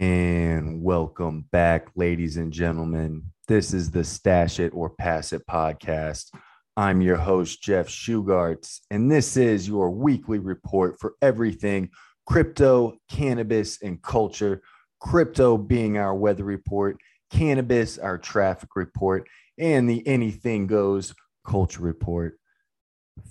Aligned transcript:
And 0.00 0.82
welcome 0.82 1.44
back, 1.52 1.88
ladies 1.94 2.38
and 2.38 2.50
gentlemen. 2.50 3.22
This 3.48 3.74
is 3.74 3.90
the 3.90 4.02
Stash 4.02 4.58
It 4.58 4.72
or 4.72 4.88
Pass 4.88 5.34
It 5.34 5.46
podcast. 5.46 6.30
I'm 6.74 7.02
your 7.02 7.16
host, 7.16 7.62
Jeff 7.62 7.86
Shugarts, 7.86 8.80
and 8.90 9.12
this 9.12 9.36
is 9.36 9.68
your 9.68 9.90
weekly 9.90 10.38
report 10.38 10.98
for 10.98 11.16
everything 11.20 11.90
crypto, 12.24 12.96
cannabis, 13.10 13.82
and 13.82 14.00
culture. 14.00 14.62
Crypto 15.00 15.58
being 15.58 15.98
our 15.98 16.14
weather 16.14 16.44
report, 16.44 16.96
cannabis, 17.30 17.98
our 17.98 18.16
traffic 18.16 18.70
report, 18.76 19.28
and 19.58 19.86
the 19.86 20.02
anything 20.08 20.66
goes 20.66 21.14
culture 21.46 21.82
report. 21.82 22.38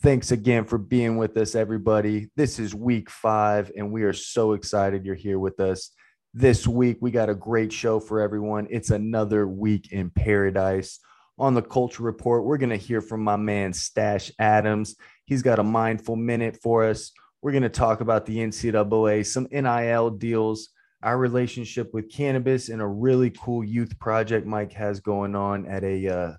Thanks 0.03 0.31
again 0.31 0.65
for 0.65 0.77
being 0.77 1.17
with 1.17 1.35
us, 1.35 1.55
everybody. 1.55 2.27
This 2.35 2.59
is 2.59 2.75
week 2.75 3.09
five, 3.09 3.71
and 3.75 3.91
we 3.91 4.03
are 4.03 4.13
so 4.13 4.53
excited 4.53 5.03
you're 5.03 5.15
here 5.15 5.39
with 5.39 5.59
us. 5.59 5.89
This 6.33 6.67
week, 6.67 6.97
we 7.01 7.09
got 7.09 7.29
a 7.29 7.33
great 7.33 7.73
show 7.73 7.99
for 7.99 8.21
everyone. 8.21 8.67
It's 8.69 8.91
another 8.91 9.47
week 9.47 9.91
in 9.91 10.11
paradise. 10.11 10.99
On 11.39 11.55
the 11.55 11.61
Culture 11.63 12.03
Report, 12.03 12.45
we're 12.45 12.59
going 12.59 12.69
to 12.69 12.75
hear 12.75 13.01
from 13.01 13.23
my 13.23 13.35
man 13.35 13.73
Stash 13.73 14.31
Adams. 14.37 14.95
He's 15.25 15.41
got 15.41 15.57
a 15.57 15.63
mindful 15.63 16.15
minute 16.15 16.59
for 16.61 16.85
us. 16.85 17.11
We're 17.41 17.53
going 17.53 17.63
to 17.63 17.69
talk 17.69 18.01
about 18.01 18.27
the 18.27 18.37
NCAA, 18.37 19.25
some 19.25 19.47
NIL 19.51 20.11
deals, 20.11 20.69
our 21.01 21.17
relationship 21.17 21.95
with 21.95 22.11
cannabis, 22.11 22.69
and 22.69 22.79
a 22.79 22.87
really 22.87 23.31
cool 23.31 23.63
youth 23.63 23.97
project 23.97 24.45
Mike 24.45 24.73
has 24.73 24.99
going 24.99 25.35
on 25.35 25.65
at 25.65 25.83
a 25.83 26.07
uh, 26.07 26.33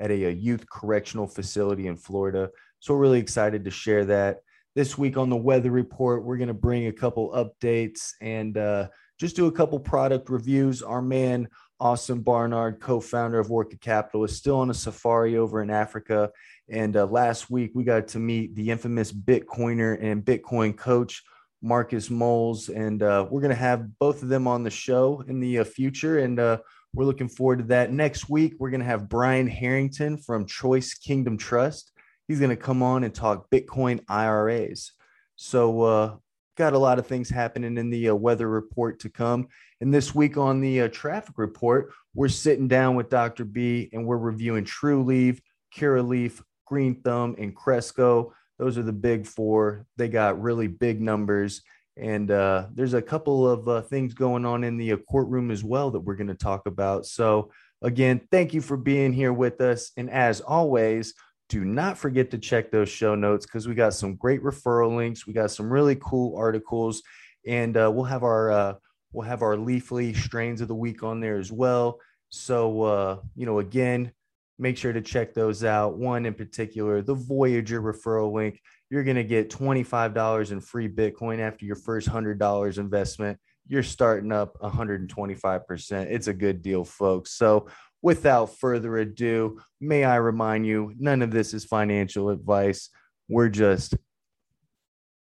at 0.00 0.10
a, 0.10 0.24
a 0.24 0.30
youth 0.30 0.68
correctional 0.68 1.28
facility 1.28 1.86
in 1.86 1.96
Florida. 1.96 2.50
So 2.80 2.94
we're 2.94 3.00
really 3.00 3.20
excited 3.20 3.64
to 3.64 3.70
share 3.70 4.06
that. 4.06 4.38
This 4.74 4.98
week 4.98 5.16
on 5.16 5.30
the 5.30 5.36
weather 5.36 5.70
report, 5.70 6.24
we're 6.24 6.36
going 6.36 6.48
to 6.48 6.54
bring 6.54 6.88
a 6.88 6.92
couple 6.92 7.30
updates 7.30 8.10
and 8.20 8.58
uh, 8.58 8.88
just 9.18 9.36
do 9.36 9.46
a 9.46 9.52
couple 9.52 9.78
product 9.80 10.28
reviews. 10.28 10.82
Our 10.82 11.02
man, 11.02 11.48
Austin 11.80 12.20
Barnard, 12.20 12.80
co 12.80 13.00
founder 13.00 13.38
of 13.38 13.50
Orchid 13.50 13.80
Capital, 13.80 14.24
is 14.24 14.36
still 14.36 14.58
on 14.58 14.70
a 14.70 14.74
safari 14.74 15.36
over 15.36 15.62
in 15.62 15.70
Africa. 15.70 16.30
And 16.68 16.96
uh, 16.96 17.06
last 17.06 17.50
week, 17.50 17.72
we 17.74 17.84
got 17.84 18.08
to 18.08 18.18
meet 18.18 18.54
the 18.54 18.70
infamous 18.70 19.12
Bitcoiner 19.12 20.02
and 20.02 20.24
Bitcoin 20.24 20.76
coach, 20.76 21.22
Marcus 21.62 22.10
Moles. 22.10 22.68
And 22.68 23.02
uh, 23.02 23.26
we're 23.30 23.40
going 23.40 23.50
to 23.50 23.56
have 23.56 23.98
both 23.98 24.22
of 24.22 24.28
them 24.28 24.46
on 24.46 24.62
the 24.62 24.70
show 24.70 25.22
in 25.28 25.40
the 25.40 25.60
uh, 25.60 25.64
future. 25.64 26.18
And 26.18 26.38
uh, 26.38 26.58
we're 26.94 27.04
looking 27.04 27.28
forward 27.28 27.58
to 27.58 27.64
that. 27.66 27.92
Next 27.92 28.28
week, 28.28 28.54
we're 28.58 28.70
going 28.70 28.80
to 28.80 28.86
have 28.86 29.08
Brian 29.08 29.46
Harrington 29.46 30.18
from 30.18 30.46
Choice 30.46 30.94
Kingdom 30.94 31.38
Trust. 31.38 31.92
He's 32.28 32.40
going 32.40 32.50
to 32.50 32.56
come 32.56 32.82
on 32.82 33.04
and 33.04 33.14
talk 33.14 33.48
Bitcoin 33.50 34.00
IRAs. 34.08 34.92
So, 35.36 35.82
uh, 35.82 36.16
got 36.56 36.72
a 36.72 36.78
lot 36.78 36.98
of 36.98 37.06
things 37.06 37.28
happening 37.28 37.76
in 37.76 37.90
the 37.90 38.08
uh, 38.08 38.14
weather 38.14 38.48
report 38.48 38.98
to 39.00 39.10
come. 39.10 39.48
And 39.80 39.92
this 39.92 40.14
week 40.14 40.36
on 40.36 40.60
the 40.60 40.82
uh, 40.82 40.88
traffic 40.88 41.36
report, 41.36 41.92
we're 42.14 42.28
sitting 42.28 42.66
down 42.66 42.96
with 42.96 43.10
Dr. 43.10 43.44
B 43.44 43.90
and 43.92 44.06
we're 44.06 44.16
reviewing 44.16 44.64
Trulieve, 44.64 45.40
Curaleaf, 45.76 46.42
Green 46.64 47.00
Thumb, 47.02 47.36
and 47.38 47.54
Cresco. 47.54 48.32
Those 48.58 48.78
are 48.78 48.82
the 48.82 48.92
big 48.92 49.26
four. 49.26 49.86
They 49.96 50.08
got 50.08 50.40
really 50.40 50.66
big 50.66 51.00
numbers. 51.00 51.62
And 51.98 52.30
uh, 52.30 52.66
there's 52.74 52.94
a 52.94 53.02
couple 53.02 53.48
of 53.48 53.68
uh, 53.68 53.82
things 53.82 54.14
going 54.14 54.44
on 54.44 54.64
in 54.64 54.76
the 54.76 54.92
uh, 54.92 54.96
courtroom 55.08 55.50
as 55.50 55.62
well 55.62 55.90
that 55.90 56.00
we're 56.00 56.16
going 56.16 56.26
to 56.28 56.34
talk 56.34 56.66
about. 56.66 57.06
So, 57.06 57.50
again, 57.82 58.20
thank 58.30 58.54
you 58.54 58.60
for 58.60 58.76
being 58.76 59.12
here 59.12 59.32
with 59.32 59.60
us. 59.60 59.92
And 59.96 60.10
as 60.10 60.40
always, 60.40 61.14
do 61.48 61.64
not 61.64 61.96
forget 61.96 62.30
to 62.32 62.38
check 62.38 62.70
those 62.70 62.88
show 62.88 63.14
notes 63.14 63.46
because 63.46 63.68
we 63.68 63.74
got 63.74 63.94
some 63.94 64.16
great 64.16 64.42
referral 64.42 64.96
links. 64.96 65.26
We 65.26 65.32
got 65.32 65.50
some 65.50 65.72
really 65.72 65.96
cool 66.00 66.36
articles, 66.36 67.02
and 67.46 67.76
uh, 67.76 67.90
we'll 67.92 68.04
have 68.04 68.24
our 68.24 68.50
uh, 68.50 68.74
we'll 69.12 69.26
have 69.26 69.42
our 69.42 69.56
Leafly 69.56 70.16
strains 70.16 70.60
of 70.60 70.68
the 70.68 70.74
week 70.74 71.02
on 71.02 71.20
there 71.20 71.36
as 71.36 71.52
well. 71.52 72.00
So 72.30 72.82
uh, 72.82 73.20
you 73.36 73.46
know, 73.46 73.60
again, 73.60 74.12
make 74.58 74.76
sure 74.76 74.92
to 74.92 75.00
check 75.00 75.34
those 75.34 75.62
out. 75.62 75.98
One 75.98 76.26
in 76.26 76.34
particular, 76.34 77.02
the 77.02 77.14
Voyager 77.14 77.80
referral 77.80 78.32
link. 78.32 78.60
You're 78.88 79.04
going 79.04 79.16
to 79.16 79.24
get 79.24 79.50
$25 79.50 80.52
in 80.52 80.60
free 80.60 80.88
Bitcoin 80.88 81.40
after 81.40 81.66
your 81.66 81.74
first 81.74 82.08
$100 82.08 82.78
investment. 82.78 83.38
You're 83.68 83.82
starting 83.82 84.32
up 84.32 84.58
125%. 84.60 86.06
It's 86.10 86.28
a 86.28 86.34
good 86.34 86.62
deal, 86.62 86.84
folks. 86.84 87.32
So 87.32 87.68
without 88.02 88.56
further 88.56 88.98
ado, 88.98 89.60
may 89.80 90.04
I 90.04 90.16
remind 90.16 90.66
you, 90.66 90.94
none 90.98 91.22
of 91.22 91.30
this 91.30 91.52
is 91.54 91.64
financial 91.64 92.30
advice. 92.30 92.90
We're 93.28 93.48
just 93.48 93.94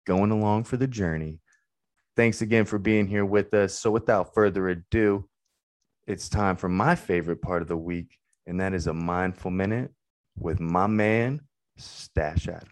going 0.05 0.31
along 0.31 0.65
for 0.65 0.77
the 0.77 0.87
journey. 0.87 1.39
Thanks 2.15 2.41
again 2.41 2.65
for 2.65 2.79
being 2.79 3.07
here 3.07 3.25
with 3.25 3.53
us. 3.53 3.77
So, 3.77 3.91
without 3.91 4.33
further 4.33 4.69
ado, 4.69 5.27
it's 6.07 6.29
time 6.29 6.55
for 6.55 6.69
my 6.69 6.95
favorite 6.95 7.41
part 7.41 7.61
of 7.61 7.67
the 7.67 7.77
week, 7.77 8.17
and 8.47 8.59
that 8.61 8.73
is 8.73 8.87
a 8.87 8.93
mindful 8.93 9.51
minute 9.51 9.91
with 10.35 10.59
my 10.59 10.87
man, 10.87 11.41
Stash 11.77 12.47
Adams. 12.47 12.71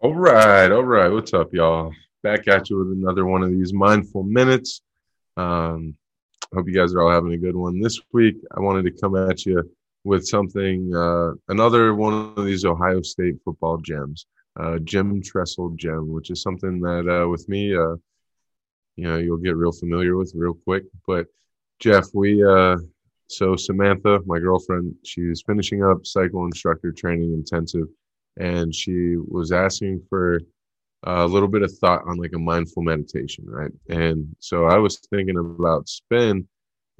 All 0.00 0.14
right. 0.14 0.70
All 0.70 0.84
right. 0.84 1.08
What's 1.08 1.34
up, 1.34 1.52
y'all? 1.52 1.92
Back 2.22 2.48
at 2.48 2.68
you 2.68 2.78
with 2.78 2.88
another 2.96 3.26
one 3.26 3.42
of 3.42 3.50
these 3.50 3.72
mindful 3.72 4.24
minutes. 4.24 4.82
Um, 5.36 5.94
Hope 6.54 6.66
you 6.66 6.74
guys 6.74 6.94
are 6.94 7.02
all 7.02 7.10
having 7.10 7.34
a 7.34 7.38
good 7.38 7.54
one. 7.54 7.78
This 7.78 8.00
week, 8.12 8.36
I 8.56 8.60
wanted 8.60 8.84
to 8.84 9.00
come 9.00 9.16
at 9.16 9.44
you 9.44 9.62
with 10.04 10.26
something, 10.26 10.90
uh, 10.94 11.32
another 11.48 11.94
one 11.94 12.32
of 12.36 12.46
these 12.46 12.64
Ohio 12.64 13.02
State 13.02 13.36
football 13.44 13.76
gems, 13.76 14.24
uh, 14.58 14.78
Jim 14.78 15.20
Tressel 15.20 15.76
gem, 15.76 16.10
which 16.10 16.30
is 16.30 16.40
something 16.40 16.80
that 16.80 17.06
uh, 17.06 17.28
with 17.28 17.46
me, 17.50 17.74
uh, 17.74 17.96
you 18.96 19.04
know, 19.04 19.18
you'll 19.18 19.36
get 19.36 19.56
real 19.56 19.72
familiar 19.72 20.16
with 20.16 20.32
real 20.34 20.54
quick. 20.64 20.84
But 21.06 21.26
Jeff, 21.80 22.06
we, 22.14 22.42
uh, 22.42 22.78
so 23.26 23.54
Samantha, 23.54 24.20
my 24.24 24.38
girlfriend, 24.38 24.94
she's 25.04 25.42
finishing 25.46 25.84
up 25.84 26.06
cycle 26.06 26.46
instructor 26.46 26.92
training 26.92 27.34
intensive, 27.34 27.88
and 28.38 28.74
she 28.74 29.16
was 29.18 29.52
asking 29.52 30.02
for 30.08 30.40
a 31.04 31.26
little 31.26 31.48
bit 31.48 31.62
of 31.62 31.72
thought 31.78 32.02
on 32.06 32.16
like 32.16 32.32
a 32.34 32.38
mindful 32.38 32.82
meditation, 32.82 33.44
right? 33.46 33.72
And 33.88 34.34
so 34.40 34.66
I 34.66 34.78
was 34.78 34.98
thinking 35.10 35.38
about 35.38 35.88
spin 35.88 36.46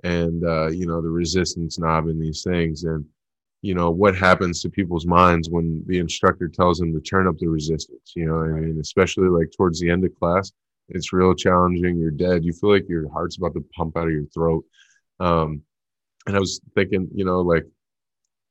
and 0.04 0.44
uh, 0.44 0.68
you 0.68 0.86
know 0.86 1.02
the 1.02 1.08
resistance 1.08 1.78
knob 1.78 2.06
and 2.06 2.20
these 2.20 2.42
things, 2.42 2.84
and 2.84 3.04
you 3.62 3.74
know 3.74 3.90
what 3.90 4.16
happens 4.16 4.62
to 4.62 4.70
people's 4.70 5.06
minds 5.06 5.50
when 5.50 5.82
the 5.86 5.98
instructor 5.98 6.48
tells 6.48 6.78
them 6.78 6.92
to 6.94 7.00
turn 7.00 7.26
up 7.26 7.36
the 7.38 7.48
resistance. 7.48 8.12
You 8.14 8.26
know, 8.26 8.42
I 8.42 8.60
mean, 8.60 8.78
especially 8.80 9.28
like 9.28 9.50
towards 9.56 9.80
the 9.80 9.90
end 9.90 10.04
of 10.04 10.14
class, 10.14 10.52
it's 10.88 11.12
real 11.12 11.34
challenging. 11.34 11.98
You're 11.98 12.10
dead. 12.10 12.44
You 12.44 12.52
feel 12.52 12.70
like 12.70 12.88
your 12.88 13.10
heart's 13.10 13.36
about 13.36 13.54
to 13.54 13.64
pump 13.74 13.96
out 13.96 14.06
of 14.06 14.12
your 14.12 14.26
throat. 14.26 14.64
Um, 15.20 15.62
and 16.26 16.36
I 16.36 16.40
was 16.40 16.60
thinking, 16.74 17.08
you 17.14 17.24
know, 17.24 17.40
like, 17.40 17.64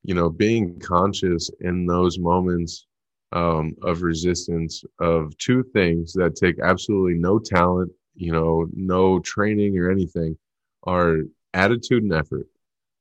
you 0.03 0.15
know, 0.15 0.29
being 0.29 0.79
conscious 0.79 1.49
in 1.61 1.85
those 1.85 2.19
moments 2.19 2.87
um, 3.31 3.75
of 3.83 4.01
resistance 4.01 4.83
of 4.99 5.37
two 5.37 5.63
things 5.73 6.13
that 6.13 6.35
take 6.35 6.59
absolutely 6.59 7.15
no 7.15 7.39
talent, 7.39 7.91
you 8.15 8.31
know, 8.31 8.67
no 8.73 9.19
training 9.19 9.77
or 9.77 9.91
anything, 9.91 10.37
are 10.83 11.19
attitude 11.53 12.03
and 12.03 12.13
effort. 12.13 12.47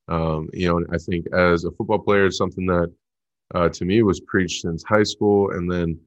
Um, 0.08 0.48
you 0.52 0.68
know, 0.68 0.84
I 0.92 0.98
think 0.98 1.26
as 1.32 1.64
a 1.64 1.70
football 1.72 1.98
player, 1.98 2.30
something 2.30 2.66
that 2.66 2.92
uh, 3.54 3.68
to 3.68 3.84
me 3.84 4.02
was 4.02 4.20
preached 4.20 4.62
since 4.62 4.82
high 4.84 5.04
school, 5.04 5.50
and 5.52 5.70
then 5.70 5.98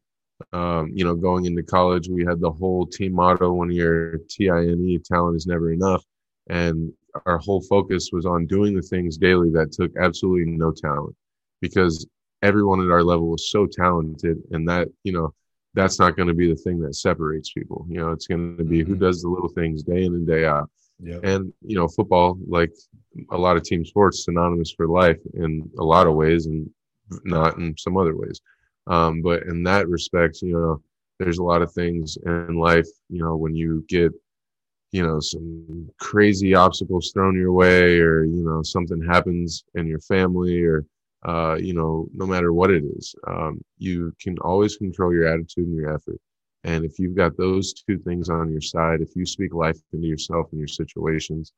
um, 0.53 0.91
you 0.93 1.03
know, 1.03 1.15
going 1.15 1.45
into 1.45 1.63
college, 1.63 2.07
we 2.07 2.23
had 2.25 2.39
the 2.39 2.51
whole 2.51 2.85
team 2.85 3.13
motto: 3.13 3.51
"When 3.51 3.71
you're 3.71 4.19
TINE, 4.29 5.01
talent 5.03 5.35
is 5.35 5.47
never 5.47 5.71
enough," 5.71 6.03
and 6.47 6.93
our 7.25 7.37
whole 7.37 7.61
focus 7.61 8.09
was 8.11 8.25
on 8.25 8.47
doing 8.47 8.73
the 8.75 8.81
things 8.81 9.17
daily 9.17 9.49
that 9.51 9.71
took 9.71 9.95
absolutely 9.97 10.51
no 10.51 10.71
talent, 10.71 11.15
because 11.61 12.07
everyone 12.41 12.81
at 12.81 12.91
our 12.91 13.03
level 13.03 13.29
was 13.29 13.49
so 13.49 13.65
talented 13.65 14.37
and 14.51 14.67
that 14.67 14.87
you 15.03 15.11
know 15.11 15.33
that's 15.73 15.99
not 15.99 16.15
going 16.15 16.27
to 16.27 16.33
be 16.33 16.47
the 16.47 16.55
thing 16.55 16.79
that 16.79 16.95
separates 16.95 17.51
people 17.51 17.85
you 17.89 17.99
know 17.99 18.11
it's 18.11 18.27
going 18.27 18.57
to 18.57 18.63
be 18.63 18.79
mm-hmm. 18.79 18.93
who 18.93 18.99
does 18.99 19.21
the 19.21 19.29
little 19.29 19.49
things 19.49 19.83
day 19.83 20.05
in 20.05 20.13
and 20.13 20.27
day 20.27 20.45
out 20.45 20.69
yep. 21.01 21.19
and 21.23 21.53
you 21.61 21.75
know 21.75 21.87
football 21.87 22.37
like 22.47 22.71
a 23.31 23.37
lot 23.37 23.57
of 23.57 23.63
team 23.63 23.85
sports 23.85 24.25
synonymous 24.25 24.71
for 24.71 24.87
life 24.87 25.19
in 25.35 25.69
a 25.79 25.83
lot 25.83 26.07
of 26.07 26.15
ways 26.15 26.45
and 26.45 26.69
not 27.23 27.57
in 27.57 27.75
some 27.77 27.97
other 27.97 28.15
ways 28.15 28.41
um, 28.87 29.21
but 29.21 29.43
in 29.43 29.63
that 29.63 29.87
respect 29.87 30.41
you 30.41 30.53
know 30.53 30.81
there's 31.19 31.39
a 31.39 31.43
lot 31.43 31.61
of 31.61 31.71
things 31.73 32.17
in 32.25 32.55
life 32.55 32.87
you 33.09 33.21
know 33.21 33.35
when 33.35 33.55
you 33.55 33.83
get 33.89 34.11
you 34.91 35.05
know 35.05 35.19
some 35.19 35.89
crazy 35.99 36.55
obstacles 36.55 37.11
thrown 37.13 37.35
your 37.35 37.51
way 37.51 37.99
or 37.99 38.23
you 38.23 38.43
know 38.43 38.63
something 38.63 39.01
happens 39.03 39.63
in 39.75 39.85
your 39.85 39.99
family 39.99 40.61
or 40.61 40.85
uh, 41.25 41.55
you 41.59 41.73
know, 41.73 42.07
no 42.13 42.25
matter 42.25 42.53
what 42.53 42.71
it 42.71 42.83
is, 42.83 43.13
um, 43.27 43.61
you 43.77 44.13
can 44.21 44.37
always 44.39 44.77
control 44.77 45.13
your 45.13 45.27
attitude 45.27 45.67
and 45.67 45.75
your 45.75 45.93
effort. 45.93 46.19
And 46.63 46.83
if 46.85 46.99
you've 46.99 47.15
got 47.15 47.37
those 47.37 47.73
two 47.73 47.97
things 47.99 48.29
on 48.29 48.51
your 48.51 48.61
side, 48.61 49.01
if 49.01 49.15
you 49.15 49.25
speak 49.25 49.53
life 49.53 49.77
into 49.93 50.07
yourself 50.07 50.47
and 50.51 50.59
your 50.59 50.67
situations, 50.67 51.53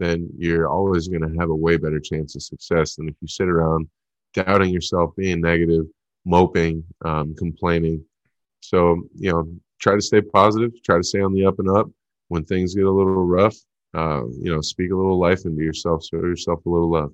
then 0.00 0.28
you're 0.36 0.68
always 0.68 1.08
going 1.08 1.22
to 1.22 1.38
have 1.38 1.50
a 1.50 1.54
way 1.54 1.76
better 1.76 2.00
chance 2.00 2.34
of 2.36 2.42
success 2.42 2.96
than 2.96 3.08
if 3.08 3.14
you 3.20 3.28
sit 3.28 3.48
around 3.48 3.88
doubting 4.32 4.72
yourself, 4.72 5.14
being 5.16 5.40
negative, 5.40 5.86
moping, 6.24 6.84
um, 7.04 7.34
complaining. 7.36 8.04
So, 8.60 9.02
you 9.14 9.30
know, 9.30 9.48
try 9.80 9.94
to 9.94 10.00
stay 10.00 10.20
positive, 10.20 10.72
try 10.82 10.96
to 10.96 11.04
stay 11.04 11.20
on 11.20 11.32
the 11.32 11.44
up 11.44 11.58
and 11.58 11.70
up. 11.70 11.88
When 12.28 12.44
things 12.44 12.74
get 12.74 12.84
a 12.84 12.90
little 12.90 13.26
rough, 13.26 13.56
uh, 13.92 14.22
you 14.26 14.52
know, 14.52 14.60
speak 14.60 14.90
a 14.90 14.96
little 14.96 15.18
life 15.18 15.44
into 15.44 15.62
yourself, 15.62 16.04
show 16.04 16.16
yourself 16.16 16.64
a 16.66 16.68
little 16.68 16.90
love. 16.90 17.12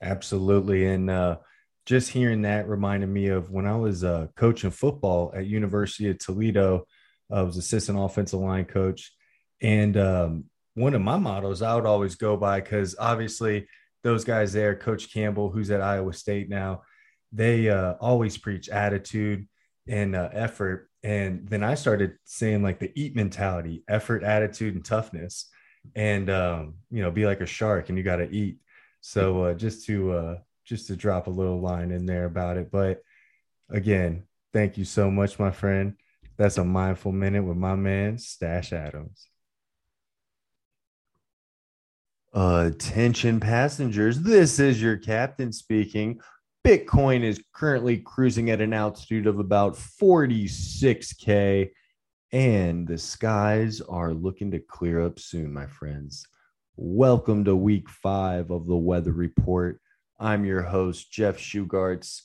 Absolutely. 0.00 0.86
And 0.86 1.10
uh, 1.10 1.38
just 1.86 2.10
hearing 2.10 2.42
that 2.42 2.68
reminded 2.68 3.08
me 3.08 3.28
of 3.28 3.50
when 3.50 3.66
I 3.66 3.76
was 3.76 4.04
uh, 4.04 4.28
coaching 4.36 4.70
football 4.70 5.32
at 5.34 5.46
University 5.46 6.10
of 6.10 6.18
Toledo. 6.18 6.86
I 7.30 7.42
was 7.42 7.56
assistant 7.56 7.98
offensive 7.98 8.40
line 8.40 8.64
coach. 8.64 9.12
And 9.60 9.96
um, 9.96 10.44
one 10.74 10.94
of 10.94 11.02
my 11.02 11.18
mottos 11.18 11.62
I 11.62 11.74
would 11.74 11.86
always 11.86 12.14
go 12.14 12.36
by, 12.36 12.60
because 12.60 12.94
obviously 12.98 13.66
those 14.04 14.24
guys 14.24 14.52
there, 14.52 14.76
Coach 14.76 15.12
Campbell, 15.12 15.50
who's 15.50 15.70
at 15.70 15.80
Iowa 15.80 16.12
State 16.12 16.48
now, 16.48 16.82
they 17.32 17.68
uh, 17.68 17.94
always 18.00 18.38
preach 18.38 18.68
attitude 18.68 19.48
and 19.88 20.14
uh, 20.14 20.28
effort. 20.32 20.88
And 21.02 21.48
then 21.48 21.62
I 21.62 21.74
started 21.74 22.14
saying 22.24 22.62
like 22.62 22.78
the 22.78 22.92
eat 22.94 23.16
mentality, 23.16 23.82
effort, 23.88 24.22
attitude, 24.22 24.74
and 24.74 24.84
toughness. 24.84 25.48
And, 25.94 26.28
um, 26.30 26.74
you 26.90 27.02
know, 27.02 27.10
be 27.10 27.26
like 27.26 27.40
a 27.40 27.46
shark 27.46 27.88
and 27.88 27.98
you 27.98 28.04
got 28.04 28.16
to 28.16 28.30
eat. 28.30 28.58
So 29.00 29.44
uh, 29.44 29.54
just 29.54 29.86
to 29.86 30.12
uh, 30.12 30.38
just 30.64 30.88
to 30.88 30.96
drop 30.96 31.26
a 31.26 31.30
little 31.30 31.60
line 31.60 31.90
in 31.90 32.06
there 32.06 32.26
about 32.26 32.56
it. 32.56 32.70
But 32.70 33.02
again, 33.70 34.24
thank 34.52 34.76
you 34.76 34.84
so 34.84 35.10
much, 35.10 35.38
my 35.38 35.50
friend. 35.50 35.94
That's 36.36 36.58
a 36.58 36.64
mindful 36.64 37.12
minute 37.12 37.42
with 37.42 37.56
my 37.56 37.74
man 37.74 38.18
Stash 38.18 38.72
Adams. 38.72 39.28
Attention 42.34 43.40
passengers, 43.40 44.20
this 44.20 44.60
is 44.60 44.80
your 44.80 44.96
captain 44.98 45.52
speaking. 45.52 46.20
Bitcoin 46.64 47.22
is 47.22 47.42
currently 47.54 47.96
cruising 47.96 48.50
at 48.50 48.60
an 48.60 48.74
altitude 48.74 49.26
of 49.26 49.38
about 49.38 49.74
46K, 49.74 51.70
and 52.30 52.86
the 52.86 52.98
skies 52.98 53.80
are 53.80 54.12
looking 54.12 54.50
to 54.50 54.58
clear 54.58 55.00
up 55.00 55.18
soon, 55.18 55.52
my 55.52 55.66
friends. 55.66 56.26
Welcome 56.80 57.44
to 57.46 57.56
week 57.56 57.88
five 57.90 58.52
of 58.52 58.68
the 58.68 58.76
weather 58.76 59.10
report. 59.10 59.80
I'm 60.20 60.44
your 60.44 60.62
host, 60.62 61.10
Jeff 61.10 61.36
Shugarts, 61.36 62.22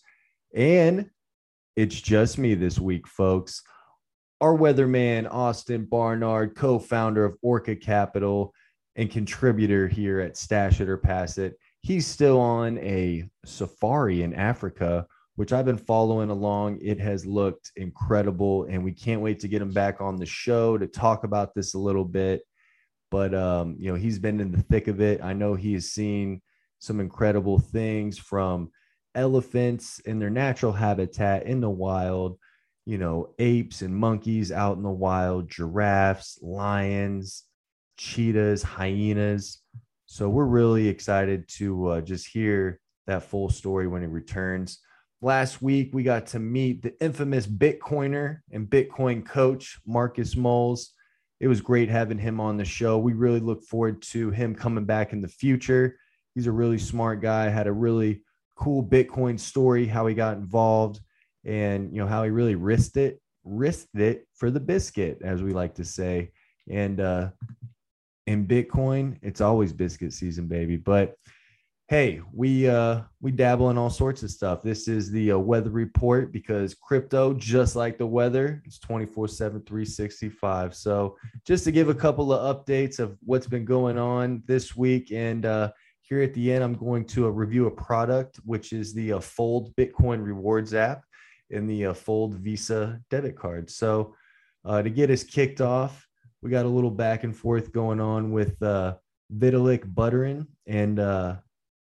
and 0.53 1.09
it's 1.75 1.99
just 1.99 2.37
me 2.37 2.53
this 2.53 2.77
week, 2.77 3.07
folks. 3.07 3.63
Our 4.41 4.55
weatherman, 4.55 5.27
Austin 5.27 5.85
Barnard, 5.85 6.55
co 6.55 6.77
founder 6.77 7.25
of 7.25 7.35
Orca 7.41 7.75
Capital 7.75 8.53
and 8.95 9.09
contributor 9.09 9.87
here 9.87 10.19
at 10.19 10.37
Stash 10.37 10.79
It 10.79 10.87
or 10.87 10.97
Pass 10.97 11.39
It. 11.39 11.57
He's 11.81 12.05
still 12.05 12.39
on 12.39 12.77
a 12.77 13.27
safari 13.45 14.21
in 14.21 14.35
Africa, 14.35 15.07
which 15.35 15.51
I've 15.51 15.65
been 15.65 15.79
following 15.79 16.29
along. 16.29 16.77
It 16.79 16.99
has 16.99 17.25
looked 17.25 17.71
incredible, 17.75 18.65
and 18.65 18.83
we 18.83 18.91
can't 18.91 19.21
wait 19.21 19.39
to 19.39 19.47
get 19.47 19.63
him 19.63 19.71
back 19.71 19.99
on 19.99 20.17
the 20.17 20.27
show 20.27 20.77
to 20.77 20.85
talk 20.85 21.23
about 21.23 21.55
this 21.55 21.73
a 21.73 21.79
little 21.79 22.05
bit 22.05 22.43
but 23.13 23.31
um, 23.35 23.75
you 23.77 23.91
know 23.91 23.95
he's 23.95 24.17
been 24.17 24.39
in 24.39 24.51
the 24.51 24.63
thick 24.63 24.87
of 24.87 24.99
it. 24.99 25.23
I 25.23 25.33
know 25.33 25.53
he 25.53 25.73
has 25.73 25.91
seen 25.91 26.41
some 26.79 26.99
incredible 26.99 27.59
things 27.59 28.17
from 28.17 28.71
elephants 29.13 29.99
in 29.99 30.17
their 30.17 30.31
natural 30.31 30.71
habitat 30.71 31.43
in 31.43 31.61
the 31.61 31.69
wild, 31.69 32.39
you 32.87 32.97
know, 32.97 33.35
apes 33.37 33.83
and 33.83 33.95
monkeys 33.95 34.51
out 34.51 34.77
in 34.77 34.83
the 34.83 34.89
wild, 34.89 35.47
giraffes, 35.47 36.39
lions, 36.41 37.43
cheetahs, 37.97 38.63
hyenas. 38.63 39.61
So 40.07 40.27
we're 40.27 40.45
really 40.45 40.87
excited 40.87 41.47
to 41.57 41.87
uh, 41.89 42.01
just 42.01 42.27
hear 42.27 42.79
that 43.05 43.21
full 43.21 43.51
story 43.51 43.87
when 43.87 44.01
he 44.01 44.07
returns. 44.07 44.79
Last 45.21 45.61
week, 45.61 45.91
we 45.93 46.01
got 46.01 46.25
to 46.27 46.39
meet 46.39 46.81
the 46.81 46.99
infamous 46.99 47.45
Bitcoiner 47.45 48.39
and 48.51 48.67
Bitcoin 48.67 49.23
coach, 49.23 49.77
Marcus 49.85 50.35
Moles 50.35 50.93
it 51.39 51.47
was 51.47 51.61
great 51.61 51.89
having 51.89 52.17
him 52.17 52.39
on 52.39 52.57
the 52.57 52.65
show. 52.65 52.97
We 52.97 53.13
really 53.13 53.39
look 53.39 53.63
forward 53.63 54.01
to 54.03 54.29
him 54.29 54.55
coming 54.55 54.85
back 54.85 55.13
in 55.13 55.21
the 55.21 55.27
future. 55.27 55.97
He's 56.35 56.47
a 56.47 56.51
really 56.51 56.77
smart 56.77 57.21
guy, 57.21 57.49
had 57.49 57.67
a 57.67 57.73
really 57.73 58.23
cool 58.55 58.83
Bitcoin 58.83 59.39
story, 59.39 59.85
how 59.85 60.07
he 60.07 60.15
got 60.15 60.37
involved 60.37 60.99
and 61.45 61.91
you 61.91 61.99
know 61.99 62.07
how 62.07 62.23
he 62.23 62.29
really 62.29 62.55
risked 62.55 62.97
it, 62.97 63.19
risked 63.43 63.95
it 63.95 64.27
for 64.33 64.49
the 64.49 64.59
biscuit, 64.59 65.19
as 65.23 65.43
we 65.43 65.51
like 65.51 65.75
to 65.75 65.83
say. 65.83 66.31
And 66.69 66.99
uh 66.99 67.29
in 68.25 68.47
Bitcoin, 68.47 69.17
it's 69.21 69.41
always 69.41 69.73
biscuit 69.73 70.13
season, 70.13 70.47
baby. 70.47 70.77
But 70.77 71.15
hey, 71.93 72.19
we 72.33 72.67
uh 72.67 73.01
we 73.21 73.29
dabble 73.29 73.69
in 73.69 73.77
all 73.77 73.87
sorts 73.87 74.23
of 74.23 74.31
stuff. 74.31 74.63
This 74.63 74.87
is 74.87 75.11
the 75.11 75.33
uh, 75.33 75.37
weather 75.37 75.69
report 75.69 76.33
because 76.33 76.73
crypto, 76.73 77.35
just 77.35 77.75
like 77.75 77.99
the 77.99 78.07
weather, 78.07 78.63
it's 78.65 78.79
24/7 78.79 79.63
365. 79.63 80.73
So, 80.73 81.15
just 81.45 81.63
to 81.65 81.71
give 81.71 81.89
a 81.89 81.93
couple 81.93 82.33
of 82.33 82.57
updates 82.57 82.97
of 82.97 83.15
what's 83.23 83.45
been 83.45 83.63
going 83.63 83.99
on 83.99 84.41
this 84.47 84.75
week 84.75 85.11
and 85.11 85.45
uh 85.45 85.71
here 86.01 86.23
at 86.23 86.33
the 86.33 86.51
end 86.51 86.63
I'm 86.63 86.73
going 86.73 87.05
to 87.13 87.27
uh, 87.27 87.29
review 87.29 87.67
a 87.67 87.71
product 87.71 88.39
which 88.43 88.73
is 88.73 88.95
the 88.95 89.13
uh, 89.13 89.19
Fold 89.19 89.71
Bitcoin 89.75 90.25
Rewards 90.25 90.73
app 90.73 91.03
and 91.51 91.69
the 91.69 91.85
uh, 91.85 91.93
Fold 91.93 92.33
Visa 92.39 92.99
debit 93.11 93.35
card. 93.35 93.69
So, 93.69 94.15
uh, 94.65 94.81
to 94.81 94.89
get 94.89 95.11
us 95.11 95.23
kicked 95.23 95.61
off, 95.61 96.07
we 96.41 96.49
got 96.49 96.65
a 96.65 96.75
little 96.75 96.89
back 96.89 97.23
and 97.23 97.37
forth 97.37 97.71
going 97.71 97.99
on 97.99 98.31
with 98.31 98.59
uh 98.63 98.95
Vitalik 99.31 99.85
Buterin 99.93 100.47
and 100.65 100.99
uh, 100.99 101.35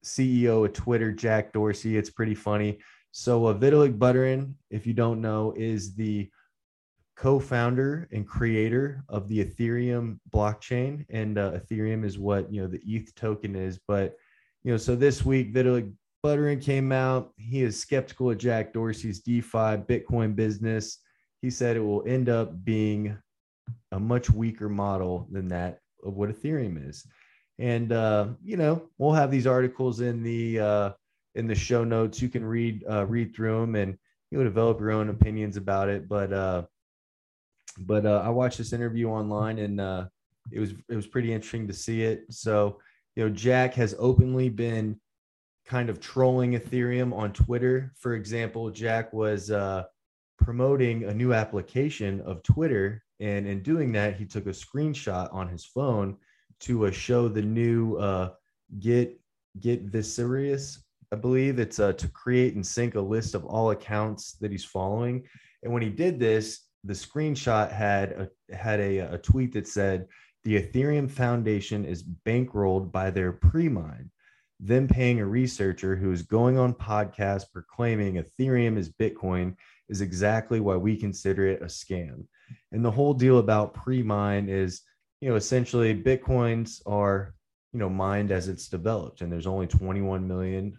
CEO 0.05 0.65
of 0.65 0.73
Twitter, 0.73 1.12
Jack 1.12 1.53
Dorsey. 1.53 1.97
It's 1.97 2.11
pretty 2.11 2.35
funny. 2.35 2.79
So, 3.11 3.47
uh, 3.47 3.55
Vitalik 3.55 3.99
Buterin, 3.99 4.55
if 4.71 4.87
you 4.87 4.93
don't 4.93 5.21
know, 5.21 5.55
is 5.56 5.95
the 5.95 6.31
co-founder 7.17 8.09
and 8.12 8.27
creator 8.27 9.05
of 9.09 9.29
the 9.29 9.45
Ethereum 9.45 10.19
blockchain, 10.33 11.06
and 11.11 11.39
uh, 11.39 11.53
Ethereum 11.53 12.05
is 12.05 12.19
what 12.19 12.53
you 12.53 12.61
know 12.61 12.69
the 12.69 12.83
ETH 12.85 13.15
token 13.15 13.55
is. 13.55 13.79
But 13.87 14.17
you 14.62 14.73
know, 14.73 14.77
so 14.77 14.97
this 14.97 15.25
week 15.25 15.55
Vitalik 15.55 15.93
Buterin 16.25 16.61
came 16.62 16.91
out. 16.91 17.33
He 17.37 17.62
is 17.62 17.81
skeptical 17.81 18.31
of 18.31 18.39
Jack 18.39 18.73
Dorsey's 18.73 19.21
DeFi 19.21 19.79
Bitcoin 19.87 20.35
business. 20.35 20.99
He 21.43 21.51
said 21.51 21.77
it 21.77 21.81
will 21.81 22.05
end 22.06 22.29
up 22.29 22.65
being 22.65 23.17
a 23.93 24.01
much 24.01 24.31
weaker 24.31 24.69
model 24.69 25.29
than 25.31 25.49
that 25.49 25.79
of 26.03 26.15
what 26.15 26.31
Ethereum 26.31 26.89
is 26.89 27.06
and 27.59 27.93
uh, 27.93 28.29
you 28.43 28.56
know 28.56 28.89
we'll 28.99 29.12
have 29.12 29.31
these 29.31 29.47
articles 29.47 30.01
in 30.01 30.23
the 30.23 30.61
uh, 30.61 30.91
in 31.35 31.47
the 31.47 31.55
show 31.55 31.85
notes. 31.85 32.21
You 32.21 32.29
can 32.29 32.45
read 32.45 32.85
uh, 32.89 33.06
read 33.06 33.35
through 33.35 33.61
them 33.61 33.75
and 33.75 33.97
you 34.31 34.39
know 34.39 34.45
develop 34.45 34.81
your 34.81 34.93
own 34.93 35.11
opinions 35.11 35.56
about 35.56 35.89
it. 35.89 36.09
But 36.09 36.33
uh 36.33 36.62
but 37.79 38.06
uh, 38.06 38.23
i 38.25 38.29
watched 38.29 38.59
this 38.59 38.73
interview 38.73 39.09
online 39.09 39.59
and 39.59 39.81
uh 39.81 40.06
it 40.53 40.61
was 40.61 40.75
it 40.89 40.95
was 40.95 41.06
pretty 41.06 41.33
interesting 41.33 41.67
to 41.67 41.73
see 41.73 42.03
it. 42.03 42.25
So 42.31 42.81
you 43.17 43.25
know 43.25 43.31
jack 43.34 43.75
has 43.75 43.94
openly 43.99 44.49
been 44.49 45.01
kind 45.65 45.89
of 45.89 46.01
trolling 46.01 46.53
ethereum 46.53 47.15
on 47.15 47.32
twitter. 47.32 47.93
For 47.99 48.15
example 48.15 48.70
jack 48.70 49.13
was 49.13 49.51
uh 49.51 49.84
promoting 50.39 51.05
a 51.05 51.15
new 51.15 51.32
application 51.32 52.20
of 52.23 52.43
twitter. 52.43 53.03
And 53.20 53.46
in 53.46 53.63
doing 53.63 53.93
that 53.93 54.17
he 54.17 54.25
took 54.27 54.46
a 54.46 54.51
screenshot 54.51 55.32
on 55.32 55.49
his 55.49 55.65
phone 55.65 56.17
to 56.61 56.87
uh, 56.87 56.91
show 56.91 57.29
the 57.29 57.43
new 57.43 57.96
uh, 57.96 58.31
Get 58.79 59.20
Get 59.61 59.91
Viserius. 59.91 60.79
I 61.13 61.17
believe 61.17 61.58
it's 61.58 61.79
uh, 61.79 61.93
to 61.93 62.08
create 62.08 62.55
and 62.55 62.67
sync 62.67 62.94
a 62.96 63.01
list 63.01 63.34
of 63.34 63.44
all 63.44 63.70
accounts 63.70 64.32
that 64.41 64.51
he's 64.51 64.65
following. 64.65 65.25
And 65.63 65.73
when 65.73 65.82
he 65.82 65.91
did 65.91 66.19
this, 66.19 66.67
the 66.82 66.93
screenshot 66.93 67.70
had 67.70 68.13
a, 68.13 68.55
had 68.55 68.81
a, 68.81 68.99
a 69.15 69.19
tweet 69.19 69.53
that 69.53 69.69
said, 69.69 70.08
"The 70.44 70.61
Ethereum 70.61 71.11
Foundation 71.11 71.84
is 71.84 72.03
bankrolled 72.03 72.91
by 72.91 73.11
their 73.11 73.32
pre-mine." 73.32 74.11
Then 74.61 74.89
paying 74.89 75.20
a 75.20 75.27
researcher 75.27 75.96
who 75.96 76.13
is 76.13 76.23
going 76.23 76.58
on 76.58 76.75
podcast 76.75 77.53
proclaiming 77.53 78.15
Ethereum 78.15 78.79
is 78.79 78.89
Bitcoin 78.89 79.56
is 79.89 80.01
exactly 80.01 80.61
why 80.61 80.77
we 80.77 80.96
consider 80.96 81.46
it 81.46 81.63
a 81.63 81.67
scam. 81.67 82.25
And 82.73 82.84
the 82.84 82.91
whole 82.91 83.15
deal 83.15 83.39
about 83.39 83.75
pre-mine 83.75 84.49
is 84.49 84.82
you 85.25 85.31
know, 85.31 85.37
essentially 85.37 85.95
Bitcoins 85.95 86.83
are, 86.85 87.35
you 87.73 87.79
know, 87.79 87.89
mined 87.89 88.31
as 88.31 88.47
it's 88.47 88.69
developed, 88.69 89.23
and 89.23 89.33
there's 89.33 89.47
only 89.47 89.67
21 89.67 90.29
million 90.29 90.79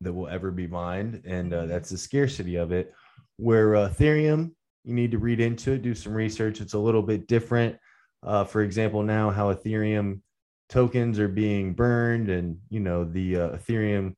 that 0.00 0.10
will 0.10 0.28
ever 0.28 0.50
be 0.50 0.66
mined, 0.66 1.20
and 1.26 1.52
uh, 1.52 1.66
that's 1.66 1.90
the 1.90 1.98
scarcity 1.98 2.56
of 2.56 2.72
it. 2.72 2.94
Where 3.36 3.76
uh, 3.76 3.90
Ethereum, 3.90 4.52
you 4.84 4.94
need 4.94 5.10
to 5.10 5.18
read 5.18 5.40
into 5.40 5.72
it, 5.72 5.82
do 5.82 5.94
some 5.94 6.14
research. 6.14 6.62
It's 6.62 6.72
a 6.72 6.78
little 6.78 7.02
bit 7.02 7.26
different. 7.26 7.76
Uh, 8.22 8.44
for 8.44 8.62
example, 8.62 9.02
now 9.02 9.28
how 9.28 9.52
Ethereum 9.52 10.22
tokens 10.70 11.18
are 11.18 11.28
being 11.28 11.74
burned, 11.74 12.30
and 12.30 12.56
you 12.70 12.80
know 12.80 13.04
the 13.04 13.36
uh, 13.36 13.48
Ethereum 13.50 14.14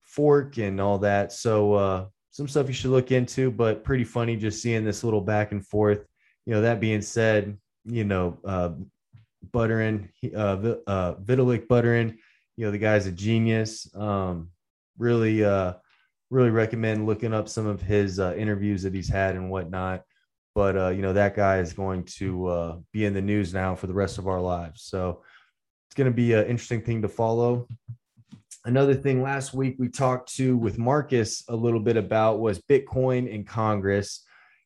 fork 0.00 0.56
and 0.56 0.80
all 0.80 0.96
that. 1.00 1.30
So 1.30 1.74
uh, 1.74 2.06
some 2.30 2.48
stuff 2.48 2.68
you 2.68 2.72
should 2.72 2.90
look 2.90 3.12
into, 3.12 3.50
but 3.50 3.84
pretty 3.84 4.04
funny 4.04 4.36
just 4.36 4.62
seeing 4.62 4.82
this 4.82 5.04
little 5.04 5.20
back 5.20 5.52
and 5.52 5.66
forth. 5.66 6.06
You 6.46 6.54
know, 6.54 6.62
that 6.62 6.80
being 6.80 7.02
said, 7.02 7.58
you 7.84 8.04
know, 8.04 8.38
uh, 8.46 8.70
Buterin, 9.52 10.08
uh, 10.34 10.74
uh, 10.86 11.14
Vitalik 11.14 11.66
Buterin. 11.66 12.16
You 12.56 12.66
know, 12.66 12.70
the 12.70 12.78
guy's 12.78 13.06
a 13.06 13.12
genius. 13.12 13.88
Um, 13.94 14.50
really, 14.98 15.44
uh, 15.44 15.74
really 16.30 16.50
recommend 16.50 17.06
looking 17.06 17.34
up 17.34 17.48
some 17.48 17.66
of 17.66 17.80
his 17.80 18.20
uh, 18.20 18.34
interviews 18.36 18.82
that 18.82 18.94
he's 18.94 19.08
had 19.08 19.34
and 19.36 19.50
whatnot. 19.50 20.04
but 20.54 20.76
uh, 20.76 20.88
you 20.88 21.02
know 21.02 21.12
that 21.12 21.34
guy 21.34 21.58
is 21.58 21.72
going 21.72 22.04
to 22.04 22.46
uh, 22.46 22.76
be 22.92 23.04
in 23.04 23.14
the 23.14 23.20
news 23.20 23.54
now 23.54 23.74
for 23.74 23.86
the 23.86 23.94
rest 23.94 24.18
of 24.18 24.28
our 24.28 24.40
lives. 24.40 24.82
So 24.82 25.22
it's 25.88 25.94
going 25.94 26.10
to 26.10 26.14
be 26.14 26.34
an 26.34 26.46
interesting 26.46 26.82
thing 26.82 27.02
to 27.02 27.08
follow. 27.08 27.66
Another 28.64 28.94
thing 28.94 29.22
last 29.22 29.54
week 29.54 29.76
we 29.78 29.88
talked 29.88 30.34
to 30.36 30.56
with 30.56 30.78
Marcus 30.78 31.44
a 31.48 31.56
little 31.56 31.80
bit 31.80 31.96
about 31.96 32.40
was 32.40 32.60
Bitcoin 32.60 33.28
in 33.28 33.44
Congress. 33.44 34.24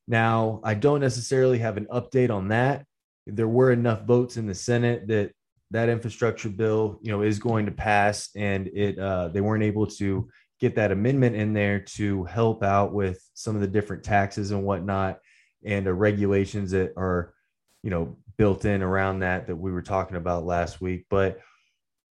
Now, 0.09 0.61
I 0.65 0.75
don't 0.75 1.01
necessarily 1.01 1.59
have 1.61 1.77
an 1.77 1.87
update 1.87 2.31
on 2.31 2.49
that. 2.49 2.85
There 3.27 3.49
were 3.49 3.73
enough 3.73 4.05
votes 4.05 4.37
in 4.37 4.47
the 4.47 4.55
Senate 4.55 5.07
that 5.09 5.33
that 5.71 5.89
infrastructure 5.89 6.51
bill, 6.51 6.99
you 7.03 7.11
know, 7.11 7.23
is 7.23 7.39
going 7.39 7.67
to 7.67 7.73
pass, 7.73 8.31
and 8.37 8.69
it 8.69 8.99
uh, 8.99 9.29
they 9.29 9.41
weren't 9.41 9.65
able 9.65 9.87
to 9.87 10.29
get 10.61 10.77
that 10.77 10.93
amendment 10.93 11.35
in 11.35 11.53
there 11.53 11.81
to 11.81 12.25
help 12.25 12.63
out 12.63 12.93
with 12.93 13.21
some 13.35 13.55
of 13.55 13.61
the 13.61 13.67
different 13.67 14.05
taxes 14.05 14.51
and 14.51 14.63
whatnot 14.63 15.19
and 15.65 15.87
uh, 15.87 15.93
regulations 15.93 16.71
that 16.71 16.93
are, 16.97 17.35
you 17.83 17.91
know, 17.91 18.17
built 18.37 18.65
in 18.65 18.83
around 18.83 19.21
that 19.21 19.47
that 19.47 19.57
we 19.57 19.73
were 19.73 19.83
talking 19.83 20.17
about 20.17 20.45
last 20.45 20.81
week. 20.81 21.07
But 21.11 21.41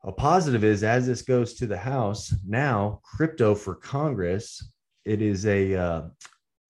a 0.03 0.11
positive 0.11 0.63
is 0.63 0.83
as 0.83 1.07
this 1.07 1.21
goes 1.21 1.53
to 1.55 1.67
the 1.67 1.77
House 1.77 2.33
now, 2.45 2.99
crypto 3.03 3.55
for 3.55 3.75
Congress. 3.75 4.71
It 5.05 5.21
is 5.21 5.45
a 5.45 5.75
uh, 5.75 6.01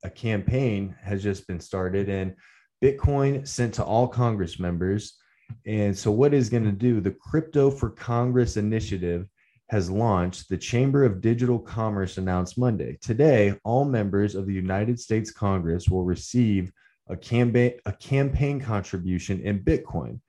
a 0.03 0.09
campaign 0.09 0.95
has 1.01 1.23
just 1.23 1.47
been 1.47 1.59
started 1.59 2.09
and 2.09 2.35
Bitcoin 2.83 3.47
sent 3.47 3.73
to 3.75 3.83
all 3.83 4.09
Congress 4.09 4.59
members. 4.59 5.17
And 5.65 5.97
so, 5.97 6.11
what 6.11 6.33
is 6.33 6.49
going 6.49 6.65
to 6.65 6.71
do? 6.71 6.99
The 6.99 7.11
Crypto 7.11 7.71
for 7.71 7.89
Congress 7.89 8.57
initiative 8.57 9.25
has 9.69 9.89
launched. 9.89 10.49
The 10.49 10.57
Chamber 10.57 11.05
of 11.05 11.21
Digital 11.21 11.59
Commerce 11.59 12.17
announced 12.17 12.57
Monday. 12.57 12.97
Today, 13.01 13.57
all 13.63 13.85
members 13.85 14.35
of 14.35 14.45
the 14.45 14.53
United 14.53 14.99
States 14.99 15.31
Congress 15.31 15.87
will 15.87 16.03
receive 16.03 16.73
a 17.07 17.15
campaign, 17.15 17.73
a 17.85 17.93
campaign 17.93 18.59
contribution 18.59 19.39
in 19.41 19.63
Bitcoin. 19.63 20.19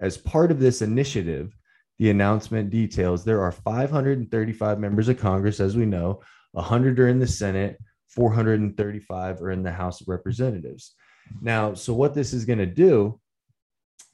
As 0.00 0.16
part 0.16 0.52
of 0.52 0.60
this 0.60 0.82
initiative, 0.82 1.56
the 1.98 2.10
announcement 2.10 2.70
details 2.70 3.24
there 3.24 3.42
are 3.42 3.52
535 3.52 4.78
members 4.78 5.08
of 5.08 5.18
Congress, 5.18 5.58
as 5.58 5.76
we 5.76 5.86
know, 5.86 6.20
100 6.52 7.00
are 7.00 7.08
in 7.08 7.18
the 7.18 7.26
Senate, 7.26 7.76
435 8.08 9.42
are 9.42 9.50
in 9.50 9.64
the 9.64 9.72
House 9.72 10.00
of 10.00 10.06
Representatives. 10.06 10.94
Now, 11.40 11.74
so 11.74 11.92
what 11.92 12.14
this 12.14 12.32
is 12.32 12.44
going 12.44 12.58
to 12.58 12.66
do, 12.66 13.20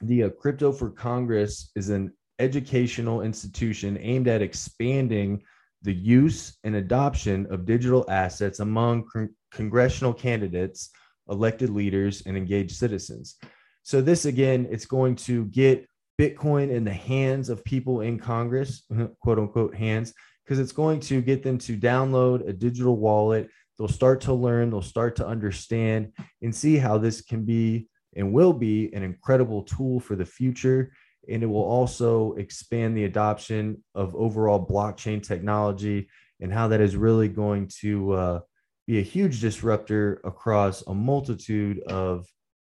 the 0.01 0.25
uh, 0.25 0.29
Crypto 0.31 0.73
for 0.73 0.91
Congress 0.91 1.71
is 1.77 1.91
an 1.91 2.13
educational 2.39 3.23
institution 3.23 3.99
aimed 4.01 4.29
at 4.29 4.43
expanding 4.43 5.43
the 5.83 5.95
use 5.95 6.59
and 6.65 6.77
adoption 6.77 7.47
of 7.51 7.65
digital 7.65 8.05
assets 8.11 8.61
among 8.61 9.07
con- 9.13 9.35
congressional 9.51 10.13
candidates, 10.13 10.91
elected 11.29 11.71
leaders, 11.71 12.23
and 12.27 12.37
engaged 12.37 12.77
citizens. 12.77 13.37
So, 13.83 14.01
this 14.01 14.25
again, 14.25 14.67
it's 14.71 14.87
going 14.87 15.17
to 15.17 15.47
get 15.47 15.87
Bitcoin 16.21 16.71
in 16.71 16.85
the 16.85 16.93
hands 16.93 17.49
of 17.49 17.65
people 17.65 18.03
in 18.03 18.19
Congress, 18.19 18.85
quote 19.21 19.39
unquote, 19.39 19.75
hands, 19.75 20.13
because 20.45 20.59
it's 20.59 20.73
going 20.73 21.01
to 21.01 21.23
get 21.23 21.43
them 21.43 21.59
to 21.59 21.77
download 21.77 22.47
a 22.47 22.53
digital 22.53 22.97
wallet. 22.97 23.49
They'll 23.81 23.89
start 23.89 24.21
to 24.23 24.35
learn, 24.35 24.69
they'll 24.69 24.83
start 24.83 25.17
to 25.17 25.27
understand 25.27 26.13
and 26.43 26.55
see 26.55 26.77
how 26.77 26.99
this 26.99 27.23
can 27.23 27.47
be 27.47 27.89
and 28.15 28.31
will 28.31 28.53
be 28.53 28.93
an 28.93 29.03
incredible 29.03 29.63
tool 29.63 30.01
for 30.01 30.17
the 30.17 30.27
future. 30.27 30.93
And 31.31 31.43
it 31.43 31.47
will 31.47 31.65
also 31.65 32.35
expand 32.35 32.95
the 32.95 33.05
adoption 33.05 33.83
of 33.95 34.15
overall 34.15 34.63
blockchain 34.63 35.23
technology 35.23 36.11
and 36.43 36.53
how 36.53 36.69
that 36.69 36.83
is 36.83 36.95
really 36.95 37.29
going 37.29 37.71
to 37.81 38.13
uh, 38.13 38.41
be 38.87 38.99
a 38.99 39.03
huge 39.03 39.41
disruptor 39.41 40.21
across 40.25 40.83
a 40.87 40.93
multitude 40.93 41.81
of 41.85 42.27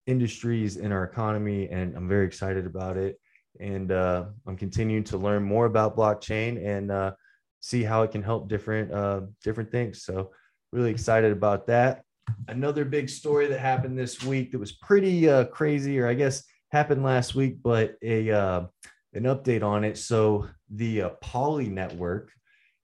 industries 0.05 0.77
in 0.77 0.91
our 0.91 1.03
economy. 1.03 1.67
And 1.67 1.97
I'm 1.97 2.07
very 2.07 2.27
excited 2.27 2.67
about 2.67 2.97
it 2.97 3.19
and 3.59 3.91
uh, 3.91 4.25
I'm 4.45 4.55
continuing 4.55 5.03
to 5.05 5.17
learn 5.17 5.41
more 5.41 5.65
about 5.65 5.97
blockchain 5.97 6.63
and 6.63 6.91
uh, 6.91 7.13
see 7.59 7.81
how 7.81 8.03
it 8.03 8.11
can 8.11 8.21
help 8.21 8.47
different 8.47 8.91
uh, 8.91 9.21
different 9.43 9.71
things. 9.71 10.03
So 10.03 10.31
really 10.71 10.91
excited 10.91 11.31
about 11.31 11.67
that. 11.67 12.03
Another 12.47 12.85
big 12.85 13.09
story 13.09 13.47
that 13.47 13.59
happened 13.59 13.97
this 13.97 14.23
week 14.23 14.51
that 14.51 14.59
was 14.59 14.71
pretty 14.71 15.29
uh, 15.29 15.45
crazy, 15.45 15.99
or 15.99 16.07
I 16.07 16.13
guess 16.13 16.43
happened 16.71 17.03
last 17.03 17.35
week, 17.35 17.57
but 17.61 17.95
a 18.01 18.31
uh, 18.31 18.65
an 19.13 19.23
update 19.23 19.63
on 19.63 19.83
it. 19.83 19.97
So 19.97 20.47
the 20.69 21.03
uh, 21.03 21.09
Poly 21.21 21.67
network, 21.67 22.31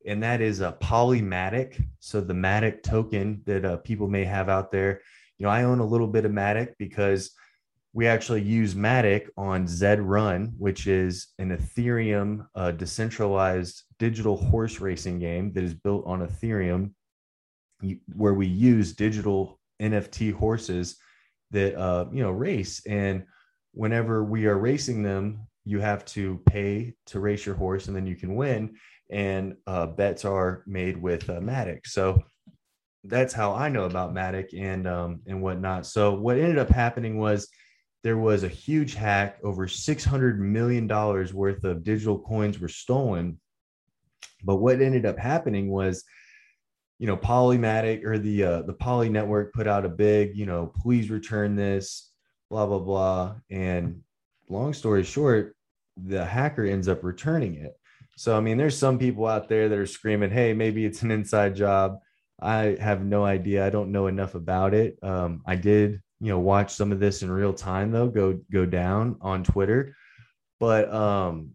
and 0.05 0.21
that 0.23 0.41
is 0.41 0.61
a 0.61 0.77
Polymatic. 0.81 1.81
So 1.99 2.19
the 2.19 2.33
Matic 2.33 2.83
token 2.83 3.41
that 3.45 3.83
people 3.83 4.07
may 4.07 4.25
have 4.25 4.49
out 4.49 4.71
there. 4.71 5.01
You 5.37 5.45
know, 5.45 5.51
I 5.51 5.63
own 5.63 5.79
a 5.79 5.85
little 5.85 6.07
bit 6.07 6.25
of 6.25 6.31
Matic 6.31 6.73
because 6.79 7.31
we 7.93 8.05
actually 8.05 8.41
use 8.43 8.75
Matic 8.75 9.27
on 9.37 9.67
Zed 9.67 10.01
Run, 10.01 10.53
which 10.57 10.87
is 10.87 11.29
an 11.39 11.57
Ethereum 11.57 12.45
uh, 12.53 12.71
decentralized 12.71 13.83
digital 13.97 14.37
horse 14.37 14.79
racing 14.79 15.19
game 15.19 15.51
that 15.53 15.63
is 15.63 15.73
built 15.73 16.05
on 16.05 16.19
Ethereum, 16.19 16.91
where 18.15 18.33
we 18.33 18.47
use 18.47 18.93
digital 18.93 19.59
NFT 19.81 20.33
horses 20.33 20.97
that 21.51 21.75
uh, 21.75 22.05
you 22.11 22.23
know 22.23 22.31
race. 22.31 22.85
And 22.85 23.23
whenever 23.73 24.23
we 24.23 24.47
are 24.47 24.57
racing 24.57 25.03
them, 25.03 25.47
you 25.65 25.79
have 25.79 26.05
to 26.05 26.41
pay 26.45 26.95
to 27.07 27.19
race 27.19 27.45
your 27.45 27.55
horse, 27.55 27.87
and 27.87 27.95
then 27.95 28.07
you 28.07 28.15
can 28.15 28.35
win. 28.35 28.75
And 29.09 29.55
uh, 29.67 29.87
bets 29.87 30.25
are 30.25 30.63
made 30.67 31.01
with 31.01 31.29
uh, 31.29 31.39
Matic. 31.39 31.87
So 31.87 32.23
that's 33.03 33.33
how 33.33 33.53
I 33.53 33.69
know 33.69 33.85
about 33.85 34.13
Matic 34.13 34.49
and 34.59 34.87
um, 34.87 35.21
and 35.27 35.41
whatnot. 35.41 35.85
So 35.85 36.13
what 36.13 36.37
ended 36.37 36.57
up 36.57 36.69
happening 36.69 37.17
was 37.17 37.47
there 38.03 38.17
was 38.17 38.43
a 38.43 38.49
huge 38.49 38.93
hack. 38.95 39.37
Over 39.43 39.67
$600 39.67 40.37
million 40.37 40.87
worth 40.87 41.63
of 41.63 41.83
digital 41.83 42.19
coins 42.19 42.59
were 42.59 42.67
stolen. 42.67 43.39
But 44.43 44.57
what 44.57 44.81
ended 44.81 45.05
up 45.05 45.17
happening 45.17 45.69
was, 45.69 46.03
you 46.99 47.07
know, 47.07 47.17
Polymatic 47.17 48.03
or 48.03 48.17
the 48.17 48.43
uh, 48.43 48.61
the 48.63 48.73
Poly 48.73 49.09
network 49.09 49.53
put 49.53 49.67
out 49.67 49.85
a 49.85 49.89
big, 49.89 50.35
you 50.35 50.45
know, 50.45 50.71
please 50.81 51.09
return 51.09 51.55
this, 51.55 52.11
blah 52.49 52.65
blah 52.65 52.79
blah. 52.79 53.35
And 53.49 54.01
long 54.49 54.73
story 54.73 55.03
short, 55.03 55.55
the 55.95 56.25
hacker 56.25 56.65
ends 56.65 56.87
up 56.87 57.03
returning 57.03 57.55
it. 57.55 57.77
So 58.15 58.35
I 58.35 58.39
mean, 58.39 58.57
there's 58.57 58.77
some 58.77 58.97
people 58.97 59.27
out 59.27 59.47
there 59.49 59.69
that 59.69 59.77
are 59.77 59.85
screaming, 59.85 60.31
"Hey, 60.31 60.53
maybe 60.53 60.85
it's 60.85 61.01
an 61.03 61.11
inside 61.11 61.55
job." 61.55 61.99
I 62.39 62.77
have 62.79 63.03
no 63.03 63.25
idea. 63.25 63.65
I 63.65 63.71
don't 63.71 63.91
know 63.91 64.07
enough 64.07 64.35
about 64.35 64.73
it. 64.73 64.99
Um, 65.01 65.41
I 65.47 65.55
did 65.55 66.01
you 66.19 66.29
know 66.29 66.39
watch 66.39 66.73
some 66.73 66.91
of 66.91 66.99
this 66.99 67.21
in 67.21 67.31
real 67.31 67.53
time 67.53 67.91
though 67.91 68.07
go 68.07 68.39
go 68.51 68.65
down 68.65 69.17
on 69.21 69.43
twitter 69.43 69.95
but 70.59 70.91
um 70.93 71.51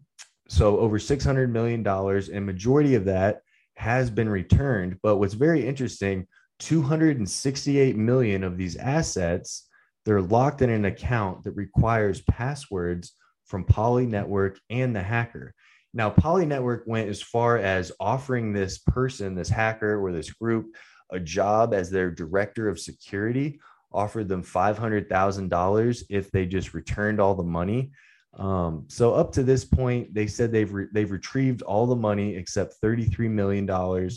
so 0.47 0.77
over 0.79 0.99
600 0.99 1.51
million 1.51 1.83
dollars 1.83 2.29
and 2.29 2.45
majority 2.45 2.95
of 2.95 3.05
that 3.05 3.41
has 3.75 4.09
been 4.09 4.29
returned 4.29 4.97
but 5.01 5.17
what's 5.17 5.33
very 5.33 5.65
interesting 5.65 6.27
268 6.59 7.95
million 7.95 8.43
of 8.43 8.57
these 8.57 8.75
assets 8.77 9.67
they're 10.05 10.21
locked 10.21 10.61
in 10.61 10.69
an 10.69 10.85
account 10.85 11.43
that 11.43 11.51
requires 11.51 12.21
passwords 12.21 13.13
from 13.45 13.63
poly 13.63 14.05
network 14.05 14.59
and 14.69 14.95
the 14.95 15.01
hacker 15.01 15.53
now 15.93 16.09
poly 16.09 16.45
network 16.45 16.83
went 16.85 17.09
as 17.09 17.21
far 17.21 17.57
as 17.57 17.91
offering 17.99 18.53
this 18.53 18.77
person 18.79 19.35
this 19.35 19.49
hacker 19.49 19.99
or 19.99 20.11
this 20.11 20.31
group 20.31 20.67
a 21.11 21.19
job 21.19 21.73
as 21.73 21.89
their 21.89 22.11
director 22.11 22.67
of 22.67 22.79
security 22.79 23.59
offered 23.93 24.27
them 24.27 24.43
$500,000 24.43 26.03
if 26.09 26.31
they 26.31 26.45
just 26.45 26.73
returned 26.73 27.21
all 27.21 27.35
the 27.35 27.43
money. 27.43 27.91
Um, 28.37 28.85
so 28.87 29.13
up 29.13 29.31
to 29.33 29.43
this 29.43 29.63
point, 29.63 30.13
they 30.13 30.27
said 30.27 30.51
they've 30.51 30.71
re- 30.71 30.87
they've 30.91 31.11
retrieved 31.11 31.61
all 31.61 31.85
the 31.85 31.95
money 31.95 32.35
except 32.35 32.81
$33 32.81 33.29
million, 33.29 34.09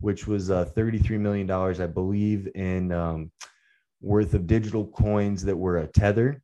which 0.00 0.26
was 0.26 0.50
uh, 0.50 0.64
$33 0.76 1.20
million, 1.20 1.50
I 1.50 1.86
believe, 1.86 2.48
in 2.54 2.92
um, 2.92 3.30
worth 4.00 4.34
of 4.34 4.46
digital 4.46 4.86
coins 4.86 5.44
that 5.44 5.56
were 5.56 5.78
a 5.78 5.86
tether. 5.86 6.42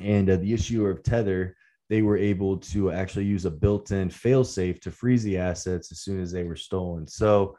And 0.00 0.28
uh, 0.28 0.36
the 0.36 0.52
issuer 0.52 0.90
of 0.90 1.02
tether, 1.02 1.56
they 1.88 2.02
were 2.02 2.18
able 2.18 2.58
to 2.58 2.92
actually 2.92 3.24
use 3.24 3.46
a 3.46 3.50
built-in 3.50 4.10
failsafe 4.10 4.80
to 4.82 4.90
freeze 4.90 5.22
the 5.22 5.38
assets 5.38 5.90
as 5.90 6.00
soon 6.00 6.20
as 6.20 6.30
they 6.30 6.44
were 6.44 6.56
stolen. 6.56 7.06
So 7.06 7.56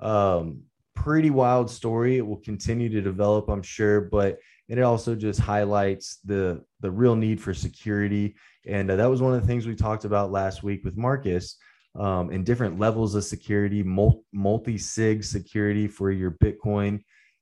um, 0.00 0.62
pretty 0.94 1.30
wild 1.30 1.70
story. 1.70 2.16
It 2.16 2.26
will 2.26 2.38
continue 2.38 2.88
to 2.88 3.02
develop, 3.02 3.48
I'm 3.48 3.62
sure, 3.62 4.00
but 4.00 4.38
it 4.68 4.82
also 4.82 5.14
just 5.14 5.40
highlights 5.40 6.18
the 6.24 6.62
the 6.80 6.90
real 6.90 7.14
need 7.14 7.40
for 7.40 7.54
security. 7.54 8.36
And 8.66 8.90
uh, 8.90 8.96
that 8.96 9.10
was 9.10 9.22
one 9.22 9.34
of 9.34 9.40
the 9.40 9.46
things 9.46 9.66
we 9.66 9.76
talked 9.76 10.04
about 10.04 10.32
last 10.32 10.62
week 10.62 10.84
with 10.84 10.96
Marcus. 10.96 11.56
Um, 11.94 12.28
and 12.28 12.44
different 12.44 12.78
levels 12.78 13.14
of 13.14 13.24
security, 13.24 13.82
multi 13.82 14.76
sig 14.76 15.24
security 15.24 15.88
for 15.88 16.10
your 16.10 16.32
Bitcoin, 16.32 17.00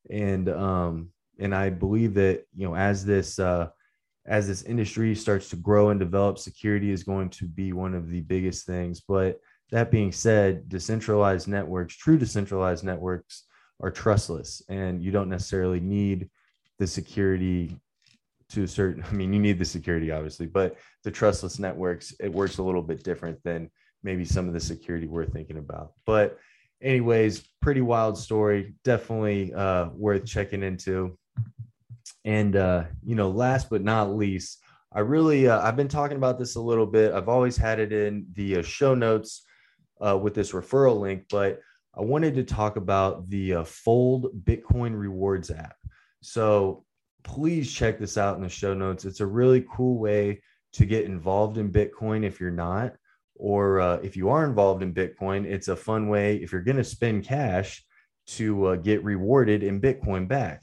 and 0.08 0.48
um, 0.48 1.08
and 1.40 1.52
I 1.52 1.70
believe 1.70 2.14
that 2.14 2.44
you 2.54 2.68
know 2.68 2.76
as 2.76 3.04
this 3.04 3.40
uh, 3.40 3.70
as 4.26 4.46
this 4.46 4.62
industry 4.62 5.14
starts 5.16 5.48
to 5.50 5.56
grow 5.56 5.90
and 5.90 5.98
develop, 5.98 6.38
security 6.38 6.92
is 6.92 7.02
going 7.02 7.30
to 7.30 7.48
be 7.48 7.72
one 7.72 7.94
of 7.94 8.08
the 8.08 8.20
biggest 8.20 8.64
things. 8.64 9.00
But 9.00 9.40
that 9.72 9.90
being 9.90 10.12
said, 10.12 10.68
decentralized 10.68 11.48
networks, 11.48 11.96
true 11.96 12.16
decentralized 12.16 12.84
networks, 12.84 13.44
are 13.80 13.90
trustless, 13.90 14.62
and 14.68 15.02
you 15.02 15.10
don't 15.10 15.28
necessarily 15.28 15.80
need 15.80 16.30
the 16.78 16.86
security 16.86 17.76
to 18.48 18.64
a 18.64 18.68
certain 18.68 19.02
i 19.10 19.12
mean 19.12 19.32
you 19.32 19.40
need 19.40 19.58
the 19.58 19.64
security 19.64 20.10
obviously 20.10 20.46
but 20.46 20.76
the 21.02 21.10
trustless 21.10 21.58
networks 21.58 22.14
it 22.20 22.32
works 22.32 22.58
a 22.58 22.62
little 22.62 22.82
bit 22.82 23.02
different 23.02 23.38
than 23.44 23.70
maybe 24.04 24.24
some 24.24 24.46
of 24.46 24.52
the 24.52 24.60
security 24.60 25.08
we're 25.08 25.24
thinking 25.24 25.56
about. 25.56 25.92
But 26.06 26.38
anyways 26.82 27.42
pretty 27.60 27.80
wild 27.80 28.18
story 28.18 28.74
definitely 28.84 29.52
uh, 29.54 29.88
worth 29.94 30.26
checking 30.26 30.62
into. 30.62 31.18
And 32.24 32.54
uh, 32.54 32.84
you 33.02 33.16
know 33.16 33.30
last 33.30 33.70
but 33.70 33.82
not 33.82 34.14
least 34.14 34.60
i 34.92 35.00
really 35.00 35.48
uh, 35.48 35.60
i've 35.60 35.76
been 35.76 35.88
talking 35.88 36.16
about 36.16 36.38
this 36.38 36.56
a 36.56 36.60
little 36.60 36.86
bit. 36.86 37.12
I've 37.12 37.28
always 37.28 37.56
had 37.56 37.80
it 37.80 37.92
in 37.92 38.26
the 38.34 38.58
uh, 38.58 38.62
show 38.62 38.94
notes 38.94 39.44
uh, 40.00 40.16
with 40.16 40.34
this 40.34 40.52
referral 40.52 41.00
link 41.00 41.24
but 41.30 41.60
i 41.96 42.00
wanted 42.00 42.34
to 42.34 42.44
talk 42.44 42.76
about 42.76 43.28
the 43.30 43.54
uh, 43.54 43.64
fold 43.64 44.44
bitcoin 44.44 44.98
rewards 44.98 45.50
app 45.50 45.76
so 46.24 46.84
please 47.22 47.72
check 47.72 47.98
this 47.98 48.16
out 48.16 48.36
in 48.36 48.42
the 48.42 48.48
show 48.48 48.74
notes. 48.74 49.04
It's 49.04 49.20
a 49.20 49.26
really 49.26 49.64
cool 49.70 49.98
way 49.98 50.40
to 50.72 50.86
get 50.86 51.04
involved 51.04 51.58
in 51.58 51.70
Bitcoin 51.70 52.24
if 52.24 52.40
you're 52.40 52.50
not, 52.50 52.92
or 53.36 53.80
uh, 53.80 53.96
if 53.96 54.16
you 54.16 54.30
are 54.30 54.46
involved 54.46 54.82
in 54.82 54.94
Bitcoin, 54.94 55.44
it's 55.44 55.68
a 55.68 55.76
fun 55.76 56.08
way 56.08 56.36
if 56.36 56.50
you're 56.50 56.62
going 56.62 56.78
to 56.78 56.84
spend 56.84 57.24
cash 57.24 57.84
to 58.26 58.66
uh, 58.66 58.76
get 58.76 59.04
rewarded 59.04 59.62
in 59.62 59.80
Bitcoin 59.80 60.26
back. 60.26 60.62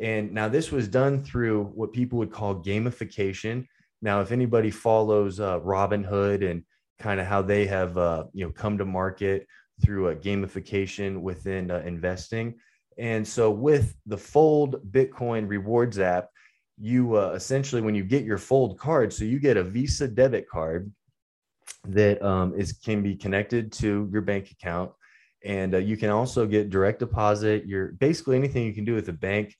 And 0.00 0.32
now 0.32 0.48
this 0.48 0.72
was 0.72 0.88
done 0.88 1.22
through 1.22 1.64
what 1.74 1.92
people 1.92 2.18
would 2.18 2.32
call 2.32 2.62
gamification. 2.62 3.66
Now, 4.00 4.20
if 4.20 4.32
anybody 4.32 4.70
follows 4.70 5.40
uh, 5.40 5.60
Robinhood 5.60 6.48
and 6.50 6.64
kind 6.98 7.20
of 7.20 7.26
how 7.26 7.42
they 7.42 7.66
have 7.66 7.98
uh, 7.98 8.24
you 8.32 8.46
know 8.46 8.50
come 8.50 8.78
to 8.78 8.84
market 8.84 9.46
through 9.84 10.08
a 10.08 10.16
gamification 10.16 11.20
within 11.20 11.70
uh, 11.70 11.82
investing, 11.84 12.54
and 12.98 13.26
so 13.26 13.50
with 13.50 13.94
the 14.06 14.16
Fold 14.16 14.82
Bitcoin 14.90 15.48
Rewards 15.48 15.98
app, 15.98 16.28
you 16.78 17.16
uh, 17.16 17.32
essentially, 17.34 17.82
when 17.82 17.94
you 17.94 18.04
get 18.04 18.24
your 18.24 18.38
Fold 18.38 18.78
card, 18.78 19.12
so 19.12 19.24
you 19.24 19.38
get 19.38 19.56
a 19.56 19.62
Visa 19.62 20.08
debit 20.08 20.48
card 20.48 20.90
that 21.84 22.22
um, 22.22 22.54
is 22.54 22.72
can 22.72 23.02
be 23.02 23.14
connected 23.14 23.72
to 23.72 24.08
your 24.12 24.22
bank 24.22 24.50
account, 24.50 24.90
and 25.44 25.74
uh, 25.74 25.78
you 25.78 25.96
can 25.96 26.10
also 26.10 26.46
get 26.46 26.70
direct 26.70 26.98
deposit. 26.98 27.66
Your 27.66 27.88
basically 27.92 28.36
anything 28.36 28.64
you 28.64 28.72
can 28.72 28.84
do 28.84 28.94
with 28.94 29.08
a 29.08 29.12
bank 29.12 29.54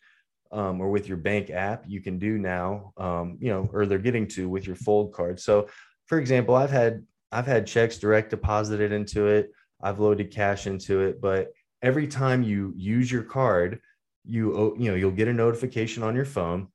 um, 0.51 0.81
or 0.81 0.91
with 0.91 1.09
your 1.09 1.17
bank 1.17 1.51
app, 1.51 1.85
you 1.87 2.01
can 2.01 2.19
do 2.19 2.39
now. 2.39 2.93
Um, 2.97 3.39
you 3.41 3.51
know, 3.51 3.69
or 3.73 3.87
they're 3.87 3.99
getting 3.99 4.27
to 4.29 4.49
with 4.49 4.67
your 4.67 4.77
Fold 4.77 5.12
card. 5.12 5.39
So, 5.39 5.69
for 6.07 6.19
example, 6.19 6.55
I've 6.55 6.71
had 6.71 7.05
I've 7.31 7.47
had 7.47 7.67
checks 7.67 7.99
direct 7.99 8.31
deposited 8.31 8.93
into 8.93 9.27
it. 9.27 9.51
I've 9.83 9.99
loaded 9.99 10.31
cash 10.31 10.67
into 10.67 11.01
it, 11.01 11.21
but 11.21 11.53
every 11.83 12.07
time 12.07 12.43
you 12.43 12.73
use 12.77 13.11
your 13.11 13.25
card, 13.25 13.81
you 14.25 14.77
you 14.79 14.91
know 14.91 14.97
you'll 14.97 15.11
get 15.11 15.29
a 15.29 15.33
notification 15.33 16.03
on 16.03 16.15
your 16.15 16.25
phone. 16.25 16.69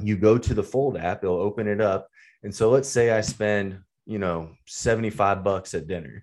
You 0.00 0.16
go 0.16 0.38
to 0.38 0.54
the 0.54 0.62
Fold 0.62 0.96
app, 0.96 1.22
it'll 1.22 1.36
open 1.36 1.66
it 1.66 1.80
up, 1.80 2.08
and 2.42 2.54
so 2.54 2.70
let's 2.70 2.88
say 2.88 3.10
I 3.10 3.20
spend 3.20 3.80
you 4.06 4.18
know 4.18 4.50
75 4.66 5.42
bucks 5.42 5.74
at 5.74 5.86
dinner 5.86 6.22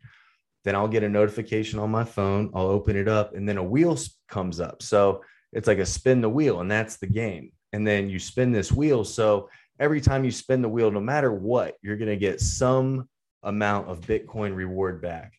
then 0.64 0.76
I'll 0.76 0.88
get 0.88 1.04
a 1.04 1.10
notification 1.10 1.80
on 1.80 1.90
my 1.90 2.04
phone. 2.04 2.52
I'll 2.54 2.68
open 2.68 2.96
it 2.96 3.08
up, 3.08 3.36
and 3.36 3.48
then 3.48 3.58
a 3.58 3.64
wheel 3.64 3.98
comes 4.28 4.60
up. 4.60 4.84
So 4.84 5.24
it's 5.54 5.68
like 5.68 5.80
a 5.80 5.86
spin 5.86 6.22
the 6.22 6.30
wheel, 6.30 6.62
and 6.62 6.70
that's 6.70 6.98
the 6.98 7.08
game. 7.08 7.52
And 7.74 7.86
then 7.88 8.10
you 8.10 8.20
spin 8.20 8.52
this 8.52 8.72
wheel. 8.72 9.04
So 9.04 9.50
every 9.80 10.02
time 10.02 10.24
you 10.24 10.32
spin 10.32 10.62
the 10.62 10.70
wheel, 10.70 10.92
no 10.92 11.00
matter 11.00 11.34
what, 11.34 11.76
you're 11.82 11.98
going 11.98 12.10
to 12.10 12.18
get 12.18 12.42
some 12.42 13.10
amount 13.44 13.90
of 13.90 14.02
Bitcoin 14.02 14.56
reward 14.56 15.02
back. 15.02 15.34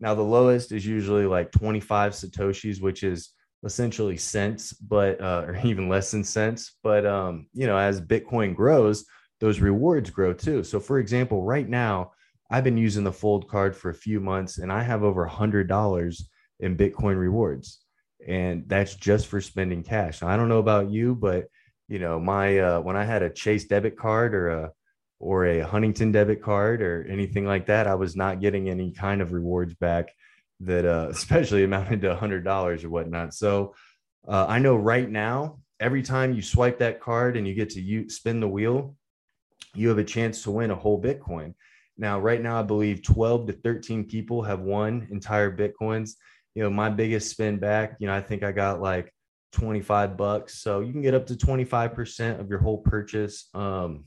Now, 0.00 0.14
the 0.14 0.22
lowest 0.22 0.72
is 0.72 0.86
usually 0.86 1.26
like 1.26 1.52
25 1.52 2.12
Satoshis, 2.12 2.80
which 2.80 3.02
is 3.02 3.30
essentially 3.64 4.16
cents, 4.16 4.72
but, 4.74 5.20
uh, 5.20 5.44
or 5.46 5.56
even 5.64 5.88
less 5.88 6.10
than 6.10 6.24
cents. 6.24 6.76
But, 6.82 7.06
um, 7.06 7.46
you 7.54 7.66
know, 7.66 7.76
as 7.76 8.00
Bitcoin 8.00 8.54
grows, 8.54 9.06
those 9.40 9.60
rewards 9.60 10.10
grow 10.10 10.32
too. 10.32 10.62
So, 10.62 10.80
for 10.80 10.98
example, 10.98 11.42
right 11.42 11.68
now, 11.68 12.12
I've 12.50 12.64
been 12.64 12.76
using 12.76 13.04
the 13.04 13.12
Fold 13.12 13.48
card 13.48 13.76
for 13.76 13.90
a 13.90 13.94
few 13.94 14.20
months 14.20 14.58
and 14.58 14.72
I 14.72 14.82
have 14.82 15.02
over 15.02 15.24
a 15.24 15.30
$100 15.30 16.22
in 16.60 16.76
Bitcoin 16.76 17.18
rewards. 17.18 17.80
And 18.26 18.68
that's 18.68 18.94
just 18.94 19.26
for 19.26 19.40
spending 19.40 19.82
cash. 19.82 20.22
Now, 20.22 20.28
I 20.28 20.36
don't 20.36 20.48
know 20.48 20.58
about 20.58 20.90
you, 20.90 21.14
but, 21.14 21.46
you 21.88 21.98
know, 21.98 22.18
my, 22.18 22.58
uh, 22.58 22.80
when 22.80 22.96
I 22.96 23.04
had 23.04 23.22
a 23.22 23.30
Chase 23.30 23.64
debit 23.66 23.96
card 23.96 24.34
or 24.34 24.48
a, 24.48 24.70
or 25.18 25.46
a 25.46 25.60
Huntington 25.60 26.12
debit 26.12 26.42
card 26.42 26.82
or 26.82 27.06
anything 27.08 27.46
like 27.46 27.66
that, 27.66 27.86
I 27.86 27.94
was 27.94 28.16
not 28.16 28.40
getting 28.40 28.68
any 28.68 28.92
kind 28.92 29.22
of 29.22 29.32
rewards 29.32 29.74
back 29.74 30.12
that 30.60 30.84
uh, 30.84 31.08
especially 31.10 31.64
amounted 31.64 32.02
to 32.02 32.14
$100 32.14 32.84
or 32.84 32.90
whatnot. 32.90 33.34
So 33.34 33.74
uh, 34.26 34.46
I 34.48 34.58
know 34.58 34.76
right 34.76 35.08
now, 35.08 35.58
every 35.78 36.02
time 36.02 36.34
you 36.34 36.42
swipe 36.42 36.78
that 36.78 37.00
card 37.00 37.36
and 37.36 37.46
you 37.46 37.54
get 37.54 37.70
to 37.70 38.08
spin 38.10 38.40
the 38.40 38.48
wheel, 38.48 38.96
you 39.74 39.88
have 39.88 39.98
a 39.98 40.04
chance 40.04 40.42
to 40.42 40.50
win 40.50 40.70
a 40.70 40.74
whole 40.74 41.00
Bitcoin. 41.00 41.54
Now, 41.98 42.18
right 42.18 42.42
now, 42.42 42.58
I 42.58 42.62
believe 42.62 43.02
12 43.02 43.46
to 43.48 43.52
13 43.52 44.04
people 44.04 44.42
have 44.42 44.60
won 44.60 45.06
entire 45.10 45.54
Bitcoins. 45.54 46.12
You 46.54 46.62
know, 46.62 46.70
my 46.70 46.90
biggest 46.90 47.30
spin 47.30 47.58
back, 47.58 47.96
you 47.98 48.06
know, 48.06 48.14
I 48.14 48.20
think 48.20 48.42
I 48.42 48.52
got 48.52 48.80
like 48.80 49.12
25 49.52 50.16
bucks. 50.16 50.58
So 50.58 50.80
you 50.80 50.92
can 50.92 51.02
get 51.02 51.14
up 51.14 51.26
to 51.26 51.34
25% 51.34 52.40
of 52.40 52.48
your 52.50 52.58
whole 52.58 52.78
purchase. 52.78 53.48
Um, 53.54 54.04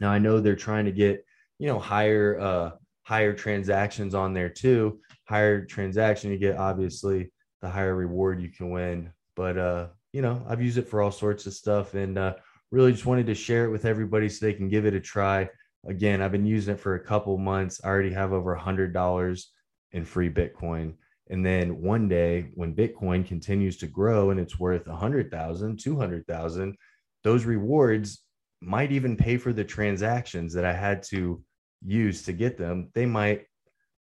now 0.00 0.10
I 0.10 0.18
know 0.18 0.40
they're 0.40 0.56
trying 0.56 0.86
to 0.86 0.92
get, 0.92 1.24
you 1.58 1.68
know, 1.68 1.78
higher 1.78 2.40
uh 2.40 2.70
higher 3.02 3.32
transactions 3.32 4.14
on 4.14 4.34
there 4.34 4.48
too. 4.48 5.00
Higher 5.28 5.64
transaction 5.64 6.30
you 6.30 6.38
get 6.38 6.56
obviously 6.56 7.32
the 7.60 7.68
higher 7.68 7.94
reward 7.94 8.40
you 8.40 8.48
can 8.48 8.70
win. 8.70 9.12
But 9.36 9.58
uh, 9.58 9.88
you 10.12 10.22
know, 10.22 10.44
I've 10.48 10.62
used 10.62 10.78
it 10.78 10.88
for 10.88 11.02
all 11.02 11.12
sorts 11.12 11.46
of 11.46 11.52
stuff 11.52 11.94
and 11.94 12.18
uh 12.18 12.34
really 12.70 12.92
just 12.92 13.06
wanted 13.06 13.26
to 13.26 13.34
share 13.34 13.64
it 13.64 13.70
with 13.70 13.84
everybody 13.84 14.28
so 14.28 14.46
they 14.46 14.52
can 14.52 14.68
give 14.68 14.86
it 14.86 14.94
a 14.94 15.00
try. 15.00 15.48
Again, 15.88 16.20
I've 16.22 16.32
been 16.32 16.46
using 16.46 16.74
it 16.74 16.80
for 16.80 16.94
a 16.94 17.04
couple 17.04 17.36
months. 17.38 17.80
I 17.82 17.88
already 17.88 18.12
have 18.12 18.32
over 18.32 18.54
a 18.54 18.60
hundred 18.60 18.92
dollars 18.92 19.52
in 19.92 20.04
free 20.04 20.30
Bitcoin. 20.30 20.94
And 21.30 21.46
then 21.46 21.80
one 21.80 22.08
day 22.08 22.50
when 22.54 22.74
Bitcoin 22.74 23.26
continues 23.26 23.76
to 23.78 23.86
grow 23.86 24.30
and 24.30 24.40
it's 24.40 24.58
worth 24.58 24.86
a 24.88 24.96
hundred 24.96 25.30
thousand, 25.30 25.78
two 25.78 25.96
hundred 25.96 26.26
thousand, 26.26 26.76
those 27.22 27.44
rewards 27.44 28.22
might 28.60 28.92
even 28.92 29.16
pay 29.16 29.36
for 29.36 29.52
the 29.52 29.64
transactions 29.64 30.52
that 30.54 30.64
I 30.64 30.72
had 30.72 31.02
to 31.04 31.42
use 31.84 32.22
to 32.24 32.32
get 32.32 32.58
them. 32.58 32.90
They 32.94 33.06
might 33.06 33.46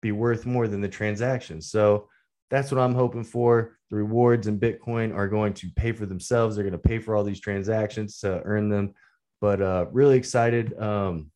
be 0.01 0.13
worth 0.13 0.47
more 0.47 0.69
than 0.69 0.81
the 0.81 0.89
transactions. 0.89 1.71
So 1.71 2.09
that's 2.51 2.71
what 2.71 2.81
I'm 2.81 2.95
hoping 2.95 3.25
for. 3.25 3.77
The 3.91 3.97
rewards 3.97 4.47
in 4.47 4.59
Bitcoin 4.59 5.15
are 5.15 5.29
going 5.29 5.55
to 5.55 5.69
pay 5.77 5.93
for 5.93 6.07
themselves. 6.07 6.57
They're 6.57 6.65
going 6.65 6.73
to 6.73 6.79
pay 6.79 6.99
for 6.99 7.15
all 7.15 7.25
these 7.25 7.41
transactions 7.41 8.19
to 8.21 8.41
earn 8.45 8.69
them. 8.69 8.95
But 9.41 9.61
uh, 9.61 9.87
really 9.93 10.17
excited 10.17 10.79
um, 10.79 11.31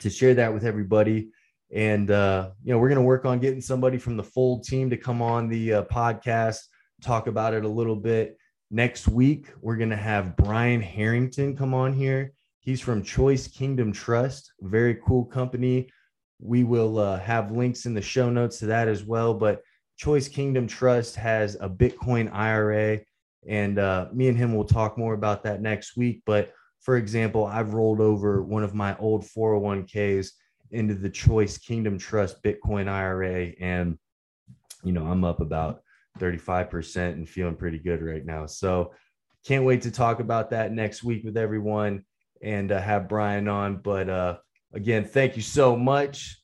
to 0.00 0.10
share 0.10 0.34
that 0.34 0.52
with 0.52 0.64
everybody. 0.64 1.30
And 1.72 2.10
uh, 2.10 2.50
you 2.62 2.72
know, 2.72 2.78
we're 2.78 2.88
going 2.88 3.00
to 3.00 3.02
work 3.02 3.24
on 3.24 3.40
getting 3.40 3.60
somebody 3.60 3.98
from 3.98 4.16
the 4.16 4.22
Fold 4.22 4.64
team 4.64 4.90
to 4.90 4.96
come 4.96 5.20
on 5.20 5.48
the 5.48 5.74
uh, 5.74 5.82
podcast, 5.84 6.60
talk 7.02 7.26
about 7.26 7.54
it 7.54 7.64
a 7.64 7.68
little 7.68 7.96
bit. 7.96 8.38
Next 8.70 9.08
week, 9.08 9.46
we're 9.62 9.76
going 9.76 9.90
to 9.90 9.96
have 9.96 10.36
Brian 10.36 10.82
Harrington 10.82 11.56
come 11.56 11.72
on 11.72 11.94
here. 11.94 12.32
He's 12.60 12.82
from 12.82 13.02
Choice 13.02 13.48
Kingdom 13.48 13.92
Trust, 13.92 14.52
very 14.60 14.98
cool 15.06 15.24
company. 15.24 15.88
We 16.38 16.64
will 16.64 16.98
uh, 16.98 17.18
have 17.18 17.50
links 17.50 17.86
in 17.86 17.94
the 17.94 18.02
show 18.02 18.28
notes 18.28 18.58
to 18.58 18.66
that 18.66 18.86
as 18.86 19.04
well. 19.04 19.32
But 19.32 19.62
Choice 19.96 20.28
Kingdom 20.28 20.66
Trust 20.66 21.16
has 21.16 21.56
a 21.62 21.68
Bitcoin 21.68 22.30
IRA, 22.30 23.00
and 23.48 23.78
uh, 23.78 24.08
me 24.12 24.28
and 24.28 24.36
him 24.36 24.54
will 24.54 24.66
talk 24.66 24.98
more 24.98 25.14
about 25.14 25.42
that 25.44 25.62
next 25.62 25.96
week. 25.96 26.22
But 26.26 26.52
for 26.82 26.98
example, 26.98 27.46
I've 27.46 27.72
rolled 27.72 28.02
over 28.02 28.42
one 28.42 28.64
of 28.64 28.74
my 28.74 28.94
old 28.98 29.24
401ks 29.24 30.28
into 30.72 30.94
the 30.94 31.08
Choice 31.08 31.56
Kingdom 31.56 31.98
Trust 31.98 32.42
Bitcoin 32.42 32.86
IRA, 32.86 33.52
and 33.60 33.98
you 34.84 34.92
know 34.92 35.06
I'm 35.06 35.24
up 35.24 35.40
about 35.40 35.80
35% 36.18 37.12
and 37.12 37.28
feeling 37.28 37.56
pretty 37.56 37.78
good 37.78 38.02
right 38.02 38.24
now. 38.24 38.46
So 38.46 38.92
can't 39.44 39.64
wait 39.64 39.82
to 39.82 39.90
talk 39.90 40.20
about 40.20 40.50
that 40.50 40.72
next 40.72 41.02
week 41.02 41.24
with 41.24 41.36
everyone 41.36 42.04
and 42.42 42.70
uh, 42.72 42.80
have 42.80 43.08
Brian 43.08 43.48
on. 43.48 43.76
But 43.76 44.08
uh, 44.08 44.36
again, 44.72 45.04
thank 45.04 45.36
you 45.36 45.42
so 45.42 45.76
much. 45.76 46.40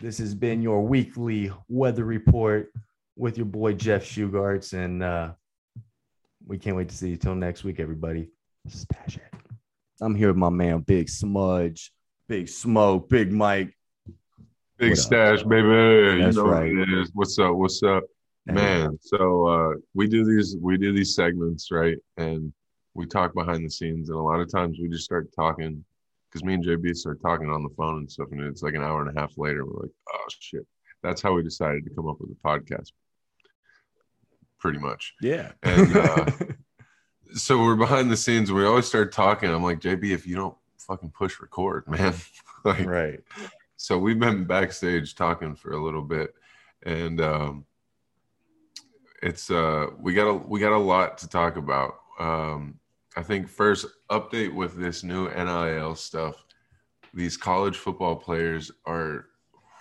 This 0.00 0.18
has 0.18 0.34
been 0.34 0.62
your 0.62 0.82
weekly 0.82 1.50
weather 1.68 2.04
report 2.04 2.72
with 3.16 3.36
your 3.36 3.46
boy 3.46 3.72
Jeff 3.74 4.04
Shugarts, 4.04 4.72
and 4.72 5.02
uh, 5.02 5.32
we 6.46 6.58
can't 6.58 6.76
wait 6.76 6.88
to 6.88 6.96
see 6.96 7.10
you 7.10 7.16
till 7.16 7.34
next 7.34 7.64
week, 7.64 7.80
everybody. 7.80 8.28
Stash 8.68 9.16
it. 9.16 9.22
I'm 10.00 10.14
here 10.14 10.28
with 10.28 10.36
my 10.36 10.50
man, 10.50 10.80
Big 10.80 11.08
Smudge, 11.08 11.92
Big 12.28 12.48
Smoke, 12.48 13.08
Big 13.08 13.32
Mike. 13.32 13.76
Big 14.78 14.90
what 14.90 14.98
stash, 14.98 15.42
up? 15.42 15.48
baby. 15.48 16.20
That's 16.20 16.36
you 16.36 16.42
know 16.42 16.48
right. 16.48 16.76
What 16.76 16.88
it 16.88 16.92
is. 16.92 17.10
What's 17.14 17.38
up? 17.38 17.54
What's 17.54 17.82
up? 17.82 18.02
Man 18.46 18.98
so 19.00 19.46
uh 19.46 19.74
we 19.94 20.06
do 20.06 20.24
these 20.24 20.56
we 20.60 20.76
do 20.76 20.92
these 20.92 21.14
segments 21.14 21.70
right 21.70 21.98
and 22.18 22.52
we 22.94 23.06
talk 23.06 23.34
behind 23.34 23.64
the 23.64 23.70
scenes 23.70 24.10
and 24.10 24.18
a 24.18 24.22
lot 24.22 24.40
of 24.40 24.50
times 24.50 24.78
we 24.80 24.88
just 24.88 25.04
start 25.04 25.28
talking 25.34 25.82
because 26.28 26.44
me 26.44 26.54
and 26.54 26.64
jb 26.64 26.94
start 26.94 27.20
talking 27.22 27.48
on 27.48 27.62
the 27.62 27.74
phone 27.76 27.98
and 27.98 28.10
stuff 28.10 28.28
and 28.32 28.40
it's 28.42 28.62
like 28.62 28.74
an 28.74 28.82
hour 28.82 29.00
and 29.00 29.16
a 29.16 29.20
half 29.20 29.32
later 29.38 29.64
we're 29.64 29.82
like 29.82 29.90
oh 30.12 30.26
shit 30.38 30.66
that's 31.02 31.22
how 31.22 31.32
we 31.32 31.42
decided 31.42 31.84
to 31.84 31.90
come 31.94 32.06
up 32.06 32.20
with 32.20 32.28
the 32.28 32.36
podcast 32.44 32.92
pretty 34.58 34.78
much 34.78 35.14
yeah 35.22 35.52
and 35.62 35.96
uh 35.96 36.26
so 37.34 37.62
we're 37.62 37.76
behind 37.76 38.10
the 38.10 38.16
scenes. 38.16 38.52
We 38.52 38.64
always 38.64 38.86
start 38.86 39.12
talking. 39.12 39.50
I'm 39.50 39.62
like, 39.62 39.80
JB, 39.80 40.10
if 40.10 40.26
you 40.26 40.36
don't 40.36 40.56
fucking 40.78 41.10
push 41.10 41.40
record, 41.40 41.86
man. 41.88 42.14
like, 42.64 42.86
right. 42.86 43.20
So 43.76 43.98
we've 43.98 44.18
been 44.18 44.44
backstage 44.44 45.14
talking 45.14 45.54
for 45.54 45.72
a 45.72 45.82
little 45.82 46.02
bit, 46.02 46.34
and 46.84 47.20
um, 47.20 47.64
it's 49.24 49.50
uh, 49.50 49.86
we 49.98 50.12
got 50.12 50.28
a 50.28 50.34
we 50.34 50.60
got 50.60 50.72
a 50.72 50.78
lot 50.78 51.16
to 51.18 51.28
talk 51.28 51.56
about. 51.56 51.94
Um, 52.20 52.78
I 53.16 53.22
think 53.22 53.48
first 53.48 53.86
update 54.10 54.54
with 54.54 54.76
this 54.76 55.02
new 55.02 55.28
NIL 55.28 55.94
stuff. 55.94 56.44
These 57.14 57.36
college 57.36 57.76
football 57.76 58.16
players 58.16 58.70
are 58.84 59.26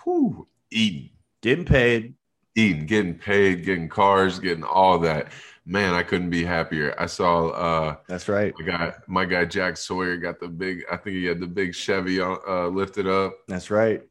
whew, 0.04 0.48
eating, 0.72 1.10
getting 1.42 1.66
paid, 1.66 2.16
eating, 2.56 2.86
getting 2.86 3.16
paid, 3.16 3.66
getting 3.66 3.90
cars, 3.90 4.40
getting 4.40 4.64
all 4.64 4.98
that. 5.00 5.28
Man, 5.66 5.94
I 5.94 6.04
couldn't 6.04 6.30
be 6.30 6.46
happier. 6.46 6.96
I 6.98 7.06
saw 7.06 7.50
uh 7.50 7.96
That's 8.08 8.30
right. 8.30 8.54
my 8.58 8.66
guy 8.66 8.94
my 9.08 9.26
guy 9.26 9.44
Jack 9.44 9.76
Sawyer 9.76 10.16
got 10.16 10.40
the 10.40 10.48
big 10.48 10.84
I 10.90 10.96
think 10.96 11.18
he 11.18 11.26
had 11.26 11.42
the 11.42 11.48
big 11.48 11.76
Chevy 11.76 12.22
on, 12.22 12.40
uh 12.48 12.68
lifted 12.68 13.08
up. 13.08 13.34
That's 13.48 13.70
right. 13.70 14.04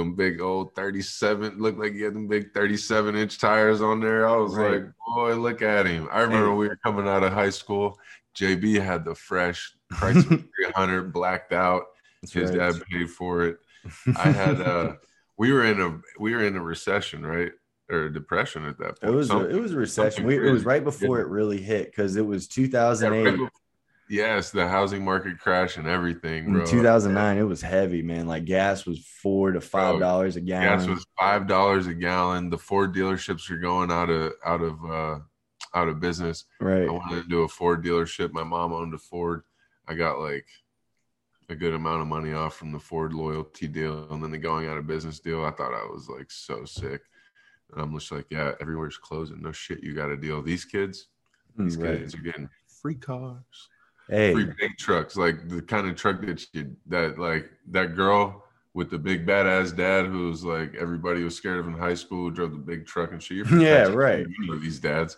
Some 0.00 0.14
big 0.14 0.40
old 0.40 0.74
37 0.76 1.58
looked 1.58 1.78
like 1.78 1.92
he 1.92 2.00
had 2.00 2.14
them 2.14 2.26
big 2.26 2.54
37 2.54 3.14
inch 3.16 3.38
tires 3.38 3.82
on 3.82 4.00
there. 4.00 4.26
I 4.26 4.34
was 4.36 4.54
Right. 4.56 4.72
like, 4.80 4.84
boy, 5.14 5.34
look 5.34 5.60
at 5.60 5.84
him. 5.84 6.08
I 6.10 6.22
remember 6.22 6.54
we 6.54 6.68
were 6.68 6.76
coming 6.82 7.06
out 7.06 7.22
of 7.22 7.34
high 7.34 7.50
school. 7.50 7.98
JB 8.34 8.80
had 8.82 9.04
the 9.04 9.14
fresh 9.14 9.74
Chrysler 9.92 10.42
300 10.74 11.12
blacked 11.12 11.52
out. 11.52 11.82
That's 12.22 12.32
His 12.32 12.48
right. 12.50 12.72
dad 12.72 12.82
paid 12.90 13.10
for 13.10 13.44
it. 13.44 13.58
I 14.16 14.30
had 14.30 14.58
uh 14.62 14.94
we 15.36 15.52
were 15.52 15.66
in 15.66 15.78
a 15.82 16.00
we 16.18 16.34
were 16.34 16.44
in 16.46 16.56
a 16.56 16.62
recession, 16.62 17.26
right? 17.26 17.52
Or 17.90 18.04
a 18.04 18.12
depression 18.12 18.64
at 18.64 18.78
that 18.78 18.98
point. 19.02 19.12
It 19.12 19.14
was 19.14 19.30
a, 19.30 19.50
it 19.50 19.60
was 19.60 19.72
a 19.72 19.76
recession. 19.76 20.24
We, 20.24 20.36
it 20.38 20.50
was 20.50 20.64
right 20.64 20.82
before 20.82 21.18
Yeah. 21.18 21.24
it 21.24 21.28
really 21.28 21.60
hit 21.60 21.86
because 21.90 22.16
it 22.16 22.24
was 22.24 22.46
Yeah, 22.56 22.64
2008. 22.64 23.24
right 23.24 23.38
bef- 23.38 23.48
yes, 24.10 24.50
the 24.50 24.66
housing 24.68 25.04
market 25.04 25.38
crash 25.38 25.76
and 25.76 25.86
everything, 25.86 26.46
In 26.46 26.52
bro. 26.52 26.66
2009, 26.66 27.38
it 27.38 27.42
was 27.44 27.62
heavy, 27.62 28.02
man. 28.02 28.26
Like 28.26 28.44
gas 28.44 28.84
was 28.84 28.98
four 29.22 29.52
to 29.52 29.60
five 29.60 29.98
dollars 30.00 30.36
a 30.36 30.40
gallon. 30.40 30.78
Gas 30.78 30.86
was 30.88 31.06
five 31.18 31.46
dollars 31.46 31.86
a 31.86 31.94
gallon. 31.94 32.50
The 32.50 32.58
Ford 32.58 32.94
dealerships 32.94 33.50
are 33.50 33.58
going 33.58 33.90
out 33.90 34.10
of 34.10 34.32
out 34.44 34.60
of 34.60 34.84
uh 34.84 35.18
out 35.74 35.88
of 35.88 36.00
business. 36.00 36.44
right. 36.60 36.88
I 36.88 36.90
wanted 36.92 37.22
to 37.22 37.28
do 37.28 37.42
a 37.42 37.48
Ford 37.48 37.84
dealership. 37.84 38.32
My 38.32 38.44
mom 38.44 38.72
owned 38.72 38.92
a 38.92 38.98
Ford. 38.98 39.44
I 39.86 39.94
got 39.94 40.18
like 40.18 40.46
a 41.48 41.54
good 41.54 41.74
amount 41.74 42.00
of 42.02 42.06
money 42.08 42.32
off 42.32 42.56
from 42.56 42.72
the 42.72 42.78
Ford 42.78 43.12
loyalty 43.12 43.66
deal, 43.68 44.08
and 44.12 44.22
then 44.22 44.30
the 44.30 44.38
going 44.38 44.68
out 44.68 44.78
of 44.78 44.86
business 44.86 45.20
deal. 45.20 45.44
I 45.44 45.50
thought 45.52 45.72
I 45.74 45.86
was 45.90 46.08
like 46.08 46.30
so 46.30 46.64
sick. 46.64 47.02
And 47.72 47.80
I'm 47.80 47.96
just 47.96 48.10
like, 48.10 48.26
yeah, 48.30 48.52
everywhere's 48.60 48.96
closing. 48.98 49.40
No 49.42 49.52
shit, 49.52 49.80
you 49.82 49.94
got 49.94 50.10
a 50.10 50.16
deal. 50.16 50.42
These 50.42 50.64
kids, 50.64 51.06
these 51.56 51.76
Mm, 51.76 51.82
Right. 51.84 51.98
kids 52.00 52.14
are 52.16 52.18
getting 52.22 52.48
free 52.82 52.96
cars, 52.96 53.68
Hey, 54.10 54.32
free 54.32 54.48
big 54.58 54.76
trucks, 54.76 55.16
like 55.16 55.48
the 55.48 55.62
kind 55.62 55.88
of 55.88 55.96
truck 55.96 56.20
that 56.22 56.44
you 56.52 56.76
that 56.86 57.18
like 57.18 57.50
that 57.68 57.94
girl 57.96 58.44
with 58.74 58.90
the 58.90 58.98
big 58.98 59.26
badass 59.26 59.76
dad 59.76 60.06
who's 60.06 60.44
like 60.44 60.74
everybody 60.74 61.22
was 61.24 61.36
scared 61.36 61.58
of 61.58 61.66
in 61.66 61.74
high 61.74 61.94
school 61.94 62.24
who 62.24 62.30
drove 62.30 62.52
the 62.52 62.58
big 62.58 62.86
truck 62.86 63.12
and 63.12 63.22
shit. 63.22 63.38
You're 63.38 63.46
Yeah, 63.60 63.88
right. 63.88 64.26
You 64.26 64.46
know 64.46 64.58
these 64.58 64.78
dads, 64.78 65.16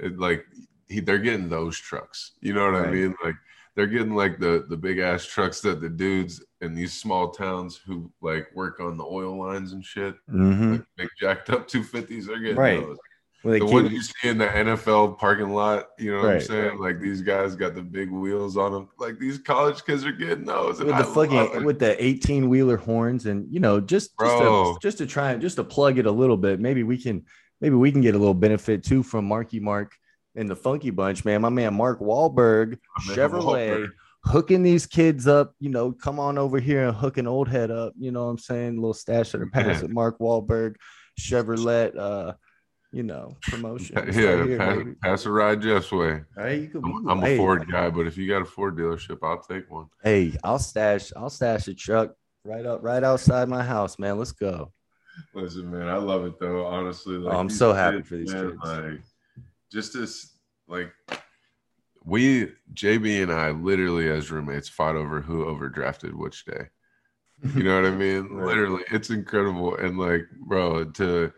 It, 0.00 0.18
like 0.18 0.46
he, 0.88 1.00
they're 1.00 1.18
getting 1.18 1.48
those 1.48 1.78
trucks. 1.78 2.32
You 2.40 2.54
know 2.54 2.70
what 2.70 2.86
I 2.86 2.90
mean? 2.90 3.14
Like 3.22 3.34
they're 3.74 3.86
getting 3.86 4.14
like 4.14 4.38
the 4.38 4.66
the 4.68 4.76
big 4.76 4.98
ass 4.98 5.24
trucks 5.24 5.60
that 5.60 5.80
the 5.80 5.88
dudes 5.88 6.44
in 6.60 6.74
these 6.74 6.92
small 6.92 7.30
towns 7.30 7.76
who 7.76 8.10
like 8.20 8.48
work 8.54 8.80
on 8.80 8.96
the 8.96 9.04
oil 9.04 9.38
lines 9.38 9.72
and 9.72 9.84
shit, 9.84 10.16
mhm. 10.30 10.72
like 10.78 10.84
big 10.96 11.08
jacked 11.20 11.50
up 11.50 11.68
250s. 11.68 12.26
They're 12.26 12.40
getting 12.40 12.56
Right. 12.56 12.80
those 12.80 12.98
the 13.44 13.64
ones 13.66 13.92
you 13.92 14.02
see 14.02 14.28
in 14.28 14.38
the 14.38 14.46
NFL 14.46 15.16
parking 15.18 15.50
lot, 15.50 15.88
you 15.98 16.10
know 16.10 16.18
what 16.18 16.26
I'm 16.26 16.32
Right. 16.34 16.42
saying? 16.42 16.78
Like 16.78 17.00
these 17.00 17.20
guys 17.22 17.54
got 17.54 17.74
the 17.74 17.82
big 17.82 18.10
wheels 18.10 18.56
on 18.56 18.72
them. 18.72 18.88
Like 18.98 19.18
these 19.18 19.38
college 19.38 19.84
kids 19.84 20.04
are 20.04 20.12
getting 20.12 20.44
those. 20.44 20.80
with 20.80 20.96
the 20.96 21.04
fucking 21.04 21.60
it. 21.60 21.64
with 21.64 21.78
the 21.78 22.02
18 22.04 22.48
wheeler 22.48 22.76
horns 22.76 23.26
and 23.26 23.46
you 23.52 23.60
know 23.60 23.80
just 23.80 24.10
just 24.18 24.36
to, 24.38 24.76
just 24.82 24.98
to 24.98 25.06
try 25.06 25.32
and 25.32 25.40
just 25.40 25.56
to 25.56 25.64
plug 25.64 25.98
it 25.98 26.06
a 26.06 26.10
little 26.10 26.36
bit 26.36 26.58
maybe 26.60 26.82
we 26.82 26.98
can 26.98 27.24
maybe 27.60 27.76
we 27.76 27.92
can 27.92 28.00
get 28.00 28.14
a 28.14 28.18
little 28.18 28.34
benefit 28.34 28.82
too 28.82 29.02
from 29.04 29.24
Marky 29.24 29.60
Mark 29.60 29.92
and 30.34 30.48
the 30.48 30.56
Funky 30.56 30.90
Bunch 30.90 31.24
man 31.24 31.40
my 31.40 31.48
man 31.48 31.74
Mark 31.74 32.00
Wahlberg 32.00 32.70
man 33.06 33.16
Chevrolet 33.16 33.68
Wahlberg. 33.70 33.88
hooking 34.24 34.62
these 34.64 34.84
kids 34.86 35.26
up 35.28 35.54
you 35.60 35.70
know 35.70 35.92
come 35.92 36.18
on 36.18 36.38
over 36.38 36.58
here 36.58 36.88
and 36.88 36.96
hook 36.96 37.18
an 37.18 37.26
old 37.28 37.48
head 37.48 37.70
up 37.70 37.92
you 37.98 38.10
know 38.10 38.24
what 38.24 38.30
I'm 38.32 38.38
saying 38.38 38.72
a 38.78 38.80
little 38.80 38.94
stash 38.94 39.32
of 39.34 39.40
the 39.40 39.46
pass 39.46 39.64
Man. 39.66 39.82
with 39.82 39.90
Mark 39.92 40.18
Wahlberg 40.18 40.74
Chevrolet 41.18 41.96
uh 41.96 42.32
you 42.92 43.02
know 43.02 43.36
promotion 43.42 43.96
Yeah, 44.12 44.30
right 44.30 44.46
here, 44.48 44.58
pass, 44.58 44.76
baby. 44.76 44.94
pass 45.02 45.26
a 45.26 45.30
ride 45.30 45.60
Jeff's 45.62 45.92
way. 45.92 46.22
Right, 46.36 46.60
you 46.60 46.68
could, 46.68 46.84
I'm, 46.84 47.08
I'm 47.08 47.24
a 47.24 47.36
Ford 47.36 47.70
guy, 47.70 47.90
but 47.90 48.06
if 48.06 48.16
you 48.16 48.28
got 48.28 48.42
a 48.42 48.44
Ford 48.46 48.76
dealership, 48.76 49.18
I'll 49.22 49.40
take 49.42 49.70
one. 49.70 49.86
Hey, 50.02 50.36
I'll 50.42 50.58
stash. 50.58 51.12
I'll 51.16 51.30
stash 51.30 51.68
a 51.68 51.74
truck 51.74 52.14
right 52.44 52.64
up, 52.64 52.82
right 52.82 53.04
outside 53.04 53.48
my 53.48 53.62
house, 53.62 53.98
man. 53.98 54.18
Let's 54.18 54.32
go. 54.32 54.72
Listen, 55.34 55.70
man, 55.70 55.88
I 55.88 55.96
love 55.96 56.24
it 56.24 56.38
though. 56.38 56.64
Honestly, 56.64 57.16
like 57.16 57.34
Oh, 57.34 57.38
I'm 57.38 57.48
so 57.48 57.72
happy 57.72 58.02
for 58.02 58.16
these 58.16 58.32
man, 58.32 58.50
kids. 58.50 58.60
Like, 58.62 59.00
just 59.70 59.92
this, 59.92 60.38
like, 60.68 60.92
we 62.04 62.52
JB 62.72 63.22
and 63.24 63.32
I 63.32 63.50
literally 63.50 64.08
as 64.08 64.30
roommates 64.30 64.68
fought 64.68 64.96
over 64.96 65.20
who 65.20 65.44
overdrafted 65.44 66.14
which 66.14 66.44
day. 66.44 66.68
You 67.54 67.62
know 67.64 67.74
what 67.82 67.90
I 67.90 67.94
mean? 67.94 68.28
Right. 68.32 68.46
Literally, 68.46 68.84
it's 68.90 69.10
incredible. 69.10 69.76
And 69.76 69.98
like, 69.98 70.22
bro, 70.46 70.84
to 70.84 71.32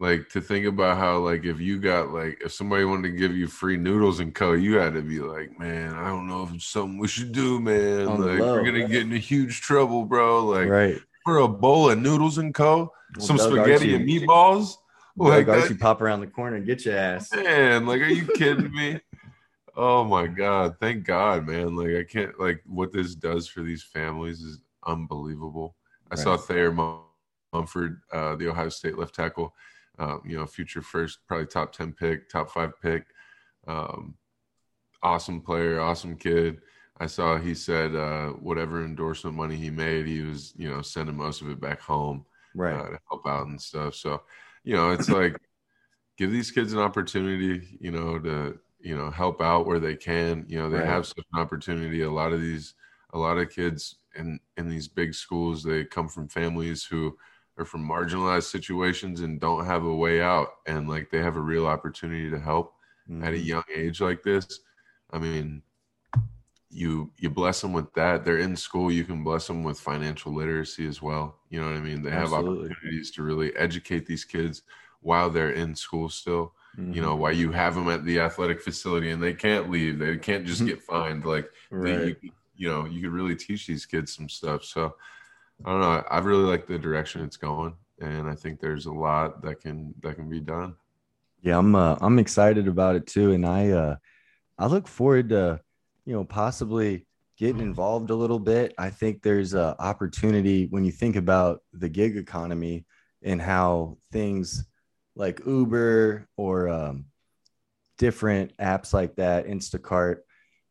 like 0.00 0.28
to 0.30 0.40
think 0.40 0.64
about 0.66 0.96
how 0.96 1.18
like 1.18 1.44
if 1.44 1.60
you 1.60 1.78
got 1.80 2.10
like 2.10 2.40
if 2.44 2.52
somebody 2.52 2.84
wanted 2.84 3.10
to 3.10 3.16
give 3.16 3.36
you 3.36 3.46
free 3.48 3.76
noodles 3.76 4.20
and 4.20 4.34
co, 4.34 4.52
you 4.52 4.76
had 4.76 4.94
to 4.94 5.02
be 5.02 5.18
like, 5.20 5.58
man, 5.58 5.94
I 5.94 6.08
don't 6.08 6.28
know 6.28 6.44
if 6.44 6.54
it's 6.54 6.66
something 6.66 6.98
we 6.98 7.08
should 7.08 7.32
do, 7.32 7.58
man. 7.60 8.06
On 8.06 8.20
like 8.20 8.38
low. 8.38 8.54
we're 8.54 8.64
gonna 8.64 8.86
get 8.88 9.02
into 9.02 9.18
huge 9.18 9.60
trouble, 9.60 10.04
bro. 10.04 10.44
Like 10.46 10.68
right. 10.68 10.98
for 11.24 11.38
a 11.38 11.48
bowl 11.48 11.90
of 11.90 11.98
noodles 11.98 12.38
and 12.38 12.54
co, 12.54 12.92
Well, 13.16 13.26
some 13.26 13.36
Doug 13.38 13.50
spaghetti 13.50 13.92
Archie- 13.92 13.94
and 13.96 14.08
meatballs. 14.08 14.74
Doug 15.18 15.26
Like 15.28 15.48
Archie 15.48 15.74
that, 15.74 15.80
pop 15.80 16.00
around 16.00 16.20
the 16.20 16.28
corner 16.28 16.56
and 16.56 16.66
get 16.66 16.84
your 16.84 16.96
ass. 16.96 17.32
man, 17.34 17.86
like, 17.86 18.00
are 18.00 18.06
you 18.06 18.24
kidding 18.36 18.72
me? 18.72 19.00
Oh 19.76 20.04
my 20.04 20.26
god! 20.28 20.76
Thank 20.80 21.04
God, 21.04 21.46
man. 21.46 21.74
Like, 21.76 21.96
I 21.96 22.04
can't 22.04 22.38
like 22.38 22.62
what 22.66 22.92
this 22.92 23.14
does 23.16 23.48
for 23.48 23.62
these 23.62 23.82
families 23.82 24.40
is 24.42 24.60
unbelievable. 24.86 25.74
I 26.10 26.14
saw 26.14 26.36
Thayer 26.36 26.72
Mum- 26.72 27.02
Munford, 27.52 28.00
uh, 28.12 28.36
the 28.36 28.48
Ohio 28.48 28.68
State 28.68 28.96
left 28.98 29.14
tackle. 29.14 29.54
Um, 29.98 30.22
you 30.24 30.36
know, 30.38 30.46
future 30.46 30.82
first, 30.82 31.20
probably 31.26 31.46
top 31.46 31.72
ten 31.72 31.92
pick, 31.92 32.28
top 32.28 32.50
five 32.50 32.80
pick. 32.80 33.06
Um, 33.66 34.16
awesome 35.02 35.40
player, 35.40 35.80
awesome 35.80 36.16
kid. 36.16 36.60
I 37.00 37.06
saw 37.06 37.38
he 37.38 37.54
said 37.54 37.94
uh, 37.94 38.30
whatever 38.30 38.84
endorsement 38.84 39.36
money 39.36 39.56
he 39.56 39.70
made, 39.70 40.06
he 40.06 40.22
was 40.22 40.52
you 40.56 40.70
know 40.70 40.82
sending 40.82 41.16
most 41.16 41.42
of 41.42 41.50
it 41.50 41.60
back 41.60 41.80
home 41.80 42.24
Right. 42.54 42.80
uh, 42.80 42.90
to 42.90 42.98
help 43.08 43.26
out 43.26 43.46
and 43.46 43.60
stuff. 43.60 43.94
So, 43.94 44.22
you 44.64 44.74
know, 44.74 44.90
it's 44.90 45.10
like 45.10 45.38
give 46.16 46.30
these 46.32 46.50
kids 46.50 46.72
an 46.72 46.78
opportunity, 46.80 47.78
you 47.80 47.90
know, 47.90 48.18
to 48.18 48.58
you 48.80 48.96
know 48.96 49.10
help 49.10 49.40
out 49.40 49.66
where 49.66 49.80
they 49.80 49.96
can. 49.96 50.44
You 50.48 50.58
know, 50.58 50.70
they 50.70 50.82
Right. 50.82 50.84
have 50.84 51.06
such 51.06 51.24
an 51.32 51.40
opportunity. 51.40 52.02
A 52.02 52.10
lot 52.10 52.32
of 52.32 52.40
these, 52.40 52.74
a 53.12 53.18
lot 53.18 53.38
of 53.38 53.50
kids 53.50 53.96
in 54.16 54.40
in 54.56 54.68
these 54.68 54.88
big 54.88 55.14
schools, 55.14 55.62
they 55.62 55.84
come 55.84 56.08
from 56.08 56.28
families 56.28 56.84
who 56.84 57.16
are 57.58 57.64
from 57.64 57.86
marginalized 57.88 58.44
situations 58.44 59.20
and 59.20 59.40
don't 59.40 59.66
have 59.66 59.84
a 59.84 59.94
way 59.94 60.22
out, 60.22 60.48
and 60.66 60.88
like 60.88 61.10
they 61.10 61.18
have 61.18 61.36
a 61.36 61.40
real 61.40 61.66
opportunity 61.66 62.30
to 62.30 62.38
help 62.40 62.74
at 63.20 63.34
a 63.34 63.38
Mhm. 63.38 63.38
young 63.38 63.64
age 63.74 64.00
like 64.00 64.22
this. 64.22 64.60
I 65.10 65.18
mean, 65.18 65.62
you 66.70 67.12
you 67.16 67.30
bless 67.30 67.60
them 67.62 67.72
with 67.72 67.92
that. 67.94 68.24
They're 68.24 68.38
in 68.38 68.56
school. 68.56 68.92
You 68.92 69.04
can 69.04 69.24
bless 69.24 69.46
them 69.46 69.62
with 69.64 69.80
financial 69.80 70.34
literacy 70.34 70.86
as 70.86 71.00
well. 71.00 71.38
You 71.48 71.60
know 71.60 71.66
what 71.68 71.76
I 71.76 71.80
mean? 71.80 72.02
They 72.02 72.10
have 72.10 72.32
Absolutely. 72.32 72.76
opportunities 72.80 73.10
to 73.12 73.22
really 73.22 73.54
educate 73.56 74.06
these 74.06 74.24
kids 74.24 74.62
while 75.00 75.30
they're 75.30 75.52
in 75.52 75.74
school 75.74 76.08
still. 76.10 76.54
You 76.90 77.00
Mhm. 77.00 77.02
know, 77.02 77.16
while 77.16 77.32
you 77.32 77.52
have 77.52 77.74
them 77.74 77.88
at 77.88 78.04
the 78.04 78.20
athletic 78.20 78.60
facility 78.62 79.10
and 79.10 79.22
they 79.22 79.34
can't 79.34 79.70
leave. 79.70 79.98
They 79.98 80.16
can't 80.18 80.46
just 80.46 80.64
get 80.66 80.82
fined. 80.82 81.24
Like 81.24 81.50
they, 81.80 81.92
you, 81.94 82.16
you 82.56 82.68
know, 82.68 82.84
you 82.86 83.00
could 83.02 83.12
really 83.12 83.36
teach 83.36 83.66
these 83.66 83.86
kids 83.86 84.14
some 84.14 84.28
stuff. 84.28 84.64
So 84.64 84.96
I 85.64 85.70
don't 85.70 85.80
know. 85.80 86.04
I 86.10 86.18
really 86.18 86.44
like 86.44 86.66
the 86.66 86.78
direction 86.78 87.24
it's 87.24 87.36
going, 87.36 87.74
and 88.00 88.28
I 88.28 88.34
think 88.34 88.60
there's 88.60 88.86
a 88.86 88.92
lot 88.92 89.42
that 89.42 89.60
can 89.60 89.94
that 90.02 90.14
can 90.16 90.28
be 90.28 90.40
done. 90.40 90.76
Yeah, 91.42 91.58
I'm 91.58 91.74
uh, 91.74 91.96
I'm 92.00 92.18
excited 92.18 92.68
about 92.68 92.96
it 92.96 93.06
too, 93.06 93.32
and 93.32 93.44
I 93.44 93.70
uh, 93.70 93.96
I 94.58 94.66
look 94.66 94.86
forward 94.86 95.30
to 95.30 95.60
you 96.04 96.14
know 96.14 96.24
possibly 96.24 97.06
getting 97.38 97.60
involved 97.60 98.10
a 98.10 98.14
little 98.14 98.40
bit. 98.40 98.74
I 98.78 98.90
think 98.90 99.22
there's 99.22 99.54
a 99.54 99.76
opportunity 99.78 100.66
when 100.66 100.84
you 100.84 100.90
think 100.90 101.16
about 101.16 101.62
the 101.72 101.88
gig 101.88 102.16
economy 102.16 102.84
and 103.22 103.40
how 103.40 103.98
things 104.12 104.64
like 105.14 105.40
Uber 105.46 106.26
or 106.36 106.68
um, 106.68 107.06
different 107.98 108.56
apps 108.58 108.92
like 108.92 109.16
that, 109.16 109.46
Instacart, 109.46 110.18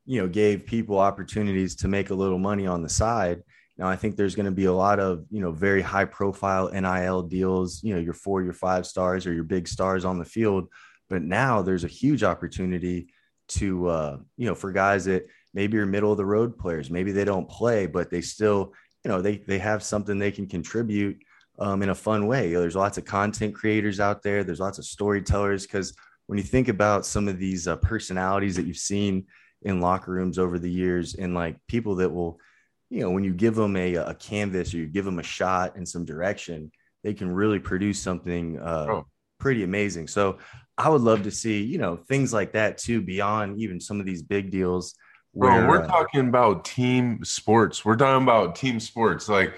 you 0.05 0.21
know, 0.21 0.27
gave 0.27 0.65
people 0.65 0.97
opportunities 0.97 1.75
to 1.77 1.87
make 1.87 2.09
a 2.09 2.15
little 2.15 2.39
money 2.39 2.65
on 2.65 2.81
the 2.81 2.89
side. 2.89 3.43
Now, 3.77 3.87
I 3.87 3.95
think 3.95 4.15
there's 4.15 4.35
going 4.35 4.47
to 4.47 4.51
be 4.51 4.65
a 4.65 4.73
lot 4.73 4.99
of, 4.99 5.25
you 5.29 5.39
know, 5.39 5.51
very 5.51 5.81
high 5.81 6.05
profile 6.05 6.69
NIL 6.71 7.21
deals, 7.23 7.83
you 7.83 7.93
know, 7.93 7.99
your 7.99 8.13
four, 8.13 8.41
your 8.41 8.53
five 8.53 8.87
stars 8.87 9.27
or 9.27 9.33
your 9.33 9.43
big 9.43 9.67
stars 9.67 10.03
on 10.03 10.17
the 10.17 10.25
field. 10.25 10.67
But 11.09 11.21
now 11.21 11.61
there's 11.61 11.83
a 11.83 11.89
huge 11.89 12.23
opportunity 12.23 13.07
to 13.47 13.87
uh, 13.87 14.17
you 14.37 14.47
know 14.47 14.55
for 14.55 14.71
guys 14.71 15.05
that 15.05 15.27
maybe 15.53 15.77
are 15.77 15.85
middle 15.85 16.11
of 16.11 16.17
the 16.17 16.25
road 16.25 16.57
players, 16.57 16.89
maybe 16.89 17.11
they 17.11 17.25
don't 17.25 17.49
play, 17.49 17.85
but 17.85 18.09
they 18.09 18.21
still 18.21 18.73
you 19.03 19.09
know 19.09 19.21
they 19.21 19.37
they 19.37 19.59
have 19.59 19.83
something 19.83 20.17
they 20.17 20.31
can 20.31 20.47
contribute 20.47 21.17
um, 21.59 21.81
in 21.81 21.89
a 21.89 21.95
fun 21.95 22.27
way. 22.27 22.49
You 22.49 22.55
know, 22.55 22.61
there's 22.61 22.75
lots 22.75 22.97
of 22.97 23.05
content 23.05 23.55
creators 23.55 23.99
out 23.99 24.21
there. 24.21 24.43
There's 24.43 24.59
lots 24.59 24.79
of 24.79 24.85
storytellers 24.85 25.65
because 25.65 25.93
when 26.27 26.37
you 26.37 26.43
think 26.43 26.67
about 26.67 27.05
some 27.05 27.27
of 27.27 27.39
these 27.39 27.67
uh, 27.67 27.77
personalities 27.77 28.55
that 28.57 28.65
you've 28.65 28.77
seen 28.77 29.25
in 29.63 29.81
locker 29.81 30.11
rooms 30.11 30.37
over 30.37 30.59
the 30.59 30.69
years, 30.69 31.15
and 31.15 31.33
like 31.33 31.57
people 31.67 31.95
that 31.95 32.09
will, 32.09 32.39
you 32.89 33.01
know, 33.01 33.09
when 33.09 33.23
you 33.23 33.33
give 33.33 33.55
them 33.55 33.75
a, 33.75 33.95
a 33.95 34.13
canvas 34.13 34.73
or 34.73 34.77
you 34.77 34.87
give 34.87 35.05
them 35.05 35.19
a 35.19 35.23
shot 35.23 35.75
and 35.75 35.87
some 35.87 36.05
direction, 36.05 36.71
they 37.03 37.13
can 37.13 37.31
really 37.31 37.59
produce 37.59 37.99
something 37.99 38.59
uh, 38.59 38.87
oh. 38.89 39.07
pretty 39.39 39.63
amazing. 39.63 40.07
So 40.07 40.37
I 40.77 40.89
would 40.89 41.01
love 41.01 41.23
to 41.23 41.31
see, 41.31 41.63
you 41.63 41.77
know, 41.77 41.97
things 41.97 42.33
like 42.33 42.53
that 42.53 42.77
too, 42.77 43.01
beyond 43.01 43.59
even 43.59 43.79
some 43.79 43.99
of 43.99 44.05
these 44.05 44.21
big 44.21 44.51
deals. 44.51 44.95
Where, 45.33 45.61
Bro, 45.61 45.69
we're 45.69 45.83
uh, 45.83 45.87
talking 45.87 46.27
about 46.29 46.65
team 46.65 47.23
sports. 47.23 47.83
We're 47.83 47.95
talking 47.95 48.23
about 48.23 48.55
team 48.55 48.79
sports. 48.79 49.27
Like 49.27 49.53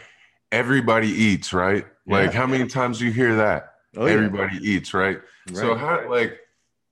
everybody 0.52 1.08
eats, 1.08 1.54
right? 1.54 1.86
Yeah. 2.06 2.16
Like 2.16 2.34
how 2.34 2.48
many 2.48 2.68
times 2.68 3.00
do 3.00 3.06
you 3.06 3.12
hear 3.12 3.36
that? 3.36 3.74
Oh, 3.96 4.06
everybody 4.06 4.56
yeah. 4.56 4.78
eats, 4.78 4.94
right? 4.94 5.18
right? 5.48 5.56
So 5.56 5.76
how 5.76 6.10
like 6.10 6.40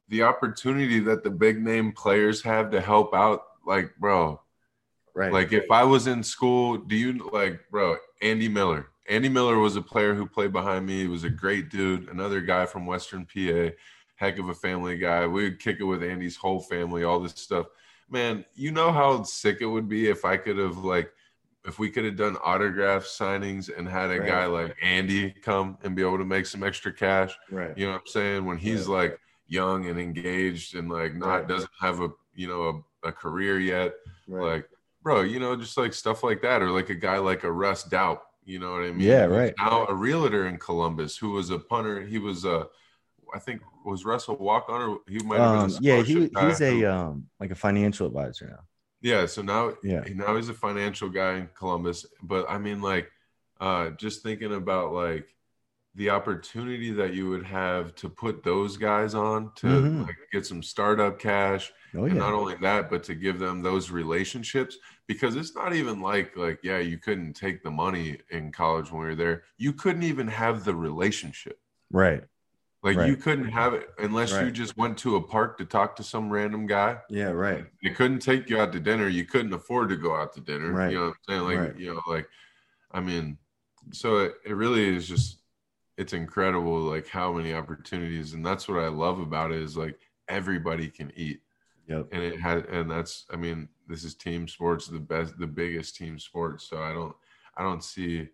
the 0.10 0.24
opportunity 0.24 1.00
that 1.02 1.24
the 1.24 1.30
big 1.30 1.64
name 1.64 1.92
players 1.92 2.42
have 2.44 2.72
to 2.72 2.82
help 2.82 3.14
out, 3.14 3.42
like, 3.66 3.96
bro. 4.00 4.40
Right. 5.18 5.34
Like 5.34 5.52
if 5.52 5.72
I 5.72 5.84
was 5.84 6.06
in 6.06 6.22
school, 6.22 6.78
do 6.78 6.96
you 6.96 7.28
like, 7.34 7.60
bro, 7.72 7.98
Andy 8.22 8.48
Miller? 8.48 8.90
Andy 9.10 9.30
Miller 9.30 9.58
was 9.58 9.76
a 9.76 9.82
player 9.82 10.14
who 10.14 10.28
played 10.28 10.54
behind 10.54 10.86
me. 10.86 11.00
He 11.00 11.08
was 11.08 11.24
a 11.24 11.30
great 11.30 11.72
dude, 11.72 12.08
another 12.10 12.40
guy 12.40 12.68
from 12.68 12.86
Western 12.86 13.26
PA, 13.26 13.72
heck 14.16 14.38
of 14.38 14.50
a 14.50 14.54
family 14.54 14.96
guy. 14.96 15.26
We 15.26 15.46
would 15.46 15.60
kick 15.60 15.78
it 15.80 15.86
with 15.86 16.04
Andy's 16.04 16.36
whole 16.36 16.60
family, 16.60 17.04
all 17.04 17.20
this 17.20 17.32
stuff. 17.32 17.66
Man, 18.08 18.46
you 18.54 18.70
know 18.72 18.92
how 18.92 19.24
sick 19.24 19.58
it 19.62 19.66
would 19.66 19.90
be 19.90 20.08
if 20.08 20.24
I 20.24 20.38
could 20.38 20.60
have 20.60 20.78
like 20.78 21.12
if 21.66 21.80
we 21.80 21.90
could 21.90 22.06
have 22.06 22.16
done 22.16 22.38
autograph 22.44 23.04
signings 23.04 23.76
and 23.76 23.90
had 23.90 24.12
a 24.12 24.20
right. 24.20 24.28
guy 24.28 24.46
like 24.46 24.78
Andy 24.84 25.32
come 25.32 25.80
and 25.82 25.96
be 25.96 26.04
able 26.04 26.20
to 26.20 26.26
make 26.26 26.46
some 26.46 26.62
extra 26.62 26.94
cash. 26.94 27.36
Right. 27.50 27.76
You 27.76 27.88
know 27.88 27.94
what 27.94 28.02
I'm 28.02 28.08
saying? 28.08 28.46
When 28.46 28.58
he's 28.60 28.88
like 28.88 29.20
young 29.48 29.88
and 29.88 30.00
engaged 30.00 30.76
and 30.76 30.92
like 30.92 31.16
not 31.16 31.28
right. 31.28 31.48
doesn't 31.48 31.72
have 31.82 32.02
a 32.02 32.10
you 32.36 32.48
know 32.48 32.86
a, 33.04 33.08
a 33.08 33.12
career 33.12 33.60
yet. 33.60 33.96
Right. 34.28 34.54
Like, 34.54 34.70
bro, 35.08 35.22
you 35.22 35.40
know, 35.40 35.56
just 35.56 35.78
like 35.78 35.94
stuff 35.94 36.22
like 36.22 36.42
that, 36.42 36.62
or 36.62 36.70
like 36.70 36.90
a 36.90 36.96
guy 36.96 37.18
like 37.18 37.46
a 37.46 37.52
Russ 37.52 37.84
Doubt. 37.84 38.24
You 38.44 38.60
know 38.60 38.74
what 38.74 38.84
I 38.84 38.92
mean? 38.92 39.00
Yeah, 39.00 39.24
right. 39.24 39.54
Now 39.58 39.86
a 39.86 39.94
realtor 39.94 40.48
in 40.48 40.58
Columbus 40.58 41.16
who 41.18 41.32
was 41.32 41.50
a 41.50 41.58
punter. 41.58 42.02
He 42.02 42.18
was 42.18 42.44
a, 42.44 42.68
I 43.34 43.40
think 43.40 43.62
was 43.86 44.04
Russell 44.04 44.36
walk 44.36 44.68
on 44.68 44.82
or 44.82 45.00
he 45.08 45.20
might 45.20 45.40
have 45.40 45.56
um, 45.56 45.70
been. 45.70 45.78
yeah, 45.82 46.02
he 46.02 46.30
he's 46.42 46.62
a 46.62 46.86
um 46.86 47.28
like 47.40 47.52
a 47.52 47.56
financial 47.56 48.06
advisor 48.06 48.48
now. 48.48 48.64
Yeah, 49.02 49.26
so 49.28 49.42
now 49.42 49.76
yeah, 49.82 50.04
now 50.14 50.36
he's 50.36 50.50
a 50.50 50.54
financial 50.54 51.08
guy 51.08 51.38
in 51.38 51.50
Columbus. 51.58 52.06
But 52.22 52.46
I 52.50 52.58
mean, 52.58 52.82
like, 52.82 53.10
uh, 53.62 53.92
just 53.92 54.24
thinking 54.24 54.54
about 54.56 54.92
like 54.92 55.28
the 55.96 56.10
opportunity 56.10 56.92
that 56.92 57.14
you 57.14 57.30
would 57.30 57.46
have 57.46 57.96
to 57.96 58.10
put 58.10 58.44
those 58.44 58.76
guys 58.78 59.16
on 59.16 59.52
to 59.56 59.68
mm-hmm. 59.68 60.02
like, 60.04 60.16
get 60.32 60.46
some 60.46 60.62
startup 60.62 61.18
cash. 61.18 61.72
Oh, 61.96 62.06
yeah. 62.06 62.12
And 62.12 62.20
not 62.20 62.34
only 62.34 62.56
that, 62.62 62.90
but 62.90 63.04
to 63.06 63.16
give 63.16 63.40
them 63.40 63.64
those 63.64 63.90
relationships 63.90 64.78
because 65.08 65.36
it's 65.36 65.56
not 65.56 65.74
even 65.74 66.02
like 66.02 66.36
like 66.36 66.60
yeah, 66.64 66.80
you 66.80 66.98
couldn't 66.98 67.34
take 67.34 67.64
the 67.64 67.72
money 67.72 68.18
in 68.30 68.52
college 68.52 68.92
when 68.92 69.02
we 69.02 69.08
were 69.08 69.16
there. 69.16 69.44
You 69.58 69.74
couldn't 69.74 70.04
even 70.04 70.28
have 70.28 70.64
the 70.66 70.76
relationship. 70.76 71.60
Right. 71.92 72.24
Like 72.84 72.98
right. 72.98 73.10
you 73.10 73.16
couldn't 73.16 73.50
have 73.50 73.74
it 73.74 73.90
unless 73.98 74.34
right. 74.34 74.46
you 74.46 74.52
just 74.52 74.78
went 74.78 74.98
to 75.00 75.16
a 75.16 75.22
park 75.22 75.58
to 75.58 75.66
talk 75.66 75.96
to 75.96 76.04
some 76.04 76.30
random 76.30 76.68
guy. 76.68 76.98
Yeah, 77.10 77.32
right. 77.32 77.66
They 77.82 77.90
couldn't 77.90 78.20
take 78.20 78.50
you 78.50 78.60
out 78.60 78.72
to 78.74 78.80
dinner. 78.80 79.08
You 79.08 79.26
couldn't 79.26 79.54
afford 79.54 79.90
to 79.90 79.98
go 79.98 80.16
out 80.16 80.34
to 80.34 80.42
dinner. 80.42 80.72
Right. 80.72 80.92
You 80.92 80.98
know 80.98 81.06
what 81.06 81.16
I'm 81.30 81.48
saying? 81.48 81.60
Like, 81.60 81.80
you 81.80 81.94
know, 81.94 82.02
like 82.08 82.28
I 82.92 83.00
mean, 83.00 83.38
so 83.92 84.18
it, 84.18 84.36
it 84.46 84.54
really 84.54 84.96
is 84.96 85.08
just 85.08 85.40
it's 85.98 86.14
incredible 86.14 86.80
like 86.80 87.08
how 87.08 87.34
many 87.34 87.54
opportunities 87.54 88.34
and 88.34 88.46
that's 88.46 88.68
what 88.68 88.84
I 88.84 88.88
love 88.88 89.20
about 89.20 89.52
it 89.52 89.62
is 89.62 89.76
like 89.76 89.98
everybody 90.28 90.90
can 90.90 91.12
eat. 91.16 91.42
Yep. 91.88 92.08
And 92.12 92.22
it 92.22 92.40
had 92.40 92.66
and 92.66 92.90
that's 92.90 93.26
I 93.32 93.38
mean, 93.38 93.70
this 93.88 94.04
is 94.04 94.16
team 94.16 94.48
sports, 94.48 94.88
the 94.88 95.00
best 95.00 95.38
the 95.40 95.48
biggest 95.48 95.96
team 95.96 96.20
sports. 96.20 96.70
So 96.70 96.82
I 96.82 96.94
don't 96.94 97.16
I 97.56 97.64
don't 97.64 97.84
see 97.84 98.30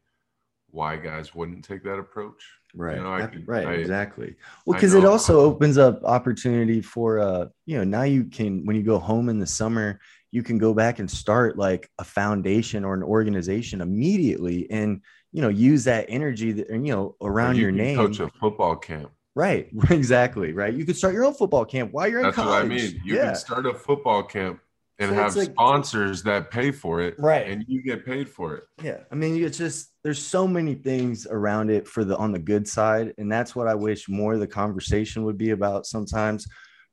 why 0.71 0.97
guys 0.97 1.35
wouldn't 1.35 1.63
take 1.63 1.83
that 1.83 1.99
approach. 1.99 2.43
Right. 2.75 2.97
You 2.97 3.03
know, 3.03 3.29
right. 3.45 3.67
I, 3.67 3.73
exactly. 3.73 4.35
Well, 4.65 4.75
because 4.75 4.95
it 4.95 5.05
also 5.05 5.41
opens 5.41 5.77
up 5.77 6.03
opportunity 6.03 6.81
for 6.81 7.19
uh, 7.19 7.45
you 7.67 7.77
know, 7.77 7.83
now 7.83 8.03
you 8.03 8.25
can 8.25 8.65
when 8.65 8.75
you 8.75 8.81
go 8.81 8.97
home 8.97 9.29
in 9.29 9.37
the 9.37 9.45
summer, 9.45 9.99
you 10.31 10.41
can 10.41 10.57
go 10.57 10.73
back 10.73 10.97
and 10.97 11.09
start 11.09 11.59
like 11.59 11.91
a 11.99 12.03
foundation 12.03 12.83
or 12.83 12.95
an 12.95 13.03
organization 13.03 13.81
immediately 13.81 14.69
and 14.71 15.01
you 15.31 15.41
know 15.41 15.49
use 15.49 15.83
that 15.83 16.07
energy 16.09 16.51
that 16.53 16.71
you 16.71 16.91
know 16.91 17.15
around 17.21 17.55
you 17.55 17.61
your 17.61 17.71
name. 17.71 17.95
Coach 17.95 18.19
a 18.19 18.29
football 18.29 18.75
camp. 18.75 19.11
Right. 19.35 19.69
Exactly. 19.89 20.53
Right. 20.53 20.73
You 20.73 20.85
could 20.85 20.95
start 20.95 21.13
your 21.13 21.25
own 21.25 21.33
football 21.33 21.65
camp 21.65 21.91
while 21.91 22.07
you're 22.07 22.19
in 22.19 22.25
That's 22.25 22.35
college. 22.35 22.69
That's 22.69 22.81
what 22.81 22.89
I 22.89 22.93
mean. 22.93 23.01
You 23.05 23.15
yeah. 23.15 23.25
can 23.25 23.35
start 23.35 23.65
a 23.65 23.73
football 23.73 24.23
camp 24.23 24.59
and 24.99 25.09
so 25.09 25.15
have 25.15 25.35
like, 25.35 25.51
sponsors 25.51 26.23
that 26.23 26.51
pay 26.51 26.71
for 26.71 27.01
it 27.01 27.15
right 27.17 27.47
and 27.47 27.65
you 27.67 27.81
get 27.81 28.05
paid 28.05 28.29
for 28.29 28.55
it 28.55 28.63
yeah 28.81 28.99
i 29.11 29.15
mean 29.15 29.43
it's 29.43 29.57
just 29.57 29.91
there's 30.03 30.23
so 30.23 30.47
many 30.47 30.75
things 30.75 31.25
around 31.25 31.69
it 31.69 31.87
for 31.87 32.03
the 32.03 32.15
on 32.17 32.31
the 32.31 32.39
good 32.39 32.67
side 32.67 33.13
and 33.17 33.31
that's 33.31 33.55
what 33.55 33.67
i 33.67 33.73
wish 33.73 34.07
more 34.07 34.33
of 34.33 34.39
the 34.39 34.47
conversation 34.47 35.23
would 35.23 35.37
be 35.37 35.49
about 35.49 35.85
sometimes 35.85 36.47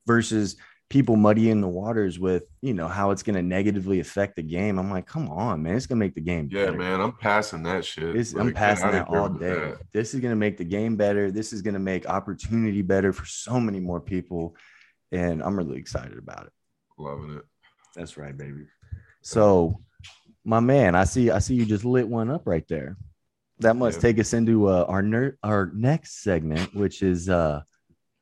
versus 0.07 0.57
people 0.91 1.17
muddying 1.17 1.61
the 1.61 1.69
waters 1.69 2.19
with 2.19 2.43
you 2.61 2.75
know 2.75 2.89
how 2.89 3.11
it's 3.11 3.23
going 3.23 3.37
to 3.37 3.43
negatively 3.43 4.01
affect 4.01 4.37
the 4.37 4.43
game 4.43 4.79
i'm 4.79 4.91
like 4.91 5.07
come 5.07 5.29
on 5.31 5.63
man 5.63 5.77
it's 5.77 5.87
going 5.87 5.99
to 5.99 6.05
make 6.05 6.15
the 6.15 6.21
game 6.21 6.49
yeah 6.51 6.67
better. 6.67 6.77
man 6.77 7.01
i'm 7.01 7.13
passing 7.13 7.63
that 7.63 7.85
shit 7.85 8.15
like, 8.15 8.45
i'm 8.45 8.53
passing 8.53 8.91
that 8.91 9.09
all 9.09 9.29
day 9.29 9.55
that. 9.55 9.79
this 9.93 10.15
is 10.15 10.21
going 10.21 10.33
to 10.33 10.37
make 10.37 10.57
the 10.57 10.65
game 10.65 10.97
better 10.97 11.31
this 11.31 11.53
is 11.53 11.63
going 11.63 11.75
to 11.75 11.81
make 11.81 12.07
opportunity 12.09 12.83
better 12.83 13.13
for 13.13 13.25
so 13.25 13.61
many 13.61 13.79
more 13.79 14.01
people 14.01 14.57
and 15.13 15.43
i'm 15.43 15.57
really 15.57 15.79
excited 15.79 16.19
about 16.19 16.45
it 16.45 16.53
loving 16.99 17.37
it 17.37 17.45
that's 17.95 18.17
right, 18.17 18.37
baby. 18.37 18.67
So, 19.23 19.81
my 20.45 20.61
man, 20.61 20.95
I 20.95 21.05
see, 21.05 21.31
I 21.31 21.39
see 21.39 21.55
you 21.55 21.67
just 21.67 21.85
lit 21.85 22.09
one 22.09 22.31
up 22.31 22.43
right 22.47 22.67
there. 22.69 22.97
That 23.59 23.77
must 23.77 23.99
yeah. 23.99 24.03
take 24.03 24.19
us 24.19 24.33
into 24.33 24.69
uh, 24.69 24.87
our 24.89 25.03
ner- 25.03 25.37
our 25.43 25.71
next 25.75 26.23
segment, 26.23 26.75
which 26.75 27.03
is 27.03 27.29
uh, 27.29 27.63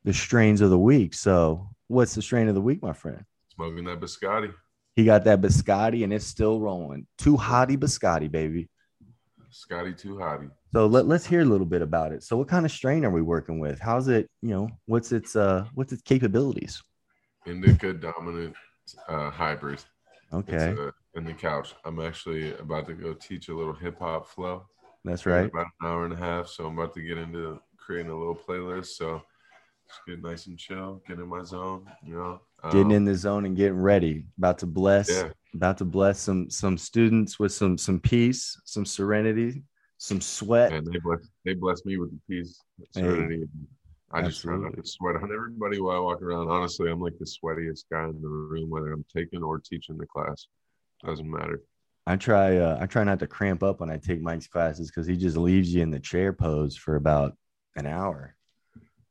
the 0.05 0.13
strains 0.13 0.61
of 0.61 0.71
the 0.71 0.79
week. 0.79 1.15
So, 1.15 1.71
what's 1.89 2.15
the 2.15 2.23
strain 2.23 2.49
of 2.49 2.55
the 2.55 2.61
week, 2.61 2.83
my 2.83 2.93
friend? 2.93 3.25
Smoking 3.55 3.85
that 3.85 4.01
biscotti. 4.01 4.55
He 4.95 5.05
got 5.05 5.25
that 5.25 5.41
biscotti, 5.41 6.05
and 6.05 6.13
it's 6.13 6.25
still 6.25 6.61
rolling. 6.61 7.07
Too 7.19 7.37
hottie 7.37 7.77
biscotti, 7.77 8.31
baby. 8.31 8.69
Scotty 9.51 9.95
too 9.95 10.17
hottie. 10.17 10.51
So 10.73 10.87
let, 10.87 11.07
let's 11.07 11.27
hear 11.27 11.41
a 11.41 11.45
little 11.45 11.67
bit 11.67 11.83
about 11.83 12.13
it. 12.13 12.23
So 12.23 12.37
what 12.37 12.49
kind 12.49 12.67
of 12.67 12.73
strain 12.73 13.05
are 13.05 13.11
we 13.11 13.23
working 13.23 13.59
with? 13.59 13.81
How's 13.81 14.09
it, 14.09 14.29
you 14.43 14.51
know, 14.51 14.69
what's 14.87 15.13
its 15.13 15.35
uh 15.35 15.65
what's 15.75 15.93
its 15.93 16.03
capabilities? 16.03 16.83
Indica 17.47 17.95
dominant 17.95 18.55
uh, 19.09 19.31
hybrid. 19.31 19.83
Okay. 20.33 20.77
A, 20.79 20.93
in 21.19 21.25
the 21.25 21.33
couch. 21.33 21.75
I'm 21.85 22.01
actually 22.01 22.55
about 22.59 22.87
to 22.87 22.95
go 22.95 23.15
teach 23.15 23.49
a 23.49 23.55
little 23.55 23.73
hip 23.73 23.99
hop 23.99 24.29
flow. 24.29 24.67
That's 25.05 25.25
right. 25.25 25.47
About 25.47 25.67
an 25.81 25.89
hour 25.89 26.05
and 26.05 26.13
a 26.13 26.19
half. 26.19 26.49
So 26.49 26.67
I'm 26.67 26.79
about 26.79 26.93
to 26.95 27.03
get 27.03 27.17
into 27.17 27.61
creating 27.79 28.13
a 28.13 28.19
little 28.19 28.37
playlist. 28.37 28.89
So 28.89 29.23
just 29.89 30.01
get 30.07 30.23
nice 30.23 30.47
and 30.47 30.59
chill, 30.59 31.03
getting 31.07 31.25
in 31.25 31.29
my 31.29 31.43
zone, 31.43 31.87
you 32.05 32.15
know. 32.15 32.41
Um, 32.63 32.71
getting 32.71 32.91
in 32.91 33.05
the 33.05 33.15
zone 33.15 33.45
and 33.45 33.57
getting 33.57 33.81
ready. 33.81 34.25
About 34.39 34.59
to 34.59 34.67
bless, 34.67 35.11
yeah. 35.11 35.29
about 35.55 35.79
to 35.79 35.85
bless 35.85 36.21
some 36.21 36.51
some 36.51 36.77
students 36.77 37.39
with 37.39 37.53
some 37.53 37.79
some 37.79 38.01
peace, 38.01 38.61
some 38.65 38.85
serenity, 38.85 39.63
some 39.97 40.21
sweat. 40.21 40.73
And 40.73 40.87
they 40.87 40.99
bless 40.99 41.29
they 41.45 41.55
bless 41.55 41.85
me 41.85 41.97
with 41.99 42.11
the 42.11 42.21
peace, 42.29 42.61
serenity, 42.93 43.41
hey 43.41 43.47
I 44.11 44.23
just 44.23 44.41
try 44.41 44.57
not 44.57 44.75
to 44.75 44.87
sweat 44.89 45.17
on 45.17 45.31
everybody 45.33 45.81
while 45.81 45.97
I 45.97 46.01
walk 46.01 46.23
around. 46.23 46.49
Honestly, 46.49 46.91
I'm 46.91 47.01
like 47.01 47.19
the 47.19 47.27
sweatiest 47.27 47.85
guy 47.93 48.05
in 48.05 48.21
the 48.23 48.29
room, 48.29 48.71
whether 48.71 48.91
I'm 48.93 49.05
taking 49.15 49.43
or 49.43 49.59
teaching 49.59 49.99
the 49.99 50.07
class. 50.07 50.47
Doesn't 51.05 51.31
matter. 51.31 51.61
I 52.07 52.17
try. 52.17 52.57
Uh, 52.57 52.79
I 52.81 52.87
try 52.87 53.05
not 53.05 53.19
to 53.19 53.27
cramp 53.27 53.63
up 53.63 53.81
when 53.81 53.91
I 53.91 53.99
take 53.99 54.23
Mike's 54.23 54.47
classes 54.47 54.91
because 54.91 55.07
he 55.07 55.17
just 55.17 55.37
leaves 55.37 55.75
you 55.75 55.83
in 55.83 55.91
the 55.91 56.01
chair 56.01 56.33
pose 56.33 56.75
for 56.75 56.97
about 56.97 57.37
an 57.77 57.87
hour. 57.87 58.35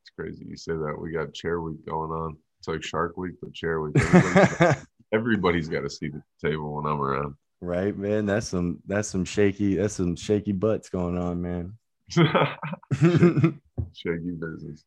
It's 0.08 0.16
crazy 0.16 0.46
you 0.48 0.56
say 0.56 0.72
that. 0.72 0.96
We 0.98 1.12
got 1.12 1.34
chair 1.34 1.60
week 1.60 1.86
going 1.86 2.12
on. 2.12 2.38
It's 2.60 2.70
like 2.70 2.82
Shark 2.82 3.18
Week, 3.18 3.34
but 3.42 3.54
chair 3.54 3.82
week. 3.82 3.98
Everybody's, 4.02 4.86
everybody's 5.12 5.68
got 5.68 5.84
a 5.84 5.90
seat 5.90 6.14
at 6.16 6.22
the 6.42 6.50
table 6.50 6.76
when 6.76 6.86
I'm 6.86 7.02
around. 7.02 7.36
Right, 7.60 7.98
man. 7.98 8.26
That's 8.26 8.48
some. 8.48 8.80
That's 8.88 9.10
some 9.10 9.26
shaky. 9.26 9.76
That's 9.76 9.96
some 9.96 10.16
shaky 10.16 10.54
butts 10.54 10.88
going 10.88 11.18
on, 11.18 11.42
man. 11.42 11.74
Shaky 12.10 12.24
business. 14.32 14.86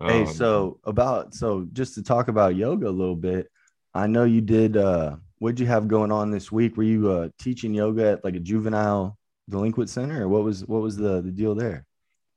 Hey, 0.00 0.22
um, 0.22 0.26
so 0.26 0.80
about 0.84 1.34
so 1.34 1.68
just 1.74 1.94
to 1.96 2.02
talk 2.02 2.28
about 2.28 2.56
yoga 2.56 2.88
a 2.88 2.90
little 2.90 3.16
bit, 3.16 3.50
I 3.92 4.06
know 4.06 4.24
you 4.24 4.40
did. 4.40 4.78
uh 4.78 5.16
What'd 5.40 5.60
you 5.60 5.66
have 5.66 5.88
going 5.88 6.10
on 6.10 6.30
this 6.30 6.50
week? 6.50 6.78
Were 6.78 6.84
you 6.84 7.10
uh 7.10 7.28
teaching 7.38 7.74
yoga 7.74 8.12
at 8.12 8.24
like 8.24 8.34
a 8.34 8.40
juvenile 8.40 9.18
delinquent 9.50 9.90
center, 9.90 10.22
or 10.22 10.28
what 10.28 10.42
was 10.42 10.64
what 10.64 10.80
was 10.80 10.96
the 10.96 11.20
the 11.20 11.30
deal 11.30 11.54
there? 11.54 11.84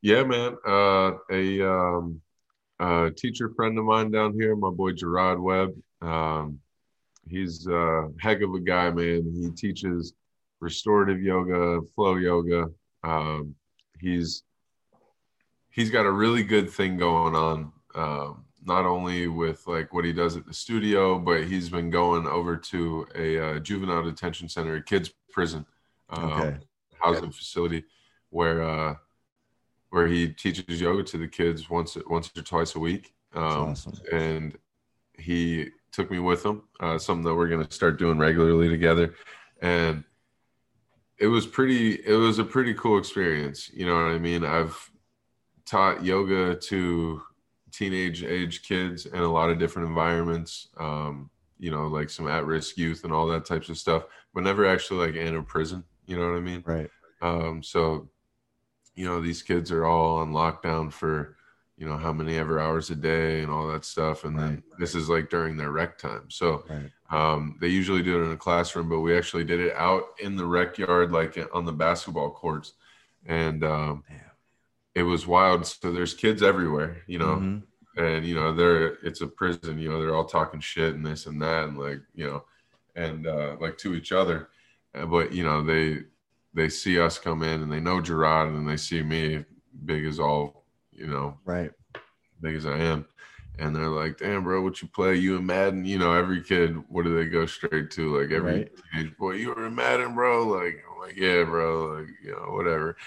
Yeah, 0.01 0.23
man. 0.23 0.55
Uh, 0.65 1.13
a 1.31 1.61
um, 1.61 2.21
uh, 2.79 3.09
teacher 3.15 3.49
friend 3.55 3.77
of 3.77 3.85
mine 3.85 4.11
down 4.11 4.33
here, 4.33 4.55
my 4.55 4.69
boy 4.69 4.91
Gerard 4.91 5.39
Webb. 5.39 5.73
Um, 6.01 6.59
he's 7.27 7.67
a 7.67 8.09
heck 8.19 8.41
of 8.41 8.53
a 8.53 8.59
guy, 8.59 8.91
man. 8.91 9.31
He 9.33 9.49
teaches 9.51 10.13
restorative 10.59 11.21
yoga, 11.21 11.81
flow 11.95 12.15
yoga. 12.15 12.69
Um, 13.03 13.55
he's 13.99 14.43
he's 15.71 15.89
got 15.89 16.05
a 16.05 16.11
really 16.11 16.43
good 16.43 16.69
thing 16.69 16.97
going 16.97 17.35
on. 17.35 17.71
Um, 17.95 18.45
not 18.63 18.85
only 18.85 19.27
with 19.27 19.65
like 19.65 19.93
what 19.93 20.05
he 20.05 20.13
does 20.13 20.35
at 20.35 20.45
the 20.45 20.53
studio, 20.53 21.17
but 21.17 21.45
he's 21.45 21.69
been 21.69 21.89
going 21.89 22.27
over 22.27 22.57
to 22.57 23.07
a 23.15 23.39
uh, 23.39 23.59
juvenile 23.59 24.03
detention 24.03 24.49
center, 24.49 24.75
a 24.75 24.83
kids 24.83 25.11
prison, 25.31 25.65
um, 26.09 26.31
okay. 26.31 26.57
housing 27.01 27.31
facility, 27.31 27.83
where 28.29 28.61
uh, 28.61 28.95
where 29.89 30.07
he 30.07 30.29
teaches 30.29 30.81
yoga 30.81 31.03
to 31.03 31.17
the 31.17 31.27
kids 31.27 31.69
once 31.69 31.97
once 32.07 32.31
or 32.35 32.41
twice 32.41 32.75
a 32.75 32.79
week. 32.79 33.13
Um, 33.33 33.69
awesome. 33.69 33.93
And 34.11 34.57
he 35.17 35.69
took 35.91 36.11
me 36.11 36.19
with 36.19 36.45
him, 36.45 36.63
uh, 36.79 36.97
something 36.97 37.23
that 37.25 37.35
we're 37.35 37.47
going 37.47 37.65
to 37.65 37.73
start 37.73 37.97
doing 37.97 38.17
regularly 38.17 38.69
together, 38.69 39.15
and 39.61 40.03
it 41.17 41.27
was 41.27 41.47
pretty. 41.47 41.93
It 42.05 42.15
was 42.15 42.39
a 42.39 42.43
pretty 42.43 42.73
cool 42.75 42.97
experience. 42.97 43.69
You 43.73 43.85
know 43.85 43.95
what 43.95 44.11
I 44.11 44.19
mean? 44.19 44.45
I've 44.45 44.77
taught 45.65 46.03
yoga 46.03 46.55
to 46.55 47.21
teenage 47.71 48.23
age 48.23 48.63
kids 48.63 49.05
in 49.05 49.19
a 49.19 49.31
lot 49.31 49.49
of 49.49 49.59
different 49.59 49.87
environments. 49.87 50.69
Um, 50.77 51.29
you 51.59 51.71
know, 51.71 51.87
like 51.87 52.09
some 52.09 52.27
at-risk 52.27 52.77
youth 52.77 53.03
and 53.03 53.11
all 53.11 53.25
that 53.27 53.45
types 53.45 53.69
of 53.69 53.79
stuff, 53.79 54.03
but 54.33 54.43
never 54.43 54.67
actually 54.67 55.07
like 55.07 55.15
in 55.15 55.35
a 55.35 55.41
prison. 55.41 55.83
You 56.05 56.17
know 56.17 56.29
what 56.29 56.37
I 56.37 56.41
mean? 56.41 56.63
Right. 56.65 56.89
Um, 57.21 57.63
so, 57.63 58.09
you 58.97 59.05
know, 59.05 59.21
these 59.21 59.43
kids 59.43 59.71
are 59.71 59.85
all 59.85 60.17
on 60.17 60.33
lockdown 60.33 60.91
for, 60.91 61.37
you 61.77 61.87
know, 61.87 61.95
how 61.95 62.11
many 62.11 62.35
ever 62.35 62.59
hours 62.59 62.89
a 62.89 62.95
day 62.95 63.43
and 63.43 63.51
all 63.51 63.67
that 63.67 63.85
stuff. 63.85 64.23
And 64.23 64.35
right. 64.35 64.45
then 64.47 64.63
this 64.79 64.95
is 64.95 65.07
like 65.07 65.29
during 65.29 65.55
their 65.55 65.71
rec 65.71 65.99
time. 65.99 66.29
So 66.29 66.65
right. 66.67 66.91
um, 67.11 67.57
they 67.61 67.67
usually 67.67 68.01
do 68.01 68.19
it 68.19 68.25
in 68.25 68.31
a 68.31 68.37
classroom, 68.37 68.89
but 68.89 69.01
we 69.01 69.15
actually 69.15 69.43
did 69.43 69.59
it 69.59 69.75
out 69.75 70.03
in 70.19 70.35
the 70.35 70.45
rec 70.45 70.79
yard, 70.79 71.11
like 71.11 71.37
on 71.53 71.63
the 71.63 71.71
basketball 71.71 72.31
courts. 72.31 72.73
And 73.27 73.63
um, 73.63 74.03
it 74.95 75.03
was 75.03 75.27
wild. 75.27 75.67
So 75.67 75.91
there's 75.91 76.15
kids 76.15 76.41
everywhere, 76.41 77.03
you 77.05 77.19
know, 77.19 77.35
mm-hmm. 77.35 78.03
and 78.03 78.25
you 78.25 78.33
know 78.33 78.51
they're 78.51 78.95
it's 79.05 79.21
a 79.21 79.27
prison. 79.27 79.77
You 79.77 79.91
know 79.91 80.01
they're 80.01 80.15
all 80.15 80.25
talking 80.25 80.59
shit 80.59 80.95
and 80.95 81.05
this 81.05 81.27
and 81.27 81.39
that 81.43 81.65
and 81.65 81.77
like 81.77 81.99
you 82.15 82.25
know, 82.25 82.45
and 82.95 83.27
uh, 83.27 83.57
like 83.59 83.77
to 83.79 83.93
each 83.93 84.11
other. 84.11 84.49
Uh, 84.95 85.05
but 85.05 85.33
you 85.33 85.43
know 85.43 85.61
they 85.61 85.99
they 86.57 86.67
see 86.67 86.99
us 86.99 87.19
come 87.19 87.43
in 87.43 87.61
and 87.61 87.71
they 87.71 87.79
know 87.79 88.01
Gerard 88.01 88.49
and 88.49 88.67
they 88.67 88.77
see 88.77 89.03
me 89.03 89.45
big 89.85 90.05
as 90.05 90.19
all 90.19 90.65
you 90.91 91.07
know 91.07 91.37
right 91.45 91.71
big 92.41 92.55
as 92.55 92.65
I 92.65 92.77
am. 92.77 93.05
And 93.59 93.75
they're 93.75 93.89
like, 93.89 94.19
"Damn, 94.19 94.43
bro, 94.43 94.61
what 94.61 94.81
you 94.83 94.87
play? 94.87 95.15
You 95.15 95.37
in 95.37 95.45
Madden? 95.45 95.83
You 95.83 95.97
know, 95.97 96.13
every 96.13 96.43
kid. 96.43 96.75
What 96.89 97.05
do 97.05 97.15
they 97.15 97.27
go 97.27 97.47
straight 97.47 97.89
to? 97.91 98.19
Like 98.19 98.31
every 98.31 98.53
right. 98.53 98.71
teenage 98.93 99.17
boy, 99.17 99.31
you 99.31 99.49
were 99.49 99.65
in 99.65 99.73
Madden, 99.73 100.13
bro. 100.13 100.47
Like 100.47 100.83
I'm 100.91 100.99
like, 100.99 101.17
yeah, 101.17 101.43
bro, 101.43 101.95
like, 101.97 102.07
you 102.23 102.31
know, 102.33 102.53
whatever. 102.53 102.97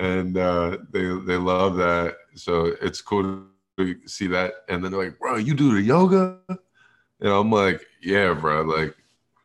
And 0.00 0.36
uh, 0.36 0.78
they 0.90 1.02
they 1.02 1.36
love 1.36 1.76
that. 1.76 2.16
So 2.34 2.74
it's 2.82 3.00
cool 3.00 3.44
to 3.78 3.96
see 4.06 4.26
that. 4.28 4.64
And 4.68 4.82
then 4.82 4.90
they're 4.90 5.04
like, 5.04 5.18
bro, 5.18 5.36
you 5.36 5.54
do 5.54 5.74
the 5.74 5.82
yoga? 5.82 6.38
And 6.48 7.28
I'm 7.28 7.50
like, 7.50 7.86
yeah, 8.02 8.32
bro, 8.32 8.62
like, 8.62 8.96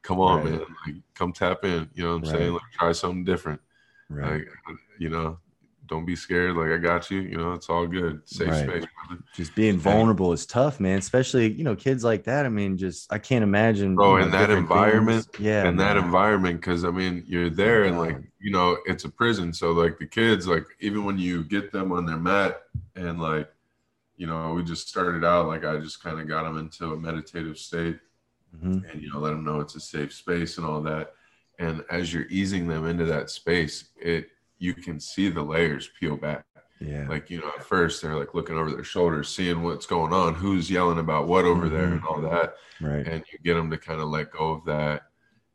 come 0.06 0.20
on, 0.20 0.44
right. 0.44 0.52
man, 0.52 0.60
like, 0.86 0.96
come 1.14 1.34
tap 1.34 1.66
in. 1.66 1.90
You 1.94 2.04
know 2.04 2.10
what 2.10 2.16
I'm 2.16 2.22
right. 2.22 2.40
saying? 2.40 2.54
Like, 2.54 2.62
try 2.74 2.92
something 2.92 3.24
different. 3.24 3.62
Right. 4.10 4.46
Like, 4.68 4.78
you 5.00 5.10
know, 5.10 5.40
don't 5.88 6.06
be 6.06 6.16
scared. 6.16 6.56
Like 6.56 6.72
I 6.72 6.78
got 6.78 7.10
you. 7.12 7.22
You 7.22 7.38
know, 7.38 7.54
it's 7.54 7.70
all 7.70 7.88
good. 7.88 8.22
Safe 8.28 8.50
right. 8.50 8.68
space. 8.68 8.86
Brother. 9.08 9.24
Just 9.34 9.56
being 9.56 9.78
vulnerable 9.78 10.34
is 10.34 10.46
tough, 10.46 10.80
man. 10.80 10.98
Especially 10.98 11.52
you 11.52 11.64
know 11.64 11.76
kids 11.76 12.04
like 12.04 12.24
that. 12.26 12.46
I 12.46 12.50
mean, 12.50 12.78
just 12.78 13.12
I 13.12 13.20
can't 13.20 13.44
imagine. 13.44 13.96
Bro, 13.96 14.18
know, 14.18 14.24
in 14.24 14.32
that 14.32 14.50
environment, 14.50 15.26
things. 15.26 15.46
yeah, 15.46 15.68
in 15.68 15.78
that 15.78 15.98
environment, 15.98 16.60
because 16.60 16.86
I 16.86 16.92
mean, 16.92 17.24
you're 17.28 17.50
there 17.50 17.84
and 17.84 18.00
like 18.00 18.18
you 18.40 18.52
know, 18.52 18.78
it's 18.86 19.06
a 19.06 19.10
prison. 19.10 19.54
So 19.54 19.72
like 19.72 19.98
the 19.98 20.08
kids, 20.08 20.48
like 20.48 20.66
even 20.80 21.06
when 21.06 21.18
you 21.18 21.44
get 21.44 21.72
them 21.72 21.92
on 21.92 22.06
their 22.06 22.18
mat 22.18 22.64
and 22.96 23.20
like, 23.20 23.50
you 24.18 24.28
know, 24.28 24.54
we 24.54 24.64
just 24.64 24.88
started 24.88 25.24
out 25.24 25.48
like 25.48 25.66
I 25.66 25.78
just 25.78 26.04
kind 26.04 26.20
of 26.20 26.28
got 26.28 26.44
them 26.44 26.58
into 26.58 26.94
a 26.94 26.98
meditative 26.98 27.58
state, 27.58 28.00
mm-hmm. 28.56 28.90
and 28.90 29.02
you 29.02 29.12
know, 29.12 29.20
let 29.20 29.32
them 29.32 29.44
know 29.44 29.60
it's 29.60 29.76
a 29.76 29.80
safe 29.80 30.14
space 30.14 30.58
and 30.58 30.66
all 30.66 30.82
that. 30.82 31.14
And 31.60 31.84
as 31.90 32.14
you're 32.14 32.28
easing 32.30 32.68
them 32.68 32.86
into 32.86 33.06
that 33.06 33.30
space, 33.30 33.90
it 33.98 34.30
you 34.58 34.74
can 34.74 35.00
see 35.00 35.30
the 35.30 35.42
layers 35.42 35.90
peel 36.00 36.18
back. 36.18 36.46
Yeah. 36.80 37.08
Like, 37.08 37.30
you 37.30 37.40
know, 37.40 37.52
at 37.58 37.64
first 37.64 38.02
they're 38.02 38.18
like 38.18 38.34
looking 38.34 38.58
over 38.58 38.72
their 38.72 38.84
shoulders, 38.84 39.30
seeing 39.30 39.64
what's 39.64 39.86
going 39.86 40.14
on, 40.14 40.34
who's 40.34 40.70
yelling 40.70 41.00
about 41.00 41.28
what 41.28 41.46
over 41.46 41.66
mm-hmm. 41.66 41.76
there 41.76 41.86
and 41.86 42.04
all 42.06 42.22
that. 42.22 42.56
Right. 42.82 43.08
And 43.08 43.24
you 43.32 43.40
get 43.44 43.54
them 43.56 43.70
to 43.72 43.78
kind 43.78 44.02
of 44.02 44.10
let 44.10 44.32
go 44.32 44.52
of 44.52 44.66
that 44.66 45.04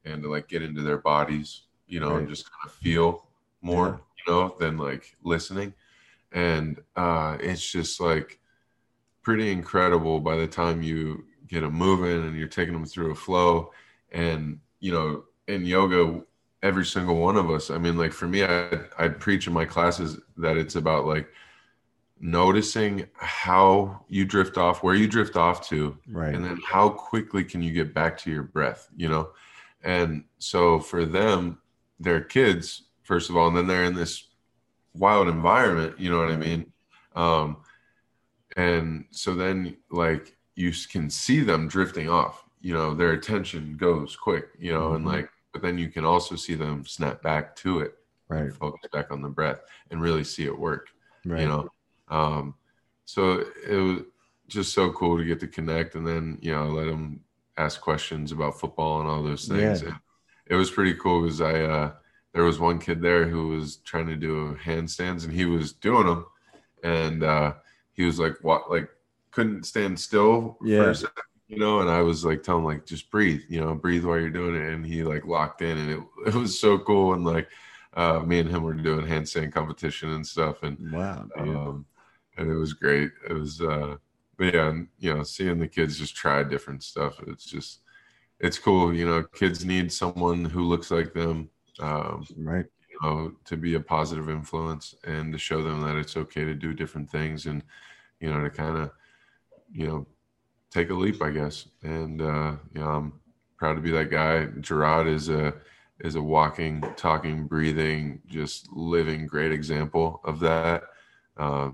and 0.05 0.23
to 0.23 0.31
like 0.31 0.49
get 0.49 0.63
into 0.63 0.83
their 0.83 0.99
bodies, 0.99 1.63
you 1.87 2.01
know, 2.01 2.13
right. 2.13 2.21
and 2.21 2.29
just 2.29 2.51
kind 2.51 2.63
of 2.65 2.73
feel 2.73 3.27
more, 3.61 3.89
yeah. 3.89 3.97
you 4.27 4.33
know, 4.33 4.57
than 4.59 4.79
like 4.79 5.17
listening. 5.23 5.75
And 6.33 6.81
uh 6.97 7.37
it's 7.41 7.71
just 7.71 8.01
like 8.01 8.39
pretty 9.23 9.51
incredible 9.51 10.21
by 10.21 10.37
the 10.37 10.47
time 10.47 10.83
you 10.83 11.25
get 11.51 11.61
them 11.61 11.75
moving 11.75 12.27
and 12.27 12.37
you're 12.37 12.49
taking 12.49 12.75
them 12.75 12.87
through 12.87 13.11
a 13.11 13.15
flow. 13.15 13.73
And, 14.13 14.61
you 14.81 14.93
know, 14.93 15.25
in 15.49 15.65
yoga, 15.65 16.23
every 16.63 16.85
single 16.85 17.17
one 17.17 17.37
of 17.37 17.51
us. 17.51 17.71
I 17.71 17.79
mean, 17.79 17.97
like 17.97 18.13
for 18.13 18.27
me, 18.27 18.45
I 18.45 18.81
I 18.99 19.09
preach 19.09 19.47
in 19.47 19.53
my 19.53 19.65
classes 19.65 20.19
that 20.37 20.57
it's 20.57 20.77
about 20.77 21.07
like 21.07 21.29
noticing 22.21 23.07
how 23.15 24.05
you 24.09 24.25
drift 24.25 24.59
off, 24.59 24.83
where 24.83 24.95
you 24.95 25.09
drift 25.09 25.37
off 25.37 25.67
to, 25.69 25.97
right, 26.09 26.35
and 26.35 26.45
then 26.45 26.61
how 26.67 26.89
quickly 26.89 27.45
can 27.45 27.63
you 27.63 27.73
get 27.73 27.95
back 27.95 28.19
to 28.19 28.31
your 28.31 28.43
breath, 28.43 28.89
you 28.97 29.09
know? 29.09 29.31
And 29.83 30.25
so 30.39 30.79
for 30.79 31.07
them, 31.07 31.59
they're 31.99 32.21
kids 32.21 32.83
first 33.11 33.29
of 33.29 33.37
all, 33.37 33.49
and 33.49 33.57
then 33.57 33.67
they're 33.67 33.83
in 33.83 33.95
this 33.95 34.29
wild 34.95 35.27
environment, 35.27 35.99
you 35.99 36.09
know 36.09 36.19
what 36.19 36.31
I 36.31 36.37
mean? 36.37 36.73
Um, 37.17 37.57
and 38.57 39.05
so 39.11 39.35
then 39.35 39.77
like 39.91 40.37
you 40.57 40.73
can 40.91 41.11
see 41.11 41.41
them 41.41 41.69
drifting 41.69 42.09
off, 42.09 42.45
you 42.61 42.75
know, 42.75 42.95
their 42.95 43.13
attention 43.13 43.77
goes 43.77 44.17
quick, 44.17 44.49
you 44.59 44.73
know, 44.73 44.89
mm-hmm. 44.89 44.97
and 44.97 45.07
like 45.07 45.31
but 45.53 45.63
then 45.63 45.79
you 45.79 45.89
can 45.89 46.05
also 46.05 46.37
see 46.37 46.55
them 46.55 46.85
snap 46.85 47.23
back 47.23 47.57
to 47.57 47.81
it 47.81 47.95
right 48.29 48.53
focus 48.53 48.89
back 48.93 49.11
on 49.11 49.21
the 49.21 49.29
breath 49.29 49.61
and 49.91 50.01
really 50.01 50.25
see 50.25 50.45
it 50.45 50.59
work 50.59 50.89
right 51.25 51.43
you 51.43 51.49
know 51.49 51.69
um 52.09 52.55
so 53.05 53.45
it 53.69 53.77
was 53.77 54.03
just 54.47 54.73
so 54.73 54.91
cool 54.93 55.19
to 55.19 55.25
get 55.25 55.41
to 55.41 55.47
connect 55.47 55.95
and 55.95 56.07
then 56.07 56.39
you 56.41 56.53
know 56.53 56.67
let 56.67 56.87
them 56.87 57.21
ask 57.57 57.81
questions 57.81 58.33
about 58.33 58.59
football 58.59 59.01
and 59.01 59.09
all 59.09 59.23
those 59.23 59.47
things 59.47 59.83
yeah. 59.83 59.97
it 60.47 60.55
was 60.55 60.71
pretty 60.71 60.95
cool 60.95 61.23
because 61.23 61.41
i 61.41 61.61
uh 61.63 61.93
there 62.33 62.45
was 62.45 62.61
one 62.61 62.79
kid 62.79 63.03
there 63.03 63.27
who 63.27 63.49
was 63.49 63.77
trying 63.79 64.07
to 64.07 64.17
do 64.17 64.57
handstands 64.63 65.25
and 65.25 65.33
he 65.33 65.45
was 65.45 65.73
doing 65.73 66.07
them 66.07 66.25
and 66.85 67.23
uh 67.23 67.53
he 67.93 68.05
was 68.05 68.19
like 68.19 68.37
what 68.43 68.71
like 68.71 68.89
couldn't 69.31 69.65
stand 69.65 69.99
still 69.99 70.59
yeah. 70.65 70.83
for 70.83 70.91
a 70.91 70.95
second 70.95 71.23
you 71.51 71.59
know, 71.59 71.81
and 71.81 71.91
I 71.91 72.01
was 72.01 72.25
like 72.25 72.45
telling 72.45 72.63
him 72.63 72.67
like 72.67 72.87
just 72.87 73.11
breathe, 73.11 73.43
you 73.49 73.61
know, 73.61 73.75
breathe 73.75 74.05
while 74.05 74.21
you're 74.21 74.31
doing 74.31 74.55
it, 74.55 74.73
and 74.73 74.87
he 74.87 75.03
like 75.03 75.27
locked 75.27 75.63
in, 75.63 75.77
and 75.77 75.91
it 75.91 76.01
it 76.29 76.35
was 76.35 76.59
so 76.59 76.79
cool, 76.79 77.13
and 77.13 77.25
like 77.25 77.49
uh, 77.95 78.21
me 78.21 78.39
and 78.39 78.49
him 78.49 78.63
were 78.63 78.73
doing 78.73 79.05
handstand 79.05 79.53
competition 79.53 80.11
and 80.11 80.25
stuff, 80.25 80.63
and 80.63 80.79
wow, 80.93 81.27
um, 81.37 81.85
and 82.37 82.49
it 82.49 82.55
was 82.55 82.73
great. 82.73 83.11
It 83.29 83.33
was, 83.33 83.61
uh, 83.61 83.97
but 84.37 84.55
yeah, 84.55 84.69
and, 84.69 84.87
you 85.01 85.13
know, 85.13 85.25
seeing 85.25 85.59
the 85.59 85.67
kids 85.67 85.99
just 85.99 86.15
try 86.15 86.45
different 86.45 86.85
stuff, 86.85 87.21
it's 87.27 87.47
just 87.47 87.81
it's 88.39 88.59
cool. 88.59 88.95
You 88.95 89.07
know, 89.07 89.25
kids 89.25 89.65
need 89.65 89.93
someone 89.93 90.45
who 90.45 90.63
looks 90.63 90.93
like 90.93 91.13
them, 91.13 91.51
um, 91.81 92.25
right? 92.37 92.67
You 92.89 92.99
know, 93.03 93.33
to 93.47 93.57
be 93.57 93.75
a 93.75 93.81
positive 93.81 94.31
influence 94.31 94.95
and 95.03 95.33
to 95.33 95.39
show 95.39 95.65
them 95.65 95.83
that 95.83 95.97
it's 95.97 96.17
okay 96.17 96.45
to 96.45 96.55
do 96.55 96.75
different 96.75 97.11
things, 97.11 97.47
and 97.47 97.65
you 98.21 98.31
know, 98.31 98.41
to 98.41 98.51
kind 98.51 98.79
of 98.79 98.93
you 99.73 99.87
know 99.87 100.07
take 100.71 100.91
a 100.91 100.95
leap, 100.95 101.23
I 101.23 101.31
guess. 101.31 101.67
And 101.83 102.23
uh, 102.23 102.57
you 102.75 102.81
know, 102.81 102.89
I'm 102.89 103.13
proud 103.57 103.75
to 103.75 103.81
be 103.81 103.91
that 103.93 104.11
guy. 104.11 104.47
Gerard 104.61 105.07
is 105.07 105.29
a 105.29 105.55
is 106.01 106.15
a 106.15 106.23
walking, 106.23 106.83
talking, 106.97 107.47
breathing, 107.47 108.21
just 108.27 108.73
living 108.73 109.27
great 109.27 109.53
example 109.53 110.21
of 110.25 110.41
that. 110.41 110.85
Uh, 111.37 111.71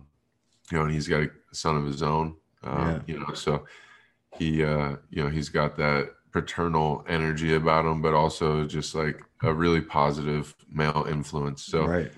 you 0.70 0.78
know, 0.78 0.84
and 0.84 0.92
he's 0.92 1.08
got 1.08 1.22
a 1.22 1.30
son 1.52 1.76
of 1.76 1.84
his 1.84 2.02
own. 2.02 2.36
Uh, 2.62 2.98
yeah. 3.06 3.14
You 3.14 3.20
know, 3.20 3.34
so 3.34 3.66
he 4.38 4.64
uh, 4.64 4.96
you 5.10 5.22
know 5.22 5.28
he's 5.28 5.48
got 5.48 5.76
that 5.76 6.10
paternal 6.32 7.04
energy 7.08 7.54
about 7.54 7.86
him, 7.86 8.02
but 8.02 8.14
also 8.14 8.66
just 8.66 8.94
like 8.94 9.20
a 9.42 9.52
really 9.52 9.80
positive 9.80 10.54
male 10.70 11.06
influence. 11.08 11.64
So 11.64 11.86
right. 11.86 12.12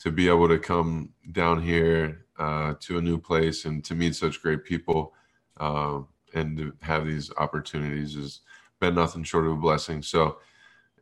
to 0.00 0.10
be 0.10 0.28
able 0.28 0.48
to 0.48 0.58
come 0.58 1.10
down 1.30 1.62
here 1.62 2.26
uh, 2.38 2.74
to 2.80 2.98
a 2.98 3.02
new 3.02 3.18
place 3.18 3.66
and 3.66 3.84
to 3.84 3.94
meet 3.94 4.16
such 4.16 4.42
great 4.42 4.64
people, 4.64 5.12
uh, 5.60 6.00
and 6.34 6.56
to 6.56 6.72
have 6.80 7.06
these 7.06 7.30
opportunities 7.36 8.16
has 8.16 8.40
been 8.80 8.94
nothing 8.94 9.22
short 9.22 9.46
of 9.46 9.52
a 9.52 9.56
blessing. 9.56 10.02
So 10.02 10.38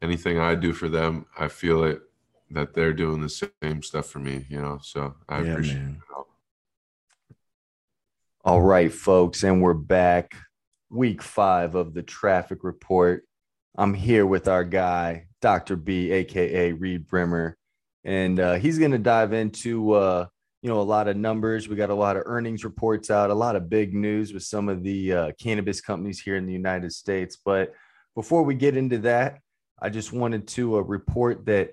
anything 0.02 0.38
I 0.38 0.54
do 0.54 0.72
for 0.72 0.88
them, 0.88 1.26
I 1.38 1.48
feel 1.48 1.84
it 1.84 2.02
that 2.50 2.74
they're 2.74 2.92
doing 2.92 3.20
the 3.20 3.28
same 3.28 3.82
stuff 3.82 4.06
for 4.06 4.18
me, 4.18 4.44
you 4.48 4.60
know. 4.60 4.80
So 4.82 5.14
I 5.28 5.42
yeah, 5.42 5.52
appreciate 5.52 5.76
man. 5.76 6.02
it. 6.10 7.36
All 8.44 8.62
right, 8.62 8.92
folks, 8.92 9.42
and 9.42 9.62
we're 9.62 9.74
back. 9.74 10.34
week 10.90 11.22
five 11.22 11.74
of 11.74 11.92
the 11.92 12.02
traffic 12.02 12.64
report. 12.64 13.24
I'm 13.76 13.94
here 13.94 14.26
with 14.26 14.48
our 14.48 14.64
guy, 14.64 15.26
Dr. 15.42 15.76
B, 15.76 16.10
aka 16.10 16.72
Reed 16.72 17.06
Brimmer, 17.06 17.56
and 18.04 18.40
uh, 18.40 18.54
he's 18.54 18.78
going 18.78 18.92
to 18.92 18.98
dive 18.98 19.32
into 19.32 19.92
uh, 19.92 20.26
you 20.62 20.68
know 20.68 20.80
a 20.80 20.82
lot 20.82 21.08
of 21.08 21.16
numbers. 21.16 21.68
We 21.68 21.76
got 21.76 21.90
a 21.90 21.94
lot 21.94 22.16
of 22.16 22.24
earnings 22.26 22.64
reports 22.64 23.10
out, 23.10 23.30
a 23.30 23.34
lot 23.34 23.56
of 23.56 23.70
big 23.70 23.94
news 23.94 24.32
with 24.32 24.42
some 24.42 24.68
of 24.68 24.82
the 24.82 25.12
uh, 25.12 25.32
cannabis 25.40 25.80
companies 25.80 26.20
here 26.20 26.36
in 26.36 26.46
the 26.46 26.52
United 26.52 26.92
States. 26.92 27.36
But 27.42 27.72
before 28.14 28.42
we 28.42 28.54
get 28.54 28.76
into 28.76 28.98
that, 28.98 29.38
I 29.80 29.90
just 29.90 30.12
wanted 30.12 30.48
to 30.48 30.78
uh, 30.78 30.80
report 30.80 31.46
that 31.46 31.70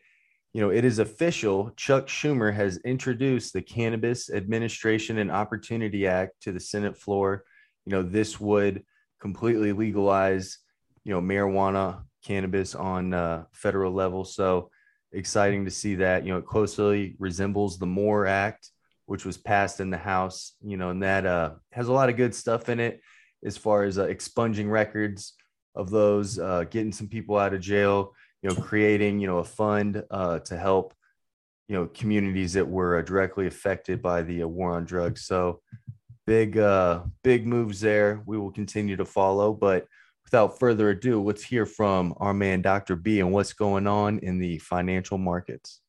you 0.53 0.61
know 0.61 0.69
it 0.69 0.86
is 0.86 0.99
official. 0.99 1.71
Chuck 1.75 2.07
Schumer 2.07 2.53
has 2.53 2.77
introduced 2.77 3.53
the 3.53 3.61
Cannabis 3.61 4.29
Administration 4.29 5.17
and 5.17 5.31
Opportunity 5.31 6.05
Act 6.05 6.41
to 6.41 6.51
the 6.51 6.59
Senate 6.59 6.97
floor. 6.97 7.43
You 7.86 7.91
know 7.91 8.03
this 8.03 8.39
would 8.39 8.83
completely 9.19 9.71
legalize 9.71 10.59
you 11.03 11.11
know 11.11 11.21
marijuana 11.21 12.03
cannabis 12.23 12.75
on 12.75 13.13
uh, 13.13 13.45
federal 13.51 13.93
level 13.93 14.25
so 14.25 14.69
exciting 15.11 15.63
to 15.65 15.71
see 15.71 15.95
that 15.95 16.25
you 16.25 16.31
know 16.31 16.39
it 16.39 16.45
closely 16.45 17.15
resembles 17.19 17.77
the 17.77 17.86
MORE 17.86 18.25
Act 18.27 18.71
which 19.05 19.25
was 19.25 19.37
passed 19.37 19.79
in 19.79 19.89
the 19.89 19.97
house 19.97 20.53
you 20.63 20.77
know 20.77 20.89
and 20.89 21.03
that 21.03 21.25
uh, 21.25 21.51
has 21.71 21.87
a 21.87 21.93
lot 21.93 22.09
of 22.09 22.15
good 22.15 22.33
stuff 22.33 22.69
in 22.69 22.79
it 22.79 23.01
as 23.43 23.57
far 23.57 23.83
as 23.83 23.97
uh, 23.97 24.05
expunging 24.05 24.69
records 24.69 25.33
of 25.75 25.89
those 25.89 26.39
uh, 26.39 26.63
getting 26.69 26.91
some 26.91 27.07
people 27.07 27.37
out 27.37 27.53
of 27.53 27.61
jail 27.61 28.13
you 28.41 28.49
know 28.49 28.55
creating 28.55 29.19
you 29.19 29.27
know 29.27 29.39
a 29.39 29.43
fund 29.43 30.03
uh, 30.11 30.39
to 30.39 30.57
help 30.57 30.93
you 31.67 31.75
know 31.75 31.87
communities 31.87 32.53
that 32.53 32.67
were 32.67 32.99
uh, 32.99 33.01
directly 33.01 33.47
affected 33.47 34.01
by 34.01 34.21
the 34.21 34.43
uh, 34.43 34.47
war 34.47 34.75
on 34.75 34.85
drugs 34.85 35.25
so 35.25 35.61
big 36.25 36.57
uh 36.57 37.01
big 37.23 37.45
moves 37.45 37.79
there 37.79 38.23
we 38.25 38.37
will 38.37 38.51
continue 38.51 38.95
to 38.95 39.05
follow 39.05 39.53
but 39.53 39.85
without 40.25 40.59
further 40.59 40.89
ado, 40.89 41.23
let's 41.23 41.43
hear 41.43 41.65
from 41.65 42.13
our 42.17 42.33
man, 42.33 42.61
Dr. 42.61 42.95
B, 42.95 43.19
and 43.19 43.31
what's 43.31 43.53
going 43.53 43.87
on 43.87 44.19
in 44.19 44.37
the 44.37 44.57
financial 44.57 45.17
markets. 45.17 45.81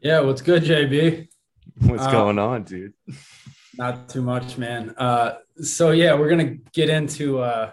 Yeah, 0.00 0.20
what's 0.20 0.42
good, 0.42 0.62
JB? 0.62 1.28
What's 1.80 2.04
uh, 2.04 2.10
going 2.10 2.38
on, 2.38 2.64
dude? 2.64 2.94
Not 3.76 4.08
too 4.08 4.22
much, 4.22 4.56
man. 4.56 4.94
Uh, 4.96 5.34
so 5.60 5.90
yeah, 5.90 6.14
we're 6.14 6.30
gonna 6.30 6.56
get 6.72 6.88
into 6.88 7.40
uh, 7.40 7.72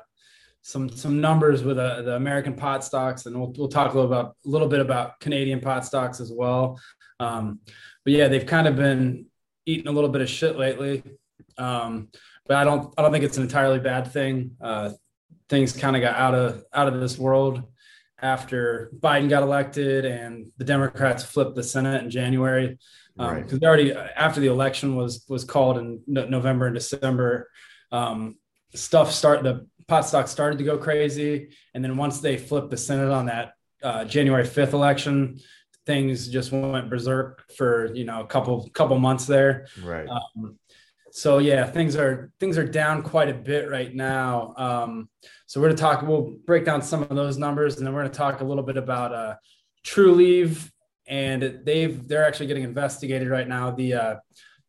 some 0.61 0.89
some 0.89 1.21
numbers 1.21 1.63
with 1.63 1.77
uh, 1.77 2.01
the 2.01 2.15
American 2.15 2.55
pot 2.55 2.83
stocks, 2.83 3.25
and 3.25 3.39
we'll 3.39 3.53
we'll 3.57 3.67
talk 3.67 3.93
a 3.93 3.95
little 3.95 4.11
about 4.11 4.35
a 4.45 4.49
little 4.49 4.67
bit 4.67 4.79
about 4.79 5.19
Canadian 5.19 5.61
pot 5.61 5.85
stocks 5.85 6.19
as 6.19 6.31
well. 6.31 6.79
Um, 7.19 7.59
but 8.03 8.13
yeah, 8.13 8.27
they've 8.27 8.45
kind 8.45 8.67
of 8.67 8.75
been 8.75 9.27
eating 9.65 9.87
a 9.87 9.91
little 9.91 10.09
bit 10.09 10.21
of 10.21 10.29
shit 10.29 10.57
lately. 10.57 11.03
Um, 11.57 12.09
but 12.45 12.57
I 12.57 12.63
don't 12.63 12.93
I 12.97 13.01
don't 13.01 13.11
think 13.11 13.23
it's 13.23 13.37
an 13.37 13.43
entirely 13.43 13.79
bad 13.79 14.11
thing. 14.11 14.57
Uh, 14.61 14.91
things 15.49 15.73
kind 15.73 15.95
of 15.95 16.01
got 16.01 16.15
out 16.15 16.35
of 16.35 16.63
out 16.73 16.87
of 16.87 16.99
this 16.99 17.17
world 17.17 17.63
after 18.23 18.89
Biden 18.99 19.29
got 19.29 19.43
elected 19.43 20.05
and 20.05 20.47
the 20.57 20.63
Democrats 20.65 21.23
flipped 21.23 21.55
the 21.55 21.63
Senate 21.63 22.01
in 22.01 22.09
January. 22.09 22.77
Because 23.15 23.31
um, 23.31 23.59
right. 23.59 23.63
already 23.63 23.93
after 23.93 24.39
the 24.39 24.47
election 24.47 24.95
was 24.95 25.23
was 25.29 25.43
called 25.43 25.77
in 25.77 26.01
no- 26.07 26.25
November 26.25 26.65
and 26.65 26.73
December, 26.73 27.49
um, 27.91 28.37
stuff 28.73 29.11
start 29.11 29.43
the 29.43 29.67
pot 29.87 30.07
stock 30.07 30.27
started 30.27 30.57
to 30.57 30.63
go 30.63 30.79
crazy, 30.79 31.49
and 31.75 31.83
then 31.83 31.95
once 31.95 32.21
they 32.21 32.37
flipped 32.37 32.71
the 32.71 32.77
Senate 32.77 33.11
on 33.11 33.27
that 33.27 33.53
uh, 33.83 34.03
January 34.05 34.45
fifth 34.45 34.73
election, 34.73 35.39
things 35.85 36.27
just 36.27 36.51
went 36.51 36.89
berserk 36.89 37.43
for 37.55 37.93
you 37.93 38.05
know 38.05 38.21
a 38.21 38.25
couple 38.25 38.67
couple 38.69 38.97
months 38.97 39.27
there. 39.27 39.67
Right. 39.83 40.07
Um, 40.07 40.57
so 41.15 41.37
yeah, 41.37 41.67
things 41.67 41.95
are 41.95 42.31
things 42.39 42.57
are 42.57 42.65
down 42.65 43.03
quite 43.03 43.29
a 43.29 43.35
bit 43.35 43.69
right 43.69 43.93
now. 43.93 44.55
Um, 44.57 45.09
so 45.45 45.61
we're 45.61 45.67
going 45.67 45.75
to 45.75 45.81
talk. 45.81 46.01
We'll 46.01 46.37
break 46.47 46.65
down 46.65 46.81
some 46.81 47.03
of 47.03 47.15
those 47.15 47.37
numbers, 47.37 47.77
and 47.77 47.85
then 47.85 47.93
we're 47.93 48.01
going 48.01 48.11
to 48.11 48.17
talk 48.17 48.41
a 48.41 48.43
little 48.43 48.63
bit 48.63 48.77
about 48.77 49.13
uh, 49.13 49.35
Trulieve, 49.85 50.71
and 51.07 51.59
they've 51.63 52.07
they're 52.07 52.25
actually 52.25 52.47
getting 52.47 52.63
investigated 52.63 53.27
right 53.27 53.47
now. 53.47 53.69
The 53.69 53.93
uh, 53.93 54.15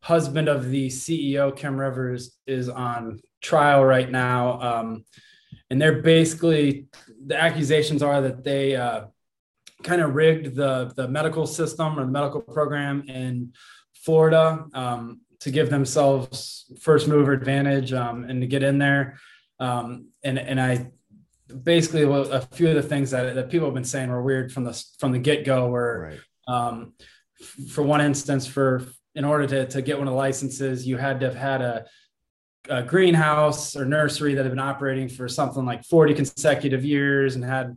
husband 0.03 0.49
of 0.49 0.69
the 0.69 0.89
CEO, 0.89 1.57
Kim 1.57 1.81
Rivers, 1.81 2.37
is 2.47 2.69
on 2.69 3.21
trial 3.41 3.83
right 3.83 4.11
now, 4.11 4.61
um, 4.61 5.05
and 5.71 5.81
they're 5.81 6.03
basically 6.03 6.89
the 7.25 7.41
accusations 7.41 8.03
are 8.03 8.21
that 8.21 8.45
they 8.45 8.77
uh, 8.77 9.07
kind 9.83 10.03
of 10.03 10.15
rigged 10.15 10.57
the 10.57 10.93
the 10.95 11.09
medical 11.09 11.47
system 11.47 11.99
or 11.99 12.05
the 12.05 12.13
medical 12.13 12.43
program 12.43 13.03
in 13.09 13.55
Florida 13.95 14.67
um, 14.75 15.23
to 15.41 15.51
give 15.51 15.71
themselves 15.71 16.73
first 16.81 17.09
mover 17.09 17.33
advantage 17.33 17.93
um, 17.93 18.25
and 18.25 18.41
to 18.41 18.47
get 18.47 18.63
in 18.63 18.79
there. 18.79 19.19
Um, 19.61 20.09
and 20.23 20.39
and 20.39 20.61
I 20.61 20.91
basically 21.63 22.03
a 22.03 22.41
few 22.41 22.69
of 22.69 22.75
the 22.75 22.83
things 22.83 23.11
that, 23.11 23.35
that 23.35 23.51
people 23.51 23.67
have 23.67 23.75
been 23.75 23.85
saying 23.85 24.11
were 24.11 24.23
weird 24.23 24.53
from 24.53 24.65
the 24.65 24.85
from 24.99 25.13
the 25.13 25.19
get 25.19 25.45
go. 25.45 25.69
Were 25.69 26.19
right. 26.49 26.55
um, 26.55 26.93
for 27.71 27.83
one 27.83 28.01
instance, 28.01 28.47
for 28.47 28.87
in 29.15 29.25
order 29.25 29.47
to 29.47 29.67
to 29.67 29.83
get 29.83 29.99
one 29.99 30.09
of 30.09 30.13
the 30.13 30.19
licenses, 30.19 30.87
you 30.87 30.97
had 30.97 31.21
to 31.21 31.27
have 31.27 31.37
had 31.37 31.63
a 31.63 31.87
a 32.69 32.83
greenhouse 32.83 33.77
or 33.77 33.85
nursery 33.85 34.35
that 34.35 34.45
had 34.45 34.53
been 34.53 34.59
operating 34.59 35.09
for 35.09 35.29
something 35.29 35.67
like 35.67 35.85
40 35.85 36.15
consecutive 36.15 36.85
years 36.85 37.35
and 37.35 37.45
had 37.45 37.77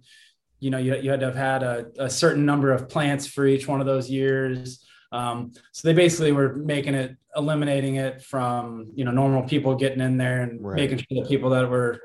you 0.59 0.69
know 0.69 0.77
you, 0.77 0.95
you 0.95 1.11
had 1.11 1.19
to 1.19 1.25
have 1.25 1.35
had 1.35 1.61
a, 1.61 1.87
a 1.99 2.09
certain 2.09 2.45
number 2.45 2.71
of 2.71 2.87
plants 2.87 3.27
for 3.27 3.45
each 3.45 3.67
one 3.67 3.81
of 3.81 3.85
those 3.85 4.09
years 4.09 4.86
um, 5.11 5.53
so 5.71 5.87
they 5.87 5.93
basically 5.93 6.31
were 6.31 6.55
making 6.55 6.93
it, 6.93 7.15
eliminating 7.35 7.95
it 7.95 8.21
from 8.21 8.91
you 8.95 9.05
know 9.05 9.11
normal 9.11 9.43
people 9.43 9.75
getting 9.75 10.01
in 10.01 10.17
there 10.17 10.41
and 10.41 10.63
right. 10.63 10.75
making 10.75 10.97
sure 10.97 11.21
that 11.21 11.29
people 11.29 11.49
that 11.51 11.69
were 11.69 12.01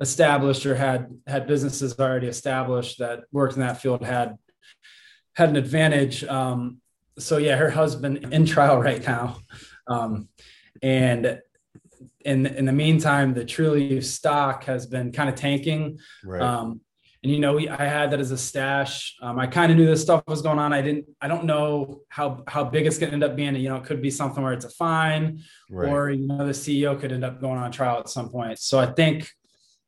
established 0.00 0.64
or 0.66 0.74
had 0.74 1.08
had 1.26 1.46
businesses 1.46 1.98
already 1.98 2.28
established 2.28 2.98
that 2.98 3.20
worked 3.32 3.54
in 3.54 3.60
that 3.60 3.80
field 3.80 4.04
had 4.04 4.36
had 5.34 5.48
an 5.48 5.56
advantage. 5.56 6.24
Um, 6.24 6.80
so 7.18 7.38
yeah, 7.38 7.56
her 7.56 7.70
husband 7.70 8.32
in 8.32 8.46
trial 8.46 8.78
right 8.78 9.04
now, 9.04 9.38
um, 9.88 10.28
and 10.82 11.40
in 12.24 12.46
in 12.46 12.64
the 12.64 12.72
meantime, 12.72 13.34
the 13.34 13.44
Trulieve 13.44 14.04
stock 14.04 14.64
has 14.64 14.86
been 14.86 15.10
kind 15.10 15.28
of 15.28 15.34
tanking. 15.34 15.98
Right. 16.24 16.42
Um, 16.42 16.80
and 17.22 17.32
you 17.32 17.38
know 17.38 17.54
we, 17.54 17.68
i 17.68 17.84
had 17.84 18.10
that 18.10 18.20
as 18.20 18.30
a 18.30 18.38
stash. 18.38 19.16
Um, 19.20 19.38
i 19.38 19.46
kind 19.46 19.72
of 19.72 19.78
knew 19.78 19.86
this 19.86 20.02
stuff 20.02 20.22
was 20.26 20.42
going 20.42 20.58
on. 20.58 20.72
I 20.72 20.82
didn't 20.82 21.06
i 21.20 21.28
don't 21.28 21.44
know 21.44 22.02
how 22.08 22.42
how 22.46 22.64
big 22.64 22.86
it's 22.86 22.98
going 22.98 23.10
to 23.10 23.14
end 23.14 23.24
up 23.24 23.36
being. 23.36 23.54
You 23.56 23.68
know 23.68 23.76
it 23.76 23.84
could 23.84 24.02
be 24.02 24.10
something 24.10 24.42
where 24.42 24.52
it's 24.52 24.64
a 24.64 24.70
fine 24.70 25.42
right. 25.70 25.88
or 25.88 26.10
you 26.10 26.26
know 26.26 26.46
the 26.46 26.52
ceo 26.52 26.98
could 26.98 27.12
end 27.12 27.24
up 27.24 27.40
going 27.40 27.58
on 27.58 27.70
trial 27.72 27.98
at 27.98 28.08
some 28.08 28.30
point. 28.30 28.58
So 28.58 28.78
i 28.78 28.86
think 28.86 29.30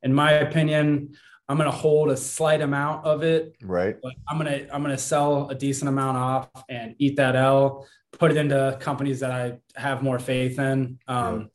in 0.03 0.13
my 0.13 0.31
opinion 0.31 1.15
i'm 1.47 1.57
going 1.57 1.69
to 1.69 1.77
hold 1.77 2.09
a 2.09 2.17
slight 2.17 2.61
amount 2.61 3.05
of 3.05 3.23
it 3.23 3.55
right. 3.61 3.97
but 4.01 4.13
i'm 4.27 4.37
going 4.39 4.51
to 4.51 4.73
i'm 4.73 4.81
going 4.81 4.95
to 4.95 5.01
sell 5.01 5.49
a 5.49 5.55
decent 5.55 5.89
amount 5.89 6.17
off 6.17 6.49
and 6.69 6.95
eat 6.97 7.17
that 7.17 7.35
l 7.35 7.85
put 8.13 8.31
it 8.31 8.37
into 8.37 8.75
companies 8.79 9.19
that 9.19 9.31
i 9.31 9.57
have 9.75 10.01
more 10.01 10.17
faith 10.17 10.57
in 10.57 10.97
um, 11.07 11.49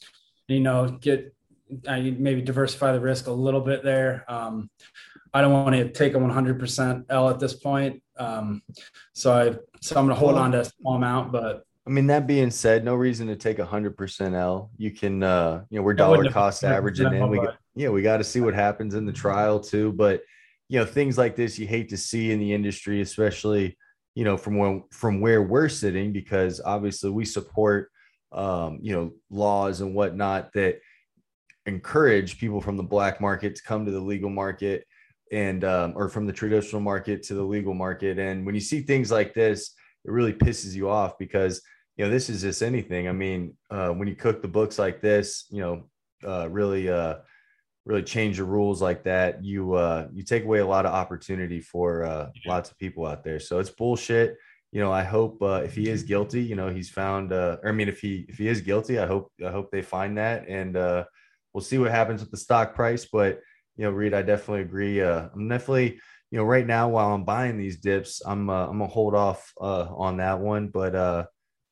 you 0.49 0.61
know 0.61 0.89
get 1.01 1.35
I 1.89 2.15
maybe 2.17 2.43
diversify 2.43 2.93
the 2.93 3.01
risk 3.01 3.27
a 3.27 3.33
little 3.33 3.61
bit 3.61 3.83
there. 3.83 4.25
Um, 4.29 4.71
I 5.35 5.41
don't 5.41 5.53
want 5.53 5.75
to 5.75 5.89
take 5.91 6.15
a 6.15 6.19
100% 6.19 7.05
L 7.11 7.29
at 7.29 7.39
this 7.39 7.55
point. 7.55 8.03
Um, 8.19 8.63
so 9.13 9.33
I, 9.33 9.51
so 9.81 9.97
I'm 9.97 10.07
going 10.07 10.15
to 10.15 10.15
hold 10.15 10.37
on 10.37 10.53
to 10.53 10.61
a 10.61 10.65
small 10.65 10.97
amount, 10.97 11.33
but 11.33 11.67
I 11.87 11.91
mean, 11.91 12.09
that 12.09 12.27
being 12.27 12.51
said, 12.51 12.85
no 12.85 12.97
reason 12.97 13.29
to 13.29 13.37
take 13.37 13.61
a 13.61 13.65
hundred 13.65 13.97
percent 13.97 14.35
L. 14.35 14.71
You 14.77 14.91
can, 14.91 15.23
uh, 15.23 15.63
you 15.71 15.79
know, 15.79 15.85
we're 15.85 15.95
dollar 15.95 16.29
cost 16.31 16.65
averaging 16.65 17.13
in. 17.13 17.29
We, 17.31 17.39
got, 17.39 17.57
yeah, 17.77 17.91
we 17.91 18.03
got 18.03 18.17
to 18.17 18.25
see 18.25 18.41
what 18.41 18.55
happens 18.55 18.95
in 18.95 19.07
the 19.07 19.13
trial 19.13 19.61
too. 19.61 19.93
But 19.93 20.23
you 20.69 20.81
know, 20.81 20.85
things 20.85 21.17
like 21.17 21.37
this 21.37 21.61
you 21.61 21.67
hate 21.69 21.89
to 21.91 21.97
see 21.97 22.33
in 22.33 22.41
the 22.41 22.53
industry, 22.53 23.03
especially 23.03 23.79
you 24.17 24.25
know 24.25 24.37
from 24.37 24.59
when 24.59 24.83
from 24.91 25.21
where 25.21 25.43
we're 25.43 25.69
sitting, 25.69 26.13
because 26.13 26.61
obviously 26.65 27.11
we 27.11 27.25
support, 27.25 27.93
um, 28.33 28.81
you 28.83 28.93
know, 28.93 29.13
laws 29.31 29.81
and 29.81 29.95
whatnot 29.95 30.53
that 30.55 30.81
encourage 31.67 32.39
people 32.39 32.61
from 32.61 32.77
the 32.77 32.83
black 32.83 33.21
market 33.21 33.55
to 33.55 33.63
come 33.63 33.85
to 33.85 33.93
the 33.93 34.01
legal 34.01 34.31
market 34.31 34.85
and 35.33 35.65
um, 35.65 35.93
or 35.97 36.09
from 36.09 36.27
the 36.27 36.33
traditional 36.33 36.81
market 36.81 37.23
to 37.25 37.35
the 37.35 37.43
legal 37.43 37.75
market. 37.75 38.19
And 38.19 38.47
when 38.47 38.55
you 38.55 38.61
see 38.61 38.83
things 38.83 39.11
like 39.11 39.35
this, 39.35 39.75
it 40.05 40.11
really 40.11 40.33
pisses 40.33 40.75
you 40.75 40.89
off 40.89 41.19
because 41.19 41.63
you 41.97 42.05
know 42.05 42.11
this 42.11 42.29
is 42.29 42.43
just 42.43 42.63
anything. 42.63 43.09
I 43.09 43.13
mean, 43.13 43.55
uh, 43.71 43.89
when 43.91 44.09
you 44.09 44.15
cook 44.15 44.43
the 44.43 44.49
books 44.49 44.79
like 44.79 45.01
this, 45.01 45.47
you 45.51 45.61
know, 45.61 45.89
uh, 46.27 46.49
really, 46.49 46.89
uh, 46.89 47.17
really 47.85 48.03
change 48.03 48.37
the 48.37 48.45
rules 48.45 48.83
like 48.83 49.05
that, 49.05 49.45
you 49.45 49.75
uh, 49.75 50.09
you 50.13 50.23
take 50.23 50.45
away 50.45 50.59
a 50.59 50.67
lot 50.67 50.87
of 50.87 50.93
opportunity 50.93 51.61
for 51.61 52.05
uh, 52.05 52.29
lots 52.47 52.71
of 52.71 52.79
people 52.79 53.07
out 53.07 53.25
there. 53.25 53.41
So 53.41 53.59
it's 53.59 53.71
bullshit. 53.71 54.37
You 54.73 54.81
know, 54.81 54.93
I 54.93 55.05
hope 55.05 55.41
uh, 55.41 55.63
if 55.65 55.75
he 55.75 55.89
is 55.89 56.03
guilty, 56.03 56.43
you 56.43 56.57
know, 56.57 56.69
he's 56.69 56.91
found. 56.91 57.33
Uh, 57.33 57.57
or 57.63 57.71
I 57.71 57.73
mean, 57.73 57.89
if 57.89 58.01
he 58.01 58.27
if 58.29 58.37
he 58.37 58.49
is 58.49 58.61
guilty, 58.61 58.99
I 58.99 59.07
hope 59.07 59.33
I 59.45 59.51
hope 59.51 59.71
they 59.71 59.83
find 59.83 60.19
that, 60.19 60.49
and 60.49 60.77
uh, 60.77 61.05
we'll 61.53 61.63
see 61.63 61.79
what 61.79 61.91
happens 61.91 62.21
with 62.21 62.31
the 62.31 62.37
stock 62.37 62.75
price. 62.75 63.07
But 63.11 63.41
you 63.77 63.85
know, 63.85 63.91
Reed, 63.91 64.15
I 64.15 64.23
definitely 64.23 64.63
agree. 64.63 65.01
Uh, 65.01 65.29
I'm 65.35 65.49
definitely, 65.49 66.01
you 66.31 66.39
know, 66.39 66.45
right 66.45 66.67
now 66.67 66.89
while 66.89 67.13
I'm 67.13 67.25
buying 67.25 67.59
these 67.59 67.79
dips, 67.79 68.23
I'm 68.25 68.49
uh, 68.51 68.67
I'm 68.67 68.79
gonna 68.79 68.87
hold 68.87 69.15
off 69.15 69.53
uh, 69.61 69.87
on 69.95 70.17
that 70.19 70.41
one. 70.41 70.69
But 70.69 70.95
uh, 70.95 71.27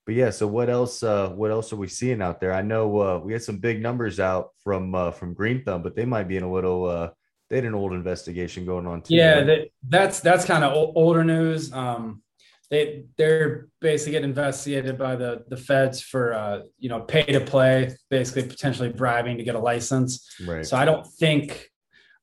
but 0.06 0.14
yeah, 0.14 0.30
so 0.30 0.46
what 0.46 0.68
else? 0.68 1.02
Uh, 1.02 1.30
what 1.30 1.50
else 1.50 1.72
are 1.72 1.76
we 1.76 1.88
seeing 1.88 2.20
out 2.20 2.40
there? 2.40 2.52
I 2.52 2.62
know 2.62 3.00
uh, 3.00 3.18
we 3.18 3.32
had 3.32 3.42
some 3.42 3.58
big 3.58 3.80
numbers 3.80 4.20
out 4.20 4.50
from 4.62 4.94
uh, 4.94 5.10
from 5.12 5.34
Green 5.34 5.64
Thumb, 5.64 5.82
but 5.82 5.96
they 5.96 6.04
might 6.04 6.28
be 6.28 6.36
in 6.36 6.42
a 6.42 6.52
little. 6.52 6.86
Uh, 6.86 7.10
they 7.48 7.56
had 7.56 7.64
an 7.64 7.74
old 7.74 7.92
investigation 7.92 8.66
going 8.66 8.86
on 8.86 9.02
too. 9.02 9.14
Yeah, 9.14 9.42
that, 9.44 9.68
that's 9.86 10.20
that's 10.20 10.44
kind 10.44 10.62
of 10.62 10.72
older 10.94 11.24
news. 11.24 11.72
Um, 11.72 12.22
they 12.70 13.04
they're 13.16 13.68
basically 13.80 14.12
getting 14.12 14.30
investigated 14.30 14.98
by 14.98 15.16
the 15.16 15.44
the 15.48 15.56
feds 15.56 16.02
for 16.02 16.34
uh, 16.34 16.60
you 16.78 16.90
know 16.90 17.00
pay 17.00 17.24
to 17.24 17.40
play, 17.40 17.96
basically 18.10 18.48
potentially 18.48 18.90
bribing 18.90 19.38
to 19.38 19.44
get 19.44 19.54
a 19.54 19.58
license. 19.58 20.28
Right. 20.46 20.66
So 20.66 20.76
I 20.76 20.84
don't 20.84 21.06
think 21.06 21.70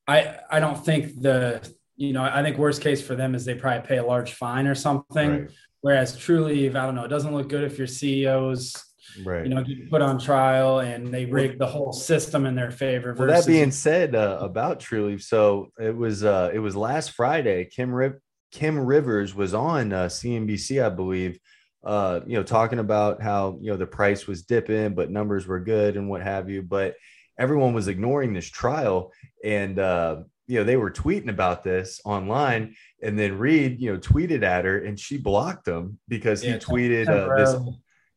I 0.06 0.36
I 0.50 0.60
don't 0.60 0.82
think 0.84 1.20
the 1.20 1.66
you 1.96 2.12
know 2.12 2.22
I 2.22 2.42
think 2.42 2.58
worst 2.58 2.82
case 2.82 3.02
for 3.02 3.14
them 3.14 3.34
is 3.34 3.44
they 3.44 3.54
probably 3.54 3.86
pay 3.86 3.98
a 3.98 4.04
large 4.04 4.32
fine 4.34 4.66
or 4.66 4.74
something. 4.74 5.30
Right. 5.30 5.50
Whereas 5.82 6.16
Trulieve, 6.16 6.76
I 6.76 6.86
don't 6.86 6.94
know, 6.94 7.04
it 7.04 7.08
doesn't 7.08 7.34
look 7.34 7.48
good 7.48 7.64
if 7.64 7.76
your 7.76 7.88
CEOs, 7.88 8.76
right. 9.24 9.44
you 9.44 9.52
know, 9.52 9.64
get 9.64 9.90
put 9.90 10.00
on 10.00 10.16
trial 10.16 10.78
and 10.78 11.12
they 11.12 11.24
rig 11.24 11.58
the 11.58 11.66
whole 11.66 11.92
system 11.92 12.46
in 12.46 12.54
their 12.54 12.70
favor. 12.70 13.14
Well, 13.18 13.26
that 13.26 13.48
being 13.48 13.72
said, 13.72 14.14
uh, 14.14 14.38
about 14.40 14.78
Trulieve, 14.78 15.22
so 15.22 15.72
it 15.80 15.94
was 15.94 16.22
uh, 16.22 16.50
it 16.54 16.60
was 16.60 16.76
last 16.76 17.12
Friday. 17.12 17.64
Kim 17.64 17.92
Rip 17.92 18.20
Kim 18.52 18.78
Rivers 18.78 19.34
was 19.34 19.54
on 19.54 19.92
uh, 19.92 20.04
CNBC, 20.04 20.84
I 20.84 20.90
believe, 20.90 21.40
uh, 21.84 22.20
you 22.26 22.36
know, 22.36 22.44
talking 22.44 22.78
about 22.78 23.20
how 23.22 23.58
you 23.60 23.70
know 23.70 23.76
the 23.76 23.86
price 23.86 24.26
was 24.26 24.42
dipping, 24.42 24.94
but 24.94 25.10
numbers 25.10 25.46
were 25.46 25.60
good 25.60 25.96
and 25.96 26.08
what 26.08 26.22
have 26.22 26.48
you. 26.48 26.62
But 26.62 26.94
everyone 27.38 27.74
was 27.74 27.88
ignoring 27.88 28.32
this 28.32 28.48
trial, 28.48 29.12
and 29.44 29.78
uh, 29.78 30.22
you 30.46 30.58
know 30.58 30.64
they 30.64 30.76
were 30.76 30.90
tweeting 30.90 31.28
about 31.28 31.62
this 31.62 32.00
online, 32.04 32.74
and 33.02 33.18
then 33.18 33.38
Reed, 33.38 33.80
you 33.80 33.92
know, 33.92 33.98
tweeted 33.98 34.42
at 34.42 34.64
her, 34.64 34.78
and 34.78 34.98
she 34.98 35.16
blocked 35.18 35.66
him 35.66 35.98
because 36.08 36.44
Yeah, 36.44 36.54
he 36.54 36.58
tweeted 36.58 37.08
uh, 37.08 37.36
this. 37.36 37.54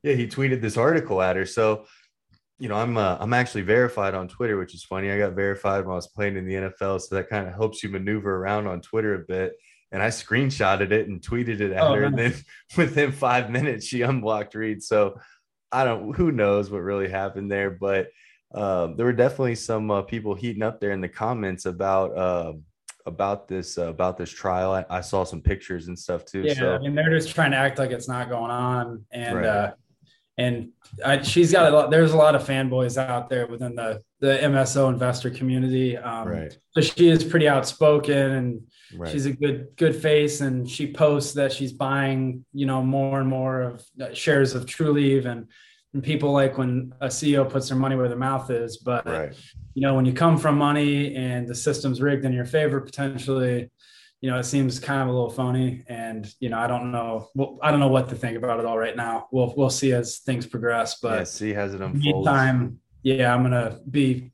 Yeah, 0.04 0.14
he 0.14 0.28
tweeted 0.28 0.62
this 0.62 0.78
article 0.78 1.20
at 1.20 1.36
her. 1.36 1.48
So, 1.48 1.86
you 2.60 2.70
know, 2.70 2.76
I'm 2.76 2.96
uh, 2.98 3.18
I'm 3.20 3.34
actually 3.34 3.64
verified 3.64 4.14
on 4.14 4.28
Twitter, 4.28 4.58
which 4.58 4.76
is 4.76 4.84
funny. 4.84 5.10
I 5.12 5.18
got 5.18 5.34
verified 5.34 5.86
when 5.86 5.94
I 5.94 5.96
was 5.96 6.08
playing 6.08 6.38
in 6.38 6.46
the 6.46 6.54
NFL, 6.54 7.02
so 7.02 7.16
that 7.16 7.30
kind 7.30 7.48
of 7.48 7.56
helps 7.56 7.84
you 7.84 7.90
maneuver 7.90 8.36
around 8.36 8.68
on 8.68 8.82
Twitter 8.82 9.16
a 9.16 9.26
bit. 9.26 9.54
And 9.92 10.04
I 10.04 10.08
screenshotted 10.10 10.92
it 10.92 11.08
and 11.08 11.22
tweeted 11.22 11.60
it 11.62 11.72
at 11.72 11.82
Oh, 11.82 11.94
her, 11.94 12.04
and 12.04 12.18
then 12.18 12.34
within 12.78 13.12
five 13.12 13.50
minutes, 13.50 13.86
she 13.88 14.02
unblocked 14.02 14.54
Reed. 14.56 14.84
So, 14.84 15.20
I 15.72 15.84
don't. 15.86 16.16
Who 16.16 16.32
knows 16.32 16.70
what 16.70 16.80
really 16.80 17.10
happened 17.10 17.52
there? 17.52 17.72
But 17.72 18.10
um, 18.56 18.96
there 18.96 19.06
were 19.06 19.14
definitely 19.14 19.56
some 19.56 19.92
uh, 19.92 20.02
people 20.02 20.34
heating 20.34 20.64
up 20.64 20.80
there 20.80 20.92
in 20.92 21.02
the 21.02 21.10
comments 21.10 21.66
about 21.66 22.18
uh, 22.18 22.54
about 23.06 23.48
this 23.48 23.78
uh, 23.78 23.88
about 23.88 24.18
this 24.18 24.32
trial. 24.32 24.72
I, 24.72 24.86
I 24.90 25.02
saw 25.02 25.24
some 25.24 25.42
pictures 25.42 25.88
and 25.88 25.98
stuff 25.98 26.26
too. 26.26 26.42
Yeah, 26.42 26.54
so 26.54 26.76
I 26.76 26.80
mean 26.80 26.96
they're 26.96 27.18
just 27.18 27.36
trying 27.36 27.52
to 27.52 27.58
act 27.58 27.78
like 27.80 27.92
it's 27.92 28.08
not 28.08 28.30
going 28.30 28.52
on, 28.52 29.06
and 29.12 29.36
Right. 29.36 29.46
uh, 29.46 29.74
and 30.38 30.70
I, 31.04 31.22
she's 31.22 31.52
got 31.52 31.72
a 31.72 31.76
lot. 31.76 31.92
There's 31.92 32.12
a 32.12 32.18
lot 32.18 32.36
of 32.36 32.46
fanboys 32.46 32.98
out 32.98 33.30
there 33.30 33.48
within 33.48 33.76
the 33.76 34.02
the 34.20 34.38
MSO 34.42 34.90
investor 34.90 35.30
community. 35.30 35.98
Um, 35.98 36.28
right, 36.28 36.58
So 36.72 36.82
she 36.82 37.10
is 37.10 37.24
pretty 37.24 37.48
outspoken, 37.48 38.32
and 38.32 38.62
right, 38.98 39.12
she's 39.12 39.26
a 39.26 39.34
good 39.34 39.68
good 39.76 39.96
face, 39.96 40.42
and 40.42 40.70
she 40.70 40.92
posts 40.92 41.34
that 41.34 41.52
she's 41.52 41.74
buying 41.74 42.46
you 42.54 42.66
know 42.66 42.82
more 42.82 43.20
and 43.20 43.30
more 43.30 43.62
of 43.62 43.86
uh, 44.02 44.14
shares 44.14 44.56
of 44.56 44.66
Trulieve, 44.66 45.26
and 45.26 45.48
and 45.96 46.04
people 46.04 46.34
like 46.34 46.58
when 46.58 46.94
a 47.00 47.08
CEO 47.08 47.50
puts 47.50 47.70
their 47.70 47.78
money 47.78 47.96
where 47.96 48.10
their 48.10 48.18
mouth 48.18 48.52
is, 48.52 48.76
but 48.76 49.08
right. 49.08 49.34
you 49.74 49.82
know, 49.82 49.96
when 49.96 50.04
you 50.04 50.12
come 50.12 50.38
from 50.38 50.58
money 50.58 51.16
and 51.16 51.48
the 51.48 51.56
system's 51.56 52.02
rigged 52.02 52.26
in 52.26 52.34
your 52.34 52.44
favor, 52.44 52.82
potentially, 52.82 53.72
you 54.20 54.30
know, 54.30 54.38
it 54.38 54.44
seems 54.44 54.78
kind 54.78 55.02
of 55.02 55.08
a 55.08 55.12
little 55.12 55.30
phony. 55.30 55.86
And 55.88 56.30
you 56.42 56.50
know, 56.50 56.60
I 56.60 56.68
don't 56.68 56.92
know, 56.92 57.30
well, 57.34 57.58
I 57.64 57.72
don't 57.72 57.80
know 57.80 57.88
what 57.88 58.10
to 58.10 58.16
think 58.16 58.38
about 58.38 58.60
it 58.60 58.66
all 58.66 58.78
right 58.78 58.96
now. 58.96 59.30
We'll 59.32 59.54
we'll 59.56 59.70
see 59.70 59.94
as 59.94 60.18
things 60.20 60.46
progress. 60.46 61.00
But 61.00 61.20
yeah, 61.20 61.24
see, 61.24 61.54
has 61.54 61.74
it 61.74 61.80
unfolded? 61.80 62.04
meantime, 62.04 62.80
yeah, 63.02 63.34
I'm 63.34 63.44
gonna 63.44 63.80
be 63.90 64.34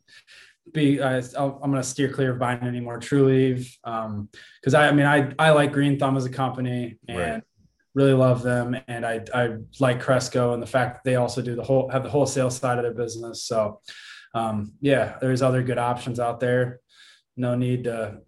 be 0.74 1.00
uh, 1.00 1.22
I'll, 1.38 1.60
I'm 1.62 1.70
gonna 1.70 1.84
steer 1.84 2.12
clear 2.12 2.32
of 2.32 2.40
buying 2.40 2.64
any 2.64 2.80
more 2.80 2.98
Trulieve 2.98 3.72
um, 3.84 4.30
because 4.60 4.74
I, 4.74 4.88
I 4.88 4.94
mean 4.94 5.06
I 5.06 5.32
I 5.38 5.52
like 5.52 5.74
Green 5.74 6.00
Thumb 6.00 6.18
as 6.18 6.26
a 6.26 6.32
company 6.32 6.98
and. 7.08 7.18
Right. 7.18 7.44
Really 7.94 8.14
love 8.14 8.42
them, 8.42 8.78
and 8.88 9.06
I 9.06 9.22
I 9.34 9.58
like 9.80 10.00
Cresco 10.00 10.54
and 10.54 10.64
the 10.64 10.68
fact 10.68 10.96
that 10.96 11.10
they 11.10 11.18
also 11.18 11.42
do 11.42 11.56
the 11.56 11.64
whole 11.64 11.90
have 11.90 12.04
the 12.04 12.10
wholesale 12.10 12.50
side 12.50 12.78
of 12.78 12.84
their 12.84 12.94
business. 12.94 13.44
So, 13.44 13.82
um, 14.34 14.74
yeah, 14.80 15.18
there's 15.20 15.42
other 15.42 15.62
good 15.62 15.78
options 15.78 16.18
out 16.18 16.40
there. 16.40 16.80
No 17.36 17.56
need 17.56 17.84
to, 17.84 18.20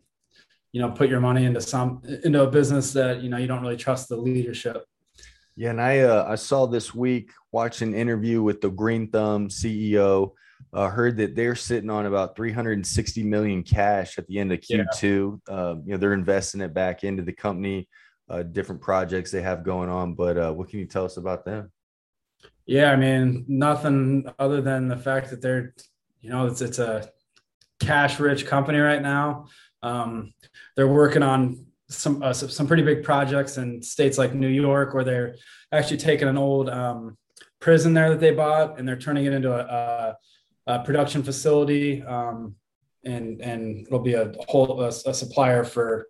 you 0.74 0.82
know, 0.82 0.91
put 0.91 1.07
your 1.07 1.22
money 1.22 1.45
into 1.45 1.61
some 1.61 2.01
into 2.26 2.43
a 2.43 2.51
business 2.51 2.91
that 2.93 3.22
you 3.22 3.30
know 3.30 3.38
you 3.38 3.47
don't 3.47 3.61
really 3.61 3.78
trust 3.78 4.09
the 4.09 4.18
leadership. 4.18 4.84
Yeah, 5.55 5.70
and 5.70 5.82
I 5.82 5.99
uh, 5.99 6.26
I 6.28 6.36
saw 6.36 6.66
this 6.66 6.93
week 6.93 7.32
watching 7.51 7.89
an 7.89 7.95
interview 7.95 8.41
with 8.41 8.59
the 8.59 8.70
Green 8.70 9.09
Thumb 9.09 9.49
CEO. 9.49 10.32
Uh, 10.72 10.89
heard 10.89 11.18
that 11.18 11.36
they're 11.36 11.55
sitting 11.55 11.89
on 11.89 12.07
about 12.07 12.36
360 12.36 13.24
million 13.24 13.61
cash 13.61 14.18
at 14.18 14.26
the 14.28 14.39
end 14.39 14.51
of 14.51 14.59
Q2. 14.59 15.39
Uh, 15.47 15.76
you 15.86 15.91
know, 15.91 15.97
they're 15.97 16.14
investing 16.14 16.61
it 16.61 16.74
back 16.74 17.03
into 17.03 17.22
the 17.22 17.34
company, 17.34 17.88
uh, 18.34 18.44
different 18.44 18.82
projects 18.82 19.30
they 19.30 19.42
have 19.42 19.64
going 19.64 19.90
on. 19.90 20.16
But 20.16 20.38
uh, 20.38 20.52
what 20.52 20.70
can 20.70 20.80
you 20.80 20.86
tell 20.86 21.06
us 21.06 21.18
about 21.18 21.46
them? 21.46 21.72
Yeah, 22.66 22.92
I 22.92 22.96
mean, 22.96 23.46
nothing 23.48 24.26
other 24.40 24.62
than 24.62 24.88
the 24.88 24.98
fact 24.98 25.30
that 25.30 25.42
they're, 25.42 25.76
you 26.22 26.30
know, 26.30 26.48
it's 26.48 26.62
it's 26.62 26.80
a 26.80 27.10
cash 27.80 28.20
rich 28.20 28.46
company 28.48 28.80
right 28.80 29.02
now. 29.02 29.48
Um, 29.82 30.34
they're 30.76 30.88
working 30.88 31.24
on 31.24 31.66
some 31.90 32.24
uh, 32.24 32.34
some 32.34 32.68
pretty 32.68 32.84
big 32.84 33.04
projects 33.04 33.58
in 33.58 33.84
states 33.84 34.18
like 34.18 34.34
New 34.34 34.48
York, 34.48 34.94
where 34.94 35.04
they're 35.04 35.36
actually 35.72 35.98
taking 35.98 36.28
an 36.28 36.38
old 36.38 36.70
um, 36.70 37.18
prison 37.60 37.94
there 37.94 38.10
that 38.10 38.20
they 38.20 38.32
bought 38.32 38.80
and 38.80 38.88
they're 38.88 38.98
turning 38.98 39.26
it 39.26 39.34
into 39.34 39.54
a, 39.54 39.60
a, 39.60 40.74
a 40.76 40.84
production 40.84 41.22
facility, 41.22 42.02
um, 42.04 42.56
and 43.04 43.42
and 43.42 43.86
it'll 43.86 44.00
be 44.00 44.14
a 44.14 44.34
whole 44.48 44.82
a, 44.82 44.88
a 44.88 45.14
supplier 45.14 45.66
for 45.66 46.08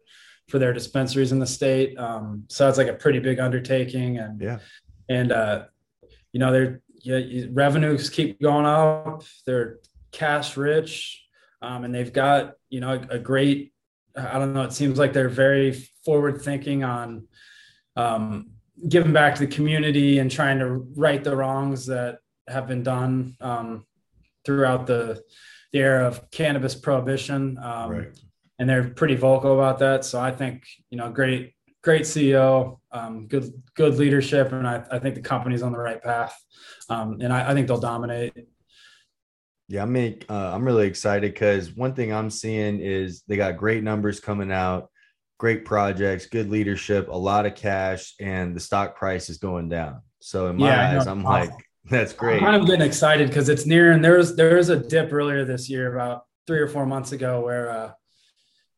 for 0.50 0.60
their 0.60 0.74
dispensaries 0.74 1.32
in 1.32 1.40
the 1.40 1.48
state. 1.48 1.98
Um, 1.98 2.44
so 2.50 2.68
it's 2.70 2.78
like 2.78 2.88
a 2.88 2.94
pretty 2.94 3.20
big 3.20 3.40
undertaking, 3.40 4.18
and 4.18 4.42
Yeah. 4.42 4.60
and 5.10 5.32
uh, 5.32 5.66
you 6.32 6.40
know 6.40 6.52
they're 6.52 6.82
yeah, 7.02 7.48
revenues 7.52 8.10
keep 8.10 8.42
going 8.42 8.66
up. 8.66 9.24
They're 9.46 9.80
cash 10.12 10.56
rich, 10.56 11.26
um, 11.62 11.84
and 11.84 11.94
they've 11.94 12.14
got 12.14 12.54
you 12.70 12.80
know 12.82 12.94
a, 12.94 13.16
a 13.16 13.20
great. 13.20 13.74
I 14.16 14.38
don't 14.38 14.54
know. 14.54 14.62
It 14.62 14.74
seems 14.74 15.00
like 15.00 15.12
they're 15.12 15.28
very 15.28 15.72
forward 16.06 16.42
thinking 16.42 16.84
on 16.84 17.28
um, 17.96 18.52
giving 18.88 19.12
back 19.12 19.36
to 19.36 19.46
the 19.46 19.52
community 19.52 20.20
and 20.20 20.30
trying 20.30 20.60
to 20.60 20.68
right 20.96 21.24
the 21.24 21.36
wrongs 21.36 21.88
that 21.88 22.20
have 22.48 22.68
been 22.68 22.84
done 22.84 23.36
um, 23.42 23.86
throughout 24.46 24.86
the 24.88 25.24
the 25.72 25.80
era 25.80 26.06
of 26.08 26.30
cannabis 26.30 26.76
prohibition. 26.76 27.58
Um, 27.58 28.08
and 28.60 28.70
they're 28.70 28.90
pretty 28.90 29.16
vocal 29.16 29.54
about 29.54 29.80
that. 29.80 30.06
So 30.06 30.20
I 30.20 30.32
think 30.32 30.64
you 30.90 30.98
know, 30.98 31.12
great, 31.12 31.54
great 31.82 32.04
CEO, 32.04 32.80
um, 32.92 33.28
good, 33.28 33.52
good 33.76 33.96
leadership, 33.96 34.52
and 34.52 34.68
I, 34.68 34.84
I 34.92 35.00
think 35.00 35.16
the 35.16 35.22
company's 35.22 35.64
on 35.64 35.72
the 35.72 35.80
right 35.80 36.02
path, 36.02 36.38
um, 36.90 37.20
and 37.22 37.34
I, 37.34 37.52
I 37.52 37.54
think 37.54 37.68
they'll 37.68 37.80
dominate. 37.80 38.34
Yeah, 39.70 39.84
I'm 39.84 39.94
make, 39.94 40.26
uh, 40.30 40.54
I'm 40.54 40.66
really 40.66 40.88
excited 40.88 41.34
because 41.34 41.72
one 41.76 41.94
thing 41.94 42.14
I'm 42.14 42.30
seeing 42.30 42.80
is 42.80 43.24
they 43.28 43.38
got 43.38 43.58
great 43.58 43.84
numbers 43.84 44.20
coming 44.20 44.52
out, 44.52 44.90
great 45.40 45.66
projects, 45.66 46.26
good 46.26 46.50
leadership, 46.50 47.08
a 47.08 47.18
lot 47.18 47.46
of 47.46 47.56
cash, 47.56 48.14
and 48.20 48.56
the 48.56 48.60
stock 48.60 48.96
price 48.98 49.30
is 49.30 49.38
going 49.38 49.70
down. 49.70 50.02
So 50.20 50.48
in 50.48 50.58
my 50.58 50.70
Yeah, 50.70 50.98
eyes, 50.98 51.08
I'm 51.08 51.24
like, 51.24 51.50
that's 51.90 52.14
great. 52.14 52.36
I'm 52.36 52.40
kind 52.44 52.56
of 52.62 52.68
getting 52.68 52.86
excited 52.86 53.30
because 53.30 53.50
it's 53.50 53.66
near, 53.66 53.92
and 53.92 54.04
there 54.04 54.18
was 54.18 54.36
there 54.36 54.58
was 54.58 54.70
a 54.70 54.78
dip 54.78 55.12
earlier 55.12 55.44
this 55.44 55.70
year, 55.70 55.94
about 55.96 56.26
three 56.46 56.60
or 56.60 56.68
four 56.68 56.86
months 56.86 57.12
ago, 57.12 57.42
where 57.42 57.72
uh, 57.72 57.92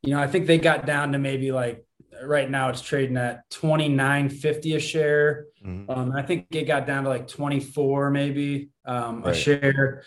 you 0.06 0.14
know 0.14 0.22
I 0.22 0.28
think 0.28 0.48
they 0.48 0.58
got 0.58 0.86
down 0.86 1.12
to 1.14 1.20
maybe 1.20 1.52
like 1.52 1.86
right 2.24 2.50
now 2.50 2.70
it's 2.70 2.82
trading 2.82 3.18
at 3.18 3.50
twenty 3.50 3.90
nine 3.90 4.30
fifty 4.30 4.76
a 4.76 4.80
share. 4.80 5.48
Mhm. 5.66 5.90
Um, 5.90 6.12
I 6.12 6.22
think 6.22 6.48
it 6.52 6.66
got 6.66 6.86
down 6.86 7.04
to 7.04 7.10
like 7.10 7.28
24 7.28 8.12
maybe 8.12 8.70
um, 8.86 9.24
a 9.24 9.34
share. 9.34 10.04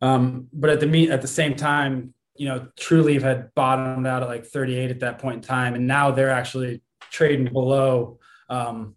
Um, 0.00 0.48
but 0.52 0.70
at 0.70 0.80
the 0.80 0.86
meet 0.86 1.10
at 1.10 1.20
the 1.20 1.28
same 1.28 1.54
time, 1.54 2.14
you 2.34 2.48
know, 2.48 2.68
Trulieve 2.80 3.22
had 3.22 3.54
bottomed 3.54 4.06
out 4.06 4.22
at 4.22 4.28
like 4.28 4.46
38 4.46 4.90
at 4.90 5.00
that 5.00 5.18
point 5.18 5.36
in 5.36 5.42
time, 5.42 5.74
and 5.74 5.86
now 5.86 6.10
they're 6.10 6.30
actually 6.30 6.82
trading 7.10 7.52
below 7.52 8.18
um, 8.48 8.96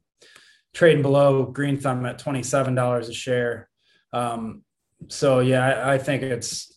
trading 0.74 1.02
below 1.02 1.46
Green 1.46 1.78
Thumb 1.78 2.06
at 2.06 2.20
$27 2.20 3.00
a 3.00 3.14
share. 3.14 3.70
Um, 4.12 4.64
so 5.08 5.40
yeah, 5.40 5.66
I, 5.66 5.94
I 5.94 5.98
think 5.98 6.24
it's 6.24 6.75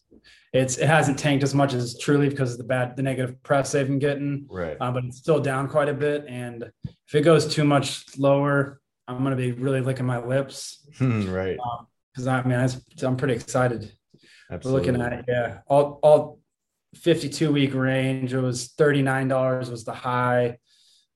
it's 0.52 0.78
it 0.78 0.86
hasn't 0.86 1.18
tanked 1.18 1.44
as 1.44 1.54
much 1.54 1.74
as 1.74 1.98
truly 1.98 2.28
because 2.28 2.52
of 2.52 2.58
the 2.58 2.64
bad 2.64 2.96
the 2.96 3.02
negative 3.02 3.42
press 3.42 3.72
they've 3.72 3.86
been 3.86 3.98
getting 3.98 4.46
Right. 4.48 4.76
uh, 4.80 4.90
but 4.90 5.04
it's 5.04 5.18
still 5.18 5.40
down 5.40 5.68
quite 5.68 5.88
a 5.88 5.94
bit. 5.94 6.24
And 6.28 6.70
if 7.06 7.14
it 7.14 7.22
goes 7.22 7.52
too 7.52 7.64
much 7.64 8.04
lower, 8.18 8.80
I'm 9.06 9.18
going 9.24 9.30
to 9.30 9.36
be 9.36 9.52
really 9.52 9.80
licking 9.80 10.06
my 10.06 10.18
lips 10.24 10.86
right. 11.00 11.58
because 12.12 12.26
I 12.26 12.42
mean, 12.44 12.68
I'm 13.02 13.16
pretty 13.16 13.34
excited. 13.34 13.92
We're 14.50 14.56
Absolutely. 14.56 14.86
looking 14.92 15.02
at 15.02 15.12
it, 15.12 15.24
yeah, 15.28 15.58
all 15.66 15.98
all 16.02 16.38
52 16.94 17.52
week 17.52 17.74
range. 17.74 18.32
It 18.32 18.40
was 18.40 18.68
$39 18.70 19.70
was 19.70 19.84
the 19.84 19.92
high. 19.92 20.58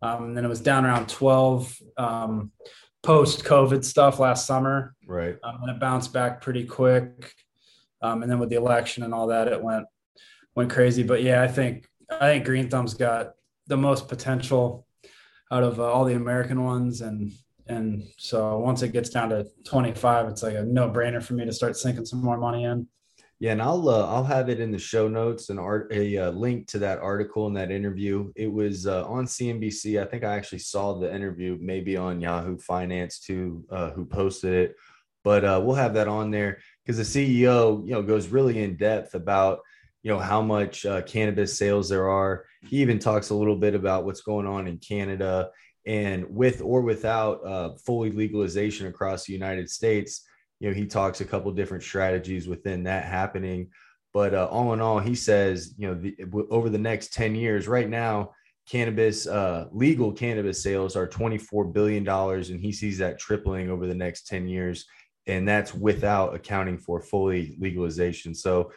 Um, 0.03 0.25
and 0.25 0.37
then 0.37 0.45
it 0.45 0.49
was 0.49 0.61
down 0.61 0.85
around 0.85 1.09
12 1.09 1.79
um, 1.97 2.53
post 3.03 3.45
COVID 3.45 3.85
stuff 3.85 4.19
last 4.19 4.47
summer. 4.47 4.95
Right. 5.07 5.37
Um, 5.43 5.61
and 5.63 5.71
it 5.71 5.81
bounced 5.81 6.13
back 6.13 6.41
pretty 6.43 6.65
quick. 6.65 7.33
Um, 8.03 8.23
and 8.23 8.31
then 8.31 8.39
with 8.39 8.51
the 8.51 8.57
election 8.57 9.03
and 9.03 9.15
all 9.15 9.27
that, 9.29 9.49
it 9.49 9.63
went 9.63 9.87
went 10.55 10.71
crazy. 10.71 11.03
But 11.03 11.23
yeah, 11.23 11.43
I 11.43 11.49
think 11.49 11.89
I 12.11 12.33
think 12.33 12.45
Green 12.45 12.69
Thumb's 12.69 12.95
got 12.95 13.35
the 13.67 13.77
most 13.77 14.09
potential 14.09 14.87
out 15.51 15.63
of 15.63 15.79
uh, 15.81 15.85
all 15.85 16.05
the 16.05 16.15
American 16.15 16.65
ones, 16.65 17.01
and 17.01 17.33
and 17.67 18.03
so 18.19 18.59
once 18.59 18.83
it 18.83 18.93
gets 18.93 19.11
down 19.11 19.31
to 19.31 19.47
25, 19.65 20.29
it's 20.29 20.43
like 20.43 20.55
a 20.55 20.65
no 20.65 20.91
brainer 20.91 21.23
for 21.23 21.35
me 21.35 21.45
to 21.45 21.53
start 21.53 21.77
sinking 21.77 22.07
some 22.07 22.23
more 22.23 22.39
money 22.39 22.65
in. 22.65 22.87
Yeah, 23.39 23.53
and 23.53 23.63
I'll 23.63 23.89
uh, 23.89 24.07
I'll 24.07 24.25
have 24.25 24.49
it 24.49 24.61
in 24.61 24.71
the 24.71 24.79
show 24.79 25.09
notes 25.09 25.51
and 25.51 25.59
art 25.59 25.93
a 25.93 26.17
uh, 26.17 26.31
link 26.31 26.69
to 26.69 26.79
that 26.79 27.01
article 27.01 27.49
and 27.49 27.57
that 27.57 27.73
interview. 27.73 28.33
It 28.37 28.47
was 28.53 28.87
uh, 28.87 29.05
on 29.07 29.27
CNBC. 29.27 30.01
I 30.01 30.05
think 30.05 30.23
I 30.23 30.37
actually 30.37 30.61
saw 30.61 30.99
the 30.99 31.13
interview, 31.13 31.59
maybe 31.61 31.97
on 31.97 32.21
Yahoo 32.21 32.57
Finance 32.59 33.19
too, 33.19 33.65
uh, 33.71 33.91
who 33.91 34.05
posted 34.05 34.53
it. 34.53 34.77
But 35.25 35.45
uh, 35.45 35.61
we'll 35.63 35.75
have 35.75 35.95
that 35.95 36.09
on 36.09 36.31
there 36.31 36.59
because 36.85 36.97
the 37.13 37.37
CEO, 37.45 37.87
you 37.87 37.93
know, 37.93 38.03
goes 38.03 38.29
really 38.29 38.63
in 38.63 38.77
depth 38.77 39.15
about 39.15 39.61
you 40.03 40.11
know 40.11 40.19
how 40.19 40.43
much 40.43 40.85
uh, 40.85 41.03
cannabis 41.03 41.57
sales 41.57 41.89
there 41.89 42.09
are. 42.09 42.45
He 42.69 42.79
even 42.79 42.99
talks 42.99 43.31
a 43.31 43.35
little 43.35 43.57
bit 43.57 43.75
about 43.75 44.05
what's 44.05 44.21
going 44.21 44.47
on 44.47 44.67
in 44.67 44.79
Canada 44.79 45.51
and 45.87 46.27
with 46.29 46.61
or 46.61 46.83
without 46.83 47.45
uh, 47.47 47.75
fully 47.85 48.11
legalization 48.11 48.87
across 48.87 49.25
the 49.25 49.33
United 49.33 49.71
States. 49.71 50.27
You 50.61 50.69
know, 50.69 50.75
he 50.75 50.87
talks 50.87 51.21
a 51.21 51.25
couple 51.25 51.51
different 51.53 51.83
strategies 51.83 52.47
within 52.47 52.85
that 52.85 53.05
happening. 53.05 53.71
But 54.13 54.35
uh, 54.35 54.47
all 54.51 54.73
in 54.75 54.81
all, 54.81 54.99
he 54.99 55.15
says, 55.15 55.75
you 55.79 55.89
know, 55.89 55.95
the, 55.95 56.17
over 56.51 56.69
the 56.69 56.79
next 56.79 57.15
10 57.15 57.35
years, 57.35 57.67
right 57.67 57.89
now, 57.89 58.33
cannabis, 58.69 59.27
uh, 59.27 59.69
legal 59.73 60.13
cannabis 60.13 60.63
sales 60.63 60.97
are 60.97 61.09
$24 61.09 61.73
billion. 61.73 62.07
And 62.07 62.61
he 62.61 62.73
sees 62.73 62.99
that 62.99 63.19
tripling 63.19 63.71
over 63.71 63.87
the 63.87 63.95
next 63.95 64.27
10 64.27 64.47
years. 64.47 64.85
And 65.27 65.47
that's 65.47 65.73
without 65.75 66.35
accounting 66.35 66.79
for 66.79 67.01
fully 67.01 67.57
legalization. 67.61 68.35
So 68.35 68.73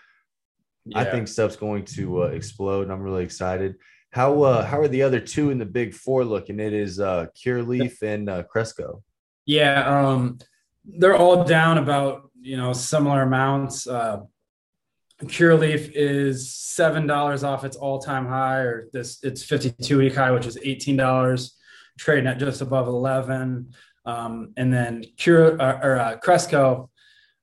yeah. 0.86 1.00
I 1.00 1.06
think 1.06 1.28
stuff's 1.28 1.56
going 1.56 1.86
to 1.86 2.24
uh, 2.24 2.28
explode. 2.28 2.84
And 2.84 2.91
I'm 2.91 3.02
really 3.02 3.24
excited. 3.24 3.76
How 4.12 4.43
uh, 4.43 4.66
how 4.66 4.80
are 4.80 4.88
the 4.88 5.02
other 5.02 5.20
two 5.20 5.50
in 5.50 5.58
the 5.58 5.66
big 5.66 5.93
four 5.93 6.24
looking? 6.24 6.60
It 6.62 6.72
is 6.72 7.02
uh, 7.02 7.28
Curaleaf 7.36 8.02
and 8.02 8.30
uh, 8.30 8.43
Cresco. 8.43 9.04
Yeah, 9.46 9.84
um, 9.84 10.39
they're 10.86 11.18
all 11.18 11.43
down 11.43 11.78
about 11.80 12.32
you 12.41 12.56
know 12.56 12.72
similar 12.72 13.24
amounts. 13.24 13.88
Uh, 13.88 14.22
Curaleaf 15.22 15.91
is 15.93 16.54
seven 16.54 17.08
dollars 17.08 17.43
off 17.43 17.66
its 17.66 17.76
all-time 17.76 18.26
high, 18.26 18.60
or 18.60 18.88
this 18.93 19.22
its 19.22 19.43
52 19.43 19.98
week 19.98 20.16
high, 20.16 20.32
which 20.32 20.46
is 20.46 20.58
eighteen 20.64 20.96
dollars, 20.96 21.58
trading 22.00 22.28
at 22.28 22.39
just 22.39 22.62
above 22.62 22.88
11. 22.88 23.74
Um, 24.06 24.53
and 24.58 24.72
then 24.72 25.03
Cure 25.18 25.60
uh, 25.62 25.80
or 25.82 25.99
uh, 25.99 26.18
Cresco 26.18 26.89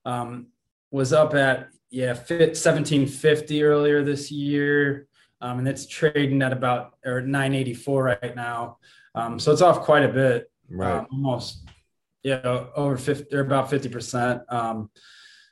um, 0.05 0.47
was 0.91 1.13
up 1.13 1.33
at 1.33 1.69
yeah, 1.89 2.13
fit 2.15 2.57
1750 2.57 3.63
earlier 3.63 4.03
this 4.03 4.31
year. 4.31 5.07
Um, 5.41 5.59
and 5.59 5.67
it's 5.67 5.85
trading 5.85 6.41
at 6.41 6.53
about 6.53 6.95
or 7.05 7.21
984 7.21 8.03
right 8.03 8.35
now. 8.35 8.77
Um, 9.13 9.39
so 9.39 9.51
it's 9.51 9.61
off 9.61 9.81
quite 9.81 10.03
a 10.03 10.07
bit, 10.07 10.49
right? 10.69 10.99
Um, 10.99 11.07
almost, 11.11 11.67
yeah, 12.23 12.65
over 12.75 12.97
50 12.97 13.35
or 13.35 13.41
about 13.41 13.69
50 13.69 13.89
percent. 13.89 14.41
Um, 14.49 14.89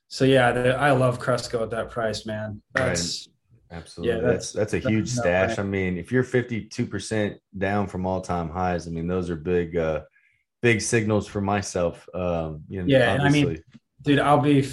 so 0.08 0.26
yeah, 0.26 0.52
the, 0.52 0.76
I 0.76 0.92
love 0.92 1.20
Cresco 1.20 1.62
at 1.62 1.70
that 1.72 1.92
price, 1.92 2.26
man. 2.26 2.62
That's 2.74 3.28
right. 3.72 3.78
absolutely 3.78 4.16
yeah, 4.16 4.28
that's 4.28 4.52
that's 4.52 4.74
a 4.74 4.80
huge 4.80 5.12
that's 5.14 5.20
stash. 5.20 5.60
I 5.60 5.64
mean, 5.64 5.98
if 5.98 6.12
you're 6.12 6.24
52 6.24 6.86
percent 6.88 7.38
down 7.58 7.86
from 7.86 8.06
all 8.06 8.22
time 8.22 8.50
highs, 8.50 8.88
I 8.88 8.92
mean, 8.92 9.08
those 9.08 9.30
are 9.30 9.36
big, 9.36 9.78
uh, 9.78 10.02
big 10.62 10.82
signals 10.82 11.28
for 11.28 11.42
myself. 11.42 12.08
Um, 12.14 12.64
you 12.70 12.82
know, 12.82 12.88
yeah, 12.88 13.14
and 13.14 13.24
I 13.24 13.30
mean, 13.30 13.64
dude, 14.02 14.20
I'll 14.20 14.40
be 14.40 14.68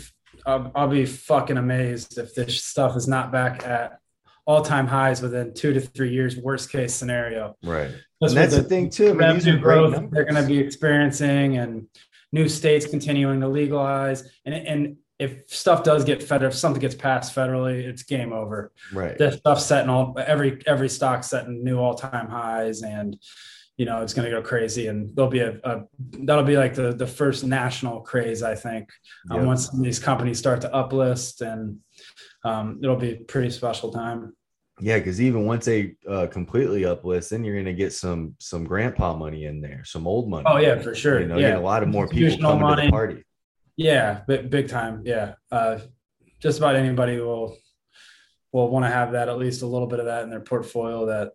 I'll, 0.47 0.71
I'll 0.75 0.89
be 0.89 1.05
fucking 1.05 1.57
amazed 1.57 2.19
if 2.19 2.35
this 2.35 2.63
stuff 2.63 2.97
is 2.97 3.09
not 3.09 3.33
back 3.33 3.67
at 3.67 4.01
all 4.47 4.63
time 4.63 4.87
highs 4.87 5.21
within 5.21 5.53
two 5.53 5.75
to 5.75 5.81
three 5.81 6.11
years, 6.11 6.37
worst 6.37 6.73
case 6.73 6.95
scenario. 6.95 7.55
Right. 7.63 7.91
and 8.23 8.31
that's 8.31 8.55
the, 8.55 8.63
the, 8.63 8.69
thing 8.69 8.89
too. 8.89 9.09
I 9.09 9.13
mean, 9.13 9.19
revenue 9.19 9.59
growth 9.61 10.11
they're 10.11 10.25
going 10.25 10.43
to 10.43 10.47
be 10.47 10.59
experiencing 10.59 11.59
and 11.59 11.87
new 12.33 12.49
states 12.49 12.87
continuing 12.87 13.41
to 13.41 13.49
legalize. 13.49 14.31
And, 14.47 14.55
and 14.55 14.97
if 15.19 15.43
stuff 15.49 15.83
does 15.83 16.05
get 16.05 16.23
federal, 16.23 16.51
if 16.51 16.57
something 16.57 16.81
gets 16.81 16.95
passed 16.95 17.35
federally, 17.35 17.85
it's 17.85 18.05
game 18.05 18.33
over. 18.33 18.73
Right. 18.91 19.19
This 19.19 19.37
stuff 19.37 19.61
setting 19.61 19.91
all 19.91 20.17
every 20.19 20.63
every 20.67 20.89
stock 20.89 21.25
setting 21.25 21.63
new 21.63 21.79
all 21.79 21.95
time 21.95 22.29
highs 22.29 22.83
and 22.83 23.19
you 23.79 23.87
know 23.87 24.03
it's 24.03 24.13
going 24.13 24.29
to 24.29 24.31
go 24.31 24.43
crazy 24.43 24.89
and 24.89 25.15
there'll 25.15 25.31
be 25.31 25.39
a, 25.39 25.59
a, 25.65 25.85
that'll 26.25 26.45
be 26.45 26.57
like 26.57 26.75
the 26.75 26.93
the 26.93 27.07
first 27.07 27.45
national 27.45 28.01
craze 28.01 28.43
i 28.43 28.55
think 28.55 28.91
um, 29.31 29.39
yep. 29.39 29.47
once 29.47 29.71
these 29.71 29.99
companies 29.99 30.39
start 30.39 30.61
to 30.61 30.69
uplist 30.71 31.41
and 31.41 31.79
um, 32.45 32.79
it'll 32.83 32.97
be 32.97 33.13
a 33.13 33.17
pretty 33.17 33.51
special 33.51 33.91
time 33.91 34.35
yeah 34.81 34.99
because 34.99 35.21
even 35.21 35.47
once 35.47 35.65
they 35.65 35.95
uh, 36.09 36.27
completely 36.27 36.83
uplist 36.83 37.31
then 37.31 37.45
you're 37.45 37.55
going 37.55 37.65
to 37.65 37.73
get 37.73 37.93
some 37.93 38.35
some 38.39 38.65
grandpa 38.65 39.17
money 39.17 39.47
in 39.47 39.61
there 39.61 39.83
some 39.85 40.07
old 40.07 40.29
money 40.29 40.45
oh 40.47 40.59
yeah 40.59 40.79
for 40.79 40.95
sure 40.95 41.21
you 41.21 41.27
know 41.27 41.39
yeah. 41.39 41.57
a 41.57 41.61
lot 41.61 41.83
of 41.83 41.89
more 41.89 42.09
people 42.09 42.37
coming 42.39 42.61
money. 42.61 42.83
to 42.83 42.87
the 42.87 42.93
party 42.93 43.25
yeah 43.77 44.23
big, 44.27 44.51
big 44.51 44.69
time 44.69 45.03
yeah 45.05 45.35
uh, 45.53 45.79
just 46.41 46.59
about 46.59 46.75
anybody 46.75 47.19
will 47.21 47.57
will 48.53 48.69
want 48.69 48.85
to 48.85 48.91
have 48.91 49.13
that 49.13 49.29
at 49.29 49.39
least 49.39 49.63
a 49.63 49.67
little 49.67 49.87
bit 49.87 50.01
of 50.01 50.07
that 50.07 50.25
in 50.25 50.31
their 50.31 50.41
portfolio 50.41 51.07
that 51.07 51.33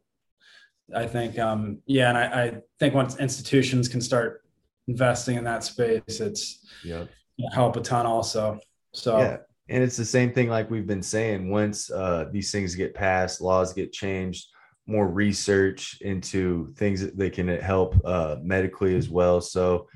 I 0.95 1.07
think, 1.07 1.39
um, 1.39 1.79
yeah, 1.85 2.09
and 2.09 2.17
I, 2.17 2.23
I, 2.43 2.53
think 2.79 2.93
once 2.93 3.19
institutions 3.19 3.87
can 3.87 4.01
start 4.01 4.43
investing 4.87 5.37
in 5.37 5.43
that 5.45 5.63
space, 5.63 6.19
it's 6.19 6.65
yep. 6.83 7.09
help 7.53 7.75
a 7.75 7.81
ton 7.81 8.05
also. 8.05 8.59
So 8.93 9.17
yeah, 9.19 9.37
and 9.69 9.83
it's 9.83 9.97
the 9.97 10.05
same 10.05 10.31
thing 10.33 10.49
like 10.49 10.69
we've 10.69 10.87
been 10.87 11.03
saying. 11.03 11.49
Once 11.49 11.89
uh, 11.91 12.25
these 12.31 12.51
things 12.51 12.75
get 12.75 12.93
passed, 12.93 13.41
laws 13.41 13.73
get 13.73 13.91
changed, 13.91 14.47
more 14.87 15.07
research 15.07 15.97
into 16.01 16.73
things 16.75 17.01
that 17.01 17.17
they 17.17 17.29
can 17.29 17.47
help 17.47 17.95
uh, 18.05 18.37
medically 18.41 18.95
as 18.95 19.09
well. 19.09 19.41
So 19.41 19.87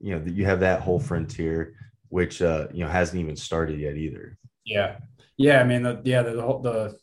you 0.00 0.14
know 0.14 0.24
you 0.26 0.44
have 0.44 0.60
that 0.60 0.80
whole 0.80 1.00
frontier, 1.00 1.74
which 2.08 2.40
uh, 2.42 2.68
you 2.72 2.84
know 2.84 2.90
hasn't 2.90 3.20
even 3.20 3.36
started 3.36 3.78
yet 3.80 3.96
either. 3.96 4.38
Yeah, 4.64 4.96
yeah. 5.36 5.60
I 5.60 5.64
mean, 5.64 5.82
the, 5.82 6.00
yeah, 6.04 6.22
the 6.22 6.40
whole 6.40 6.60
the 6.60 6.96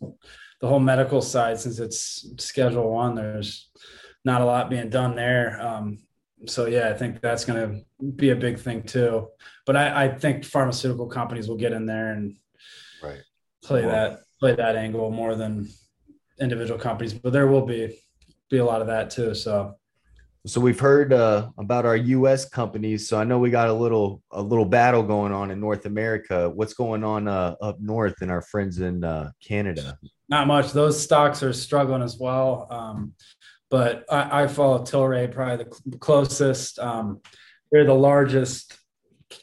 the 0.66 0.70
whole 0.72 0.80
medical 0.80 1.22
side, 1.22 1.60
since 1.60 1.78
it's 1.78 2.28
Schedule 2.40 2.92
One, 2.92 3.14
there's 3.14 3.70
not 4.24 4.42
a 4.42 4.46
lot 4.46 4.68
being 4.68 4.90
done 4.90 5.16
there. 5.16 5.62
Um, 5.62 6.00
so 6.48 6.66
yeah, 6.66 6.90
I 6.90 6.94
think 6.94 7.22
that's 7.22 7.46
going 7.46 7.62
to 7.62 7.86
be 8.16 8.32
a 8.32 8.36
big 8.36 8.58
thing 8.58 8.82
too. 8.82 9.28
But 9.68 9.76
I, 9.76 10.06
I, 10.06 10.18
think 10.18 10.44
pharmaceutical 10.44 11.06
companies 11.06 11.48
will 11.48 11.56
get 11.56 11.72
in 11.72 11.86
there 11.86 12.14
and 12.14 12.36
right. 13.04 13.22
play 13.64 13.86
well, 13.86 13.92
that 13.92 14.20
play 14.40 14.56
that 14.56 14.76
angle 14.76 15.12
more 15.12 15.36
than 15.36 15.70
individual 16.42 16.80
companies. 16.80 17.14
But 17.14 17.32
there 17.32 17.46
will 17.46 17.66
be 17.66 18.00
be 18.50 18.58
a 18.58 18.66
lot 18.66 18.82
of 18.82 18.88
that 18.88 19.12
too. 19.12 19.36
So 19.36 19.76
so 20.48 20.60
we've 20.60 20.80
heard 20.80 21.14
uh, 21.14 21.50
about 21.60 21.86
our 21.86 21.96
U.S. 21.96 22.50
companies. 22.50 23.08
So 23.08 23.20
I 23.20 23.24
know 23.24 23.38
we 23.38 23.52
got 23.52 23.70
a 23.70 23.74
little 23.74 24.24
a 24.32 24.42
little 24.42 24.66
battle 24.66 25.04
going 25.04 25.32
on 25.32 25.52
in 25.52 25.60
North 25.60 25.86
America. 25.86 26.50
What's 26.50 26.74
going 26.74 27.04
on 27.04 27.28
uh, 27.28 27.56
up 27.62 27.80
north 27.80 28.16
and 28.22 28.32
our 28.32 28.42
friends 28.42 28.80
in 28.80 29.04
uh, 29.04 29.32
Canada? 29.44 29.98
Not 30.28 30.48
much. 30.48 30.72
Those 30.72 31.02
stocks 31.02 31.44
are 31.44 31.54
struggling 31.54 32.02
as 32.02 32.18
well. 32.18 32.68
Um, 32.70 33.14
but 33.70 34.06
I, 34.10 34.44
I, 34.44 34.48
follow 34.48 34.80
Tilray 34.80 35.32
probably 35.32 35.66
the 35.86 35.98
closest. 35.98 36.80
Um, 36.80 37.22
they're 37.72 37.86
the 37.86 37.94
largest 37.94 38.78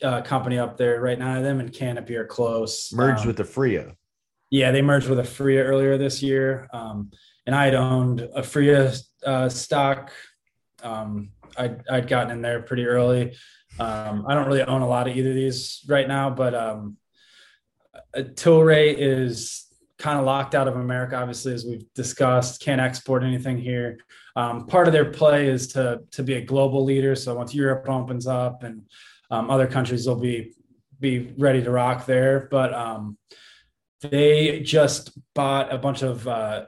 uh, 0.03 0.23
company 0.23 0.59
up 0.59 0.77
there 0.77 1.01
right 1.01 1.19
now. 1.19 1.43
Them 1.43 1.61
and 1.61 1.73
Canopy 1.73 2.17
are 2.17 2.27
close. 2.27 2.93
Merged 2.93 3.23
um, 3.23 3.27
with 3.29 3.39
Aphria. 3.39 3.95
Yeah, 4.51 4.71
they 4.71 4.83
merged 4.83 5.09
with 5.09 5.19
Aphria 5.19 5.65
earlier 5.65 5.99
this 5.99 6.23
year. 6.23 6.69
Um, 6.73 7.11
and 7.47 7.55
I 7.55 7.65
had 7.65 7.75
owned 7.75 8.21
Aphria 8.37 8.97
uh, 9.25 9.49
stock 9.49 10.13
um, 10.83 11.31
I'd, 11.57 11.83
I'd 11.89 12.09
gotten 12.09 12.31
in 12.31 12.43
there 12.43 12.63
pretty 12.63 12.87
early. 12.87 13.37
Um, 13.79 14.27
I 14.27 14.35
don't 14.35 14.47
really 14.47 14.63
own 14.63 14.83
a 14.83 14.89
lot 14.89 15.09
of 15.09 15.17
either 15.17 15.31
of 15.31 15.35
these 15.35 15.83
right 15.89 16.07
now, 16.07 16.31
but 16.31 16.55
um, 16.55 16.97
uh, 18.15 18.21
Tilray 18.21 18.95
is 18.97 19.67
kind 20.03 20.19
of 20.19 20.25
locked 20.25 20.57
out 20.57 20.67
of 20.67 20.75
America, 20.75 21.17
obviously, 21.17 21.55
as 21.55 21.65
we've 21.65 21.85
discussed. 21.95 22.61
Can't 22.61 22.81
export 22.81 23.23
anything 23.23 23.57
here. 23.57 23.99
Um, 24.35 24.67
part 24.67 24.89
of 24.89 24.93
their 24.93 25.11
play 25.13 25.47
is 25.47 25.69
to 25.69 26.01
to 26.11 26.25
be 26.25 26.35
a 26.35 26.41
global 26.41 26.85
leader. 26.85 27.15
So 27.15 27.37
once 27.37 27.55
Europe 27.55 27.89
opens 27.89 28.27
up 28.27 28.65
and 28.65 28.83
um, 29.31 29.49
other 29.49 29.69
countries 29.69 30.07
will 30.07 30.21
be 30.21 30.55
be 30.99 31.33
ready 31.39 31.63
to 31.63 31.71
rock 31.71 32.05
there, 32.07 32.49
but 32.51 32.75
um, 32.75 33.17
they 34.01 34.61
just 34.61 35.17
bought 35.35 35.73
a 35.73 35.79
bunch 35.79 36.03
of 36.03 36.27
uh, 36.27 36.67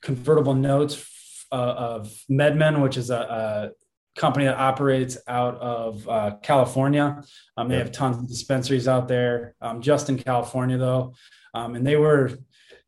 convertible 0.00 0.54
notes 0.54 1.46
uh, 1.52 1.74
of 1.90 2.12
MedMen, 2.30 2.82
which 2.82 2.96
is 2.96 3.10
a, 3.10 3.16
a, 3.16 3.70
company 4.16 4.44
that 4.44 4.58
operates 4.58 5.16
out 5.26 5.56
of 5.56 6.08
uh, 6.08 6.36
California. 6.42 7.22
Um, 7.56 7.68
they 7.68 7.78
have 7.78 7.92
tons 7.92 8.18
of 8.18 8.28
dispensaries 8.28 8.88
out 8.88 9.08
there, 9.08 9.54
um, 9.60 9.80
just 9.80 10.08
in 10.08 10.18
California 10.18 10.78
though, 10.78 11.14
um, 11.54 11.74
and 11.74 11.86
they 11.86 11.96
were 11.96 12.32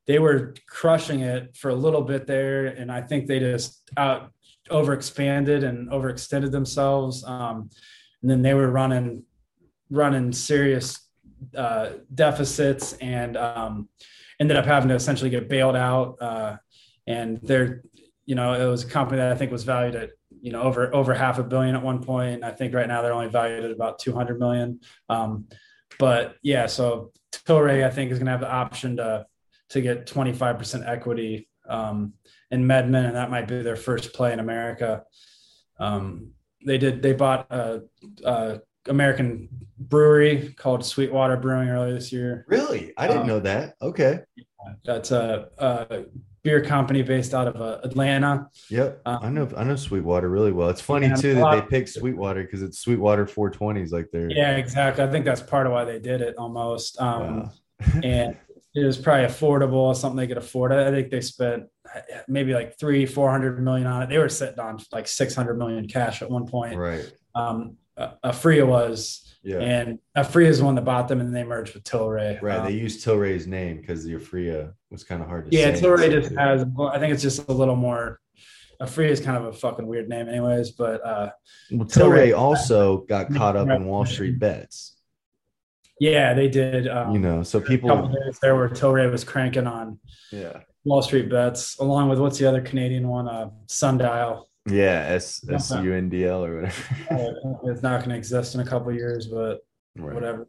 they 0.06 0.18
were 0.18 0.54
crushing 0.68 1.20
it 1.20 1.56
for 1.56 1.70
a 1.70 1.74
little 1.74 2.02
bit 2.02 2.26
there, 2.26 2.66
and 2.66 2.92
I 2.92 3.00
think 3.00 3.26
they 3.26 3.38
just 3.38 3.90
out 3.96 4.30
overexpanded 4.70 5.64
and 5.64 5.88
overextended 5.90 6.50
themselves. 6.50 7.24
Um, 7.24 7.70
and 8.22 8.30
then 8.30 8.42
they 8.42 8.54
were 8.54 8.70
running 8.70 9.24
running 9.90 10.32
serious 10.32 11.08
uh, 11.56 11.90
deficits 12.14 12.94
and 12.94 13.36
um, 13.36 13.88
ended 14.40 14.56
up 14.56 14.64
having 14.64 14.88
to 14.88 14.94
essentially 14.94 15.30
get 15.30 15.48
bailed 15.48 15.76
out. 15.76 16.16
Uh, 16.20 16.56
and 17.06 17.38
they're, 17.42 17.82
you 18.24 18.34
know, 18.34 18.54
it 18.54 18.68
was 18.68 18.84
a 18.84 18.86
company 18.86 19.18
that 19.18 19.30
I 19.30 19.34
think 19.34 19.52
was 19.52 19.64
valued 19.64 19.94
at, 19.94 20.10
you 20.44 20.52
know, 20.52 20.60
over 20.60 20.94
over 20.94 21.14
half 21.14 21.38
a 21.38 21.42
billion 21.42 21.74
at 21.74 21.82
one 21.82 22.04
point. 22.04 22.44
I 22.44 22.50
think 22.50 22.74
right 22.74 22.86
now 22.86 23.00
they're 23.00 23.14
only 23.14 23.28
valued 23.28 23.64
at 23.64 23.70
about 23.70 23.98
200 23.98 24.38
million. 24.38 24.78
Um, 25.08 25.46
but 25.98 26.36
yeah, 26.42 26.66
so 26.66 27.12
Tilray, 27.32 27.82
I 27.82 27.88
think, 27.88 28.12
is 28.12 28.18
going 28.18 28.26
to 28.26 28.32
have 28.32 28.42
the 28.42 28.52
option 28.52 28.98
to 28.98 29.24
to 29.70 29.80
get 29.80 30.06
25% 30.06 30.86
equity 30.86 31.48
um, 31.66 32.12
in 32.50 32.66
Medmen, 32.66 33.06
and 33.06 33.16
that 33.16 33.30
might 33.30 33.48
be 33.48 33.62
their 33.62 33.74
first 33.74 34.12
play 34.12 34.34
in 34.34 34.38
America. 34.38 35.04
Um, 35.80 36.32
they 36.66 36.76
did 36.76 37.00
they 37.00 37.14
bought 37.14 37.50
a, 37.50 37.80
a, 38.22 38.60
American 38.86 39.48
brewery 39.78 40.54
called 40.58 40.84
Sweetwater 40.84 41.38
Brewing 41.38 41.70
earlier 41.70 41.94
this 41.94 42.12
year. 42.12 42.44
Really, 42.48 42.92
I 42.98 43.06
didn't 43.06 43.22
um, 43.22 43.28
know 43.28 43.40
that. 43.40 43.76
Okay, 43.80 44.20
that's 44.84 45.10
a, 45.10 45.48
a, 45.58 46.04
beer 46.42 46.62
company 46.62 47.00
based 47.00 47.32
out 47.32 47.48
of 47.48 47.60
uh, 47.60 47.78
Atlanta. 47.84 48.50
Yep, 48.68 49.00
um, 49.06 49.18
I 49.22 49.30
know 49.30 49.48
I 49.56 49.64
know 49.64 49.76
Sweetwater 49.76 50.28
really 50.28 50.52
well. 50.52 50.68
It's 50.68 50.80
funny 50.80 51.10
too 51.16 51.34
that 51.36 51.50
they 51.50 51.62
picked 51.62 51.88
Sweetwater 51.88 52.42
because 52.42 52.62
it's 52.62 52.78
Sweetwater 52.78 53.24
420s 53.24 53.92
like 53.92 54.10
they're. 54.12 54.30
Yeah, 54.30 54.56
exactly. 54.56 55.04
I 55.04 55.10
think 55.10 55.24
that's 55.24 55.40
part 55.40 55.66
of 55.66 55.72
why 55.72 55.84
they 55.84 55.98
did 55.98 56.20
it 56.20 56.36
almost. 56.36 57.00
Um, 57.00 57.40
wow. 57.40 57.50
and 58.02 58.36
it 58.74 58.84
was 58.84 58.98
probably 58.98 59.26
affordable, 59.26 59.94
something 59.94 60.16
they 60.16 60.26
could 60.26 60.36
afford. 60.36 60.72
I 60.72 60.90
think 60.90 61.10
they 61.10 61.20
spent 61.20 61.64
maybe 62.28 62.54
like 62.54 62.78
three, 62.78 63.06
four 63.06 63.30
hundred 63.30 63.62
million 63.62 63.86
on 63.86 64.02
it. 64.02 64.08
They 64.08 64.18
were 64.18 64.28
sitting 64.28 64.58
on 64.58 64.78
like 64.92 65.06
six 65.06 65.34
hundred 65.34 65.58
million 65.58 65.86
cash 65.86 66.22
at 66.22 66.30
one 66.30 66.46
point. 66.46 66.76
Right. 66.76 67.10
Um, 67.34 67.76
a 67.96 68.10
Aphria 68.24 68.66
was, 68.66 69.23
yeah. 69.44 69.58
and 69.58 69.98
Aphria 70.16 70.46
is 70.46 70.58
the 70.58 70.64
one 70.64 70.74
that 70.74 70.84
bought 70.84 71.06
them, 71.06 71.20
and 71.20 71.28
then 71.28 71.34
they 71.34 71.46
merged 71.46 71.74
with 71.74 71.84
Tilray. 71.84 72.40
Right. 72.40 72.58
Um, 72.58 72.66
they 72.66 72.72
used 72.72 73.04
Tilray's 73.04 73.46
name 73.46 73.76
because 73.80 74.04
the 74.04 74.14
Aphria 74.14 74.72
was 74.90 75.04
kind 75.04 75.22
of 75.22 75.28
hard 75.28 75.50
to. 75.50 75.56
Yeah. 75.56 75.72
Tilray 75.72 76.10
just 76.10 76.34
has. 76.34 76.64
I 76.78 76.98
think 76.98 77.12
it's 77.12 77.22
just 77.22 77.48
a 77.48 77.52
little 77.52 77.76
more. 77.76 78.20
Aphria 78.80 79.08
is 79.08 79.20
kind 79.20 79.36
of 79.36 79.44
a 79.44 79.52
fucking 79.52 79.86
weird 79.86 80.08
name, 80.08 80.28
anyways. 80.28 80.72
But 80.72 81.04
uh, 81.04 81.30
well, 81.70 81.86
Tilray, 81.86 82.30
Tilray 82.30 82.38
also 82.38 82.98
got 83.02 83.32
caught 83.34 83.56
up 83.56 83.68
in 83.68 83.84
Wall 83.84 84.06
Street 84.06 84.38
bets. 84.38 84.96
Yeah, 86.00 86.34
they 86.34 86.48
did. 86.48 86.88
Um, 86.88 87.12
you 87.12 87.20
know, 87.20 87.42
so 87.42 87.60
people 87.60 88.12
there 88.42 88.56
where 88.56 88.68
Tilray 88.68 89.10
was 89.10 89.24
cranking 89.24 89.66
on. 89.66 89.98
Yeah. 90.32 90.60
Wall 90.84 91.02
Street 91.02 91.30
bets, 91.30 91.78
along 91.78 92.08
with 92.08 92.18
what's 92.18 92.38
the 92.38 92.46
other 92.46 92.60
Canadian 92.60 93.08
one? 93.08 93.28
Uh, 93.28 93.50
Sundial. 93.66 94.48
Yeah, 94.66 95.06
S 95.08 95.44
S 95.50 95.70
U 95.70 95.92
N 95.92 96.08
D 96.08 96.24
L 96.24 96.44
or 96.44 96.56
whatever. 96.56 96.82
it's 97.64 97.82
not 97.82 98.00
going 98.00 98.10
to 98.10 98.16
exist 98.16 98.54
in 98.54 98.60
a 98.60 98.64
couple 98.64 98.92
years, 98.92 99.26
but 99.26 99.60
right. 99.96 100.14
whatever. 100.14 100.48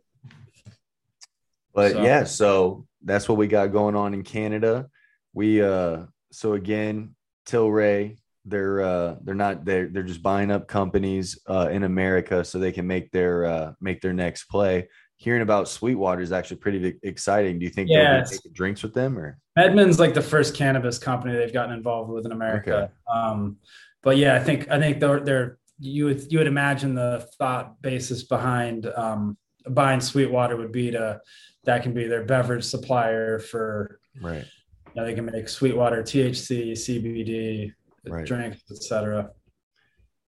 But 1.73 1.91
so. 1.93 2.03
yeah, 2.03 2.23
so 2.23 2.87
that's 3.03 3.27
what 3.27 3.37
we 3.37 3.47
got 3.47 3.73
going 3.73 3.95
on 3.95 4.13
in 4.13 4.23
Canada. 4.23 4.87
We 5.33 5.61
uh 5.61 6.03
so 6.31 6.53
again, 6.53 7.15
Tilray, 7.45 8.17
they're 8.45 8.81
uh 8.81 9.15
they're 9.21 9.35
not 9.35 9.65
they're 9.65 9.89
they're 9.89 10.03
just 10.03 10.23
buying 10.23 10.49
up 10.49 10.67
companies 10.67 11.37
uh 11.47 11.67
in 11.69 11.83
America 11.83 12.45
so 12.45 12.57
they 12.57 12.71
can 12.71 12.87
make 12.87 13.11
their 13.11 13.45
uh 13.45 13.73
make 13.81 13.99
their 13.99 14.13
next 14.13 14.45
play 14.45 14.87
hearing 15.17 15.41
about 15.41 15.67
Sweetwater 15.67 16.21
is 16.21 16.31
actually 16.31 16.57
pretty 16.57 16.97
exciting. 17.03 17.59
Do 17.59 17.65
you 17.65 17.71
think 17.71 17.89
yeah, 17.89 18.23
they'll 18.23 18.39
be 18.43 18.49
drinks 18.51 18.83
with 18.83 18.93
them 18.93 19.17
or? 19.17 19.37
Medmen's 19.57 19.99
like 19.99 20.13
the 20.13 20.21
first 20.21 20.55
cannabis 20.55 20.97
company 20.97 21.33
they've 21.33 21.53
gotten 21.53 21.73
involved 21.73 22.11
with 22.11 22.25
in 22.25 22.31
America. 22.31 22.75
Okay. 22.75 22.91
Um, 23.11 23.57
but 24.03 24.17
yeah, 24.17 24.35
I 24.35 24.39
think 24.39 24.69
I 24.69 24.79
think 24.79 24.99
they're, 24.99 25.19
they're 25.21 25.57
you 25.79 26.05
would 26.05 26.31
you 26.31 26.37
would 26.37 26.47
imagine 26.47 26.95
the 26.95 27.27
thought 27.37 27.81
basis 27.81 28.23
behind 28.23 28.85
um, 28.95 29.37
buying 29.69 30.01
Sweetwater 30.01 30.55
would 30.55 30.71
be 30.71 30.91
to 30.91 31.21
that 31.63 31.83
can 31.83 31.93
be 31.93 32.07
their 32.07 32.23
beverage 32.23 32.63
supplier 32.63 33.39
for 33.39 33.99
right. 34.21 34.45
You 34.93 35.01
know, 35.01 35.07
they 35.07 35.13
can 35.13 35.25
make 35.25 35.49
Sweetwater, 35.49 36.03
THC, 36.03 36.71
CBD, 36.71 37.73
right. 38.07 38.25
drinks, 38.25 38.63
etc. 38.71 39.29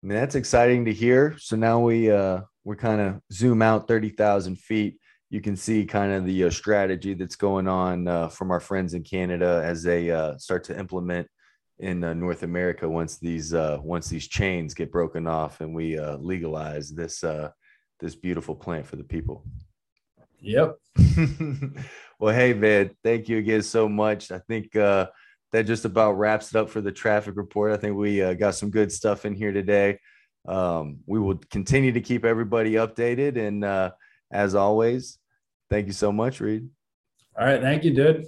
I 0.03 0.07
mean, 0.07 0.19
that's 0.19 0.35
exciting 0.35 0.85
to 0.87 0.93
hear. 0.93 1.37
So 1.39 1.55
now 1.57 1.81
we 1.81 2.11
uh, 2.11 2.41
we 2.65 2.77
kind 2.77 3.01
of 3.01 3.21
zoom 3.33 3.63
out 3.63 3.89
30,000 3.89 4.59
feet, 4.59 4.99
you 5.31 5.41
can 5.41 5.57
see 5.57 5.85
kind 5.85 6.13
of 6.13 6.25
the 6.25 6.45
uh, 6.45 6.51
strategy 6.51 7.15
that's 7.15 7.37
going 7.37 7.69
on 7.69 8.09
uh, 8.09 8.29
from 8.29 8.51
our 8.51 8.61
friends 8.61 8.95
in 8.95 9.03
Canada 9.03 9.63
as 9.65 9.83
they 9.83 10.11
uh, 10.11 10.37
start 10.39 10.65
to 10.65 10.79
implement 10.79 11.29
in 11.79 12.03
uh, 12.03 12.15
North 12.15 12.43
America 12.43 12.89
once 12.89 13.19
these 13.19 13.55
uh, 13.55 13.79
once 13.83 14.09
these 14.09 14.27
chains 14.27 14.75
get 14.75 14.91
broken 14.91 15.27
off 15.27 15.61
and 15.61 15.75
we 15.75 15.99
uh, 15.99 16.17
legalize 16.17 16.91
this 16.91 17.25
this 18.01 18.15
beautiful 18.15 18.55
plant 18.55 18.87
for 18.87 18.97
the 18.97 19.05
people. 19.05 19.45
Yep. 20.41 20.77
well, 22.21 22.35
hey 22.35 22.55
man, 22.55 22.91
thank 23.03 23.29
you 23.29 23.39
again 23.39 23.63
so 23.63 23.89
much. 23.89 24.31
I 24.31 24.39
think 24.39 24.73
that 24.73 25.65
just 25.65 25.85
about 25.85 26.13
wraps 26.13 26.51
it 26.51 26.57
up 26.57 26.71
for 26.71 26.81
the 26.81 26.93
traffic 26.93 27.37
report. 27.37 27.73
I 27.73 27.77
think 27.77 27.97
we 27.97 28.35
got 28.35 28.55
some 28.55 28.71
good 28.71 28.93
stuff 28.93 29.25
in 29.25 29.35
here 29.35 29.53
today 29.53 29.99
um, 30.49 30.99
we 31.07 31.21
will 31.21 31.39
continue 31.51 31.93
to 31.93 32.01
keep 32.01 32.25
everybody 32.25 32.73
updated. 32.73 33.37
And 33.37 33.65
uh, 33.65 33.91
as 34.31 34.55
always, 34.55 35.19
thank 35.71 35.87
you 35.87 35.93
so 35.93 36.13
much, 36.13 36.41
Reed. 36.41 36.69
All 37.39 37.47
right. 37.47 37.61
Thank 37.61 37.85
you, 37.85 37.95
dude. 37.95 38.27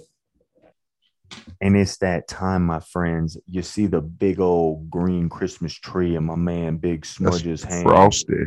And 1.61 1.77
it's 1.77 1.97
that 1.97 2.27
time, 2.27 2.65
my 2.65 2.79
friends. 2.79 3.37
You 3.49 3.61
see 3.61 3.85
the 3.85 4.01
big 4.01 4.39
old 4.39 4.89
green 4.89 5.29
Christmas 5.29 5.73
tree 5.73 6.15
in 6.15 6.25
my 6.25 6.35
man 6.35 6.77
Big 6.77 7.05
Smudge's 7.05 7.63
hand. 7.63 7.83
Frosty. 7.83 8.45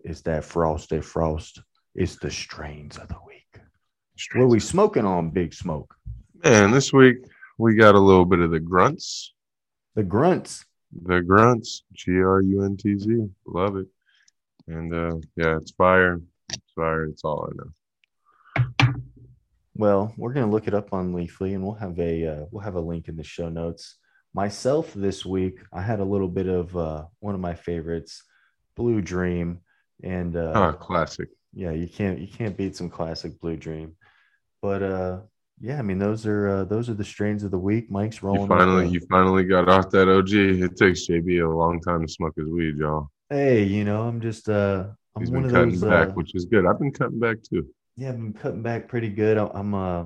It's 0.00 0.22
that 0.22 0.44
frosty 0.44 1.00
frost. 1.00 1.62
It's 1.94 2.16
the 2.16 2.30
strains 2.30 2.98
of 2.98 3.08
the 3.08 3.16
week. 3.26 3.60
Strains. 4.16 4.42
What 4.42 4.46
are 4.46 4.54
we 4.54 4.60
smoking 4.60 5.04
on, 5.04 5.30
Big 5.30 5.54
Smoke? 5.54 5.94
Man, 6.44 6.70
this 6.70 6.92
week 6.92 7.16
we 7.58 7.74
got 7.74 7.94
a 7.94 8.00
little 8.00 8.26
bit 8.26 8.40
of 8.40 8.50
the 8.50 8.60
grunts. 8.60 9.32
The 9.94 10.02
grunts. 10.02 10.64
The 11.04 11.20
Grunts, 11.20 11.82
G 11.92 12.20
R 12.20 12.40
U 12.40 12.62
N 12.64 12.76
T 12.76 12.96
Z. 12.98 13.28
Love 13.46 13.76
it. 13.76 13.86
And 14.68 14.94
uh, 14.94 15.16
yeah, 15.36 15.56
it's 15.56 15.72
fire. 15.72 16.20
Fire. 16.76 17.06
It's 17.06 17.24
all 17.24 17.50
I 17.50 17.56
know. 17.56 18.94
Well, 19.74 20.14
we're 20.16 20.32
gonna 20.32 20.50
look 20.50 20.68
it 20.68 20.74
up 20.74 20.92
on 20.92 21.12
Leafly, 21.12 21.54
and 21.54 21.62
we'll 21.62 21.74
have 21.74 21.98
a 21.98 22.26
uh, 22.26 22.44
we'll 22.50 22.62
have 22.62 22.76
a 22.76 22.80
link 22.80 23.08
in 23.08 23.16
the 23.16 23.24
show 23.24 23.48
notes. 23.48 23.96
Myself 24.32 24.92
this 24.94 25.24
week, 25.24 25.58
I 25.72 25.82
had 25.82 26.00
a 26.00 26.04
little 26.04 26.28
bit 26.28 26.46
of 26.46 26.76
uh, 26.76 27.04
one 27.20 27.34
of 27.34 27.40
my 27.40 27.54
favorites, 27.54 28.22
Blue 28.76 29.00
Dream, 29.00 29.60
and 30.02 30.36
uh, 30.36 30.52
oh, 30.54 30.72
classic. 30.74 31.28
Yeah, 31.52 31.72
you 31.72 31.88
can't 31.88 32.18
you 32.18 32.28
can't 32.28 32.56
beat 32.56 32.76
some 32.76 32.90
classic 32.90 33.40
Blue 33.40 33.56
Dream. 33.56 33.96
But 34.62 34.82
uh, 34.82 35.20
yeah, 35.60 35.78
I 35.78 35.82
mean 35.82 35.98
those 35.98 36.26
are 36.26 36.48
uh, 36.48 36.64
those 36.64 36.88
are 36.88 36.94
the 36.94 37.04
strains 37.04 37.42
of 37.42 37.50
the 37.50 37.58
week. 37.58 37.90
Mike's 37.90 38.22
rolling. 38.22 38.42
You 38.42 38.48
finally, 38.48 38.88
you 38.88 39.00
finally 39.10 39.44
got 39.44 39.68
off 39.68 39.90
that 39.90 40.08
OG. 40.08 40.32
It 40.32 40.76
takes 40.76 41.06
JB 41.08 41.44
a 41.44 41.48
long 41.48 41.80
time 41.80 42.06
to 42.06 42.12
smoke 42.12 42.34
his 42.36 42.48
weed, 42.48 42.76
y'all. 42.76 43.10
Hey, 43.30 43.64
you 43.64 43.84
know, 43.84 44.02
I'm 44.02 44.20
just 44.20 44.48
uh, 44.48 44.88
I'm 45.16 45.22
He's 45.22 45.30
one 45.30 45.42
been 45.42 45.50
of 45.50 45.54
cutting 45.54 45.80
those, 45.80 45.90
back, 45.90 46.08
uh, 46.08 46.12
which 46.12 46.34
is 46.34 46.44
good. 46.44 46.66
I've 46.66 46.78
been 46.78 46.92
cutting 46.92 47.18
back 47.18 47.38
too. 47.42 47.66
Yeah, 47.96 48.10
I've 48.10 48.16
been 48.16 48.34
cutting 48.34 48.62
back 48.62 48.88
pretty 48.88 49.08
good. 49.08 49.38
I'm 49.38 49.74
uh, 49.74 50.04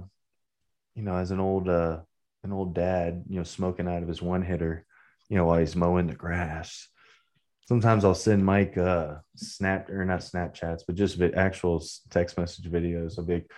you 0.95 1.03
know, 1.03 1.17
as 1.17 1.33
an 1.33 1.41
old 1.41 1.69
uh, 1.69 1.99
an 2.45 2.53
old 2.53 2.75
dad, 2.75 3.25
you 3.29 3.39
know, 3.39 3.45
smoking 3.45 3.89
out 3.89 4.03
of 4.03 4.09
his 4.09 4.23
one 4.23 4.43
hitter, 4.43 4.87
you 5.29 5.37
know, 5.37 5.47
while 5.47 5.59
he's 5.59 5.75
mowing 5.75 6.07
the 6.07 6.15
grass. 6.15 6.89
Sometimes 7.67 8.05
I'll 8.05 8.15
send 8.15 8.45
Mike 8.45 8.79
uh, 8.79 9.17
snap 9.37 9.91
or 9.91 10.05
not 10.05 10.21
Snapchats, 10.21 10.83
but 10.87 10.97
just 10.97 11.21
actual 11.21 11.85
text 12.11 12.39
message 12.39 12.71
videos. 12.71 13.19
I'll 13.19 13.25
be 13.25 13.35
like, 13.35 13.51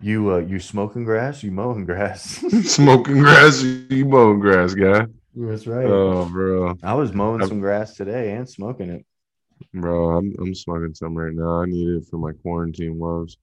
you 0.00 0.32
uh 0.32 0.38
you 0.38 0.58
smoking 0.58 1.04
grass? 1.04 1.42
You 1.42 1.50
mowing 1.50 1.84
grass? 1.84 2.22
smoking 2.64 3.18
grass? 3.18 3.62
You 3.62 4.04
mowing 4.04 4.40
grass, 4.40 4.74
guy? 4.74 5.06
That's 5.34 5.66
right. 5.66 5.86
Oh, 5.86 6.28
bro. 6.28 6.76
I 6.82 6.94
was 6.94 7.12
mowing 7.12 7.40
I'm, 7.40 7.48
some 7.48 7.60
grass 7.60 7.94
today 7.94 8.32
and 8.32 8.48
smoking 8.48 8.90
it. 8.90 9.06
Bro, 9.74 10.16
I'm 10.16 10.34
I'm 10.38 10.54
smoking 10.54 10.94
some 10.94 11.16
right 11.16 11.32
now. 11.32 11.62
I 11.62 11.66
need 11.66 11.88
it 11.88 12.06
for 12.10 12.18
my 12.18 12.32
quarantine 12.32 12.98
woes. 12.98 13.36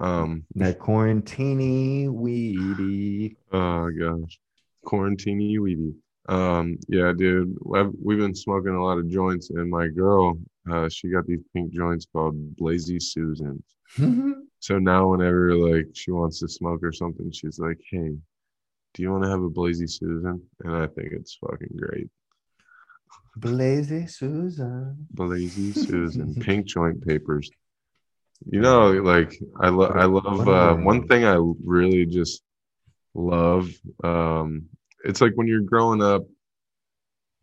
Um, 0.00 0.44
that 0.54 0.78
quarantini 0.78 2.08
weedy. 2.08 3.36
Oh 3.52 3.90
gosh, 3.90 4.38
quarantini 4.84 5.58
weedy. 5.58 5.94
Um, 6.28 6.78
yeah, 6.88 7.12
dude, 7.16 7.56
I've, 7.74 7.92
we've 8.00 8.18
been 8.18 8.34
smoking 8.34 8.74
a 8.74 8.82
lot 8.82 8.98
of 8.98 9.08
joints, 9.08 9.50
and 9.50 9.68
my 9.68 9.88
girl, 9.88 10.38
uh, 10.70 10.88
she 10.88 11.08
got 11.08 11.26
these 11.26 11.42
pink 11.52 11.72
joints 11.72 12.06
called 12.12 12.56
Blazy 12.56 12.98
Susans. 13.00 13.64
So 14.62 14.78
now 14.78 15.08
whenever 15.10 15.56
like 15.56 15.88
she 15.92 16.12
wants 16.12 16.38
to 16.38 16.48
smoke 16.48 16.84
or 16.84 16.92
something, 16.92 17.32
she's 17.32 17.58
like, 17.58 17.80
"Hey, 17.90 18.16
do 18.94 19.02
you 19.02 19.10
want 19.10 19.24
to 19.24 19.28
have 19.28 19.42
a 19.42 19.50
Blazy 19.50 19.88
Susan?" 19.88 20.40
And 20.62 20.76
I 20.76 20.86
think 20.86 21.08
it's 21.10 21.34
fucking 21.34 21.76
great. 21.76 22.08
Blazy 23.36 24.06
Susan. 24.06 25.06
Blazy 25.10 25.72
Susan. 25.86 26.34
Pink 26.34 26.66
joint 26.66 27.06
papers. 27.06 27.50
You 28.50 28.60
know, 28.60 28.90
like 28.90 29.38
I 29.60 29.68
love. 29.68 29.92
I 29.96 30.04
love. 30.04 30.48
Uh, 30.48 30.74
one 30.74 31.06
thing 31.06 31.24
I 31.24 31.36
really 31.64 32.06
just 32.06 32.42
love. 33.14 33.70
Um, 34.02 34.66
it's 35.04 35.20
like 35.20 35.32
when 35.36 35.46
you're 35.46 35.60
growing 35.60 36.02
up, 36.02 36.22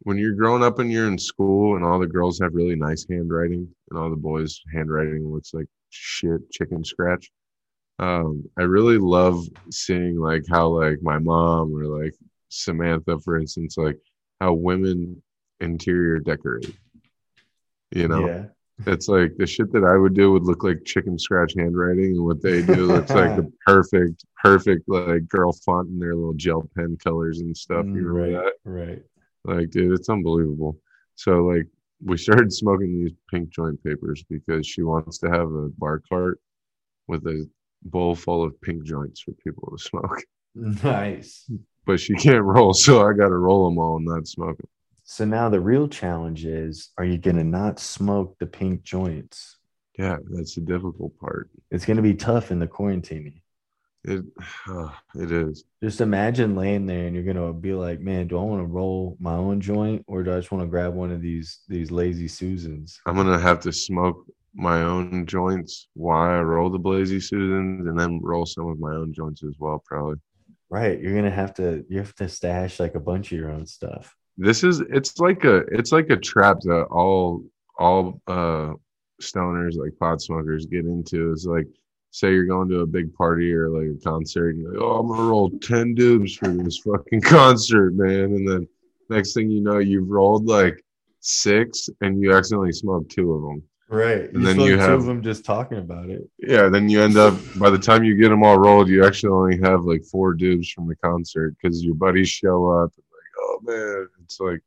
when 0.04 0.18
you're 0.18 0.36
growing 0.36 0.64
up 0.64 0.80
and 0.80 0.92
you're 0.92 1.08
in 1.08 1.18
school 1.18 1.76
and 1.76 1.84
all 1.84 2.00
the 2.00 2.08
girls 2.08 2.40
have 2.40 2.54
really 2.54 2.76
nice 2.76 3.06
handwriting 3.10 3.68
and 3.90 4.00
all 4.00 4.10
the 4.10 4.16
boys 4.16 4.62
handwriting 4.74 5.32
looks 5.32 5.54
like 5.54 5.68
shit 5.90 6.50
chicken 6.52 6.84
scratch 6.84 7.30
um, 8.00 8.44
i 8.58 8.62
really 8.62 8.98
love 8.98 9.44
seeing 9.72 10.18
like 10.18 10.44
how 10.50 10.68
like 10.68 10.98
my 11.02 11.18
mom 11.18 11.76
or 11.76 11.86
like 11.86 12.16
samantha 12.50 13.20
for 13.20 13.38
instance 13.38 13.78
like 13.78 13.98
how 14.40 14.54
women 14.54 15.22
interior 15.62 16.20
decorate 16.20 16.74
you 17.92 18.08
know 18.08 18.28
Yeah. 18.28 18.46
it's 18.94 19.08
like 19.08 19.36
the 19.38 19.46
shit 19.48 19.72
that 19.74 19.84
i 19.84 19.98
would 19.98 20.14
do 20.14 20.32
would 20.32 20.44
look 20.44 20.64
like 20.64 20.86
chicken 20.86 21.18
scratch 21.20 21.54
handwriting 21.58 22.12
and 22.16 22.24
what 22.24 22.42
they 22.42 22.62
do 22.62 22.86
looks 22.94 23.12
like 23.12 23.36
the 23.36 23.52
perfect 23.66 24.24
perfect 24.44 24.88
like 24.88 25.28
girl 25.28 25.52
font 25.66 25.90
in 25.90 26.00
their 26.00 26.16
little 26.16 26.34
gel 26.34 26.70
pen 26.76 26.98
colors 27.04 27.40
and 27.42 27.56
stuff 27.58 27.86
you 27.88 28.04
remember 28.08 28.20
Mm, 28.30 28.36
right. 28.38 28.54
that 28.66 28.70
Right. 28.70 29.04
like, 29.46 29.70
dude, 29.72 29.94
it's 29.98 30.10
unbelievable. 30.10 30.78
So, 31.16 31.44
like, 31.46 31.66
we 32.04 32.18
started 32.18 32.52
smoking 32.54 33.00
these 33.04 33.14
pink 33.32 33.50
joint 33.50 33.82
papers 33.84 34.24
because 34.30 34.66
she 34.68 34.84
wants 34.84 35.18
to 35.20 35.30
have 35.30 35.52
a 35.52 35.70
bar 35.78 36.02
cart 36.08 36.40
with 37.08 37.26
a 37.26 37.46
bowl 37.84 38.16
full 38.16 38.44
of 38.44 38.60
pink 38.62 38.84
joints 38.84 39.20
for 39.22 39.32
people 39.44 39.76
to 39.76 39.84
smoke. 39.84 40.22
Nice. 40.56 41.50
But 41.86 42.00
she 42.00 42.14
can't 42.16 42.44
roll, 42.44 42.74
so 42.74 43.08
I 43.08 43.14
got 43.14 43.30
to 43.30 43.38
roll 43.38 43.70
them 43.70 43.78
all 43.80 43.98
and 43.98 44.06
not 44.06 44.28
smoke 44.28 44.58
them. 44.58 44.68
So 45.12 45.26
now 45.26 45.50
the 45.50 45.60
real 45.60 45.88
challenge 45.88 46.46
is 46.46 46.92
are 47.00 47.04
you 47.04 47.18
going 47.18 47.38
to 47.38 47.44
not 47.44 47.80
smoke 47.80 48.38
the 48.38 48.46
pink 48.46 48.84
joints? 48.84 49.58
Yeah, 49.98 50.18
that's 50.30 50.54
the 50.54 50.62
difficult 50.62 51.18
part. 51.20 51.50
It's 51.72 51.84
going 51.84 51.98
to 51.98 52.04
be 52.04 52.14
tough 52.14 52.52
in 52.52 52.60
the 52.60 52.68
quarantine. 52.68 53.42
It, 54.04 54.24
uh, 54.70 54.92
it 55.16 55.32
is. 55.32 55.64
Just 55.84 56.02
imagine 56.02 56.56
laying 56.56 56.86
there 56.86 57.08
and 57.08 57.16
you're 57.16 57.26
going 57.26 57.38
to 57.38 57.52
be 57.54 57.74
like, 57.74 58.00
man, 58.00 58.28
do 58.28 58.38
I 58.38 58.44
want 58.44 58.62
to 58.62 58.68
roll 58.68 59.18
my 59.20 59.34
own 59.34 59.62
joint 59.62 60.06
or 60.06 60.22
do 60.22 60.32
I 60.32 60.38
just 60.38 60.52
want 60.52 60.64
to 60.64 60.70
grab 60.70 60.94
one 60.94 61.10
of 61.10 61.24
these 61.24 61.62
these 61.68 61.90
lazy 61.90 62.28
Susans? 62.28 63.02
I'm 63.08 63.16
gonna 63.16 63.40
have 63.40 63.62
to 63.62 63.74
smoke 63.74 64.28
my 64.54 64.84
own 64.84 65.26
joints 65.26 65.88
while 65.96 66.38
I 66.38 66.40
roll 66.42 66.70
the 66.70 66.78
Blazy 66.78 67.20
Susans, 67.20 67.88
and 67.88 68.00
then 68.00 68.20
roll 68.22 68.46
some 68.46 68.68
of 68.68 68.80
my 68.80 68.92
own 68.92 69.12
joints 69.12 69.44
as 69.44 69.56
well, 69.58 69.82
probably. 69.84 70.18
Right. 70.70 71.00
You're 71.00 71.14
going 71.14 71.26
to 71.26 71.32
have 71.32 71.56
to 71.56 71.84
you 71.90 71.98
have 71.98 72.14
to 72.16 72.30
stash 72.30 72.80
like 72.80 72.94
a 72.94 73.00
bunch 73.00 73.32
of 73.32 73.40
your 73.40 73.50
own 73.50 73.66
stuff. 73.66 74.16
This 74.40 74.64
is 74.64 74.80
it's 74.90 75.20
like 75.20 75.44
a 75.44 75.58
it's 75.78 75.92
like 75.92 76.10
a 76.10 76.18
trap 76.18 76.58
that 76.62 76.84
all 76.92 77.44
all 77.78 78.22
uh 78.28 78.74
stoners 79.22 79.76
like 79.76 79.92
pot 80.00 80.22
smokers 80.22 80.66
get 80.66 80.86
into 80.86 81.32
is 81.34 81.46
like 81.46 81.68
say 82.12 82.32
you're 82.32 82.46
going 82.46 82.68
to 82.70 82.80
a 82.80 82.86
big 82.88 83.14
party 83.14 83.54
or 83.54 83.70
like 83.70 83.88
a 83.96 84.04
concert 84.04 84.50
and 84.52 84.62
you're 84.62 84.74
like, 84.74 84.82
oh 84.82 85.00
i'm 85.00 85.08
gonna 85.08 85.30
roll 85.30 85.50
10 85.62 85.94
dubs 85.96 86.36
for 86.36 86.48
this 86.50 86.78
fucking 86.80 87.22
concert 87.38 87.94
man 87.94 88.34
and 88.36 88.48
then 88.48 88.68
next 89.10 89.34
thing 89.34 89.50
you 89.50 89.62
know 89.62 89.78
you've 89.80 90.10
rolled 90.10 90.46
like 90.46 90.82
six 91.20 91.90
and 92.02 92.22
you 92.22 92.34
accidentally 92.34 92.72
smoked 92.72 93.12
two 93.12 93.34
of 93.34 93.42
them 93.42 93.62
Right. 93.92 94.32
And 94.32 94.46
then 94.46 94.60
you 94.60 94.74
two 94.76 94.78
have- 94.78 95.00
of 95.00 95.06
them 95.06 95.24
just 95.24 95.44
talking 95.44 95.80
about 95.80 96.12
it. 96.12 96.22
yeah 96.38 96.70
then 96.70 96.88
you 96.90 97.02
end 97.02 97.18
up 97.18 97.34
by 97.58 97.72
the 97.72 97.78
time 97.80 98.04
you 98.04 98.16
get 98.16 98.30
them 98.30 98.44
all 98.44 98.60
rolled 98.60 98.88
you 98.88 99.04
actually 99.04 99.32
only 99.32 99.60
have 99.68 99.84
like 99.84 100.04
four 100.06 100.36
dubs 100.36 100.70
from 100.70 100.88
the 100.88 100.96
concert 100.98 101.56
because 101.60 101.84
your 101.84 101.96
buddies 101.96 102.30
show 102.30 102.68
up 102.70 102.92
man 103.64 104.08
it's 104.24 104.40
like 104.40 104.62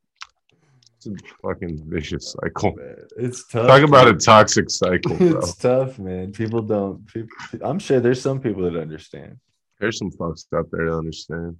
it's 1.05 1.07
a 1.07 1.15
fucking 1.41 1.83
vicious 1.85 2.35
cycle 2.39 2.75
Man, 2.75 2.95
It's 3.17 3.47
tough. 3.47 3.67
Talk 3.67 3.83
about 3.83 4.07
a 4.07 4.13
toxic 4.13 4.69
cycle, 4.69 5.15
bro. 5.17 5.39
It's 5.39 5.55
tough, 5.55 5.99
man. 5.99 6.31
People 6.31 6.61
don't. 6.61 7.05
People, 7.07 7.27
I'm 7.61 7.79
sure 7.79 7.99
there's 7.99 8.21
some 8.21 8.39
people 8.39 8.63
that 8.63 8.79
understand. 8.79 9.37
There's 9.79 9.97
some 9.97 10.11
folks 10.11 10.47
out 10.55 10.69
there 10.71 10.89
that 10.89 10.97
understand. 10.97 11.57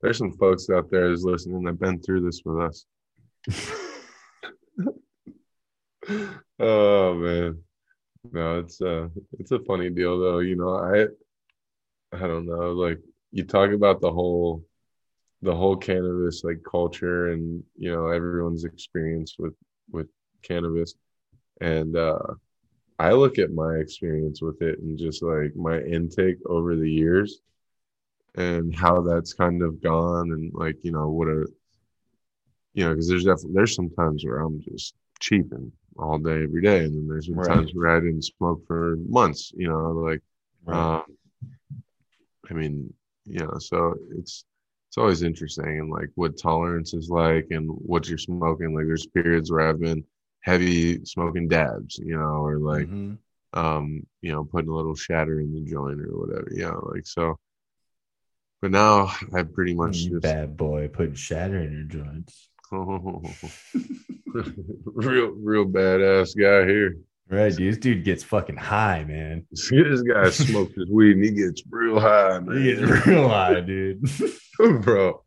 There's 0.00 0.18
some 0.18 0.32
folks 0.32 0.68
out 0.68 0.90
there 0.90 1.08
that's 1.08 1.22
listening 1.22 1.62
that've 1.62 1.80
been 1.80 2.00
through 2.00 2.26
this 2.26 2.42
with 2.44 2.60
us. 2.60 2.84
oh 6.58 7.14
man. 7.14 7.62
No, 8.32 8.58
it's 8.58 8.80
uh 8.80 9.08
it's 9.38 9.52
a 9.52 9.60
funny 9.60 9.90
deal 9.90 10.18
though. 10.20 10.40
You 10.40 10.56
know, 10.56 10.76
I 10.76 11.06
I 12.14 12.26
don't 12.26 12.46
know, 12.46 12.72
like 12.72 12.98
you 13.32 13.44
talk 13.44 13.70
about 13.70 14.00
the 14.00 14.12
whole 14.12 14.64
the 15.44 15.54
whole 15.54 15.76
cannabis 15.76 16.44
like 16.44 16.60
culture 16.70 17.28
and 17.32 17.62
you 17.76 17.92
know 17.92 18.08
everyone's 18.08 18.64
experience 18.64 19.36
with 19.38 19.54
with 19.92 20.08
cannabis 20.42 20.94
and 21.60 21.96
uh 21.96 22.18
I 22.98 23.12
look 23.12 23.38
at 23.38 23.52
my 23.52 23.76
experience 23.76 24.42
with 24.42 24.62
it 24.62 24.78
and 24.80 24.98
just 24.98 25.22
like 25.22 25.54
my 25.56 25.80
intake 25.80 26.38
over 26.46 26.76
the 26.76 26.90
years 26.90 27.40
and 28.36 28.74
how 28.74 29.02
that's 29.02 29.34
kind 29.34 29.62
of 29.62 29.82
gone 29.82 30.32
and 30.32 30.52
like 30.54 30.76
you 30.82 30.92
know 30.92 31.08
what 31.10 31.28
a 31.28 31.46
you 32.74 32.84
know 32.84 32.90
because 32.92 33.08
there's 33.08 33.24
definitely 33.24 33.54
there's 33.54 33.74
some 33.74 33.90
times 33.90 34.24
where 34.24 34.40
I'm 34.40 34.60
just 34.62 34.94
cheaping 35.20 35.72
all 35.98 36.18
day 36.18 36.42
every 36.44 36.62
day 36.62 36.84
and 36.84 36.94
then 36.94 37.08
there's 37.08 37.28
been 37.28 37.40
Right. 37.40 37.42
times 37.42 37.72
where 37.74 37.96
I 37.96 38.00
didn't 38.00 38.24
smoke 38.24 38.66
for 38.66 38.96
months 39.08 39.52
you 39.56 39.68
know 39.68 39.90
like 39.90 40.20
Right. 40.64 40.90
um, 40.98 41.04
I 42.50 42.54
mean, 42.54 42.92
you 43.24 43.40
know, 43.40 43.58
so 43.58 43.94
it's 44.18 44.44
it's 44.94 44.98
always 45.00 45.22
interesting 45.24 45.66
and 45.80 45.90
like 45.90 46.08
what 46.14 46.38
tolerance 46.38 46.94
is 46.94 47.08
like 47.10 47.48
and 47.50 47.68
what 47.68 48.08
you're 48.08 48.16
smoking. 48.16 48.76
Like 48.76 48.86
there's 48.86 49.08
periods 49.08 49.50
where 49.50 49.68
I've 49.68 49.80
been 49.80 50.04
heavy 50.42 51.04
smoking 51.04 51.48
dabs, 51.48 51.98
you 51.98 52.16
know, 52.16 52.44
or 52.46 52.58
like 52.58 52.86
Mhm. 52.86 53.18
um, 53.54 54.06
you 54.22 54.30
know, 54.30 54.44
putting 54.44 54.70
a 54.70 54.74
little 54.76 54.94
shatter 54.94 55.40
in 55.40 55.52
the 55.52 55.62
joint 55.68 56.00
or 56.00 56.16
whatever, 56.16 56.46
you 56.52 56.62
know, 56.62 56.88
like 56.94 57.08
so. 57.08 57.40
But 58.62 58.70
now 58.70 59.10
I 59.34 59.42
pretty 59.42 59.74
much 59.74 59.96
you 59.96 60.10
just 60.12 60.22
bad 60.22 60.56
boy 60.56 60.86
putting 60.86 61.14
shatter 61.16 61.58
in 61.58 61.72
your 61.72 61.82
joints. 62.04 62.48
real 64.84 65.30
real 65.32 65.66
badass 65.66 66.36
guy 66.38 66.68
here. 66.70 66.98
Right, 67.28 67.52
dude. 67.56 67.72
This 67.72 67.78
dude 67.78 68.04
gets 68.04 68.22
fucking 68.22 68.56
high, 68.58 69.02
man. 69.04 69.46
This 69.50 70.02
guy 70.02 70.30
smokes 70.30 70.74
his 70.76 70.88
weed 70.88 71.16
and 71.16 71.24
he 71.24 71.32
gets 71.32 71.64
real 71.68 71.98
high, 71.98 72.38
man. 72.38 72.62
He 72.62 72.74
gets 72.76 73.06
real 73.06 73.28
high, 73.28 73.60
dude. 73.60 74.08
bro, 74.80 75.22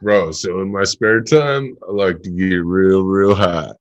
bro. 0.00 0.30
So 0.32 0.60
in 0.60 0.70
my 0.72 0.84
spare 0.84 1.20
time, 1.22 1.76
I 1.88 1.92
like 1.92 2.22
to 2.22 2.30
get 2.30 2.64
real, 2.64 3.02
real 3.04 3.34
high. 3.34 3.72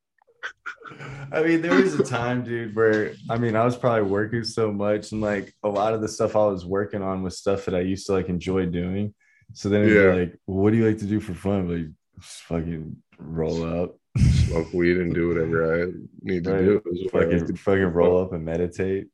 I 1.34 1.44
mean, 1.44 1.62
there 1.62 1.74
was 1.82 1.94
a 1.98 2.04
time, 2.04 2.44
dude, 2.44 2.76
where 2.76 3.14
I 3.30 3.38
mean, 3.38 3.56
I 3.56 3.64
was 3.64 3.78
probably 3.78 4.10
working 4.10 4.44
so 4.44 4.72
much, 4.72 5.12
and 5.14 5.22
like 5.22 5.54
a 5.64 5.70
lot 5.70 5.94
of 5.94 6.02
the 6.02 6.08
stuff 6.10 6.36
I 6.36 6.46
was 6.46 6.66
working 6.66 7.02
on 7.02 7.24
was 7.24 7.38
stuff 7.38 7.66
that 7.66 7.76
I 7.76 7.80
used 7.82 8.06
to 8.08 8.14
like 8.14 8.28
enjoy 8.28 8.66
doing. 8.66 9.14
So 9.54 9.70
then 9.70 9.82
it'd 9.84 9.94
Yeah. 9.96 10.12
be 10.14 10.20
like, 10.22 10.40
what 10.46 10.72
do 10.72 10.78
you 10.78 10.86
like 10.88 10.98
to 11.00 11.06
do 11.06 11.20
for 11.22 11.34
fun? 11.34 11.70
Like, 11.70 11.88
just 12.20 12.42
fucking 12.44 12.98
roll 13.18 13.64
up, 13.64 13.98
Smoke 14.18 14.74
weed 14.74 14.98
and 14.98 15.14
do 15.14 15.30
whatever 15.30 15.84
I 15.84 15.92
need 16.22 16.44
to 16.46 16.52
Right. 16.54 16.64
do. 16.66 16.82
is 16.86 17.08
what 17.14 17.24
I 17.24 17.28
like 17.28 17.40
fucking 17.40 17.56
fucking 17.56 17.84
roll 17.94 18.22
up 18.22 18.34
and 18.34 18.44
meditate. 18.44 19.08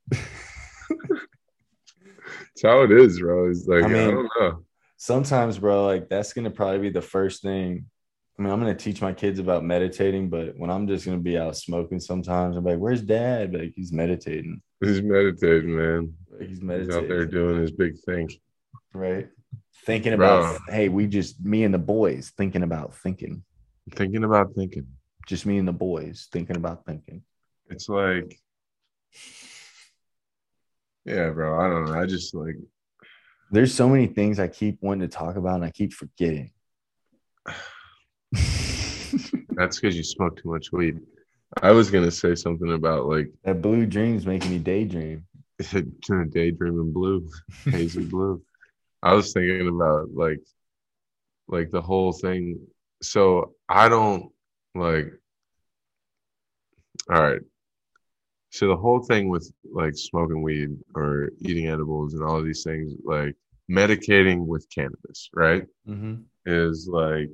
It's 2.52 2.64
how 2.64 2.82
it 2.82 2.92
is, 2.92 3.20
bro. 3.20 3.50
It's 3.50 3.68
like 3.68 3.84
I 3.84 3.88
I, 3.88 4.12
don't 4.12 4.30
know. 4.40 4.64
Sometimes, 4.98 5.60
bro, 5.60 5.86
like 5.86 6.10
that's 6.10 6.34
gonna 6.34 6.50
probably 6.52 6.80
be 6.80 6.90
the 6.90 7.02
first 7.02 7.42
thing. 7.44 7.86
I 8.38 8.42
mean, 8.42 8.52
I'm 8.52 8.60
gonna 8.60 8.76
teach 8.76 9.02
my 9.02 9.14
kids 9.14 9.40
about 9.40 9.64
meditating, 9.64 10.30
but 10.30 10.58
when 10.58 10.70
I'm 10.70 10.88
just 10.88 11.06
gonna 11.06 11.18
be 11.18 11.38
out 11.38 11.56
smoking, 11.56 12.00
sometimes 12.00 12.58
I'm 12.58 12.64
like, 12.64 12.78
"Where's 12.80 13.02
Dad?" 13.02 13.54
Like 13.54 13.74
he's 13.76 13.92
meditating. 13.94 14.62
He's 14.84 15.02
meditating, 15.02 15.76
man. 15.76 16.14
Like, 16.32 16.42
he's 16.42 16.50
He's 16.58 16.62
meditating. 16.62 16.96
out 17.04 17.08
there 17.08 17.26
doing 17.26 17.62
his 17.62 17.72
big 17.72 17.98
thing. 18.00 18.30
right? 18.94 19.30
Thinking 19.86 20.16
Bro. 20.18 20.40
about, 20.40 20.60
hey, 20.70 20.90
we 20.90 21.08
just 21.08 21.44
me 21.44 21.64
and 21.64 21.74
the 21.74 21.78
boys 21.80 22.32
thinking 22.36 22.64
about 22.64 22.94
thinking. 22.96 23.44
Thinking 23.92 24.24
about 24.24 24.54
thinking. 24.56 24.88
Just 25.28 25.46
me 25.46 25.58
and 25.60 25.68
the 25.68 25.72
boys 25.74 26.28
thinking 26.32 26.58
about 26.58 26.86
thinking. 26.86 27.24
It's 27.70 27.88
like, 27.90 28.40
yeah, 31.06 31.30
bro. 31.30 31.60
I 31.60 31.70
don't 31.70 31.86
know. 31.86 32.00
I 32.00 32.06
just 32.06 32.34
like 32.34 32.56
There's 33.52 33.74
so 33.74 33.88
many 33.88 34.08
things 34.08 34.40
I 34.40 34.48
keep 34.48 34.78
wanting 34.82 35.08
to 35.08 35.16
talk 35.16 35.36
about 35.36 35.56
and 35.56 35.66
I 35.66 35.72
keep 35.72 35.94
forgetting. 35.94 36.52
that's 39.50 39.80
because 39.80 39.96
you 39.96 40.04
smoke 40.04 40.42
too 40.42 40.52
much 40.52 40.72
weed. 40.72 41.00
I 41.62 41.72
was 41.72 41.90
gonna 41.90 42.12
say 42.12 42.36
something 42.36 42.74
about 42.74 43.06
like 43.06 43.32
that 43.44 43.62
blue 43.62 43.86
dream's 43.86 44.26
making 44.26 44.52
me 44.52 44.60
daydream. 44.60 45.26
daydreaming 45.60 46.92
blue, 46.92 47.30
hazy 47.66 48.04
blue. 48.06 48.42
I 49.02 49.14
was 49.14 49.32
thinking 49.32 49.68
about 49.68 50.14
like, 50.14 50.42
like 51.48 51.72
the 51.72 51.82
whole 51.82 52.12
thing. 52.12 52.60
So 53.02 53.54
I 53.70 53.88
don't 53.90 54.32
like. 54.76 55.14
All 57.10 57.22
right. 57.22 57.42
So 58.50 58.68
the 58.68 58.78
whole 58.78 59.02
thing 59.04 59.30
with 59.30 59.52
like 59.72 59.96
smoking 59.96 60.42
weed 60.42 60.70
or 60.96 61.30
eating 61.40 61.68
edibles 61.68 62.14
and 62.14 62.24
all 62.24 62.38
of 62.38 62.46
these 62.46 62.64
things, 62.64 62.94
like 63.04 63.36
medicating 63.70 64.46
with 64.46 64.68
cannabis, 64.74 65.30
right? 65.34 65.64
Mm-hmm. 65.88 66.16
is 66.46 66.88
like 66.92 67.30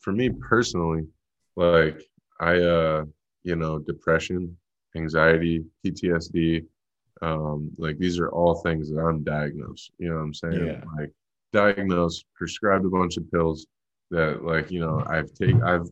for 0.00 0.12
me 0.12 0.28
personally 0.48 1.04
like 1.56 2.00
i 2.40 2.56
uh 2.58 3.04
you 3.42 3.56
know 3.56 3.78
depression 3.78 4.56
anxiety 4.96 5.64
ptsd 5.84 6.64
um 7.22 7.70
like 7.78 7.96
these 7.98 8.18
are 8.18 8.30
all 8.30 8.56
things 8.62 8.90
that 8.90 8.98
i'm 9.00 9.22
diagnosed 9.24 9.92
you 9.98 10.08
know 10.08 10.16
what 10.16 10.22
i'm 10.22 10.34
saying 10.34 10.66
Yeah. 10.66 10.80
like 10.98 11.10
diagnosed 11.52 12.26
prescribed 12.34 12.84
a 12.84 12.88
bunch 12.88 13.16
of 13.16 13.30
pills 13.30 13.66
that 14.10 14.44
like 14.44 14.70
you 14.70 14.80
know 14.80 15.04
i've 15.08 15.32
taken 15.34 15.62
i've 15.62 15.88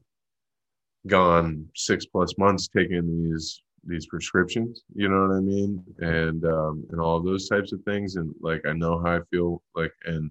gone 1.06 1.66
six 1.74 2.06
plus 2.06 2.36
months 2.38 2.68
taking 2.68 3.30
these 3.30 3.62
these 3.85 4.07
prescriptions 4.07 4.85
you 4.95 5.09
know 5.09 5.26
what 5.26 5.37
i 5.37 5.41
mean? 5.41 5.83
And 5.99 6.45
um 6.45 6.85
and 6.91 7.01
all 7.01 7.20
those 7.20 7.49
types 7.49 7.72
of 7.72 7.83
things 7.83 8.16
and 8.16 8.33
like 8.41 8.62
i 8.66 8.72
know 8.72 9.03
how 9.03 9.16
i 9.16 9.20
feel 9.30 9.62
like 9.74 9.93
and 10.05 10.30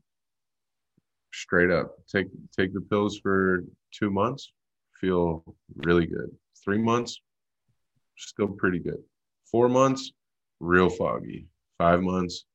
straight 1.34 1.70
up 1.70 1.96
take 2.08 2.28
take 2.58 2.74
the 2.74 2.82
pills 2.82 3.20
for 3.20 3.64
two 3.92 4.10
months 4.10 4.52
feel 5.02 5.44
really 5.78 6.06
good. 6.06 6.30
Three 6.64 6.78
months 6.78 7.20
still 8.18 8.48
pretty 8.48 8.80
good. 8.80 9.02
Four 9.50 9.68
months 9.68 10.12
real 10.60 10.90
foggy. 10.90 11.48
Five 11.78 12.02
months 12.02 12.46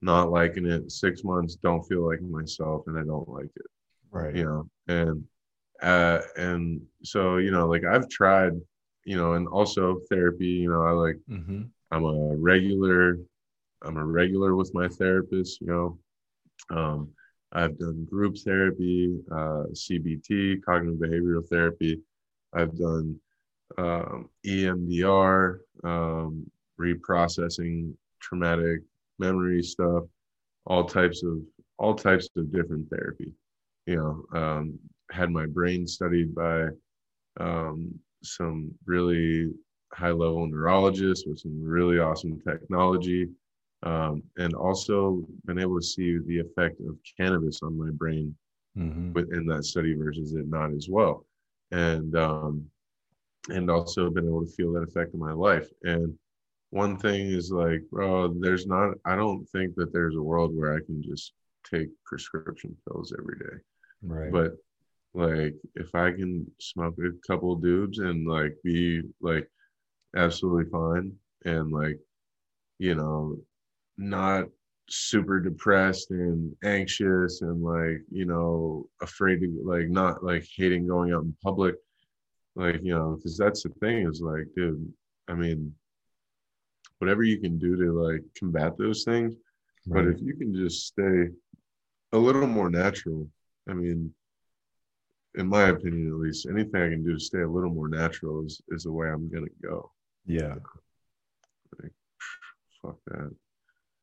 not 0.00 0.30
liking 0.30 0.66
it. 0.66 0.90
Six 0.90 1.24
months 1.24 1.56
don't 1.56 1.82
feel 1.84 2.06
like 2.06 2.22
myself 2.22 2.84
and 2.86 2.98
i 2.98 3.02
don't 3.02 3.28
like 3.28 3.50
it. 3.56 3.66
Right. 4.10 4.36
you 4.36 4.44
know 4.44 4.68
and 4.88 5.24
uh 5.82 6.20
and 6.36 6.80
so 7.02 7.38
you 7.38 7.50
know 7.50 7.66
like 7.66 7.82
i've 7.84 8.08
tried 8.08 8.52
you 9.04 9.16
know 9.16 9.32
and 9.34 9.46
also 9.48 10.00
therapy 10.10 10.46
you 10.64 10.70
know 10.70 10.82
i 10.82 10.90
like 10.90 11.16
Mm-hmm. 11.30 11.62
i'm 11.90 12.04
a 12.04 12.36
regular 12.36 13.18
i'm 13.84 13.96
a 13.96 14.04
regular 14.04 14.54
with 14.54 14.72
my 14.74 14.88
therapist 14.88 15.60
you 15.60 15.66
know. 15.68 15.98
Um 16.70 17.08
i've 17.52 17.76
done 17.78 18.06
group 18.10 18.36
therapy 18.38 19.18
uh 19.30 19.64
cbt 19.72 20.62
cognitive 20.64 21.00
behavioral 21.00 21.46
therapy. 21.48 22.00
I've 22.54 22.76
done 22.78 23.16
um 23.78 24.28
emdr 24.46 25.58
um 25.84 26.50
reprocessing 26.80 27.92
traumatic 28.20 28.80
memory 29.18 29.62
stuff 29.62 30.04
all 30.66 30.84
types 30.84 31.22
of 31.22 31.38
all 31.78 31.94
types 31.94 32.28
of 32.36 32.52
different 32.52 32.88
therapy. 32.90 33.32
You 33.86 33.96
know 33.96 34.38
um 34.40 34.78
had 35.10 35.30
my 35.30 35.46
brain 35.46 35.86
studied 35.86 36.34
by 36.34 36.68
um, 37.40 37.98
some 38.22 38.70
really 38.86 39.52
high 39.92 40.10
level 40.10 40.46
neurologists 40.46 41.26
with 41.26 41.38
some 41.38 41.62
really 41.62 41.98
awesome 41.98 42.40
technology 42.40 43.28
um, 43.82 44.22
and 44.38 44.54
also 44.54 45.24
been 45.44 45.58
able 45.58 45.78
to 45.78 45.84
see 45.86 46.18
the 46.26 46.38
effect 46.38 46.80
of 46.80 46.96
cannabis 47.18 47.60
on 47.62 47.76
my 47.78 47.90
brain 47.90 48.34
Mm-hmm. 48.78 49.12
within 49.12 49.46
that 49.46 49.64
study 49.64 49.94
versus 49.94 50.32
it 50.34 50.48
not 50.48 50.72
as 50.72 50.88
well 50.88 51.26
and 51.72 52.16
um, 52.16 52.64
and 53.50 53.70
also 53.70 54.08
been 54.10 54.26
able 54.26 54.44
to 54.44 54.52
feel 54.52 54.72
that 54.72 54.82
effect 54.82 55.14
in 55.14 55.20
my 55.20 55.32
life 55.32 55.68
and 55.82 56.14
one 56.70 56.96
thing 56.96 57.26
is 57.28 57.50
like 57.50 57.82
bro 57.90 58.28
there's 58.40 58.66
not 58.66 58.94
i 59.04 59.14
don't 59.16 59.44
think 59.50 59.74
that 59.74 59.92
there's 59.92 60.16
a 60.16 60.22
world 60.22 60.56
where 60.56 60.74
i 60.74 60.80
can 60.86 61.02
just 61.02 61.32
take 61.70 61.88
prescription 62.06 62.74
pills 62.86 63.12
every 63.18 63.36
day 63.38 63.56
Right. 64.02 64.30
but 64.32 64.56
like 65.14 65.54
if 65.74 65.94
i 65.94 66.10
can 66.10 66.46
smoke 66.60 66.96
a 66.98 67.26
couple 67.26 67.54
dudes 67.56 67.98
and 67.98 68.26
like 68.26 68.56
be 68.64 69.02
like 69.20 69.48
absolutely 70.16 70.70
fine 70.70 71.12
and 71.44 71.72
like 71.72 71.98
you 72.78 72.94
know 72.94 73.36
not 73.98 74.46
super 74.88 75.40
depressed 75.40 76.10
and 76.10 76.54
anxious 76.64 77.42
and 77.42 77.62
like 77.62 78.02
you 78.10 78.24
know 78.24 78.86
afraid 79.00 79.40
to 79.40 79.62
like 79.64 79.88
not 79.88 80.24
like 80.24 80.46
hating 80.56 80.86
going 80.86 81.12
out 81.12 81.22
in 81.22 81.36
public 81.42 81.74
like 82.56 82.82
you 82.82 82.94
know 82.94 83.16
because 83.16 83.36
that's 83.36 83.62
the 83.62 83.68
thing 83.80 84.06
is 84.06 84.20
like 84.20 84.46
dude 84.56 84.92
i 85.28 85.34
mean 85.34 85.72
whatever 86.98 87.22
you 87.22 87.38
can 87.38 87.58
do 87.58 87.76
to 87.76 87.92
like 87.92 88.22
combat 88.38 88.76
those 88.76 89.04
things 89.04 89.34
but 89.86 90.06
if 90.06 90.20
you 90.20 90.34
can 90.36 90.54
just 90.54 90.86
stay 90.86 91.28
a 92.12 92.18
little 92.18 92.46
more 92.46 92.70
natural, 92.70 93.28
I 93.68 93.72
mean, 93.72 94.14
in 95.34 95.46
my 95.46 95.68
opinion 95.68 96.08
at 96.08 96.14
least, 96.18 96.46
anything 96.46 96.82
I 96.82 96.88
can 96.88 97.04
do 97.04 97.14
to 97.14 97.20
stay 97.20 97.40
a 97.40 97.48
little 97.48 97.70
more 97.70 97.88
natural 97.88 98.44
is, 98.44 98.60
is 98.68 98.84
the 98.84 98.92
way 98.92 99.08
I'm 99.08 99.30
gonna 99.30 99.46
go. 99.62 99.90
yeah. 100.26 100.54
Fuck 102.82 102.96
that. 103.06 103.30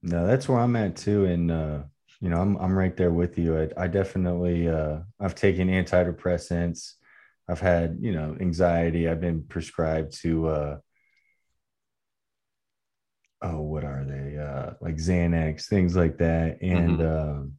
No, 0.02 0.26
that's 0.26 0.48
where 0.48 0.60
I'm 0.60 0.76
at 0.78 0.96
too. 0.96 1.26
And 1.26 1.52
uh, 1.52 1.84
you 2.22 2.30
know, 2.30 2.40
I'm 2.40 2.56
I'm 2.58 2.78
right 2.78 2.96
there 2.96 3.12
with 3.12 3.38
you. 3.38 3.60
I, 3.60 3.70
I 3.84 3.88
definitely 3.88 4.70
uh 4.70 5.00
I've 5.20 5.36
taken 5.36 5.68
antidepressants. 5.68 6.94
I've 7.50 7.60
had, 7.60 7.98
you 8.00 8.14
know, 8.14 8.38
anxiety. 8.40 9.10
I've 9.10 9.22
been 9.22 9.44
prescribed 9.44 10.14
to 10.22 10.48
uh 10.48 10.78
oh, 13.42 13.62
what 13.62 13.84
are 13.84 14.06
they? 14.06 14.38
Uh 14.38 14.74
like 14.82 14.96
Xanax, 14.96 15.66
things 15.66 15.96
like 15.96 16.18
that. 16.20 16.62
And 16.62 17.02
um, 17.02 17.54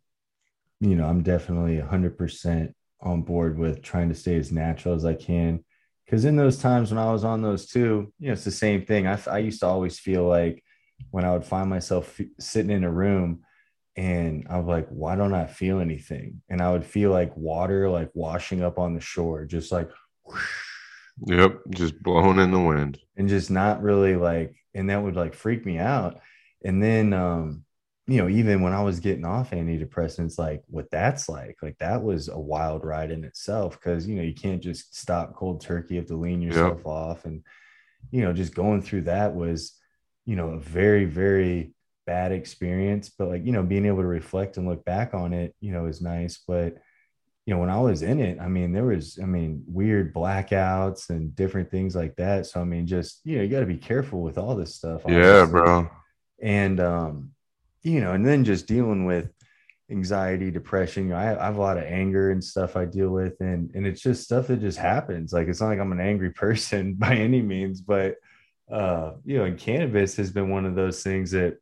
you 0.81 0.97
know, 0.97 1.07
I'm 1.07 1.23
definitely 1.23 1.79
hundred 1.81 2.17
percent 2.17 2.75
on 3.03 3.23
board 3.23 3.59
with 3.59 3.83
trying 3.83 4.09
to 4.09 4.15
stay 4.15 4.37
as 4.37 4.53
natural 4.53 4.95
as 4.95 5.05
I 5.05 5.15
can. 5.15 5.65
Because 6.05 6.25
in 6.25 6.37
those 6.37 6.59
times 6.59 6.91
when 6.91 6.99
I 6.99 7.13
was 7.13 7.25
on 7.25 7.41
those 7.41 7.67
two, 7.67 8.13
you 8.19 8.27
know, 8.27 8.33
it's 8.33 8.45
the 8.45 8.51
same 8.51 8.85
thing. 8.85 9.07
I, 9.07 9.19
I 9.31 9.39
used 9.39 9.61
to 9.61 9.67
always 9.67 9.99
feel 9.99 10.27
like 10.27 10.63
when 11.11 11.25
I 11.25 11.33
would 11.33 11.45
find 11.45 11.71
myself 11.71 12.21
f- 12.21 12.27
sitting 12.39 12.71
in 12.73 12.85
a 12.85 12.91
room 12.91 13.43
and 13.97 14.47
I 14.51 14.59
was 14.59 14.67
like, 14.67 14.89
why 14.89 15.15
don't 15.17 15.35
I 15.35 15.47
feel 15.47 15.79
anything? 15.81 16.43
And 16.49 16.61
I 16.61 16.73
would 16.73 16.85
feel 16.85 17.11
like 17.11 17.37
water 17.37 17.89
like 17.89 18.11
washing 18.15 18.63
up 18.63 18.79
on 18.79 18.95
the 18.95 19.01
shore, 19.01 19.45
just 19.45 19.71
like 19.73 19.89
whoosh, 20.25 20.41
Yep, 21.27 21.61
just 21.71 22.03
blowing 22.03 22.39
in 22.39 22.51
the 22.51 22.61
wind. 22.61 22.99
and 23.17 23.29
just 23.29 23.51
not 23.51 23.83
really 23.83 24.17
like, 24.17 24.55
and 24.75 24.91
that 24.91 25.03
would 25.03 25.17
like 25.17 25.35
freak 25.35 25.65
me 25.65 25.79
out. 25.79 26.21
And 26.65 26.83
then, 26.83 27.13
um, 27.13 27.65
you 28.11 28.17
know, 28.17 28.29
even 28.29 28.61
when 28.61 28.73
I 28.73 28.83
was 28.83 28.99
getting 28.99 29.25
off 29.25 29.53
antidepressants, 29.53 30.37
like 30.37 30.65
what 30.67 30.91
that's 30.91 31.29
like, 31.29 31.59
like 31.63 31.79
that 31.79 32.03
was 32.03 32.29
a 32.29 32.37
wild 32.37 32.85
ride 32.85 33.13
in 33.13 33.23
itself 33.23 33.79
because, 33.79 34.05
you 34.05 34.17
know, 34.17 34.23
you 34.23 34.35
can't 34.35 34.61
just 34.61 34.99
stop 34.99 35.37
cold 35.37 35.61
turkey. 35.61 35.95
You 35.95 36.01
have 36.01 36.09
to 36.09 36.17
lean 36.17 36.43
yourself 36.43 36.85
off. 36.85 37.25
And, 37.25 37.45
you 38.11 38.23
know, 38.23 38.33
just 38.33 38.53
going 38.53 38.83
through 38.83 39.03
that 39.03 39.37
was, 39.37 39.79
you 40.27 40.35
know, 40.35 40.49
a 40.49 40.59
very, 40.59 41.05
very 41.05 41.73
bad 42.05 42.33
experience. 42.33 43.11
But 43.17 43.29
like, 43.29 43.47
you 43.47 43.53
know, 43.53 43.63
being 43.63 43.87
able 43.87 44.03
to 44.03 44.09
reflect 44.09 44.57
and 44.57 44.67
look 44.67 44.85
back 44.85 45.15
on 45.15 45.33
it, 45.33 45.55
you 45.61 45.71
know, 45.71 45.87
is 45.87 46.03
nice. 46.03 46.43
But, 46.49 46.79
you 47.47 47.55
know, 47.55 47.61
when 47.61 47.71
I 47.71 47.79
was 47.79 48.03
in 48.03 48.19
it, 48.19 48.41
I 48.41 48.49
mean, 48.49 48.73
there 48.73 48.87
was, 48.87 49.21
I 49.23 49.27
mean, 49.27 49.63
weird 49.69 50.13
blackouts 50.13 51.11
and 51.11 51.37
different 51.37 51.71
things 51.71 51.95
like 51.95 52.17
that. 52.17 52.47
So, 52.47 52.61
I 52.61 52.65
mean, 52.65 52.89
just, 52.89 53.21
you 53.23 53.37
know, 53.37 53.45
you 53.45 53.49
got 53.51 53.61
to 53.61 53.67
be 53.67 53.77
careful 53.77 54.21
with 54.21 54.37
all 54.37 54.57
this 54.57 54.75
stuff. 54.75 55.03
Yeah, 55.07 55.47
bro. 55.47 55.89
And, 56.43 56.81
um, 56.81 57.31
you 57.83 58.01
know, 58.01 58.13
and 58.13 58.27
then 58.27 58.45
just 58.45 58.67
dealing 58.67 59.05
with 59.05 59.31
anxiety, 59.91 60.51
depression, 60.51 61.05
you 61.05 61.11
know, 61.11 61.17
I, 61.17 61.41
I 61.41 61.47
have 61.47 61.57
a 61.57 61.61
lot 61.61 61.79
of 61.79 61.85
anger 61.85 62.31
and 62.31 62.43
stuff 62.43 62.77
I 62.77 62.85
deal 62.85 63.11
with. 63.11 63.41
And, 63.41 63.71
and 63.75 63.87
it's 63.87 64.01
just 64.01 64.23
stuff 64.23 64.47
that 64.47 64.61
just 64.61 64.79
happens. 64.79 65.33
Like, 65.33 65.49
it's 65.49 65.61
not 65.61 65.69
like 65.69 65.81
I'm 65.81 65.93
an 65.93 66.01
angry 66.01 66.31
person 66.35 66.95
by 66.95 67.15
any 67.15 67.43
means, 67.43 67.81
but, 67.81 68.17
uh, 68.71 69.13
you 69.25 69.39
know, 69.39 69.45
and 69.45 69.59
cannabis 69.59 70.17
has 70.17 70.31
been 70.31 70.51
one 70.51 70.65
of 70.65 70.75
those 70.75 71.03
things 71.03 71.33
that, 71.33 71.57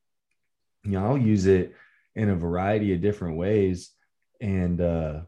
you 0.85 0.93
know, 0.93 1.07
I'll 1.07 1.19
use 1.19 1.47
it 1.47 1.75
in 2.15 2.31
a 2.31 2.37
variety 2.37 2.93
of 2.93 3.01
different 3.01 3.37
ways. 3.37 3.91
And, 4.41 4.81
uh, 4.81 5.21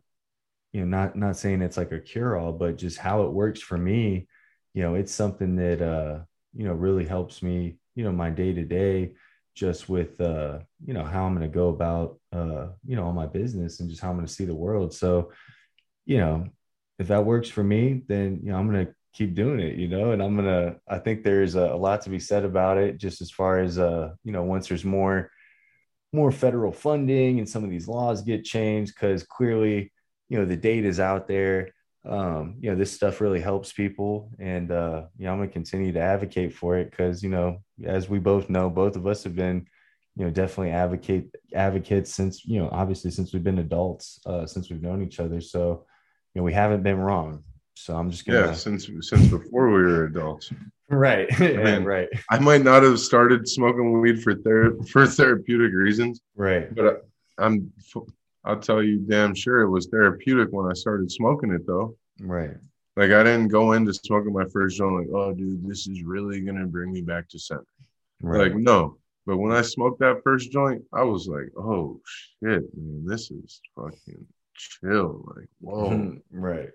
you 0.73 0.81
know, 0.81 0.87
not, 0.87 1.17
not 1.17 1.37
saying 1.37 1.63
it's 1.63 1.77
like 1.77 1.93
a 1.93 1.99
cure 1.99 2.37
all, 2.37 2.53
but 2.53 2.77
just 2.77 2.99
how 2.99 3.23
it 3.23 3.33
works 3.33 3.61
for 3.61 3.79
me, 3.79 4.29
you 4.75 4.83
know, 4.83 4.95
it's 4.95 5.13
something 5.13 5.57
that, 5.57 5.83
uh, 5.83 6.21
you 6.55 6.65
know, 6.65 6.75
really 6.75 7.05
helps 7.05 7.43
me, 7.43 7.79
you 7.95 8.05
know, 8.05 8.13
my 8.13 8.31
day 8.31 8.53
to 8.53 8.65
day, 8.65 9.13
just 9.61 9.91
with, 9.91 10.19
uh, 10.23 10.59
you 10.87 10.95
know, 10.95 11.05
how 11.05 11.27
I'm 11.27 11.37
going 11.37 11.51
to 11.51 11.55
go 11.55 11.69
about, 11.69 12.19
uh, 12.33 12.69
you 12.89 12.97
know, 12.97 13.05
all 13.05 13.13
my 13.13 13.27
business 13.27 13.81
and 13.81 13.91
just 13.91 14.01
how 14.01 14.09
I'm 14.09 14.17
going 14.17 14.27
to 14.27 14.33
see 14.33 14.47
the 14.47 14.63
world. 14.65 14.95
So, 14.95 15.33
you 16.07 16.17
know, 16.17 16.49
if 16.99 17.09
that 17.09 17.27
works 17.27 17.51
for 17.51 17.63
me, 17.63 18.03
then, 18.09 18.41
you 18.43 18.51
know, 18.51 18.59
I'm 18.59 18.71
going 18.71 18.87
to 18.87 18.95
keep 19.13 19.35
doing 19.35 19.61
it, 19.61 19.77
you 19.77 19.89
know, 19.95 20.13
and 20.13 20.23
I'm 20.23 20.37
to, 20.39 20.77
I 20.89 20.99
think 20.99 21.23
there's 21.23 21.57
a, 21.57 21.67
a 21.77 21.77
lot 21.77 22.01
to 22.03 22.11
be 22.11 22.19
said 22.19 22.45
about 22.47 22.79
it, 22.79 22.97
just 22.97 23.21
as 23.21 23.31
far 23.31 23.61
as, 23.61 23.79
uh, 23.79 24.13
you 24.25 24.33
know, 24.33 24.45
once 24.45 24.69
there's 24.69 24.85
more, 24.85 25.31
more 26.13 26.33
federal 26.33 26.73
funding 26.73 27.39
and 27.39 27.49
some 27.49 27.63
of 27.63 27.71
these 27.71 27.87
laws 27.87 28.23
get 28.23 28.45
changed, 28.45 28.95
because 28.95 29.23
clearly, 29.25 29.93
you 30.31 30.39
know, 30.39 30.47
the 30.47 30.57
data 30.57 30.89
is 30.89 31.01
out 31.01 31.29
there. 31.29 31.71
Um, 32.09 32.57
you 32.61 32.71
know, 32.71 32.77
this 32.77 32.93
stuff 32.93 33.21
really 33.21 33.41
helps 33.41 33.73
people. 33.73 34.31
And, 34.39 34.71
uh, 34.71 35.05
you 35.19 35.27
know, 35.27 35.33
I'm 35.33 35.39
going 35.39 35.49
to 35.49 35.53
continue 35.53 35.93
to 35.93 36.01
advocate 36.01 36.55
for 36.55 36.79
it 36.79 36.91
because, 36.91 37.23
you 37.23 37.29
know, 37.29 37.63
as 37.85 38.09
we 38.09 38.19
both 38.19 38.49
know, 38.49 38.71
both 38.71 38.97
of 38.97 39.07
us 39.07 39.23
have 39.25 39.37
been, 39.37 39.67
you 40.17 40.25
know, 40.25 40.31
definitely 40.31 40.73
advocate 40.73 41.35
advocates 41.55 42.15
since, 42.15 42.45
you 42.45 42.59
know, 42.59 42.69
obviously 42.73 43.11
since 43.11 43.33
we've 43.33 43.45
been 43.45 43.59
adults, 43.59 44.21
uh, 44.27 44.47
since 44.47 44.71
we've 44.71 44.83
known 44.83 45.03
each 45.03 45.21
other. 45.21 45.41
So, 45.41 45.85
you 46.35 46.41
know, 46.41 46.45
we 46.45 46.53
haven't 46.53 46.83
been 46.83 46.99
wrong. 46.99 47.45
So 47.75 47.97
I'm 47.97 48.11
just 48.11 48.27
gonna 48.27 48.47
Yeah, 48.47 48.53
since 48.53 48.91
since 49.01 49.29
before 49.29 49.69
we 49.71 49.83
were 49.83 50.05
adults. 50.05 50.53
right, 50.91 51.29
yeah, 51.41 51.63
mean, 51.79 51.85
right, 51.85 52.09
I 52.31 52.39
might 52.39 52.63
not 52.63 52.83
have 52.83 53.01
started 53.01 53.49
smoking 53.49 54.01
weed 54.01 54.23
for 54.23 54.35
ther- 54.35 54.77
for 54.93 55.07
therapeutic 55.07 55.73
reasons, 55.73 56.21
right, 56.37 56.75
but 56.75 56.87
I, 57.39 57.47
I'm 57.47 57.73
I'll 58.45 58.59
tell 58.61 58.83
you 58.83 58.99
damn 58.99 59.35
sure 59.35 59.61
it 59.61 59.71
was 59.71 59.87
therapeutic 59.87 60.49
when 60.51 60.71
I 60.71 60.75
started 60.75 61.11
smoking 61.11 61.53
it 61.53 61.67
though. 61.67 61.97
right, 62.21 62.57
Like 62.97 63.11
I 63.11 63.23
didn't 63.23 63.49
go 63.49 63.73
into 63.73 63.93
smoking 63.93 64.33
my 64.33 64.47
first 64.53 64.77
joint 64.79 64.97
like, 64.97 65.15
oh 65.15 65.33
dude, 65.33 65.69
this 65.69 65.87
is 65.87 66.03
really 66.03 66.41
gonna 66.41 66.67
bring 66.67 66.93
me 66.93 67.03
back 67.03 67.29
to 67.31 67.39
center. 67.39 67.65
right. 68.23 68.53
Like 68.53 68.57
no. 68.57 68.97
But 69.27 69.37
when 69.37 69.53
I 69.53 69.61
smoked 69.63 70.01
that 70.01 70.23
first 70.25 70.51
joint, 70.51 70.83
I 70.93 71.03
was 71.03 71.29
like, 71.29 71.51
oh 71.57 72.01
shit, 72.05 72.63
man, 72.75 73.05
this 73.07 73.31
is 73.31 73.61
fucking 73.77 74.27
chill. 74.57 75.25
Like, 75.37 75.49
whoa. 75.61 76.17
Right. 76.31 76.71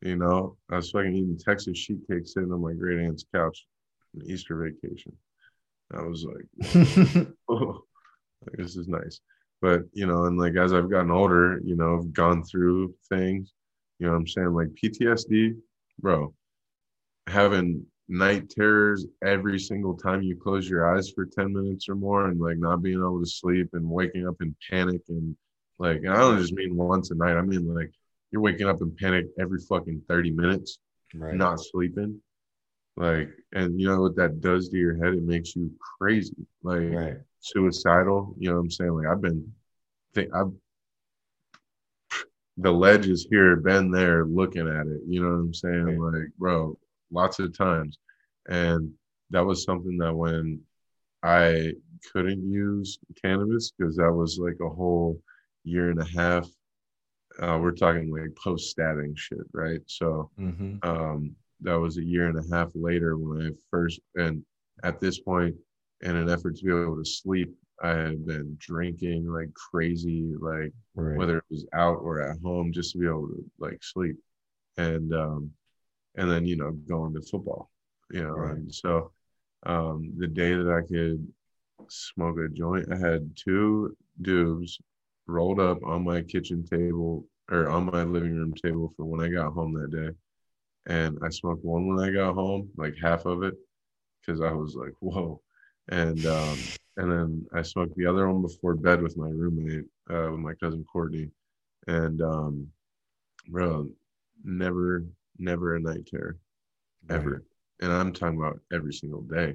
You 0.00 0.16
know, 0.16 0.56
I 0.68 0.76
was 0.76 0.90
fucking 0.90 1.14
eating 1.14 1.38
Texas 1.38 1.78
sheet 1.78 2.00
cake 2.10 2.26
sitting 2.26 2.50
on 2.50 2.60
my 2.60 2.72
great 2.72 2.98
aunt's 2.98 3.24
couch 3.32 3.66
on 4.16 4.28
Easter 4.28 4.56
vacation. 4.56 5.12
I 5.94 6.02
was 6.02 6.24
like, 6.24 7.26
oh, 7.48 7.84
this 8.54 8.76
is 8.76 8.88
nice. 8.88 9.20
But, 9.62 9.82
you 9.92 10.06
know, 10.06 10.24
and 10.24 10.36
like 10.36 10.56
as 10.56 10.72
I've 10.72 10.90
gotten 10.90 11.12
older, 11.12 11.60
you 11.64 11.76
know, 11.76 11.96
I've 11.96 12.12
gone 12.12 12.42
through 12.42 12.94
things, 13.08 13.52
you 14.00 14.08
know 14.08 14.14
I'm 14.14 14.26
saying? 14.26 14.52
Like 14.52 14.68
PTSD, 14.74 15.54
bro, 16.00 16.34
having 17.28 17.86
night 18.08 18.50
terrors 18.50 19.06
every 19.24 19.60
single 19.60 19.96
time 19.96 20.20
you 20.20 20.36
close 20.36 20.68
your 20.68 20.92
eyes 20.92 21.10
for 21.10 21.24
10 21.24 21.52
minutes 21.52 21.88
or 21.88 21.94
more 21.94 22.26
and 22.26 22.40
like 22.40 22.58
not 22.58 22.82
being 22.82 22.98
able 22.98 23.20
to 23.20 23.30
sleep 23.30 23.68
and 23.74 23.88
waking 23.88 24.26
up 24.26 24.34
in 24.42 24.54
panic 24.68 25.00
and 25.08 25.36
like 25.78 25.98
and 25.98 26.10
I 26.10 26.18
don't 26.18 26.38
just 26.38 26.52
mean 26.52 26.76
once 26.76 27.10
a 27.12 27.14
night. 27.14 27.36
I 27.36 27.42
mean 27.42 27.72
like 27.72 27.92
you're 28.32 28.42
waking 28.42 28.68
up 28.68 28.82
in 28.82 28.94
panic 28.96 29.26
every 29.38 29.60
fucking 29.60 30.02
30 30.08 30.32
minutes, 30.32 30.78
right. 31.14 31.34
not 31.34 31.60
sleeping. 31.60 32.20
Like, 32.96 33.30
and 33.52 33.80
you 33.80 33.88
know 33.88 34.02
what 34.02 34.16
that 34.16 34.40
does 34.40 34.68
to 34.68 34.76
your 34.76 35.02
head? 35.02 35.14
It 35.14 35.22
makes 35.22 35.56
you 35.56 35.70
crazy, 35.98 36.34
like 36.62 36.90
right. 36.90 37.16
suicidal. 37.40 38.34
You 38.38 38.50
know 38.50 38.56
what 38.56 38.62
I'm 38.62 38.70
saying? 38.70 38.92
Like 38.92 39.06
I've 39.06 39.22
been, 39.22 39.52
think 40.14 40.34
I've 40.34 40.52
the 42.58 42.70
ledge 42.70 43.08
is 43.08 43.26
here, 43.30 43.56
been 43.56 43.90
there, 43.90 44.26
looking 44.26 44.68
at 44.68 44.86
it. 44.86 45.00
You 45.06 45.22
know 45.22 45.30
what 45.30 45.36
I'm 45.36 45.54
saying? 45.54 45.98
Right. 45.98 46.20
Like, 46.20 46.28
bro, 46.38 46.78
lots 47.10 47.38
of 47.38 47.56
times. 47.56 47.98
And 48.48 48.92
that 49.30 49.44
was 49.44 49.64
something 49.64 49.96
that 49.98 50.14
when 50.14 50.60
I 51.22 51.72
couldn't 52.12 52.50
use 52.50 52.98
cannabis, 53.22 53.72
because 53.72 53.96
that 53.96 54.12
was 54.12 54.38
like 54.38 54.58
a 54.60 54.68
whole 54.68 55.18
year 55.64 55.90
and 55.90 56.00
a 56.00 56.04
half. 56.04 56.48
Uh, 57.40 57.58
we're 57.60 57.72
talking 57.72 58.10
like 58.10 58.36
post 58.36 58.76
statting 58.76 59.16
shit, 59.16 59.38
right? 59.52 59.80
So 59.86 60.30
mm-hmm. 60.38 60.76
um, 60.82 61.34
that 61.62 61.78
was 61.78 61.98
a 61.98 62.04
year 62.04 62.28
and 62.28 62.38
a 62.38 62.54
half 62.56 62.70
later 62.74 63.16
when 63.16 63.46
I 63.46 63.50
first, 63.70 64.00
and 64.16 64.44
at 64.84 65.00
this 65.00 65.20
point, 65.20 65.54
in 66.02 66.16
an 66.16 66.28
effort 66.28 66.56
to 66.56 66.64
be 66.64 66.70
able 66.70 66.96
to 66.96 67.04
sleep, 67.04 67.54
I 67.82 67.90
had 67.90 68.26
been 68.26 68.56
drinking 68.58 69.26
like 69.26 69.52
crazy, 69.54 70.34
like 70.38 70.72
right. 70.94 71.16
whether 71.16 71.38
it 71.38 71.44
was 71.50 71.66
out 71.72 71.98
or 72.02 72.20
at 72.20 72.38
home, 72.42 72.72
just 72.72 72.92
to 72.92 72.98
be 72.98 73.06
able 73.06 73.28
to 73.28 73.44
like 73.58 73.82
sleep. 73.82 74.16
And 74.76 75.12
um, 75.14 75.52
and 76.16 76.30
then 76.30 76.46
you 76.46 76.56
know 76.56 76.72
going 76.88 77.14
to 77.14 77.22
football 77.22 77.70
you 78.10 78.22
know 78.22 78.30
right. 78.30 78.56
and 78.56 78.74
so 78.74 79.12
um, 79.64 80.12
the 80.18 80.26
day 80.26 80.54
that 80.54 80.70
i 80.70 80.86
could 80.86 81.26
smoke 81.88 82.38
a 82.38 82.48
joint 82.48 82.86
i 82.92 82.96
had 82.96 83.30
two 83.36 83.96
dubs 84.20 84.78
rolled 85.26 85.60
up 85.60 85.78
on 85.84 86.04
my 86.04 86.22
kitchen 86.22 86.64
table 86.64 87.26
or 87.50 87.68
on 87.68 87.86
my 87.86 88.02
living 88.02 88.36
room 88.36 88.52
table 88.54 88.92
for 88.96 89.04
when 89.04 89.20
i 89.20 89.28
got 89.28 89.52
home 89.52 89.72
that 89.72 89.90
day 89.90 90.10
and 90.86 91.18
i 91.22 91.28
smoked 91.28 91.64
one 91.64 91.86
when 91.86 92.04
i 92.04 92.10
got 92.10 92.34
home 92.34 92.68
like 92.76 92.94
half 93.00 93.24
of 93.24 93.42
it 93.42 93.54
because 94.20 94.40
i 94.40 94.52
was 94.52 94.74
like 94.74 94.92
whoa 95.00 95.40
and 95.88 96.26
um, 96.26 96.58
and 96.96 97.10
then 97.10 97.46
i 97.54 97.62
smoked 97.62 97.96
the 97.96 98.06
other 98.06 98.28
one 98.28 98.42
before 98.42 98.74
bed 98.74 99.02
with 99.02 99.16
my 99.16 99.28
roommate 99.28 99.84
uh, 100.10 100.28
with 100.30 100.40
my 100.40 100.54
cousin 100.54 100.84
courtney 100.90 101.28
and 101.86 102.20
um 102.22 102.66
bro 103.48 103.88
never 104.44 105.04
never 105.38 105.76
a 105.76 105.80
night 105.80 106.06
terror 106.06 106.36
ever. 107.10 107.30
Right. 107.30 107.40
And 107.80 107.92
I'm 107.92 108.12
talking 108.12 108.38
about 108.38 108.60
every 108.72 108.92
single 108.92 109.22
day. 109.22 109.54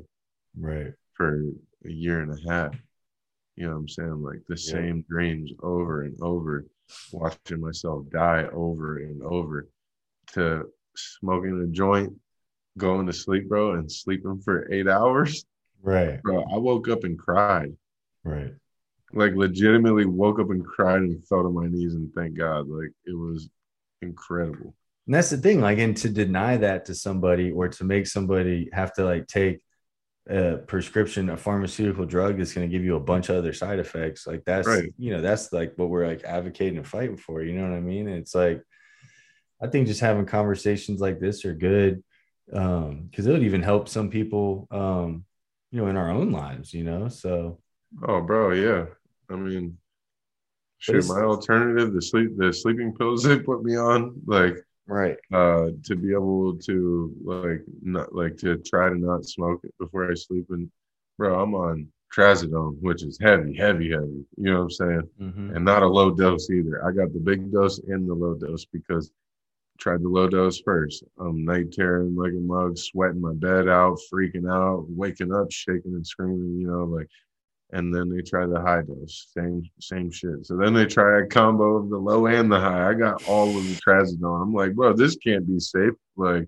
Right. 0.57 0.93
For 1.13 1.43
a 1.85 1.89
year 1.89 2.21
and 2.21 2.37
a 2.37 2.51
half. 2.51 2.75
You 3.55 3.65
know 3.65 3.73
what 3.73 3.79
I'm 3.79 3.89
saying? 3.89 4.23
Like 4.23 4.41
the 4.47 4.59
yeah. 4.59 4.73
same 4.73 5.05
dreams 5.09 5.51
over 5.63 6.03
and 6.03 6.15
over, 6.21 6.65
watching 7.11 7.61
myself 7.61 8.05
die 8.11 8.45
over 8.53 8.99
and 8.99 9.23
over 9.23 9.67
to 10.33 10.65
smoking 10.97 11.61
a 11.61 11.67
joint, 11.67 12.13
going 12.77 13.07
to 13.07 13.13
sleep, 13.13 13.47
bro, 13.47 13.73
and 13.73 13.91
sleeping 13.91 14.39
for 14.39 14.71
eight 14.71 14.87
hours. 14.87 15.45
Right. 15.81 16.21
Bro, 16.21 16.45
I 16.53 16.57
woke 16.57 16.87
up 16.89 17.03
and 17.03 17.17
cried. 17.17 17.73
Right. 18.23 18.53
Like 19.13 19.35
legitimately 19.35 20.05
woke 20.05 20.39
up 20.39 20.49
and 20.49 20.65
cried 20.65 21.01
and 21.01 21.25
fell 21.27 21.43
to 21.43 21.49
my 21.49 21.67
knees 21.67 21.93
and 21.93 22.13
thank 22.13 22.37
God. 22.37 22.67
Like 22.67 22.91
it 23.05 23.17
was 23.17 23.49
incredible. 24.01 24.75
And 25.05 25.15
that's 25.15 25.29
the 25.29 25.37
thing, 25.37 25.61
like, 25.61 25.77
and 25.77 25.95
to 25.97 26.09
deny 26.09 26.57
that 26.57 26.85
to 26.85 26.95
somebody 26.95 27.51
or 27.51 27.69
to 27.69 27.83
make 27.85 28.07
somebody 28.07 28.69
have 28.73 28.93
to 28.95 29.05
like 29.05 29.27
take 29.27 29.61
a 30.29 30.57
prescription, 30.57 31.29
a 31.29 31.37
pharmaceutical 31.37 32.05
drug 32.05 32.37
that's 32.37 32.53
going 32.53 32.69
to 32.69 32.71
give 32.71 32.83
you 32.83 32.97
a 32.97 32.99
bunch 32.99 33.29
of 33.29 33.37
other 33.37 33.53
side 33.53 33.79
effects. 33.79 34.27
Like 34.27 34.43
that's, 34.43 34.67
right. 34.67 34.93
you 34.97 35.11
know, 35.11 35.21
that's 35.21 35.53
like 35.53 35.73
what 35.77 35.87
we're 35.87 36.05
like 36.05 36.25
advocating 36.25 36.77
and 36.77 36.85
fighting 36.85 37.15
for. 37.15 37.41
You 37.41 37.53
know 37.53 37.69
what 37.69 37.77
I 37.77 37.79
mean? 37.79 38.09
It's 38.09 38.35
like, 38.35 38.61
I 39.61 39.67
think 39.67 39.87
just 39.87 40.01
having 40.01 40.25
conversations 40.25 41.01
like 41.01 41.19
this 41.19 41.45
are 41.45 41.53
good 41.53 42.03
um 42.53 43.07
because 43.09 43.27
it 43.27 43.31
would 43.31 43.43
even 43.43 43.61
help 43.61 43.89
some 43.89 44.09
people 44.09 44.67
um 44.71 45.25
you 45.71 45.81
know 45.81 45.87
in 45.87 45.97
our 45.97 46.09
own 46.09 46.31
lives 46.31 46.73
you 46.73 46.83
know 46.83 47.07
so. 47.07 47.59
Oh 48.07 48.21
bro 48.21 48.51
yeah. 48.51 48.85
I 49.29 49.35
mean 49.35 49.77
shoot, 50.77 51.07
my 51.07 51.21
alternative 51.21 51.93
the 51.93 52.01
sleep 52.01 52.37
the 52.37 52.53
sleeping 52.53 52.93
pills 52.95 53.23
they 53.23 53.39
put 53.39 53.63
me 53.63 53.75
on 53.77 54.21
like 54.25 54.55
right. 54.87 55.17
uh 55.33 55.69
to 55.83 55.95
be 55.95 56.11
able 56.11 56.57
to 56.59 57.13
like 57.23 57.63
not 57.81 58.13
like 58.13 58.37
to 58.37 58.57
try 58.57 58.89
to 58.89 58.95
not 58.95 59.25
smoke 59.25 59.61
it 59.63 59.73
before 59.79 60.09
i 60.09 60.13
sleep 60.13 60.45
and 60.49 60.69
bro 61.17 61.41
i'm 61.41 61.55
on 61.55 61.87
trazodone 62.15 62.77
which 62.81 63.03
is 63.03 63.17
heavy 63.19 63.55
heavy 63.55 63.91
heavy 63.91 64.25
you 64.37 64.51
know 64.51 64.59
what 64.59 64.63
i'm 64.63 64.71
saying? 64.71 65.09
Mm-hmm. 65.21 65.55
and 65.55 65.65
not 65.65 65.83
a 65.83 65.87
low 65.87 66.11
dose 66.11 66.49
either. 66.49 66.85
I 66.85 66.91
got 66.91 67.11
the 67.11 67.19
big 67.19 67.51
dose 67.51 67.79
and 67.79 68.07
the 68.07 68.13
low 68.13 68.35
dose 68.35 68.65
because 68.65 69.11
tried 69.77 70.01
the 70.01 70.09
low 70.09 70.27
dose 70.27 70.59
first 70.61 71.03
i'm 71.19 71.45
night 71.45 71.71
tearing 71.71 72.15
like 72.15 72.31
a 72.31 72.35
mug 72.35 72.77
sweating 72.77 73.21
my 73.21 73.33
bed 73.33 73.67
out 73.67 73.97
freaking 74.11 74.49
out 74.51 74.85
waking 74.89 75.33
up 75.33 75.51
shaking 75.51 75.93
and 75.93 76.05
screaming 76.05 76.59
you 76.59 76.67
know 76.67 76.83
like 76.83 77.07
and 77.71 77.93
then 77.93 78.09
they 78.09 78.21
try 78.21 78.45
the 78.45 78.59
high 78.59 78.81
dose, 78.81 79.27
same 79.33 79.63
same 79.79 80.09
shit. 80.09 80.45
So 80.45 80.55
then 80.55 80.73
they 80.73 80.85
try 80.85 81.21
a 81.21 81.25
combo 81.25 81.75
of 81.75 81.89
the 81.89 81.97
low 81.97 82.27
and 82.27 82.51
the 82.51 82.59
high. 82.59 82.89
I 82.89 82.93
got 82.93 83.27
all 83.27 83.49
of 83.49 83.63
the 83.63 83.75
trazodone. 83.75 84.41
I'm 84.41 84.53
like, 84.53 84.73
bro, 84.73 84.93
this 84.93 85.17
can't 85.17 85.45
be 85.45 85.59
safe. 85.59 85.93
Like, 86.15 86.47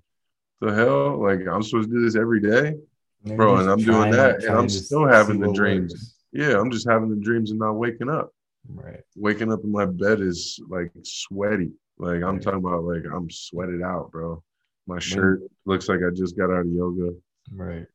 the 0.61 0.73
hell? 0.73 1.21
Like, 1.21 1.41
I'm 1.47 1.61
supposed 1.61 1.89
to 1.89 1.95
do 1.95 2.03
this 2.03 2.15
every 2.15 2.39
day, 2.39 2.75
bro, 3.23 3.57
and 3.57 3.69
I'm 3.69 3.79
doing 3.79 4.11
that, 4.11 4.43
and 4.43 4.55
I'm 4.55 4.69
still 4.69 5.07
having 5.07 5.39
the 5.39 5.51
dreams. 5.51 5.91
Works. 5.91 6.15
Yeah, 6.31 6.59
I'm 6.59 6.71
just 6.71 6.87
having 6.87 7.09
the 7.09 7.21
dreams 7.21 7.51
and 7.51 7.59
not 7.59 7.73
waking 7.73 8.09
up. 8.09 8.31
Right. 8.67 9.01
Waking 9.15 9.51
up 9.51 9.63
in 9.63 9.71
my 9.71 9.85
bed 9.85 10.21
is 10.21 10.59
like 10.69 10.91
sweaty. 11.03 11.71
Like 11.99 12.23
I'm 12.23 12.39
talking 12.39 12.59
about, 12.59 12.83
like 12.83 13.03
I'm 13.13 13.29
sweated 13.29 13.81
out, 13.81 14.11
bro. 14.11 14.41
My 14.87 14.99
shirt 14.99 15.41
looks 15.65 15.87
like 15.87 15.99
I 15.99 16.13
just 16.13 16.37
got 16.37 16.49
out 16.49 16.61
of 16.61 16.71
yoga. 16.71 17.11
Right. 17.53 17.85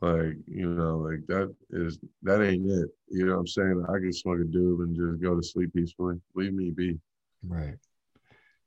Like, 0.00 0.36
you 0.46 0.68
know, 0.68 0.98
like 0.98 1.26
that 1.28 1.54
is 1.70 1.98
that 2.22 2.42
ain't 2.42 2.68
it. 2.68 2.88
You 3.08 3.26
know 3.26 3.34
what 3.34 3.40
I'm 3.40 3.46
saying? 3.46 3.84
I 3.88 3.98
can 3.98 4.12
smoke 4.12 4.40
a 4.40 4.44
doob 4.44 4.82
and 4.82 4.96
just 4.96 5.22
go 5.22 5.36
to 5.36 5.42
sleep 5.42 5.74
peacefully. 5.74 6.16
Leave 6.34 6.54
me 6.54 6.70
be. 6.70 6.98
Right. 7.46 7.76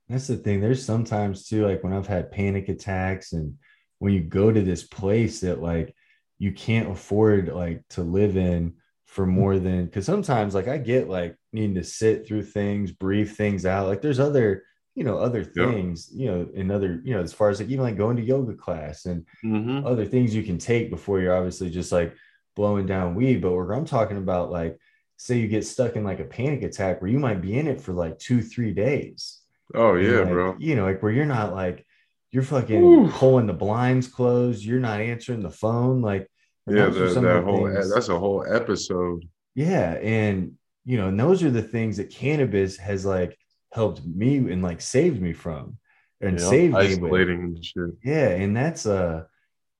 That's 0.08 0.28
the 0.28 0.38
thing. 0.38 0.62
There's 0.62 0.86
sometimes 0.86 1.48
too, 1.48 1.66
like 1.66 1.84
when 1.84 1.94
I've 1.94 2.08
had 2.08 2.32
panic 2.32 2.70
attacks 2.70 3.34
and 3.34 3.58
when 4.00 4.14
you 4.14 4.22
go 4.22 4.52
to 4.52 4.62
this 4.62 4.84
place 4.84 5.42
that 5.42 5.62
like 5.62 5.96
you 6.38 6.52
can't 6.52 6.92
afford 6.92 7.48
like 7.48 7.84
to 7.90 8.04
live 8.04 8.38
in 8.38 8.76
for 9.06 9.26
mm-hmm. 9.26 9.36
more 9.36 9.60
than 9.60 9.86
because 9.86 10.06
sometimes 10.06 10.54
like 10.54 10.68
I 10.68 10.78
get 10.78 11.10
like 11.10 11.36
needing 11.52 11.76
to 11.76 11.84
sit 11.84 12.28
through 12.28 12.44
things, 12.44 12.92
breathe 12.92 13.32
things 13.32 13.66
out. 13.66 13.88
Like 13.88 14.02
there's 14.02 14.20
other 14.20 14.64
you 14.96 15.04
know 15.04 15.18
other 15.18 15.44
things 15.44 16.10
yep. 16.12 16.20
you 16.20 16.32
know 16.32 16.50
in 16.54 16.72
other 16.72 17.02
you 17.04 17.14
know 17.14 17.22
as 17.22 17.34
far 17.34 17.50
as 17.50 17.60
like 17.60 17.70
even 17.70 17.84
like 17.84 17.98
going 17.98 18.16
to 18.16 18.24
yoga 18.24 18.54
class 18.54 19.06
and 19.06 19.26
mm-hmm. 19.44 19.86
other 19.86 20.06
things 20.06 20.34
you 20.34 20.42
can 20.42 20.58
take 20.58 20.90
before 20.90 21.20
you're 21.20 21.36
obviously 21.36 21.70
just 21.70 21.92
like 21.92 22.16
blowing 22.56 22.86
down 22.86 23.14
weed 23.14 23.42
but 23.42 23.52
where 23.52 23.74
i'm 23.74 23.86
talking 23.86 24.18
about 24.18 24.50
like 24.50 24.80
say 25.18 25.38
you 25.38 25.48
get 25.48 25.66
stuck 25.66 25.96
in 25.96 26.04
like 26.04 26.20
a 26.20 26.26
panic 26.26 26.64
attack 26.64 27.02
where 27.02 27.12
you 27.12 27.20
might 27.20 27.42
be 27.42 27.58
in 27.58 27.68
it 27.68 27.82
for 27.82 27.94
like 27.94 28.18
two 28.18 28.42
three 28.42 28.74
days 28.74 29.42
oh 29.74 29.96
yeah 29.96 30.20
like, 30.20 30.30
bro 30.30 30.56
you 30.60 30.76
know 30.76 30.86
like 30.86 31.04
where 31.04 31.12
you're 31.12 31.26
not 31.26 31.54
like 31.54 31.86
you're 32.32 32.44
fucking 32.44 32.84
Ooh. 32.84 33.10
pulling 33.10 33.48
the 33.48 33.54
blinds 33.54 34.08
closed 34.08 34.64
you're 34.64 34.80
not 34.80 35.02
answering 35.02 35.42
the 35.42 35.50
phone 35.50 36.02
like 36.02 36.30
yeah 36.68 36.88
the, 36.88 37.20
that 37.22 37.44
whole 37.44 37.70
things. 37.70 37.94
that's 37.94 38.10
a 38.10 38.18
whole 38.18 38.46
episode 38.48 39.28
yeah 39.56 39.94
and 39.96 40.54
you 40.86 40.98
know 40.98 41.10
and 41.10 41.20
those 41.20 41.44
are 41.44 41.52
the 41.52 41.62
things 41.62 41.98
that 41.98 42.10
cannabis 42.10 42.78
has 42.78 43.06
like 43.06 43.38
helped 43.76 44.06
me 44.06 44.38
and 44.38 44.64
like 44.64 44.82
saved 44.82 45.22
me 45.22 45.34
from 45.34 45.78
and 46.22 46.40
yeah, 46.40 46.50
saved 46.50 46.76
isolating 46.76 47.44
me 47.44 47.56
with. 47.56 47.66
shit. 47.66 47.92
Yeah, 48.04 48.30
and 48.30 48.56
that's 48.56 48.86
uh 48.86 49.24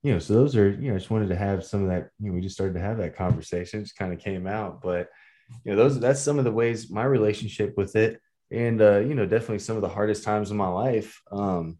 you 0.02 0.12
know, 0.12 0.18
so 0.20 0.34
those 0.34 0.54
are, 0.54 0.70
you 0.70 0.88
know, 0.88 0.94
I 0.94 0.98
just 0.98 1.10
wanted 1.10 1.30
to 1.30 1.36
have 1.36 1.64
some 1.64 1.82
of 1.82 1.88
that, 1.88 2.10
you 2.20 2.28
know, 2.28 2.34
we 2.34 2.40
just 2.40 2.54
started 2.54 2.74
to 2.74 2.80
have 2.80 2.98
that 2.98 3.16
conversation, 3.16 3.82
just 3.82 3.96
kind 3.96 4.12
of 4.12 4.20
came 4.20 4.46
out. 4.46 4.80
But 4.80 5.08
you 5.64 5.72
know, 5.72 5.76
those 5.76 5.98
that's 5.98 6.20
some 6.20 6.38
of 6.38 6.44
the 6.44 6.52
ways 6.52 6.90
my 6.90 7.04
relationship 7.04 7.74
with 7.76 7.96
it. 7.96 8.20
And 8.52 8.80
uh, 8.80 8.98
you 8.98 9.14
know, 9.14 9.26
definitely 9.26 9.58
some 9.60 9.76
of 9.76 9.82
the 9.82 9.88
hardest 9.88 10.22
times 10.22 10.50
in 10.50 10.56
my 10.56 10.68
life. 10.68 11.20
Um, 11.32 11.78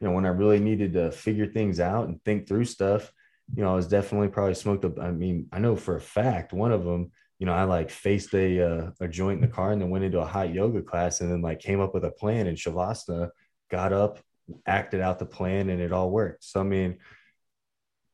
you 0.00 0.06
know, 0.06 0.14
when 0.14 0.26
I 0.26 0.28
really 0.28 0.60
needed 0.60 0.92
to 0.92 1.10
figure 1.10 1.46
things 1.46 1.80
out 1.80 2.06
and 2.06 2.22
think 2.22 2.46
through 2.46 2.66
stuff, 2.66 3.10
you 3.56 3.64
know, 3.64 3.72
I 3.72 3.74
was 3.74 3.88
definitely 3.88 4.28
probably 4.28 4.54
smoked 4.54 4.84
up. 4.84 4.98
I 5.00 5.10
mean, 5.10 5.48
I 5.52 5.58
know 5.58 5.74
for 5.74 5.96
a 5.96 6.00
fact 6.00 6.52
one 6.52 6.70
of 6.72 6.84
them 6.84 7.10
you 7.38 7.46
know, 7.46 7.52
I 7.52 7.64
like 7.64 7.90
faced 7.90 8.34
a 8.34 8.60
uh, 8.60 8.90
a 9.00 9.08
joint 9.08 9.42
in 9.42 9.48
the 9.48 9.54
car 9.54 9.72
and 9.72 9.80
then 9.80 9.90
went 9.90 10.04
into 10.04 10.20
a 10.20 10.26
hot 10.26 10.52
yoga 10.54 10.82
class 10.82 11.20
and 11.20 11.30
then 11.30 11.42
like 11.42 11.60
came 11.60 11.80
up 11.80 11.92
with 11.92 12.04
a 12.04 12.10
plan 12.10 12.46
and 12.46 12.56
Shavasana, 12.56 13.30
got 13.70 13.92
up, 13.92 14.20
acted 14.66 15.00
out 15.00 15.18
the 15.18 15.26
plan 15.26 15.68
and 15.70 15.80
it 15.80 15.92
all 15.92 16.10
worked. 16.10 16.44
So 16.44 16.60
I 16.60 16.62
mean, 16.62 16.98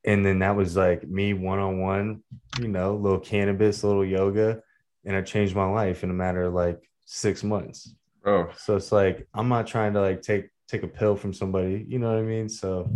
and 0.03 0.25
then 0.25 0.39
that 0.39 0.55
was 0.55 0.75
like 0.75 1.07
me 1.07 1.33
one 1.33 1.59
on 1.59 1.79
one, 1.79 2.23
you 2.59 2.67
know, 2.67 2.95
little 2.95 3.19
cannabis, 3.19 3.83
little 3.83 4.05
yoga, 4.05 4.61
and 5.05 5.15
I 5.15 5.21
changed 5.21 5.55
my 5.55 5.69
life 5.69 6.03
in 6.03 6.09
a 6.09 6.13
matter 6.13 6.43
of 6.43 6.53
like 6.53 6.81
six 7.05 7.43
months. 7.43 7.95
Oh, 8.25 8.49
So 8.57 8.75
it's 8.75 8.91
like 8.91 9.27
I'm 9.33 9.49
not 9.49 9.67
trying 9.67 9.93
to 9.93 10.01
like 10.01 10.21
take 10.21 10.49
take 10.67 10.83
a 10.83 10.87
pill 10.87 11.15
from 11.15 11.33
somebody, 11.33 11.85
you 11.87 11.99
know 11.99 12.09
what 12.09 12.19
I 12.19 12.23
mean? 12.23 12.49
So, 12.49 12.89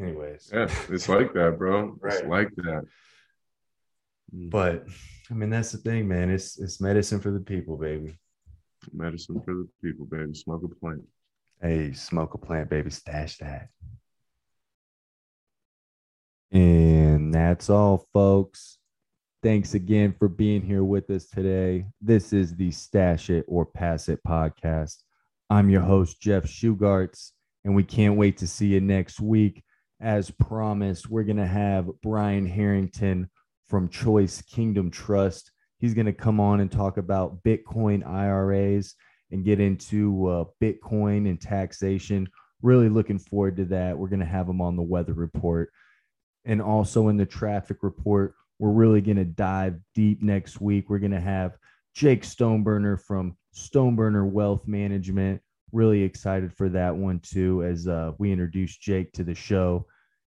anyways, 0.00 0.50
yeah, 0.52 0.68
it's 0.88 1.08
like 1.08 1.32
that, 1.34 1.58
bro. 1.58 1.98
It's 2.04 2.24
like 2.24 2.50
that. 2.56 2.84
but 4.32 4.86
I 5.30 5.34
mean 5.34 5.50
that's 5.50 5.72
the 5.72 5.78
thing, 5.78 6.08
man. 6.08 6.30
It's 6.30 6.58
it's 6.58 6.80
medicine 6.80 7.20
for 7.20 7.30
the 7.30 7.40
people, 7.40 7.76
baby. 7.76 8.18
Medicine 8.92 9.40
for 9.44 9.54
the 9.54 9.68
people, 9.82 10.06
baby. 10.06 10.34
Smoke 10.34 10.62
a 10.64 10.68
plant. 10.68 11.02
Hey, 11.60 11.92
smoke 11.92 12.34
a 12.34 12.38
plant, 12.38 12.70
baby. 12.70 12.90
Stash 12.90 13.36
that. 13.38 13.68
And 16.50 17.34
that's 17.34 17.68
all, 17.68 18.06
folks. 18.12 18.78
Thanks 19.42 19.74
again 19.74 20.14
for 20.18 20.28
being 20.28 20.62
here 20.62 20.82
with 20.82 21.10
us 21.10 21.26
today. 21.26 21.86
This 22.00 22.32
is 22.32 22.56
the 22.56 22.70
Stash 22.70 23.28
It 23.28 23.44
or 23.46 23.66
Pass 23.66 24.08
It 24.08 24.20
podcast. 24.26 24.96
I'm 25.50 25.68
your 25.68 25.82
host, 25.82 26.20
Jeff 26.20 26.44
Shugarts, 26.44 27.32
and 27.64 27.74
we 27.74 27.84
can't 27.84 28.16
wait 28.16 28.38
to 28.38 28.46
see 28.46 28.68
you 28.68 28.80
next 28.80 29.20
week. 29.20 29.62
As 30.00 30.30
promised, 30.30 31.10
we're 31.10 31.24
going 31.24 31.36
to 31.36 31.46
have 31.46 31.88
Brian 32.02 32.46
Harrington 32.46 33.28
from 33.68 33.88
Choice 33.88 34.42
Kingdom 34.42 34.90
Trust. 34.90 35.52
He's 35.78 35.94
going 35.94 36.06
to 36.06 36.12
come 36.12 36.40
on 36.40 36.60
and 36.60 36.70
talk 36.70 36.96
about 36.96 37.42
Bitcoin 37.42 38.06
IRAs 38.06 38.94
and 39.30 39.44
get 39.44 39.60
into 39.60 40.26
uh, 40.26 40.44
Bitcoin 40.60 41.28
and 41.28 41.40
taxation. 41.40 42.28
Really 42.62 42.88
looking 42.88 43.18
forward 43.18 43.56
to 43.56 43.64
that. 43.66 43.96
We're 43.96 44.08
going 44.08 44.20
to 44.20 44.26
have 44.26 44.48
him 44.48 44.60
on 44.60 44.76
the 44.76 44.82
weather 44.82 45.12
report. 45.12 45.70
And 46.44 46.62
also 46.62 47.08
in 47.08 47.16
the 47.16 47.26
traffic 47.26 47.78
report, 47.82 48.34
we're 48.58 48.72
really 48.72 49.00
going 49.00 49.18
to 49.18 49.24
dive 49.24 49.78
deep 49.94 50.22
next 50.22 50.60
week. 50.60 50.88
We're 50.88 50.98
going 50.98 51.12
to 51.12 51.20
have 51.20 51.56
Jake 51.94 52.22
Stoneburner 52.22 53.00
from 53.00 53.36
Stoneburner 53.54 54.28
Wealth 54.28 54.66
Management. 54.66 55.40
Really 55.72 56.02
excited 56.02 56.52
for 56.52 56.68
that 56.70 56.96
one 56.96 57.20
too, 57.20 57.62
as 57.62 57.86
uh, 57.86 58.12
we 58.18 58.32
introduce 58.32 58.76
Jake 58.76 59.12
to 59.12 59.24
the 59.24 59.34
show. 59.34 59.86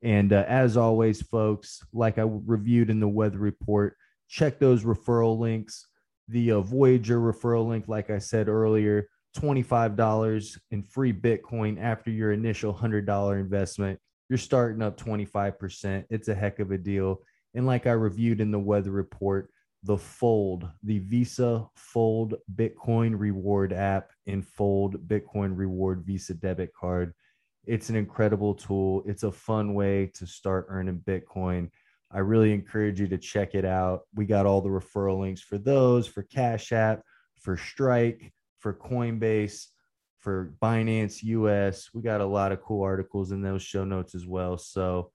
And 0.03 0.33
uh, 0.33 0.45
as 0.47 0.77
always, 0.77 1.23
folks, 1.23 1.83
like 1.93 2.19
I 2.19 2.23
reviewed 2.23 2.91
in 2.91 3.01
the 3.01 3.09
weather 3.09 3.39
report, 3.39 3.97
check 4.29 4.59
those 4.59 4.85
referral 4.85 5.39
links 5.39 5.87
the 6.29 6.53
uh, 6.53 6.61
Voyager 6.61 7.19
referral 7.19 7.67
link, 7.67 7.89
like 7.89 8.11
I 8.11 8.19
said 8.19 8.49
earlier, 8.49 9.09
$25 9.37 10.59
in 10.71 10.83
free 10.83 11.13
Bitcoin 11.13 11.81
after 11.81 12.11
your 12.11 12.33
initial 12.33 12.73
$100 12.73 13.41
investment. 13.41 13.99
You're 14.29 14.39
starting 14.39 14.83
up 14.83 14.99
25%. 14.99 16.05
It's 16.11 16.29
a 16.29 16.35
heck 16.35 16.59
of 16.59 16.71
a 16.71 16.79
deal. 16.79 17.23
And 17.55 17.67
like 17.67 17.87
I 17.87 17.93
reviewed 17.93 18.41
in 18.41 18.51
the 18.51 18.59
weather 18.59 18.91
report, 18.91 19.51
the 19.85 19.97
Fold, 19.97 20.69
the 20.83 20.99
Visa 20.99 21.67
Fold 21.77 22.35
Bitcoin 22.55 23.15
Reward 23.19 23.73
app 23.73 24.11
and 24.27 24.47
Fold 24.47 25.09
Bitcoin 25.09 25.57
Reward 25.57 26.03
Visa 26.05 26.35
debit 26.35 26.75
card. 26.79 27.15
It's 27.69 27.91
an 27.91 27.97
incredible 27.97 28.55
tool. 28.55 29.03
It's 29.07 29.25
a 29.25 29.31
fun 29.31 29.75
way 29.75 30.11
to 30.15 30.27
start 30.27 30.67
earning 30.71 31.03
Bitcoin. 31.07 31.71
I 32.11 32.21
really 32.21 32.55
encourage 32.55 32.99
you 32.99 33.07
to 33.09 33.19
check 33.19 33.55
it 33.55 33.67
out. 33.67 34.01
We 34.15 34.25
got 34.25 34.47
all 34.47 34.63
the 34.63 34.71
referral 34.71 35.21
links 35.21 35.43
for 35.43 35.59
those, 35.59 36.07
for 36.07 36.23
Cash 36.23 36.73
App, 36.73 37.03
for 37.39 37.59
Strike, 37.59 38.33
for 38.59 38.73
Coinbase, 38.73 39.67
for 40.19 40.55
Binance 40.63 41.23
US. 41.23 41.91
We 41.93 42.01
got 42.01 42.23
a 42.23 42.27
lot 42.27 42.53
of 42.53 42.63
cool 42.63 42.83
articles 42.83 43.33
in 43.33 43.43
those 43.43 43.63
show 43.63 43.85
notes 43.85 44.15
as 44.15 44.27
well. 44.27 44.57
So 44.57 45.13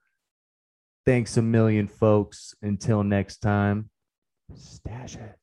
thanks 1.07 1.38
a 1.38 1.41
million, 1.41 1.88
folks. 1.88 2.53
Until 2.61 3.03
next 3.03 3.38
time, 3.38 3.89
stash 4.55 5.15
it. 5.15 5.43